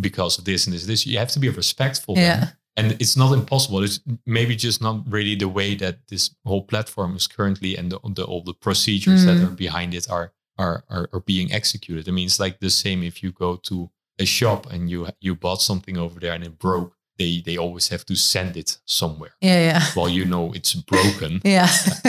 because 0.00 0.38
of 0.38 0.44
this 0.44 0.66
and 0.66 0.74
this, 0.74 0.86
this. 0.86 1.06
You 1.06 1.18
have 1.18 1.30
to 1.32 1.40
be 1.40 1.48
respectful. 1.48 2.14
then. 2.14 2.52
And 2.76 2.92
it's 3.00 3.16
not 3.16 3.32
impossible. 3.32 3.82
It's 3.82 3.98
maybe 4.24 4.54
just 4.54 4.80
not 4.80 4.96
really 5.12 5.34
the 5.34 5.48
way 5.48 5.74
that 5.76 6.06
this 6.08 6.30
whole 6.44 6.62
platform 6.62 7.16
is 7.16 7.26
currently 7.26 7.76
and 7.76 7.90
the, 7.90 7.98
the 8.14 8.24
all 8.24 8.42
the 8.44 8.54
procedures 8.54 9.24
that 9.24 9.36
Mm. 9.38 9.44
are 9.46 9.56
behind 9.56 9.94
it 9.94 10.08
are, 10.08 10.32
are 10.58 10.84
are 10.88 11.08
are 11.12 11.20
being 11.20 11.52
executed. 11.52 12.08
I 12.08 12.12
mean, 12.12 12.26
it's 12.26 12.38
like 12.38 12.58
the 12.60 12.70
same 12.70 13.02
if 13.02 13.20
you 13.22 13.32
go 13.32 13.56
to 13.68 13.90
a 14.20 14.24
shop 14.24 14.66
and 14.72 14.88
you 14.90 15.08
you 15.20 15.34
bought 15.34 15.60
something 15.62 15.96
over 15.98 16.20
there 16.20 16.32
and 16.34 16.44
it 16.44 16.58
broke. 16.58 16.94
They 17.18 17.40
they 17.44 17.56
always 17.58 17.88
have 17.88 18.04
to 18.06 18.14
send 18.14 18.56
it 18.56 18.78
somewhere. 18.84 19.32
Yeah, 19.40 19.60
yeah, 19.70 19.82
Well, 19.96 20.08
you 20.08 20.24
know 20.24 20.52
it's 20.54 20.74
broken 20.74 21.40
yeah. 21.44 21.68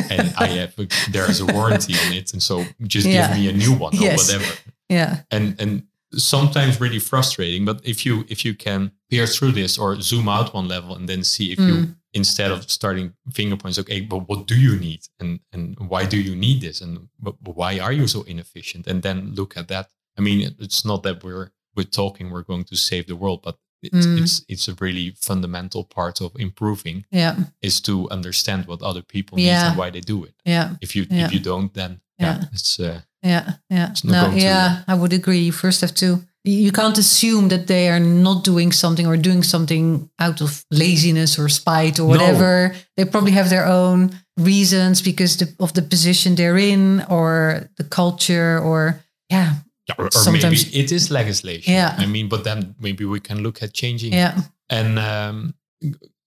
and 0.09 0.33
I 0.37 0.47
have 0.61 0.73
a, 0.79 0.87
there 1.11 1.29
is 1.29 1.39
a 1.41 1.45
warranty 1.45 1.93
on 2.05 2.13
it, 2.13 2.33
and 2.33 2.41
so 2.43 2.65
just 2.87 3.07
Yeah. 3.07 3.27
give 3.27 3.37
me 3.37 3.49
a 3.49 3.53
new 3.53 3.73
one 3.73 3.93
or 3.97 4.01
Yes. 4.01 4.17
whatever. 4.31 4.53
yeah. 4.89 5.21
And 5.31 5.59
and 5.61 5.83
sometimes 6.13 6.79
really 6.81 6.99
frustrating. 6.99 7.65
But 7.65 7.81
if 7.83 8.05
you 8.05 8.25
if 8.27 8.43
you 8.45 8.53
can 8.55 8.91
peer 9.09 9.27
through 9.27 9.53
this 9.53 9.77
or 9.77 9.99
zoom 10.01 10.27
out 10.29 10.53
one 10.53 10.67
level 10.67 10.95
and 10.95 11.07
then 11.07 11.23
see 11.23 11.51
if 11.51 11.59
you 11.59 11.75
Mm. 11.75 11.95
instead 12.13 12.51
of 12.51 12.69
starting 12.69 13.13
finger 13.33 13.57
points, 13.57 13.77
okay, 13.79 14.01
but 14.01 14.27
what 14.29 14.47
do 14.47 14.55
you 14.55 14.75
need 14.79 15.01
and 15.19 15.39
and 15.53 15.77
why 15.89 16.05
do 16.05 16.17
you 16.17 16.35
need 16.35 16.61
this 16.61 16.81
and 16.81 17.09
but 17.19 17.35
why 17.41 17.79
are 17.79 17.93
you 17.93 18.07
so 18.07 18.23
inefficient? 18.23 18.87
And 18.87 19.01
then 19.01 19.33
look 19.35 19.57
at 19.57 19.67
that. 19.67 19.89
I 20.17 20.21
mean, 20.21 20.55
it's 20.59 20.83
not 20.85 21.03
that 21.03 21.23
we're 21.23 21.49
we're 21.75 21.89
talking 22.01 22.29
we're 22.31 22.43
going 22.51 22.65
to 22.65 22.75
save 22.75 23.03
the 23.07 23.15
world, 23.15 23.41
but 23.43 23.57
it's 23.81 24.05
Mm. 24.07 24.17
it's 24.23 24.43
it's 24.47 24.67
a 24.67 24.75
really 24.79 25.13
fundamental 25.21 25.83
part 25.83 26.21
of 26.21 26.31
improving 26.35 27.05
Yeah, 27.11 27.35
is 27.61 27.81
to 27.81 28.09
understand 28.11 28.65
what 28.67 28.81
other 28.81 29.01
people 29.01 29.37
need 29.37 29.49
and 29.67 29.77
why 29.77 29.89
they 29.91 30.01
do 30.01 30.23
it. 30.25 30.33
yeah, 30.45 30.75
If 30.81 30.95
you 30.95 31.05
Yeah. 31.09 31.25
if 31.25 31.31
you 31.33 31.39
don't, 31.43 31.73
then 31.73 31.99
yeah, 32.21 32.37
Yeah. 32.37 32.47
it's 32.53 32.79
uh, 32.79 33.01
yeah, 33.23 33.53
yeah. 33.69 33.91
It's 33.91 34.03
No, 34.03 34.31
yeah, 34.35 34.83
I 34.87 34.93
would 34.95 35.13
agree. 35.13 35.39
You 35.45 35.51
first 35.53 35.81
have 35.81 35.93
to. 35.93 36.23
You 36.43 36.71
can't 36.71 36.97
assume 36.97 37.49
that 37.49 37.65
they 37.67 37.89
are 37.89 37.99
not 37.99 38.43
doing 38.45 38.71
something 38.73 39.07
or 39.07 39.17
doing 39.17 39.43
something 39.43 40.09
out 40.17 40.41
of 40.41 40.63
laziness 40.71 41.37
or 41.39 41.49
spite 41.49 41.99
or 42.01 42.05
No. 42.07 42.09
whatever. 42.11 42.75
They 42.95 43.05
probably 43.05 43.33
have 43.33 43.49
their 43.49 43.65
own 43.67 44.11
reasons 44.37 45.01
because 45.01 45.37
the, 45.37 45.53
of 45.59 45.71
the 45.73 45.81
position 45.81 46.35
they're 46.35 46.57
in 46.57 47.03
or 47.09 47.69
the 47.75 47.83
culture 47.83 48.57
or 48.63 49.03
yeah, 49.31 49.53
or, 49.97 50.05
or 50.05 50.11
Sometimes- 50.11 50.65
maybe 50.65 50.77
it 50.83 50.91
is 50.91 51.09
legislation. 51.09 51.73
Yeah. 51.73 51.95
I 51.97 52.05
mean, 52.05 52.29
but 52.29 52.43
then 52.43 52.75
maybe 52.79 53.05
we 53.05 53.19
can 53.19 53.39
look 53.43 53.61
at 53.63 53.73
changing. 53.73 54.13
yeah, 54.13 54.41
and 54.69 54.99
um, 54.99 55.53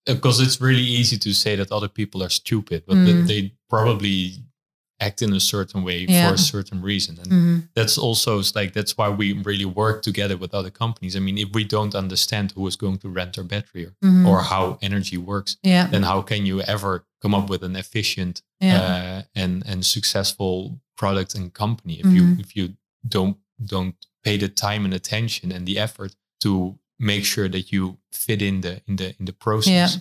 because 0.07 0.41
it's 0.41 0.61
really 0.61 0.83
easy 0.83 1.17
to 1.19 1.33
say 1.33 1.57
that 1.57 1.71
other 1.71 1.89
people 1.89 2.23
are 2.23 2.29
stupid, 2.31 2.83
but 2.87 2.97
Mm. 2.97 3.07
that 3.07 3.27
they 3.29 3.53
probably 3.71 4.33
act 5.01 5.21
in 5.23 5.33
a 5.33 5.41
certain 5.41 5.83
way 5.83 6.07
Yeah. 6.09 6.29
for 6.29 6.35
a 6.35 6.39
certain 6.39 6.81
reason, 6.81 7.19
and 7.19 7.33
Mhm. 7.33 7.69
that's 7.75 7.99
also 7.99 8.41
like 8.55 8.73
that's 8.73 8.97
why 8.97 9.09
we 9.09 9.33
really 9.33 9.65
work 9.65 10.03
together 10.03 10.37
with 10.37 10.55
other 10.55 10.71
companies. 10.71 11.17
I 11.17 11.19
mean, 11.21 11.39
if 11.39 11.49
we 11.55 11.65
don't 11.65 11.95
understand 11.95 12.53
who 12.53 12.67
is 12.69 12.77
going 12.77 12.99
to 12.99 13.09
rent 13.09 13.37
our 13.39 13.45
battery 13.45 13.87
or, 13.87 13.95
Mhm. 14.05 14.27
or 14.29 14.43
how 14.43 14.79
energy 14.81 15.17
works, 15.17 15.57
yeah, 15.65 15.89
then 15.89 16.03
how 16.05 16.23
can 16.23 16.47
you 16.47 16.61
ever 16.63 17.05
come 17.21 17.35
up 17.35 17.51
with 17.51 17.63
an 17.65 17.75
efficient 17.77 18.43
yeah, 18.61 18.81
uh, 18.81 19.23
and 19.35 19.63
and 19.67 19.85
successful 19.85 20.81
product 20.97 21.35
and 21.35 21.53
company 21.53 21.95
if 22.05 22.07
you 22.07 22.23
Mhm. 22.23 22.41
if 22.41 22.55
you 22.57 22.75
don't 23.09 23.37
don't 23.65 23.95
pay 24.25 24.37
the 24.37 24.49
time 24.49 24.85
and 24.85 24.95
attention 24.95 25.53
and 25.53 25.67
the 25.67 25.79
effort 25.79 26.15
to 26.41 26.79
make 26.99 27.25
sure 27.25 27.49
that 27.49 27.73
you 27.73 27.99
fit 28.13 28.43
in 28.43 28.61
the 28.61 28.81
in 28.87 28.97
the 28.97 29.15
in 29.19 29.25
the 29.27 29.33
process. 29.33 29.95
Yeah. 29.95 30.01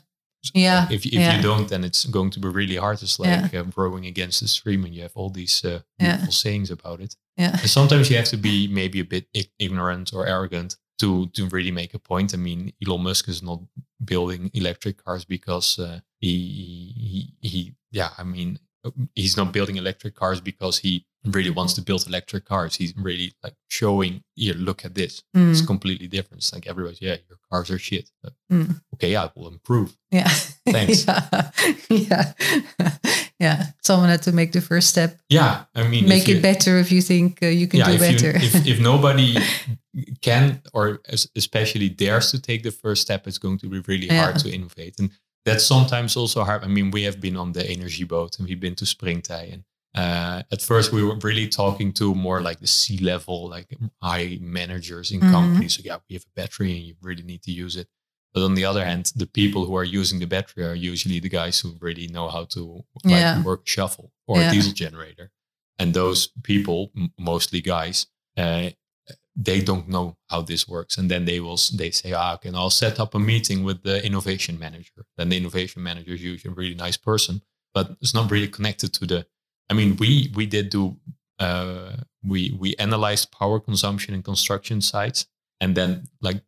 Yeah. 0.53 0.87
If 0.89 1.05
if 1.05 1.13
yeah. 1.13 1.35
you 1.35 1.41
don't, 1.43 1.67
then 1.69 1.83
it's 1.83 2.05
going 2.05 2.31
to 2.31 2.39
be 2.39 2.47
really 2.47 2.77
hard. 2.77 3.01
It's 3.03 3.19
like 3.19 3.53
uh, 3.53 3.63
rowing 3.75 4.05
against 4.05 4.39
the 4.39 4.47
stream, 4.47 4.83
and 4.85 4.95
you 4.95 5.03
have 5.03 5.15
all 5.15 5.29
these 5.29 5.63
uh, 5.63 5.81
beautiful 5.99 6.31
sayings 6.31 6.71
about 6.71 6.99
it. 6.99 7.15
Yeah. 7.37 7.51
And 7.59 7.69
sometimes 7.69 8.09
you 8.09 8.17
have 8.17 8.29
to 8.29 8.37
be 8.37 8.67
maybe 8.67 8.99
a 8.99 9.05
bit 9.05 9.27
ig- 9.33 9.51
ignorant 9.59 10.13
or 10.13 10.25
arrogant 10.25 10.77
to 10.99 11.27
to 11.27 11.47
really 11.47 11.71
make 11.71 11.93
a 11.93 11.99
point. 11.99 12.33
I 12.33 12.37
mean, 12.37 12.73
Elon 12.85 13.03
Musk 13.03 13.27
is 13.27 13.41
not 13.43 13.59
building 14.03 14.49
electric 14.53 15.03
cars 15.03 15.25
because 15.25 15.77
uh, 15.77 15.99
he, 16.19 17.33
he 17.41 17.47
he 17.47 17.75
yeah. 17.91 18.09
I 18.17 18.23
mean, 18.23 18.59
he's 19.15 19.37
not 19.37 19.51
building 19.53 19.77
electric 19.77 20.15
cars 20.15 20.41
because 20.41 20.79
he 20.79 21.05
really 21.25 21.51
wants 21.51 21.73
to 21.75 21.81
build 21.81 22.07
electric 22.07 22.45
cars. 22.45 22.75
He's 22.75 22.95
really 22.97 23.33
like 23.43 23.53
showing, 23.69 24.23
here, 24.35 24.55
look 24.55 24.83
at 24.85 24.95
this. 24.95 25.21
Mm. 25.35 25.51
It's 25.51 25.61
completely 25.61 26.07
different. 26.07 26.41
It's 26.41 26.51
like 26.53 26.65
everybody's, 26.67 26.99
yeah, 27.01 27.17
your 27.29 27.37
cars 27.51 27.69
are 27.69 27.77
shit. 27.79 28.09
But, 28.23 28.33
Mm. 28.51 28.81
Okay, 28.95 29.11
yeah, 29.13 29.23
I 29.25 29.31
will 29.35 29.47
improve. 29.47 29.95
Yeah. 30.11 30.27
Thanks. 30.69 31.05
yeah. 31.05 31.51
yeah. 31.89 32.33
yeah. 33.39 33.65
Someone 33.81 34.09
had 34.09 34.23
to 34.23 34.31
make 34.33 34.51
the 34.51 34.61
first 34.61 34.89
step. 34.89 35.19
Yeah, 35.29 35.65
I 35.75 35.87
mean, 35.87 36.07
Make 36.09 36.23
if 36.23 36.27
you- 36.27 36.35
it 36.37 36.41
better 36.41 36.77
if 36.79 36.91
you 36.91 37.01
think 37.01 37.41
uh, 37.43 37.47
you 37.47 37.67
can 37.67 37.79
yeah, 37.79 37.85
do 37.87 37.93
if, 37.93 37.99
better. 37.99 38.31
You, 38.31 38.45
if, 38.47 38.67
if 38.67 38.79
nobody 38.81 39.37
can 40.21 40.61
or 40.73 40.99
especially 41.35 41.89
dares 41.89 42.31
to 42.31 42.41
take 42.41 42.63
the 42.63 42.71
first 42.71 43.01
step, 43.03 43.27
it's 43.27 43.37
going 43.37 43.57
to 43.59 43.69
be 43.69 43.79
really 43.87 44.07
Yeah. 44.07 44.23
hard 44.23 44.39
to 44.39 44.51
innovate. 44.51 44.99
And 44.99 45.11
that's 45.45 45.65
sometimes 45.65 46.15
also 46.17 46.43
hard. 46.43 46.63
I 46.63 46.67
mean, 46.67 46.91
we 46.91 47.03
have 47.03 47.19
been 47.19 47.37
on 47.37 47.51
the 47.53 47.65
energy 47.65 48.03
boat 48.03 48.37
and 48.39 48.47
we've 48.47 48.59
been 48.59 48.75
to 48.75 48.85
Springtij. 48.85 49.53
And 49.53 49.63
uh, 49.95 50.43
at 50.51 50.61
first, 50.61 50.91
we 50.91 51.03
were 51.03 51.17
really 51.17 51.47
talking 51.47 51.91
to 51.93 52.13
more 52.15 52.41
like 52.41 52.59
the 52.59 52.67
C 52.67 52.97
level, 52.99 53.49
like 53.49 53.75
high 54.01 54.37
managers 54.41 55.11
in 55.11 55.19
Mhm. 55.19 55.31
companies. 55.31 55.73
So, 55.75 55.81
yeah, 55.83 55.97
we 56.07 56.13
have 56.15 56.23
a 56.25 56.33
battery 56.41 56.71
and 56.77 56.85
you 56.85 56.95
really 57.01 57.23
need 57.23 57.41
to 57.43 57.51
use 57.51 57.75
it. 57.75 57.87
But 58.33 58.43
on 58.43 58.55
the 58.55 58.63
other 58.63 58.85
hand, 58.85 59.11
the 59.15 59.27
people 59.27 59.65
who 59.65 59.75
are 59.75 59.83
using 59.83 60.19
the 60.19 60.27
battery 60.27 60.63
are 60.63 60.75
usually 60.75 61.19
the 61.19 61.27
guys 61.29 61.59
who 61.59 61.75
really 61.81 62.07
know 62.07 62.29
how 62.29 62.45
to 62.45 62.85
like, 63.03 63.11
Yeah. 63.11 63.41
work 63.43 63.67
shuffle 63.67 64.13
or 64.27 64.37
Yeah. 64.39 64.49
a 64.49 64.53
diesel 64.53 64.73
generator. 64.73 65.31
And 65.77 65.93
those 65.93 66.27
people, 66.43 66.91
m- 66.95 67.11
mostly 67.17 67.59
guys, 67.61 68.05
uh, 68.37 68.69
they 69.35 69.61
don't 69.61 69.87
know 69.87 70.17
how 70.29 70.41
this 70.41 70.67
works. 70.67 70.97
And 70.97 71.09
then 71.09 71.25
they 71.25 71.39
will 71.39 71.57
they 71.77 71.91
say, 71.91 72.13
ah, 72.13 72.33
okay, 72.35 72.51
I'll 72.53 72.69
set 72.69 72.99
up 72.99 73.15
a 73.15 73.19
meeting 73.19 73.63
with 73.63 73.83
the 73.83 74.05
innovation 74.05 74.59
manager. 74.59 75.05
Then 75.17 75.29
the 75.29 75.37
innovation 75.37 75.81
manager 75.83 76.13
is 76.13 76.21
usually 76.23 76.51
a 76.51 76.55
really 76.55 76.75
nice 76.75 76.97
person, 76.97 77.41
but 77.73 77.95
it's 78.01 78.13
not 78.13 78.29
really 78.31 78.47
connected 78.49 78.93
to 78.93 79.05
the. 79.05 79.25
I 79.69 79.73
mean, 79.73 79.95
we 79.97 80.31
we 80.35 80.45
did 80.45 80.69
do 80.69 80.97
uh, 81.39 81.95
we 82.23 82.55
we 82.59 82.75
analyzed 82.77 83.31
power 83.31 83.59
consumption 83.59 84.13
in 84.13 84.21
construction 84.23 84.81
sites, 84.81 85.25
and 85.61 85.75
then 85.75 86.07
like 86.21 86.41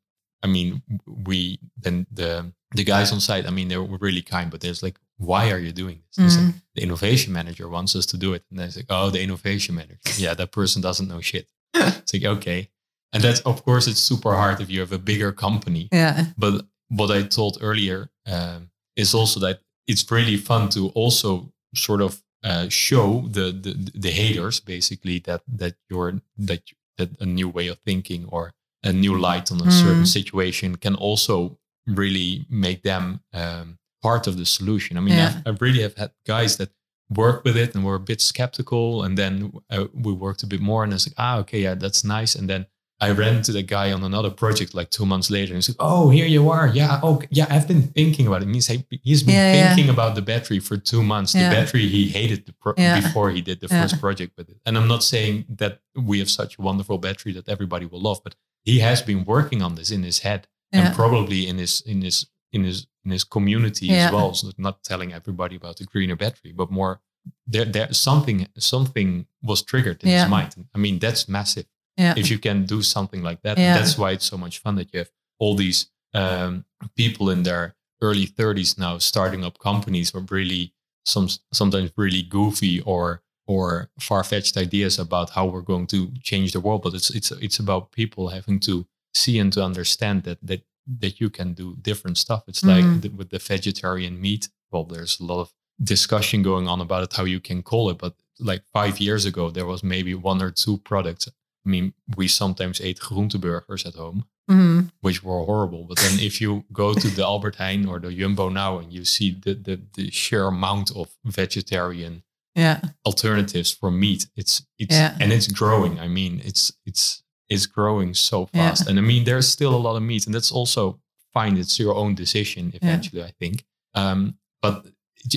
I 0.44 0.48
mean, 0.48 0.82
we 1.06 1.60
then 1.78 2.06
the 2.12 2.52
the 2.76 2.84
guys 2.84 3.12
on 3.12 3.20
site. 3.22 3.48
I 3.48 3.52
mean, 3.52 3.68
they 3.70 3.78
were 3.78 3.98
really 3.98 4.22
kind, 4.22 4.52
but 4.52 4.60
there's 4.62 4.84
like, 4.84 5.00
why 5.18 5.52
are 5.52 5.60
you 5.60 5.72
doing 5.72 6.02
this? 6.08 6.26
It's 6.26 6.38
like, 6.38 6.48
Mm. 6.56 6.62
the 6.76 6.82
innovation 6.82 7.32
manager 7.34 7.70
wants 7.70 7.96
us 7.96 8.06
to 8.08 8.18
do 8.18 8.34
it, 8.34 8.44
and 8.50 8.60
then 8.60 8.68
it's 8.68 8.76
like, 8.76 8.88
oh, 8.90 9.10
the 9.10 9.22
innovation 9.22 9.76
manager. 9.76 10.00
Yeah, 10.18 10.34
that 10.36 10.52
person 10.52 10.82
doesn't 10.82 11.08
know 11.08 11.22
shit. 11.22 11.48
It's 11.74 12.14
like 12.14 12.26
okay, 12.26 12.70
and 13.14 13.24
that's 13.24 13.40
of 13.42 13.64
course 13.66 13.88
it's 13.88 14.00
super 14.00 14.34
hard 14.36 14.62
if 14.62 14.70
you 14.70 14.80
have 14.80 14.92
a 14.92 14.98
bigger 15.00 15.32
company. 15.32 15.88
yeah. 15.92 16.26
But 16.38 16.66
what 16.90 17.10
I 17.12 17.24
told 17.24 17.58
earlier 17.62 18.10
um, 18.28 18.70
is 18.96 19.14
also 19.14 19.40
that 19.40 19.60
it's 19.88 20.10
really 20.12 20.38
fun 20.38 20.70
to 20.70 20.90
also 20.90 21.52
sort 21.76 22.02
of 22.02 22.22
uh, 22.44 22.68
show 22.70 23.28
the, 23.32 23.52
the 23.52 23.92
the 23.96 24.12
haters 24.12 24.60
basically 24.60 25.20
that 25.20 25.42
that 25.48 25.76
you're 25.90 26.22
that 26.38 26.62
that 26.98 27.10
a 27.20 27.26
new 27.26 27.50
way 27.50 27.68
of 27.70 27.80
thinking 27.86 28.26
or 28.30 28.54
a 28.84 28.92
new 28.94 29.18
light 29.18 29.52
on 29.52 29.62
a 29.68 29.72
certain 29.72 30.04
Mm. 30.04 30.08
situation 30.08 30.76
can 30.76 30.96
also 30.96 31.58
really 31.88 32.46
make 32.50 32.82
them 32.84 33.22
um, 33.34 33.78
part 34.02 34.28
of 34.28 34.36
the 34.38 34.46
solution. 34.46 34.98
I 34.98 35.00
mean, 35.00 35.16
Yeah. 35.18 35.42
I've, 35.46 35.48
I 35.48 35.66
really 35.66 35.82
have 35.82 35.96
had 35.96 36.12
guys 36.28 36.58
that 36.58 36.70
work 37.14 37.44
with 37.44 37.58
it 37.58 37.76
and 37.76 37.84
were 37.86 37.96
a 37.96 38.00
bit 38.00 38.22
skeptical, 38.22 39.04
and 39.04 39.18
then 39.18 39.52
uh, 39.70 39.86
we 39.94 40.14
worked 40.14 40.44
a 40.44 40.48
bit 40.48 40.62
more, 40.62 40.84
and 40.84 40.94
it's 40.94 41.08
like, 41.08 41.16
ah, 41.18 41.38
okay, 41.40 41.62
yeah, 41.62 41.76
that's 41.76 42.04
nice, 42.04 42.36
and 42.36 42.50
then 42.50 42.66
I 43.02 43.12
ran 43.12 43.42
to 43.44 43.52
the 43.52 43.64
guy 43.64 43.92
on 43.92 44.04
another 44.04 44.30
project 44.30 44.74
like 44.74 44.90
two 44.90 45.06
months 45.06 45.30
later 45.30 45.52
and 45.54 45.58
he's 45.58 45.68
like, 45.68 45.76
Oh, 45.82 46.10
here 46.10 46.26
you 46.28 46.50
are. 46.50 46.68
Yeah. 46.70 47.02
Oh, 47.04 47.22
yeah. 47.32 47.48
I've 47.50 47.68
been 47.68 47.82
thinking 47.82 48.28
about 48.28 48.44
it. 48.44 48.46
Means 48.46 48.68
he, 48.68 48.86
he's 49.04 49.24
been 49.24 49.36
Yeah, 49.36 49.54
yeah. 49.54 49.76
thinking 49.76 49.90
about 49.94 50.16
the 50.16 50.22
battery 50.22 50.60
for 50.60 50.78
two 50.78 51.04
months. 51.04 51.34
The 51.34 51.40
battery 51.40 51.86
he 51.90 52.08
hated 52.08 52.46
the 52.46 52.54
pro- 52.62 52.76
Yeah. 52.78 53.02
before 53.02 53.30
he 53.32 53.42
did 53.42 53.60
the 53.60 53.68
Yeah. 53.70 53.82
first 53.82 54.00
project 54.00 54.32
with 54.38 54.48
it. 54.50 54.58
And 54.66 54.78
I'm 54.78 54.88
not 54.88 55.04
saying 55.04 55.46
that 55.50 55.82
we 55.96 56.20
have 56.20 56.30
such 56.30 56.58
a 56.58 56.62
wonderful 56.62 56.98
battery 56.98 57.34
that 57.34 57.50
everybody 57.50 57.86
will 57.86 58.00
love, 58.00 58.22
but 58.24 58.36
he 58.64 58.80
has 58.80 59.02
been 59.02 59.26
working 59.26 59.62
on 59.62 59.76
this 59.76 59.92
in 59.92 60.04
his 60.04 60.20
head 60.20 60.48
Yeah. 60.72 60.86
and 60.88 60.96
probably 60.96 61.46
in 61.46 61.58
his 61.58 61.82
in 61.82 62.04
his 62.04 62.28
in 62.54 62.64
his 62.64 62.88
in 63.06 63.12
his 63.12 63.24
community 63.24 63.88
Yeah. 63.88 64.06
as 64.08 64.12
well. 64.14 64.34
So 64.34 64.52
not 64.58 64.84
telling 64.84 65.14
everybody 65.14 65.56
about 65.56 65.78
the 65.78 65.86
greener 65.86 66.16
battery, 66.16 66.52
but 66.54 66.72
more 66.72 67.02
there 67.48 67.66
there 67.66 67.94
something 67.94 68.48
something 68.58 69.28
was 69.42 69.62
triggered 69.62 70.04
in 70.04 70.10
Yeah. 70.10 70.24
his 70.24 70.30
mind. 70.30 70.52
I 70.76 70.78
mean, 70.78 71.00
that's 71.00 71.28
massive 71.28 71.66
Yeah. 71.98 72.14
if 72.18 72.30
you 72.32 72.40
can 72.40 72.66
do 72.66 72.82
something 72.82 73.22
like 73.24 73.42
that. 73.44 73.58
That's 73.58 73.98
why 73.98 74.12
it's 74.12 74.26
so 74.26 74.38
much 74.38 74.60
fun 74.60 74.76
that 74.76 74.90
you 74.94 75.00
have 75.00 75.12
all 75.40 75.56
these 75.56 75.88
um, 76.16 76.66
people 76.96 77.30
in 77.34 77.44
their 77.44 77.76
early 78.02 78.28
30s 78.28 78.78
now 78.78 79.00
starting 79.00 79.44
up 79.46 79.58
companies 79.58 80.14
with 80.14 80.30
really 80.32 80.74
some 81.06 81.28
sometimes 81.52 81.92
really 81.98 82.22
goofy 82.24 82.82
or 82.82 83.22
or 83.48 83.90
far-fetched 84.00 84.56
ideas 84.58 84.98
about 85.00 85.32
how 85.32 85.46
we're 85.46 85.62
going 85.74 85.86
to 85.88 86.12
change 86.22 86.52
the 86.52 86.60
world. 86.62 86.82
But 86.84 86.94
it's 86.94 87.10
it's 87.10 87.32
it's 87.32 87.60
about 87.60 87.92
people 87.92 88.30
having 88.30 88.60
to 88.62 88.86
see 89.14 89.40
and 89.40 89.52
to 89.54 89.64
understand 89.64 90.24
that 90.24 90.38
that 90.48 90.62
that 91.00 91.20
you 91.22 91.30
can 91.30 91.54
do 91.54 91.76
different 91.82 92.18
stuff. 92.18 92.44
It's 92.48 92.64
like 92.64 92.84
Mhm. 92.86 93.02
the, 93.02 93.10
with 93.10 93.30
the 93.30 93.40
vegetarian 93.40 94.20
meat. 94.20 94.50
Well, 94.72 94.84
there's 94.86 95.20
a 95.20 95.24
lot 95.24 95.42
of 95.42 95.54
discussion 95.84 96.44
going 96.44 96.68
on 96.68 96.82
about 96.82 97.04
it, 97.04 97.14
how 97.14 97.24
you 97.26 97.40
can 97.40 97.62
call 97.64 97.90
it. 97.90 97.98
But 97.98 98.16
like 98.40 98.64
five 98.74 99.00
years 99.00 99.26
ago, 99.26 99.50
there 99.52 99.66
was 99.66 99.84
maybe 99.84 100.14
one 100.14 100.42
or 100.42 100.52
two 100.52 100.78
products 100.78 101.28
I 101.66 101.70
mean, 101.70 101.94
we 102.18 102.28
sometimes 102.28 102.82
ate 102.82 103.00
groenteburgers 103.00 103.86
at 103.86 103.96
home, 103.96 104.26
Mhm. 104.52 104.92
which 105.00 105.24
were 105.24 105.46
horrible. 105.46 105.86
But 105.86 105.98
then 106.00 106.20
if 106.20 106.42
you 106.42 106.66
go 106.74 106.94
to 106.94 107.08
the 107.08 107.24
Albert 107.24 107.56
Heijn 107.56 107.88
or 107.88 108.00
the 108.02 108.12
Jumbo 108.12 108.50
now 108.50 108.80
and 108.80 108.92
you 108.92 109.06
see 109.06 109.32
the, 109.32 109.54
the, 109.54 109.80
the 109.96 110.12
sheer 110.12 110.48
amount 110.48 110.92
of 110.92 111.08
vegetarian 111.24 112.24
Yeah. 112.54 112.82
alternatives 113.06 113.72
for 113.72 113.90
meat, 113.92 114.28
it's 114.36 114.62
it's 114.78 114.94
Yeah. 114.96 115.16
and 115.22 115.32
it's 115.32 115.48
growing. 115.48 116.00
I 116.02 116.08
mean, 116.10 116.42
it's 116.44 116.74
it's 116.86 117.23
it's 117.50 117.66
growing 117.66 118.14
so 118.14 118.50
Yeah. 118.54 118.70
fast. 118.70 118.88
And 118.88 118.98
I 119.00 119.02
mean, 119.02 119.24
there's 119.26 119.48
still 119.48 119.74
a 119.76 119.82
lot 119.88 119.96
of 119.96 120.04
meat, 120.04 120.26
and 120.26 120.34
that's 120.36 120.52
also 120.52 121.00
fine. 121.34 121.58
It's 121.58 121.78
your 121.80 121.96
own 121.96 122.16
decision 122.16 122.72
eventually, 122.74 123.24
I 123.24 123.32
think. 123.40 123.64
Um, 123.96 124.36
but 124.62 124.86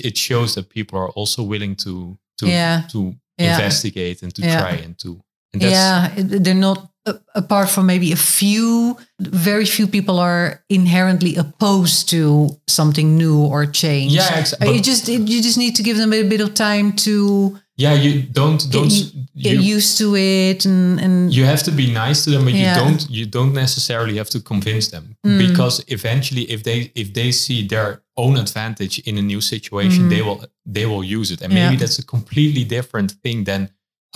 it, 0.03 0.17
shows 0.17 0.53
that 0.55 0.69
people 0.69 0.97
are 0.99 1.09
also 1.09 1.43
willing 1.43 1.75
to 1.77 2.17
to 2.39 2.47
Yeah. 2.47 2.83
to 2.91 3.15
Yeah. 3.37 3.55
investigate 3.55 4.21
and 4.23 4.33
to 4.35 4.41
Yeah. 4.41 4.59
try 4.59 4.71
and 4.85 4.97
to 4.99 5.21
and 5.53 5.61
that's 5.61 5.71
yeah, 5.73 6.13
they're 6.43 6.53
not 6.65 6.89
apart 7.35 7.69
from 7.69 7.85
maybe 7.85 8.11
a 8.11 8.15
few. 8.17 8.97
Very 9.19 9.65
few 9.65 9.87
people 9.87 10.19
are 10.19 10.61
inherently 10.69 11.35
opposed 11.37 12.09
to 12.09 12.49
something 12.67 13.17
new 13.17 13.37
or 13.39 13.65
change. 13.65 14.11
Yeah, 14.13 14.29
ex- 14.39 14.53
Uh, 14.61 14.71
you 14.71 14.81
just 14.81 15.07
you 15.07 15.41
just 15.41 15.57
need 15.57 15.75
to 15.77 15.83
give 15.83 15.97
them 15.97 16.11
a 16.13 16.23
bit 16.23 16.41
of 16.41 16.53
time 16.53 16.93
to 17.05 17.57
Yeah, 17.77 17.93
you 17.93 18.23
don't 18.23 18.71
don't 18.71 18.89
Get 18.89 19.13
get 19.43 19.53
you, 19.55 19.75
used 19.75 19.97
to 19.99 20.15
it, 20.15 20.65
and 20.65 20.99
and 20.99 21.33
you 21.33 21.45
have 21.45 21.61
to 21.63 21.71
be 21.71 21.85
nice 22.05 22.23
to 22.23 22.29
them, 22.31 22.43
but 22.45 22.53
Yeah. 22.53 22.73
you 22.73 22.81
don't 22.83 23.01
you 23.09 23.25
don't 23.27 23.53
necessarily 23.53 24.17
have 24.17 24.29
to 24.29 24.39
convince 24.39 24.87
them 24.89 25.15
Mm. 25.25 25.37
because 25.47 25.83
eventually, 25.87 26.43
if 26.55 26.61
they 26.63 26.91
if 26.95 27.13
they 27.13 27.31
see 27.31 27.67
their 27.67 28.01
own 28.15 28.37
advantage 28.37 28.99
in 29.05 29.17
a 29.17 29.21
new 29.21 29.41
situation, 29.41 30.03
Mm. 30.05 30.09
they 30.09 30.21
will 30.21 30.39
they 30.73 30.85
will 30.85 31.03
use 31.19 31.33
it, 31.33 31.41
and 31.41 31.53
maybe 31.53 31.73
Yeah. 31.73 31.79
that's 31.79 31.99
a 31.99 32.05
completely 32.05 32.63
different 32.63 33.11
thing 33.23 33.45
than 33.45 33.69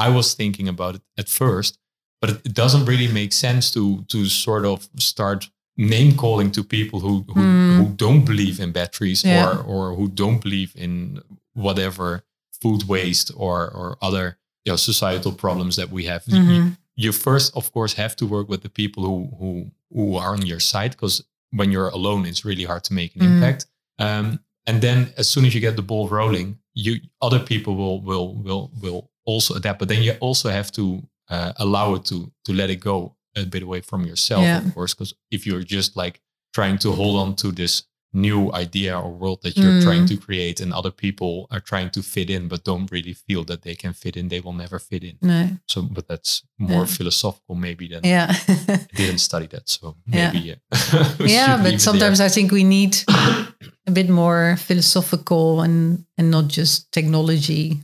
I 0.06 0.10
was 0.10 0.34
thinking 0.36 0.68
about 0.68 0.96
it 0.96 1.02
at 1.18 1.30
first. 1.30 1.78
But 2.22 2.30
it, 2.32 2.38
it 2.46 2.54
doesn't 2.56 2.86
really 2.88 3.08
make 3.08 3.32
sense 3.34 3.72
to 3.74 4.04
to 4.08 4.26
sort 4.26 4.66
of 4.66 4.90
start 5.00 5.50
name 5.78 6.12
calling 6.16 6.52
to 6.52 6.64
people 6.64 7.00
who 7.00 7.14
who, 7.34 7.42
Mm. 7.42 7.78
who 7.78 7.86
don't 7.96 8.26
believe 8.26 8.64
in 8.64 8.72
batteries 8.72 9.22
Yeah. 9.24 9.46
or 9.48 9.64
or 9.74 9.96
who 9.98 10.08
don't 10.08 10.40
believe 10.42 10.72
in 10.76 11.20
whatever 11.54 12.24
food 12.62 12.84
waste 12.88 13.32
or 13.36 13.70
or 13.70 13.98
other 14.02 14.38
you 14.66 14.72
know 14.72 14.78
societal 14.78 15.32
problems 15.34 15.76
that 15.76 15.90
we 15.92 16.06
have. 16.06 16.24
You- 16.28 16.38
Mhm. 16.44 16.78
You 16.96 17.12
first, 17.14 17.56
of 17.56 17.72
course, 17.72 17.94
have 17.96 18.16
to 18.16 18.26
work 18.28 18.50
with 18.50 18.62
the 18.62 18.70
people 18.70 19.04
who 19.04 19.30
who 19.40 19.72
who 19.96 20.18
are 20.18 20.34
on 20.34 20.46
your 20.46 20.60
side 20.60 20.92
because 20.92 21.24
when 21.52 21.72
you're 21.72 21.90
alone, 21.94 22.26
it's 22.30 22.46
really 22.46 22.66
hard 22.66 22.84
to 22.84 22.94
make 22.94 23.16
an 23.16 23.22
Mm. 23.22 23.32
impact. 23.34 23.66
Um, 24.00 24.40
and 24.68 24.82
then 24.82 25.14
as 25.18 25.30
soon 25.30 25.46
as 25.46 25.54
you 25.54 25.62
get 25.62 25.76
the 25.76 25.82
ball 25.82 26.08
rolling, 26.10 26.58
you 26.74 27.00
other 27.22 27.40
people 27.40 27.74
will 27.76 28.02
will 28.02 28.36
will 28.44 28.72
will 28.82 29.10
also 29.26 29.54
adapt. 29.56 29.80
But 29.80 29.88
then 29.88 30.04
you 30.04 30.14
also 30.20 30.50
have 30.50 30.72
to 30.72 30.84
uh, 31.30 31.54
allow 31.56 31.96
it 31.96 32.06
to 32.06 32.32
to 32.46 32.54
let 32.54 32.70
it 32.70 32.80
go 32.84 33.16
a 33.36 33.46
bit 33.46 33.64
away 33.64 33.82
from 33.82 34.06
yourself, 34.06 34.44
Yeah. 34.44 34.66
of 34.68 34.74
course, 34.74 34.94
because 34.94 35.16
if 35.30 35.46
you're 35.46 35.64
just 35.64 35.96
like 35.96 36.20
trying 36.54 36.78
to 36.80 36.92
hold 36.92 37.16
on 37.16 37.36
to 37.36 37.52
this 37.52 37.84
new 38.14 38.52
idea 38.54 38.94
or 39.00 39.10
world 39.10 39.40
that 39.42 39.56
you're 39.56 39.82
trying 39.82 40.04
Mm. 40.04 40.08
to 40.10 40.18
create 40.18 40.60
and 40.64 40.74
other 40.74 40.92
people 40.92 41.48
are 41.50 41.62
trying 41.62 41.90
to 41.92 42.02
fit 42.02 42.30
in 42.30 42.48
but 42.50 42.64
don't 42.66 42.92
really 42.92 43.14
feel 43.14 43.44
that 43.46 43.62
they 43.62 43.74
can 43.76 43.94
fit 43.94 44.16
in 44.18 44.28
they 44.28 44.42
will 44.42 44.54
never 44.64 44.80
fit 44.80 45.04
in 45.04 45.16
No. 45.22 45.50
so 45.68 45.82
but 45.82 46.08
that's 46.10 46.44
more 46.58 46.86
Yeah. 46.86 46.96
philosophical 46.98 47.56
maybe 47.56 47.88
than 47.88 48.02
Yeah. 48.04 48.28
I 48.68 48.88
didn't 48.96 49.20
study 49.20 49.48
that 49.48 49.70
so 49.70 49.96
Yeah. 50.14 50.32
maybe 50.34 50.40
yeah 50.50 50.60
we 51.20 51.34
yeah, 51.34 51.58
but 51.64 51.80
sometimes. 51.82 52.20
I 52.20 52.30
think 52.30 52.52
we 52.52 52.64
need 52.64 52.98
a 53.88 53.92
bit 53.92 54.10
more 54.10 54.58
philosophical 54.58 55.62
and 55.62 56.04
and 56.18 56.30
not 56.32 56.48
just 56.58 56.92
technology. 56.92 57.80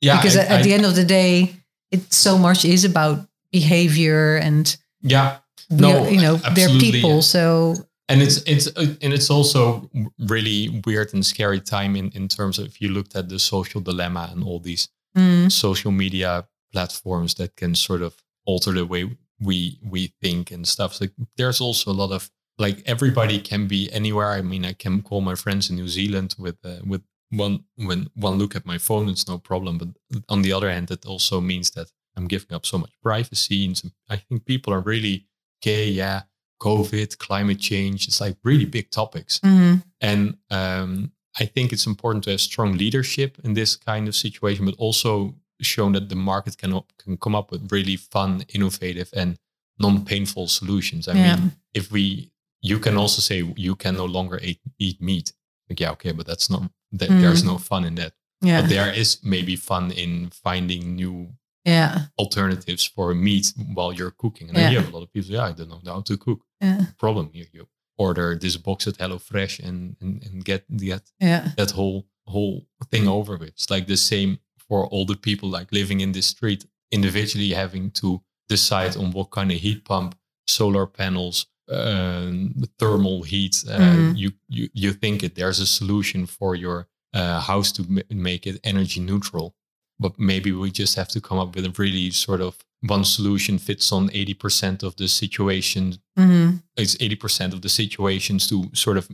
yeah 0.00 0.16
because 0.16 0.36
I- 0.36 0.46
at, 0.46 0.60
I- 0.60 0.62
the 0.62 0.74
end 0.74 0.84
of 0.86 0.94
the 0.94 1.04
day, 1.04 1.56
it 1.90 2.12
so 2.14 2.38
much 2.38 2.64
is 2.64 2.84
about 2.84 3.26
behavior 3.52 4.36
and 4.46 4.76
yeah 5.02 5.38
No, 5.70 6.04
are, 6.04 6.10
you 6.10 6.20
know 6.20 6.36
they're 6.54 6.68
people. 6.80 7.22
So 7.22 7.74
and 8.12 8.22
it's 8.22 8.42
it's 8.42 8.66
uh, 8.76 8.94
and 9.00 9.12
it's 9.12 9.30
also 9.30 9.90
really 10.18 10.82
weird 10.86 11.14
and 11.14 11.24
scary 11.24 11.60
time 11.60 11.96
in 11.96 12.10
in 12.10 12.28
terms 12.28 12.58
of 12.58 12.66
if 12.66 12.80
you 12.80 12.88
looked 12.90 13.16
at 13.16 13.28
the 13.28 13.38
social 13.38 13.80
dilemma 13.80 14.28
and 14.32 14.44
all 14.44 14.60
these 14.60 14.88
mm, 15.16 15.50
social 15.50 15.90
media 15.90 16.46
platforms 16.72 17.34
that 17.34 17.56
can 17.56 17.74
sort 17.74 18.02
of 18.02 18.14
alter 18.44 18.72
the 18.72 18.84
way 18.84 19.10
we 19.40 19.78
we 19.82 20.12
think 20.20 20.50
and 20.50 20.68
stuff. 20.68 21.00
Like 21.00 21.12
there's 21.36 21.60
also 21.60 21.90
a 21.90 21.98
lot 22.02 22.12
of 22.12 22.30
like 22.58 22.82
everybody 22.84 23.38
can 23.40 23.66
be 23.66 23.90
anywhere. 23.92 24.32
I 24.32 24.42
mean, 24.42 24.64
I 24.64 24.74
can 24.74 25.02
call 25.02 25.20
my 25.20 25.34
friends 25.34 25.70
in 25.70 25.76
New 25.76 25.88
Zealand 25.88 26.34
with 26.38 26.58
uh, 26.64 26.80
with 26.86 27.02
one 27.30 27.64
when 27.76 28.08
one 28.14 28.38
look 28.38 28.54
at 28.54 28.66
my 28.66 28.78
phone, 28.78 29.08
it's 29.08 29.28
no 29.28 29.38
problem. 29.38 29.78
But 29.78 29.88
on 30.28 30.42
the 30.42 30.52
other 30.52 30.70
hand, 30.70 30.90
it 30.90 31.06
also 31.06 31.40
means 31.40 31.70
that 31.70 31.90
I'm 32.16 32.28
giving 32.28 32.52
up 32.52 32.66
so 32.66 32.78
much 32.78 32.92
privacy, 33.02 33.64
and 33.64 33.76
some, 33.78 33.92
I 34.10 34.16
think 34.16 34.44
people 34.44 34.72
are 34.74 34.80
really 34.80 35.26
okay. 35.60 35.88
Yeah, 35.88 36.22
COVID, 36.66 37.08
climate 37.26 37.60
change, 37.70 37.98
it's 38.08 38.20
like 38.20 38.36
really 38.44 38.66
big 38.76 38.86
topics. 38.90 39.40
mhm, 39.40 39.82
And 40.00 40.22
um, 40.50 41.12
I 41.42 41.46
think 41.54 41.72
it's 41.72 41.86
important 41.86 42.24
to 42.24 42.30
have 42.30 42.40
strong 42.40 42.76
leadership 42.78 43.30
in 43.44 43.54
this 43.54 43.76
kind 43.76 44.08
of 44.08 44.14
situation, 44.14 44.64
but 44.66 44.74
also 44.78 45.34
shown 45.60 45.92
that 45.92 46.08
the 46.08 46.16
market 46.16 46.56
can, 46.56 46.72
op- 46.72 46.92
can 47.04 47.16
come 47.16 47.38
up 47.38 47.50
with 47.52 47.72
really 47.72 47.96
fun, 47.96 48.44
innovative, 48.54 49.08
and 49.20 49.36
non-painful 49.78 50.46
solutions. 50.48 51.06
I 51.08 51.12
Yeah. 51.14 51.36
mean, 51.36 51.52
if 51.74 51.90
we, 51.90 52.30
you 52.70 52.78
can 52.78 52.96
also 52.96 53.20
say 53.20 53.36
you 53.56 53.74
can 53.76 53.94
no 53.96 54.04
longer 54.06 54.38
eat, 54.42 54.60
eat 54.78 55.00
meat. 55.00 55.32
Like, 55.68 55.80
yeah, 55.82 55.92
okay, 55.92 56.12
but 56.12 56.26
that's 56.26 56.48
not. 56.50 56.62
That, 56.98 57.08
There's 57.08 57.42
Mm. 57.42 57.46
no 57.52 57.58
fun 57.58 57.84
in 57.84 57.94
that. 57.96 58.12
yeah, 58.44 58.60
But 58.60 58.68
there 58.70 58.92
is 59.00 59.18
maybe 59.22 59.56
fun 59.56 59.90
in 59.92 60.30
finding 60.44 60.96
new 60.96 61.16
yeah, 61.64 62.06
alternatives 62.18 62.84
for 62.84 63.14
meat 63.14 63.52
while 63.74 63.92
you're 63.92 64.10
cooking. 64.22 64.48
And 64.48 64.56
then 64.56 64.64
Yeah. 64.64 64.70
you 64.72 64.78
have 64.80 64.92
a 64.92 64.96
lot 64.96 65.02
of 65.04 65.12
people. 65.12 65.30
Yeah, 65.30 65.46
I 65.50 65.52
don't 65.52 65.68
know 65.68 65.80
how 65.94 66.02
to 66.02 66.16
cook. 66.16 66.40
yeah, 66.60 66.86
Problem 66.98 67.30
you 67.32 67.46
you 67.52 67.66
order 67.98 68.36
this 68.38 68.56
box 68.56 68.86
at 68.86 68.98
HelloFresh 68.98 69.58
and 69.68 69.96
and, 70.00 70.22
and 70.24 70.44
get 70.44 70.62
get 70.76 71.02
yeah, 71.20 71.52
that 71.56 71.70
whole 71.72 72.06
whole 72.26 72.66
thing 72.90 73.06
over 73.08 73.36
with. 73.36 73.48
It's 73.50 73.70
like 73.70 73.86
the 73.86 73.96
same 73.96 74.38
for 74.68 74.86
all 74.92 75.04
the 75.06 75.16
people 75.28 75.48
like 75.58 75.68
living 75.72 76.00
in 76.00 76.12
this 76.12 76.26
street, 76.26 76.64
individually 76.90 77.50
having 77.54 77.90
to 77.92 78.22
decide 78.48 78.96
on 78.96 79.10
what 79.12 79.30
kind 79.30 79.50
of 79.52 79.58
heat 79.58 79.84
pump, 79.84 80.14
solar 80.46 80.86
panels, 80.86 81.46
um, 81.68 82.54
thermal 82.78 83.22
heat. 83.22 83.64
Uh, 83.68 83.78
Mhm. 83.78 84.16
You 84.16 84.30
you 84.48 84.68
you 84.72 84.92
think 84.92 85.22
it 85.22 85.34
there's 85.34 85.60
a 85.60 85.66
solution 85.66 86.26
for 86.26 86.54
your 86.56 86.88
uh, 87.14 87.40
house 87.40 87.72
to 87.72 87.82
ma- 87.88 88.08
make 88.10 88.46
it 88.50 88.58
energy 88.64 89.00
neutral, 89.00 89.54
but 90.02 90.18
maybe 90.18 90.52
we 90.52 90.70
just 90.70 90.96
have 90.96 91.08
to 91.08 91.20
come 91.20 91.38
up 91.38 91.54
with 91.54 91.64
a 91.64 91.74
really 91.78 92.10
sort 92.10 92.40
of 92.40 92.58
one 92.82 93.04
solution 93.04 93.58
fits 93.58 93.92
on 93.92 94.08
80% 94.10 94.82
of 94.82 94.96
the 94.96 95.08
situation. 95.08 95.98
Mhm, 96.18 96.62
it's 96.76 96.96
80% 96.96 97.54
of 97.54 97.60
the 97.62 97.68
situations 97.68 98.46
to 98.48 98.70
sort 98.74 98.98
of 98.98 99.08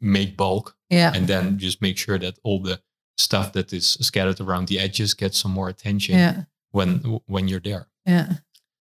make 0.00 0.36
bulk 0.36 0.76
yeah, 0.90 1.12
and 1.16 1.26
then 1.26 1.58
just 1.58 1.80
make 1.82 1.98
sure 1.98 2.18
that 2.18 2.38
all 2.44 2.60
the 2.62 2.80
stuff 3.16 3.52
that 3.52 3.72
is 3.72 3.96
scattered 4.00 4.40
around 4.40 4.68
the 4.68 4.78
edges 4.78 5.14
gets 5.14 5.38
some 5.38 5.52
more 5.52 5.68
attention 5.68 6.14
yeah, 6.14 6.44
when 6.72 7.20
when 7.26 7.48
you're 7.48 7.60
there. 7.62 7.86
Yeah, 8.06 8.28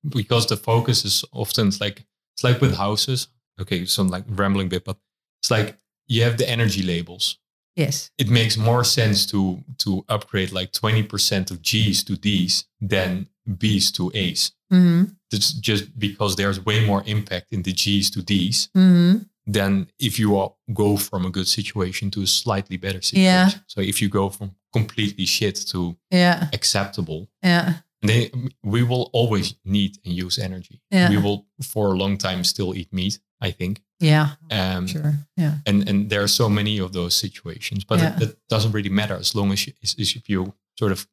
because 0.04 0.48
the 0.48 0.58
focus 0.58 1.06
is 1.06 1.26
often 1.32 1.68
it's 1.70 1.80
like 1.82 2.06
it's 2.36 2.44
like 2.44 2.62
with 2.62 2.76
houses. 2.76 3.28
Okay 3.62 3.86
so 3.86 4.02
I'm 4.02 4.10
like 4.10 4.26
rambling 4.28 4.68
a 4.68 4.70
bit 4.70 4.84
but 4.84 4.98
it's 5.42 5.52
like 5.52 5.78
you 6.08 6.24
have 6.24 6.38
the 6.38 6.50
energy 6.50 6.82
labels 6.82 7.38
yes, 7.76 8.12
it 8.18 8.30
makes 8.30 8.58
more 8.58 8.84
sense 8.84 9.26
to 9.28 9.64
to 9.80 10.04
upgrade 10.10 10.52
like 10.52 10.72
20% 10.72 11.52
of 11.52 11.62
G's 11.62 12.04
to 12.04 12.16
D's 12.16 12.66
than 12.82 13.28
B's 13.58 13.92
to 13.94 14.12
A's 14.14 14.52
mhm, 14.72 15.16
it's 15.32 15.52
just 15.54 15.98
because 16.00 16.36
there's 16.36 16.64
way 16.66 16.86
more 16.86 17.04
impact 17.06 17.48
in 17.52 17.64
the 17.64 17.74
G's 17.74 18.10
to 18.12 18.22
D's 18.22 18.70
mhm, 18.76 19.28
than 19.46 19.88
if 20.00 20.18
you 20.20 20.54
go 20.74 20.98
from 20.98 21.26
a 21.26 21.30
good 21.30 21.48
situation 21.48 22.10
to 22.12 22.22
a 22.22 22.28
slightly 22.28 22.78
better 22.78 23.02
situation. 23.02 23.60
Yeah. 23.60 23.64
So 23.68 23.82
if 23.82 24.02
you 24.02 24.10
go 24.10 24.30
from 24.30 24.56
completely 24.72 25.26
shit 25.26 25.56
to 25.72 25.96
yeah, 26.12 26.48
acceptable, 26.54 27.30
yeah, 27.44 27.74
then 28.02 28.50
we 28.64 28.84
will 28.84 29.10
always 29.14 29.56
need 29.66 29.98
and 30.06 30.14
use 30.14 30.38
energy. 30.40 30.82
Yeah. 30.92 31.10
We 31.10 31.18
will 31.18 31.46
for 31.62 31.94
a 31.94 31.98
long 31.98 32.18
time 32.18 32.44
still 32.44 32.76
eat 32.76 32.92
meat, 32.94 33.20
I 33.42 33.52
think. 33.52 33.82
Yeah, 34.04 34.28
Um, 34.52 34.88
sure, 34.88 35.14
yeah, 35.38 35.56
And 35.66 35.90
and 35.90 36.10
there 36.10 36.22
are 36.22 36.28
so 36.28 36.50
many 36.50 36.80
of 36.82 36.92
those 36.92 37.16
situations, 37.16 37.86
but 37.86 38.00
Yeah. 38.00 38.14
it, 38.14 38.20
that 38.20 38.36
doesn't 38.50 38.72
really 38.76 38.90
matter 38.90 39.16
as 39.20 39.34
long 39.34 39.52
as 39.52 39.66
you, 39.66 39.74
as, 39.84 39.96
as 40.00 40.16
if 40.16 40.30
you 40.30 40.54
sort 40.80 40.92
of 40.92 41.08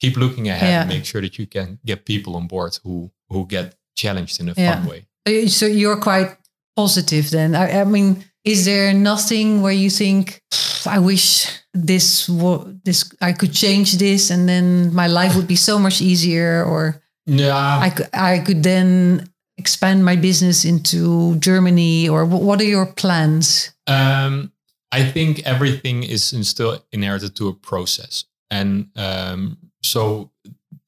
keep 0.00 0.16
looking 0.16 0.48
ahead 0.48 0.72
and 0.80 0.88
make 0.88 1.04
sure 1.04 1.20
that 1.22 1.36
you 1.38 1.46
can 1.46 1.78
get 1.84 2.04
people 2.04 2.36
on 2.36 2.46
board 2.46 2.78
who 2.84 3.10
who 3.30 3.46
get 3.46 3.74
challenged 3.96 4.40
in 4.40 4.48
a 4.48 4.52
Yeah. 4.56 4.74
fun 4.74 4.86
way. 4.88 5.06
So 5.26 5.32
you- 5.32 5.48
So 5.48 5.66
you're 5.66 6.00
quite 6.00 6.36
positive 6.76 7.28
then. 7.30 7.54
I, 7.54 7.80
I 7.80 7.84
mean, 7.84 8.24
is 8.44 8.64
there 8.64 8.92
nothing 8.94 9.62
where 9.62 9.72
you 9.76 9.90
think, 9.90 10.42
I 10.86 10.98
wish 10.98 11.46
this 11.72 12.30
this 12.84 13.04
I 13.20 13.32
could 13.32 13.52
change 13.52 13.96
this, 13.98 14.30
and 14.30 14.46
then 14.48 14.92
my 14.94 15.06
life 15.08 15.34
would 15.36 15.46
be 15.46 15.56
so 15.56 15.78
much 15.78 16.00
easier, 16.00 16.64
or 16.64 17.02
Yeah, 17.26 17.86
I 17.86 17.90
could 17.90 18.08
I 18.12 18.38
could 18.44 18.62
then 18.62 19.28
expand 19.56 20.04
my 20.04 20.16
business 20.16 20.64
into 20.64 21.36
Germany, 21.36 22.08
or 22.08 22.24
what 22.24 22.60
are 22.60 22.64
your 22.64 22.86
plans? 22.86 23.72
Um, 23.86 24.52
I 24.92 25.04
think 25.04 25.40
everything 25.44 26.02
is 26.02 26.34
still 26.48 26.84
inherited 26.92 27.34
to 27.36 27.48
a 27.48 27.54
process, 27.54 28.24
and 28.50 28.88
um, 28.96 29.58
so 29.82 30.30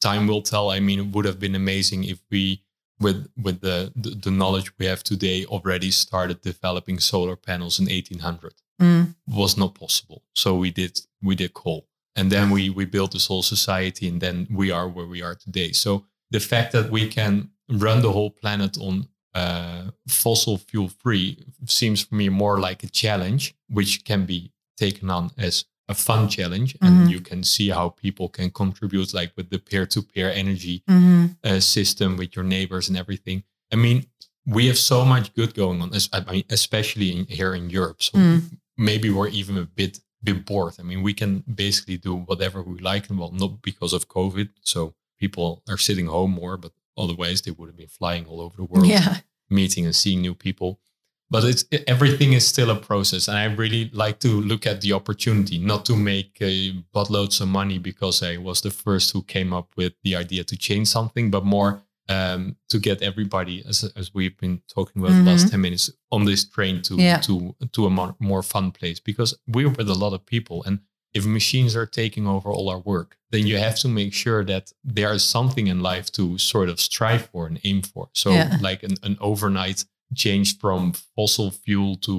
time 0.01 0.27
will 0.27 0.43
tell. 0.43 0.71
I 0.71 0.81
mean, 0.81 0.99
it 0.99 1.07
would 1.07 1.25
have 1.25 1.39
been 1.41 1.55
amazing 1.55 2.05
if 2.05 2.19
we, 2.31 2.63
with 3.01 3.29
with 3.37 3.61
the, 3.61 3.93
the 3.97 4.31
knowledge 4.31 4.73
we 4.79 4.87
have 4.87 5.03
today, 5.03 5.45
already 5.47 5.91
started 5.91 6.41
developing 6.41 6.99
solar 7.01 7.37
panels 7.37 7.79
in 7.79 7.87
1800. 7.87 8.55
Mm, 8.81 9.15
Was 9.27 9.57
not 9.57 9.75
possible. 9.75 10.23
So 10.35 10.55
we 10.55 10.71
did 10.71 11.01
we 11.23 11.35
did 11.35 11.55
coal, 11.55 11.89
and 12.15 12.31
then 12.31 12.51
we 12.51 12.71
we 12.71 12.85
built 12.85 13.13
this 13.13 13.27
whole 13.27 13.43
society, 13.43 14.09
and 14.09 14.21
then 14.21 14.47
we 14.51 14.71
are 14.71 14.89
where 14.89 15.07
we 15.07 15.23
are 15.23 15.35
today. 15.35 15.73
So 15.73 16.05
the 16.31 16.41
fact 16.41 16.73
that 16.73 16.91
we 16.91 17.09
can 17.09 17.51
run 17.69 18.03
the 18.03 18.13
whole 18.13 18.31
planet 18.31 18.77
on 18.79 19.09
uh, 19.35 19.91
fossil 20.09 20.57
fuel 20.59 20.89
free 20.89 21.45
seems 21.67 22.03
for 22.03 22.15
me 22.15 22.29
more 22.29 22.59
like 22.59 22.83
a 22.83 22.89
challenge, 22.89 23.55
which 23.69 24.05
can 24.05 24.25
be 24.25 24.53
taken 24.77 25.11
on 25.11 25.31
as 25.37 25.65
a 25.89 25.95
fun 25.95 26.29
challenge, 26.29 26.77
and 26.81 27.09
you 27.11 27.21
can 27.21 27.45
see 27.45 27.69
how 27.69 27.89
people 27.91 28.29
can 28.29 28.51
contribute, 28.51 29.15
like 29.15 29.33
with 29.37 29.51
the 29.51 29.59
peer 29.59 29.87
to 29.87 30.03
peer 30.03 30.31
energy 30.31 30.83
mhm, 30.91 31.37
uh, 31.45 31.61
system 31.61 32.17
with 32.17 32.35
your 32.35 32.45
neighbors 32.45 32.89
and 32.89 32.99
everything. 32.99 33.45
I 33.73 33.77
mean, 33.77 34.07
we 34.47 34.67
have 34.67 34.79
so 34.79 35.05
much 35.05 35.33
good 35.35 35.55
going 35.55 35.81
on, 35.83 35.93
I 36.13 36.33
mean, 36.33 36.45
especially 36.51 37.17
in, 37.17 37.27
here 37.27 37.55
in 37.55 37.71
Europe. 37.71 38.03
So 38.03 38.19
Mm. 38.19 38.59
maybe 38.77 39.11
we're 39.11 39.29
even 39.29 39.57
a 39.59 39.67
bit 39.67 40.01
bit 40.23 40.45
bored. 40.45 40.75
I 40.81 40.83
mean, 40.83 41.03
we 41.03 41.15
can 41.15 41.45
basically 41.47 41.99
do 41.99 42.15
whatever 42.17 42.61
we 42.63 42.79
like, 42.81 43.09
and 43.09 43.19
well, 43.19 43.31
not 43.33 43.63
because 43.63 43.93
of 43.93 44.09
COVID. 44.09 44.49
So 44.63 44.95
people 45.21 45.63
are 45.69 45.79
sitting 45.79 46.07
home 46.07 46.33
more, 46.33 46.57
but 46.57 46.73
otherwise 46.97 47.43
they 47.43 47.51
would 47.51 47.69
have 47.69 47.77
been 47.77 47.89
flying 47.89 48.25
all 48.27 48.41
over 48.41 48.57
the 48.57 48.65
world, 48.65 48.87
yeah, 48.87 49.19
meeting 49.51 49.85
and 49.85 49.95
seeing 49.95 50.21
new 50.21 50.35
people. 50.35 50.81
But 51.29 51.43
it's 51.45 51.65
everything 51.89 52.35
is 52.35 52.47
still 52.47 52.71
a 52.71 52.77
process, 52.77 53.27
and 53.29 53.37
I 53.37 53.45
really 53.47 53.91
like 53.93 54.21
to 54.21 54.29
look 54.29 54.65
at 54.67 54.81
the 54.81 54.93
opportunity, 54.93 55.59
not 55.59 55.85
to 55.87 55.97
make 55.97 56.39
uh, 56.41 56.47
buttloads 56.95 57.41
of 57.41 57.49
money 57.49 57.79
because 57.79 58.23
I 58.23 58.37
was 58.37 58.61
the 58.61 58.71
first 58.71 59.13
who 59.13 59.23
came 59.23 59.53
up 59.53 59.69
with 59.77 59.95
the 60.05 60.15
idea 60.15 60.45
to 60.45 60.57
change 60.57 60.87
something, 60.87 61.31
but 61.33 61.45
more 61.45 61.83
um, 62.09 62.55
to 62.69 62.79
get 62.79 63.03
everybody, 63.03 63.65
as 63.69 63.83
as 63.97 64.15
we've 64.15 64.37
been 64.39 64.63
talking 64.73 65.03
about 65.03 65.15
the 65.17 65.25
last 65.31 65.49
ten 65.51 65.61
minutes, 65.61 65.91
on 66.13 66.25
this 66.27 66.45
train 66.49 66.81
to 66.83 66.95
Yeah. 66.95 67.19
to 67.23 67.57
to 67.73 67.87
a 67.87 67.91
more, 67.91 68.15
more 68.21 68.43
fun 68.45 68.71
place. 68.71 69.01
Because 69.01 69.37
we're 69.49 69.69
with 69.71 69.91
a 69.91 69.95
lot 69.95 70.13
of 70.13 70.25
people, 70.25 70.63
and 70.65 70.79
if 71.17 71.25
machines 71.41 71.73
are 71.81 71.87
taking 72.03 72.27
over 72.35 72.49
all 72.57 72.69
our 72.75 72.83
work, 72.95 73.11
then 73.33 73.47
you 73.51 73.57
have 73.67 73.77
to 73.85 73.89
make 74.01 74.13
sure 74.25 74.43
that 74.53 74.65
there 74.97 75.13
is 75.19 75.25
something 75.37 75.67
in 75.73 75.79
life 75.93 76.09
to 76.19 76.39
sort 76.39 76.69
of 76.73 76.79
strive 76.91 77.25
for 77.31 77.47
and 77.49 77.59
aim 77.69 77.81
for. 77.83 78.05
So, 78.23 78.29
Yeah. 78.33 78.59
like 78.69 78.81
an, 78.89 78.95
an 79.09 79.17
overnight 79.31 79.85
change 80.15 80.49
from 80.63 80.93
fossil 81.17 81.51
fuel 81.51 81.97
to 82.07 82.15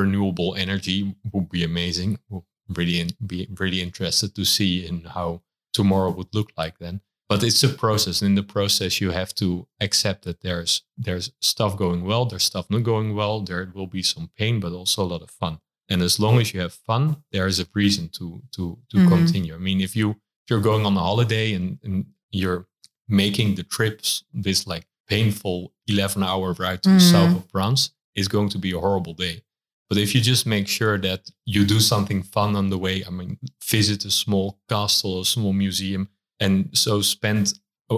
renewable 0.00 0.54
energy 0.64 0.98
would 1.32 1.48
be 1.56 1.64
amazing. 1.64 2.18
We'll 2.28 2.46
really 2.78 2.98
in, 3.00 3.08
be 3.34 3.40
really 3.62 3.80
interested 3.88 4.34
to 4.34 4.44
see 4.44 4.72
in 4.88 4.96
how 5.16 5.42
tomorrow 5.72 6.10
would 6.16 6.32
look 6.38 6.50
like 6.62 6.76
then. 6.78 7.00
But 7.28 7.42
it's 7.42 7.62
a 7.64 7.68
process. 7.84 8.20
And 8.22 8.28
in 8.30 8.34
the 8.34 8.52
process, 8.56 9.00
you 9.00 9.10
have 9.20 9.32
to 9.42 9.66
accept 9.86 10.20
that 10.24 10.40
there's 10.42 10.82
there's 11.06 11.26
stuff 11.40 11.72
going 11.84 12.00
well, 12.08 12.24
there's 12.26 12.44
stuff 12.52 12.66
not 12.70 12.82
going 12.92 13.08
well. 13.20 13.40
There 13.40 13.64
will 13.74 13.90
be 13.98 14.02
some 14.02 14.26
pain, 14.38 14.60
but 14.60 14.72
also 14.72 15.02
a 15.02 15.10
lot 15.12 15.22
of 15.22 15.30
fun. 15.30 15.58
And 15.90 16.02
as 16.02 16.18
long 16.18 16.38
as 16.40 16.52
you 16.54 16.60
have 16.60 16.72
fun, 16.72 17.22
there 17.32 17.46
is 17.46 17.60
a 17.60 17.66
reason 17.74 18.08
to 18.18 18.42
to 18.52 18.78
to 18.90 18.96
Mhm. 18.98 19.08
continue. 19.08 19.54
I 19.54 19.58
mean, 19.58 19.80
if 19.80 19.94
you 19.96 20.10
if 20.10 20.50
you're 20.50 20.60
going 20.70 20.84
on 20.86 20.96
a 20.96 21.00
holiday 21.00 21.54
and, 21.54 21.78
and 21.84 22.06
you're 22.30 22.66
making 23.08 23.54
the 23.54 23.62
trips 23.64 24.24
this 24.32 24.66
like 24.66 24.86
painful 25.08 25.72
11 25.86 26.22
hour 26.22 26.52
ride 26.54 26.82
to 26.82 26.88
the 26.90 26.96
Mhm. 26.96 27.12
south 27.12 27.36
of 27.36 27.50
France, 27.50 27.90
it's 28.14 28.28
going 28.28 28.48
to 28.50 28.58
be 28.58 28.72
a 28.72 28.80
horrible 28.80 29.14
day. 29.14 29.42
But 29.88 29.98
if 29.98 30.14
you 30.14 30.20
just 30.22 30.46
make 30.46 30.66
sure 30.68 30.98
that 30.98 31.30
you 31.44 31.64
do 31.66 31.78
something 31.80 32.22
fun 32.22 32.56
on 32.56 32.70
the 32.70 32.78
way, 32.78 33.04
I 33.04 33.10
mean, 33.10 33.38
visit 33.62 34.04
a 34.06 34.10
small 34.10 34.58
castle, 34.68 35.20
a 35.20 35.24
small 35.24 35.52
museum, 35.52 36.08
and 36.40 36.70
so 36.76 37.02
spend 37.02 37.54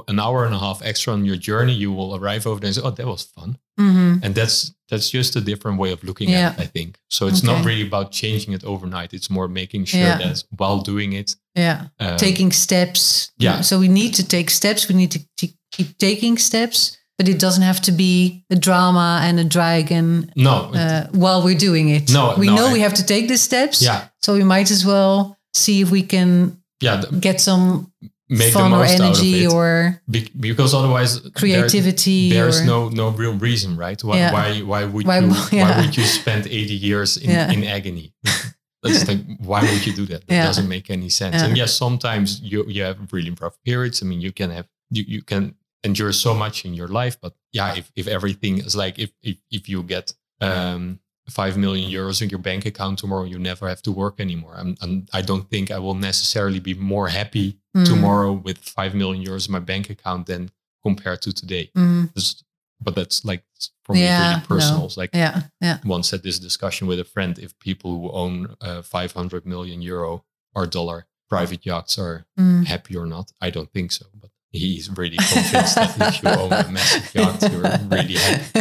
an 0.09 0.19
hour 0.21 0.45
and 0.45 0.55
a 0.55 0.59
half 0.59 0.81
extra 0.85 1.13
on 1.13 1.25
your 1.25 1.37
journey, 1.37 1.73
you 1.75 1.93
will 1.93 2.15
arrive 2.17 2.47
over 2.47 2.61
there 2.61 2.69
and 2.69 2.75
say, 2.77 2.83
"Oh, 2.85 2.91
that 2.91 3.07
was 3.07 3.23
fun." 3.23 3.57
Mhm. 3.79 4.21
And 4.23 4.35
that's 4.35 4.73
that's 4.89 5.11
just 5.11 5.37
a 5.37 5.41
different 5.41 5.79
way 5.79 5.93
of 5.93 6.03
looking 6.05 6.31
Yeah. 6.31 6.49
at 6.49 6.59
it, 6.59 6.63
I 6.63 6.67
think. 6.67 6.99
So 7.11 7.27
it's 7.27 7.43
not 7.43 7.65
really 7.65 7.87
about 7.87 8.13
changing 8.13 8.55
it 8.55 8.65
overnight. 8.65 9.13
It's 9.13 9.29
more 9.29 9.49
making 9.49 9.87
sure 9.87 10.01
Yeah. 10.01 10.19
that 10.19 10.45
while 10.51 10.81
doing 10.81 11.13
it, 11.13 11.35
Yeah. 11.57 11.87
um, 11.99 12.17
taking 12.17 12.53
steps. 12.53 13.33
yeah. 13.39 13.63
So 13.63 13.79
we 13.79 13.89
need 13.89 14.15
to 14.15 14.23
take 14.25 14.49
steps. 14.51 14.89
We 14.89 14.95
need 14.95 15.11
to 15.11 15.21
t- 15.37 15.57
keep 15.73 15.99
taking 15.99 16.39
steps, 16.39 16.97
but 17.19 17.29
it 17.29 17.39
doesn't 17.41 17.65
have 17.65 17.81
to 17.83 17.93
be 17.93 18.45
a 18.51 18.57
drama 18.57 19.21
and 19.23 19.41
a 19.41 19.45
dragon 19.45 20.31
no, 20.37 20.71
uh, 20.73 21.07
while 21.13 21.43
we're 21.43 21.59
doing 21.59 21.89
it. 21.89 22.11
No, 22.13 22.35
we 22.39 22.47
no, 22.47 22.55
know 22.55 22.67
I- 22.69 22.73
we 22.73 22.81
have 22.81 22.95
to 22.95 23.05
take 23.05 23.27
the 23.29 23.37
steps. 23.39 23.83
yeah, 23.83 24.09
So 24.23 24.35
we 24.35 24.45
might 24.45 24.71
as 24.71 24.85
well 24.85 25.37
see 25.55 25.81
if 25.81 25.91
we 25.91 26.03
can 26.03 26.57
yeah, 26.81 27.01
th- 27.01 27.21
get 27.21 27.41
some 27.41 27.91
make 28.29 28.53
the 28.53 28.59
fun 28.59 28.73
or 28.73 28.79
most 28.79 28.95
out 28.95 29.01
of 29.01 29.07
energy 29.07 29.45
it. 29.45 29.53
or 29.53 30.03
Be- 30.11 30.31
because 30.39 30.75
otherwise, 30.75 31.23
there- 31.23 31.31
creativity. 31.33 32.31
there's 32.31 32.61
or, 32.61 32.65
no 32.65 32.89
no 32.89 33.09
real 33.11 33.35
reason, 33.35 33.77
right? 33.77 34.03
Why 34.03 34.17
Yeah. 34.17 34.33
why, 34.33 34.61
why 34.63 34.85
would 34.85 35.07
Why- 35.07 35.21
you 35.21 35.33
yeah. 35.53 35.71
why 35.71 35.81
would 35.87 35.97
you 36.01 36.05
spend 36.05 36.47
80 36.47 36.75
years 36.75 37.17
in, 37.17 37.31
Yeah. 37.31 37.51
in 37.53 37.65
agony? 37.65 38.13
That's 38.83 39.09
like 39.09 39.21
why 39.39 39.63
would 39.63 39.85
you 39.87 39.93
do 39.93 40.07
that? 40.07 40.27
That 40.29 40.45
doesn't 40.47 40.69
make 40.69 40.91
any 40.91 41.09
sense. 41.09 41.43
And 41.43 41.57
yes, 41.57 41.75
sometimes 41.75 42.41
you 42.41 42.65
you 42.69 42.83
have 42.85 42.99
really 43.13 43.31
rough 43.41 43.57
periods. 43.65 44.03
I 44.03 44.07
mean, 44.07 44.21
you 44.21 44.33
can 44.33 44.51
have 44.51 44.67
you, 44.91 45.05
you 45.07 45.23
can 45.23 45.55
endure 45.83 46.13
so 46.13 46.35
much 46.35 46.65
in 46.65 46.73
your 46.75 46.89
life, 46.89 47.17
but 47.21 47.35
yeah, 47.53 47.75
if, 47.75 47.91
if 47.97 48.07
everything 48.07 48.59
is 48.59 48.75
like 48.77 48.99
if 48.99 49.11
if, 49.23 49.37
if 49.51 49.69
you 49.69 49.83
get 49.83 50.13
um 50.41 51.01
five 51.29 51.57
million 51.57 51.91
euros 51.91 52.23
in 52.23 52.29
your 52.31 52.39
bank 52.39 52.65
account 52.67 52.99
tomorrow, 53.01 53.25
you 53.25 53.39
never 53.39 53.69
have 53.69 53.83
to 53.83 53.91
work 53.91 54.21
anymore. 54.21 54.55
I'm, 54.57 54.77
I'm, 54.81 55.07
I 55.13 55.23
don't 55.23 55.51
think 55.51 55.73
I 55.73 55.79
will 55.81 55.95
necessarily 55.97 56.61
be 56.61 56.75
more 56.75 57.09
happy 57.09 57.59
Mm, 57.77 57.87
tomorrow 57.87 58.33
with 58.33 58.59
five 58.59 58.95
million 58.95 59.23
euros 59.25 59.47
in 59.49 59.53
my 59.53 59.59
bank 59.61 59.91
account 59.91 60.27
than 60.27 60.51
compared 60.83 61.21
to 61.23 61.33
today. 61.33 61.71
mm, 61.77 62.13
This- 62.15 62.43
but 62.81 62.95
that's 62.95 63.25
like 63.25 63.43
for 63.85 63.95
me 63.95 64.03
Yeah, 64.03 64.29
really 64.29 64.41
personal. 64.47 64.89
no. 64.89 64.95
Like 65.03 65.11
yeah, 65.15 65.43
yeah. 65.61 65.79
once 65.85 66.11
had 66.11 66.23
this 66.23 66.39
discussion 66.39 66.87
with 66.89 66.99
a 67.01 67.05
friend 67.05 67.39
if 67.39 67.59
people 67.59 67.91
who 67.91 68.11
own 68.13 68.57
uh, 68.61 68.83
500 68.83 69.47
million 69.47 69.81
euro 69.83 70.25
or 70.55 70.67
dollar 70.67 71.07
private 71.29 71.65
yachts 71.67 71.99
are 71.99 72.27
Mm. 72.39 72.67
happy 72.67 72.95
or 72.97 73.07
not. 73.07 73.33
I 73.47 73.51
don't 73.51 73.71
think 73.73 73.93
so, 73.93 74.07
but 74.23 74.31
he's 74.53 74.89
really 74.97 75.17
convinced 75.17 75.75
that 75.77 75.95
if 76.15 76.23
you 76.23 76.29
own 76.31 76.53
a 76.53 76.69
massive 76.71 77.15
yacht, 77.15 77.43
you're 77.51 77.63
really 77.89 78.15
happy. 78.15 78.61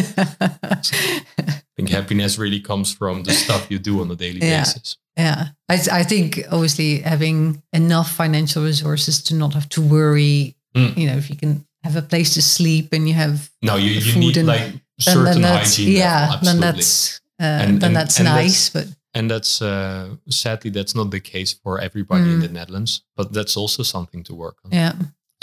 I 1.39 1.61
think 1.77 1.89
happiness 1.89 2.37
really 2.37 2.59
comes 2.61 2.93
from 2.93 3.23
the 3.23 3.31
stuff 3.33 3.69
you 3.69 3.79
do 3.79 4.01
on 4.01 4.09
a 4.11 4.15
daily 4.15 4.39
Yeah. 4.41 4.61
basis. 4.61 4.97
Yeah, 5.17 5.47
I, 5.69 5.79
I 5.91 6.03
think 6.03 6.41
obviously 6.51 6.99
having 6.99 7.61
enough 7.73 8.11
financial 8.11 8.63
resources 8.63 9.21
to 9.23 9.35
not 9.35 9.53
have 9.53 9.69
to 9.69 9.81
worry, 9.81 10.55
Mm. 10.75 10.97
you 10.97 11.07
know, 11.07 11.15
if 11.15 11.29
you 11.29 11.37
can 11.37 11.65
have 11.85 11.95
a 11.95 12.01
place 12.01 12.33
to 12.33 12.41
sleep 12.41 12.91
and 12.91 13.07
you 13.07 13.13
have 13.13 13.49
No, 13.61 13.77
you, 13.77 13.91
you 13.91 14.11
Food 14.11 14.19
need 14.19 14.37
and- 14.37 14.47
like 14.47 14.73
certain 14.99 15.41
that's 15.41 15.77
hygiene. 15.77 15.95
yeah, 15.95 16.27
level, 16.31 16.45
then 16.45 16.59
that's 16.59 17.21
uh, 17.39 17.43
And- 17.45 17.79
then 17.81 17.87
and- 17.87 17.95
that's 17.95 18.17
and 18.19 18.25
nice. 18.25 18.69
But 18.69 18.87
And 19.13 19.31
that's 19.31 19.61
uh, 19.61 20.15
sadly 20.29 20.69
that's 20.71 20.93
not 20.93 21.11
the 21.11 21.21
case 21.21 21.53
for 21.63 21.79
everybody 21.79 22.23
in 22.23 22.39
Mm. 22.39 22.41
the 22.41 22.49
Netherlands. 22.49 23.03
But 23.15 23.31
that's 23.31 23.55
also 23.55 23.83
something 23.83 24.23
to 24.25 24.35
work 24.35 24.57
on. 24.65 24.71
yeah, 24.73 24.93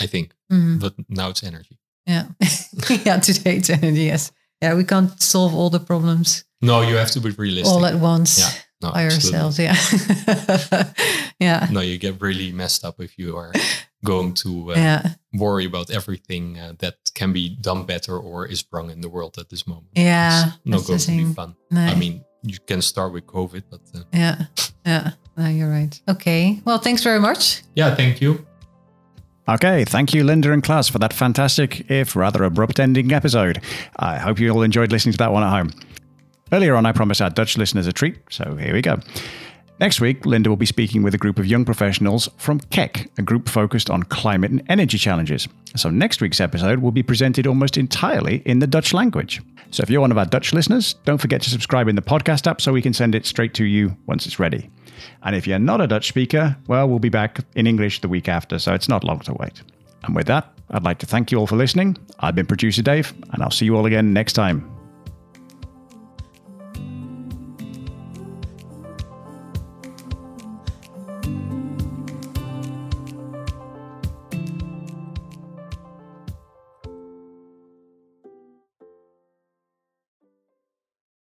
I 0.01 0.07
think. 0.07 0.33
mm, 0.51 0.79
But 0.79 0.93
now 1.09 1.29
it's 1.29 1.43
energy. 1.43 1.77
yeah, 2.07 2.25
yeah. 3.05 3.19
Today 3.19 3.57
it's 3.57 3.69
energy. 3.69 4.03
Yes, 4.05 4.31
yeah. 4.61 4.75
We 4.75 4.83
can't 4.83 5.21
solve 5.21 5.53
all 5.53 5.69
the 5.69 5.79
problems 5.79 6.45
No, 6.61 6.81
you 6.81 6.97
have 6.97 7.11
to 7.11 7.19
be 7.21 7.29
realistic. 7.31 7.73
all 7.73 7.85
at 7.85 7.95
once 7.95 8.39
Yeah, 8.39 8.51
no, 8.81 8.91
by 8.93 9.03
ourselves. 9.05 9.57
Yeah, 9.59 9.75
yeah, 11.39 11.67
No, 11.71 11.81
you 11.81 11.97
get 11.97 12.21
really 12.21 12.51
messed 12.51 12.83
up 12.85 12.99
if 12.99 13.17
you 13.17 13.37
are 13.37 13.51
going 14.05 14.33
to 14.33 14.71
uh, 14.71 14.75
yeah, 14.75 15.01
worry 15.33 15.65
about 15.65 15.89
everything 15.89 16.57
uh, 16.59 16.73
that 16.79 16.95
can 17.15 17.31
be 17.33 17.55
done 17.61 17.85
better 17.85 18.17
or 18.17 18.45
is 18.45 18.65
wrong 18.71 18.89
in 18.91 19.01
the 19.01 19.09
world 19.09 19.37
at 19.37 19.49
this 19.49 19.65
moment. 19.67 19.87
yeah. 19.95 20.47
It's 20.47 20.65
not 20.65 20.85
going 20.87 20.99
to 20.99 21.11
be 21.11 21.33
fun. 21.33 21.55
No. 21.71 21.81
I 21.81 21.95
mean, 21.95 22.23
you 22.41 22.57
can 22.67 22.81
start 22.81 23.13
with 23.13 23.25
COVID, 23.25 23.63
but 23.69 23.81
uh, 23.95 24.03
yeah, 24.13 24.45
yeah. 24.85 25.11
No, 25.37 25.47
you're 25.47 25.69
right. 25.69 26.01
Okay. 26.07 26.61
Well, 26.65 26.77
thanks 26.79 27.01
very 27.03 27.19
much. 27.19 27.63
yeah, 27.75 27.95
thank 27.95 28.19
you. 28.21 28.45
Okay, 29.47 29.83
thank 29.83 30.13
you, 30.13 30.23
Linda 30.23 30.53
and 30.53 30.63
Klaas, 30.63 30.89
for 30.89 30.99
that 30.99 31.11
fantastic, 31.11 31.91
if 31.91 32.15
rather 32.15 32.45
abrupt 32.45 32.79
ending 32.79 33.11
episode. 33.11 33.61
I 33.97 34.17
hope 34.17 34.39
you 34.39 34.49
all 34.49 34.61
enjoyed 34.61 34.93
listening 34.93 35.11
to 35.13 35.17
that 35.17 35.33
one 35.33 35.43
at 35.43 35.49
home. 35.49 35.71
Earlier 36.53 36.75
on, 36.75 36.85
I 36.85 36.93
promised 36.93 37.21
our 37.21 37.29
Dutch 37.29 37.57
listeners 37.57 37.85
a 37.85 37.91
treat, 37.91 38.15
so 38.29 38.55
here 38.55 38.71
we 38.71 38.81
go. 38.81 38.99
Next 39.81 39.99
week, 39.99 40.25
Linda 40.25 40.49
will 40.49 40.55
be 40.55 40.65
speaking 40.65 41.03
with 41.03 41.13
a 41.13 41.17
group 41.17 41.39
of 41.39 41.45
young 41.45 41.65
professionals 41.65 42.29
from 42.37 42.61
KEC, 42.61 43.09
a 43.17 43.21
group 43.21 43.49
focused 43.49 43.89
on 43.89 44.03
climate 44.03 44.51
and 44.51 44.63
energy 44.69 44.97
challenges. 44.97 45.45
So, 45.75 45.89
next 45.89 46.21
week's 46.21 46.39
episode 46.39 46.79
will 46.79 46.91
be 46.91 47.03
presented 47.03 47.45
almost 47.45 47.75
entirely 47.75 48.43
in 48.45 48.59
the 48.59 48.67
Dutch 48.67 48.93
language. 48.93 49.41
So, 49.71 49.83
if 49.83 49.89
you're 49.89 49.99
one 49.99 50.11
of 50.11 50.17
our 50.17 50.25
Dutch 50.25 50.53
listeners, 50.53 50.93
don't 51.03 51.17
forget 51.17 51.41
to 51.41 51.49
subscribe 51.49 51.89
in 51.89 51.97
the 51.97 52.01
podcast 52.01 52.47
app 52.47 52.61
so 52.61 52.71
we 52.71 52.81
can 52.81 52.93
send 52.93 53.13
it 53.13 53.25
straight 53.25 53.53
to 53.55 53.65
you 53.65 53.97
once 54.05 54.25
it's 54.25 54.39
ready. 54.39 54.69
And 55.23 55.35
if 55.35 55.47
you're 55.47 55.59
not 55.59 55.81
a 55.81 55.87
Dutch 55.87 56.07
speaker, 56.07 56.55
well, 56.67 56.87
we'll 56.87 56.99
be 56.99 57.09
back 57.09 57.39
in 57.55 57.67
English 57.67 58.01
the 58.01 58.09
week 58.09 58.27
after, 58.27 58.59
so 58.59 58.73
it's 58.73 58.89
not 58.89 59.03
long 59.03 59.19
to 59.21 59.33
wait. 59.33 59.61
And 60.03 60.15
with 60.15 60.27
that, 60.27 60.51
I'd 60.71 60.83
like 60.83 60.99
to 60.99 61.05
thank 61.05 61.31
you 61.31 61.39
all 61.39 61.47
for 61.47 61.55
listening. 61.55 61.97
I've 62.19 62.35
been 62.35 62.45
producer 62.45 62.81
Dave, 62.81 63.13
and 63.31 63.43
I'll 63.43 63.51
see 63.51 63.65
you 63.65 63.75
all 63.75 63.85
again 63.85 64.13
next 64.13 64.33
time. 64.33 64.72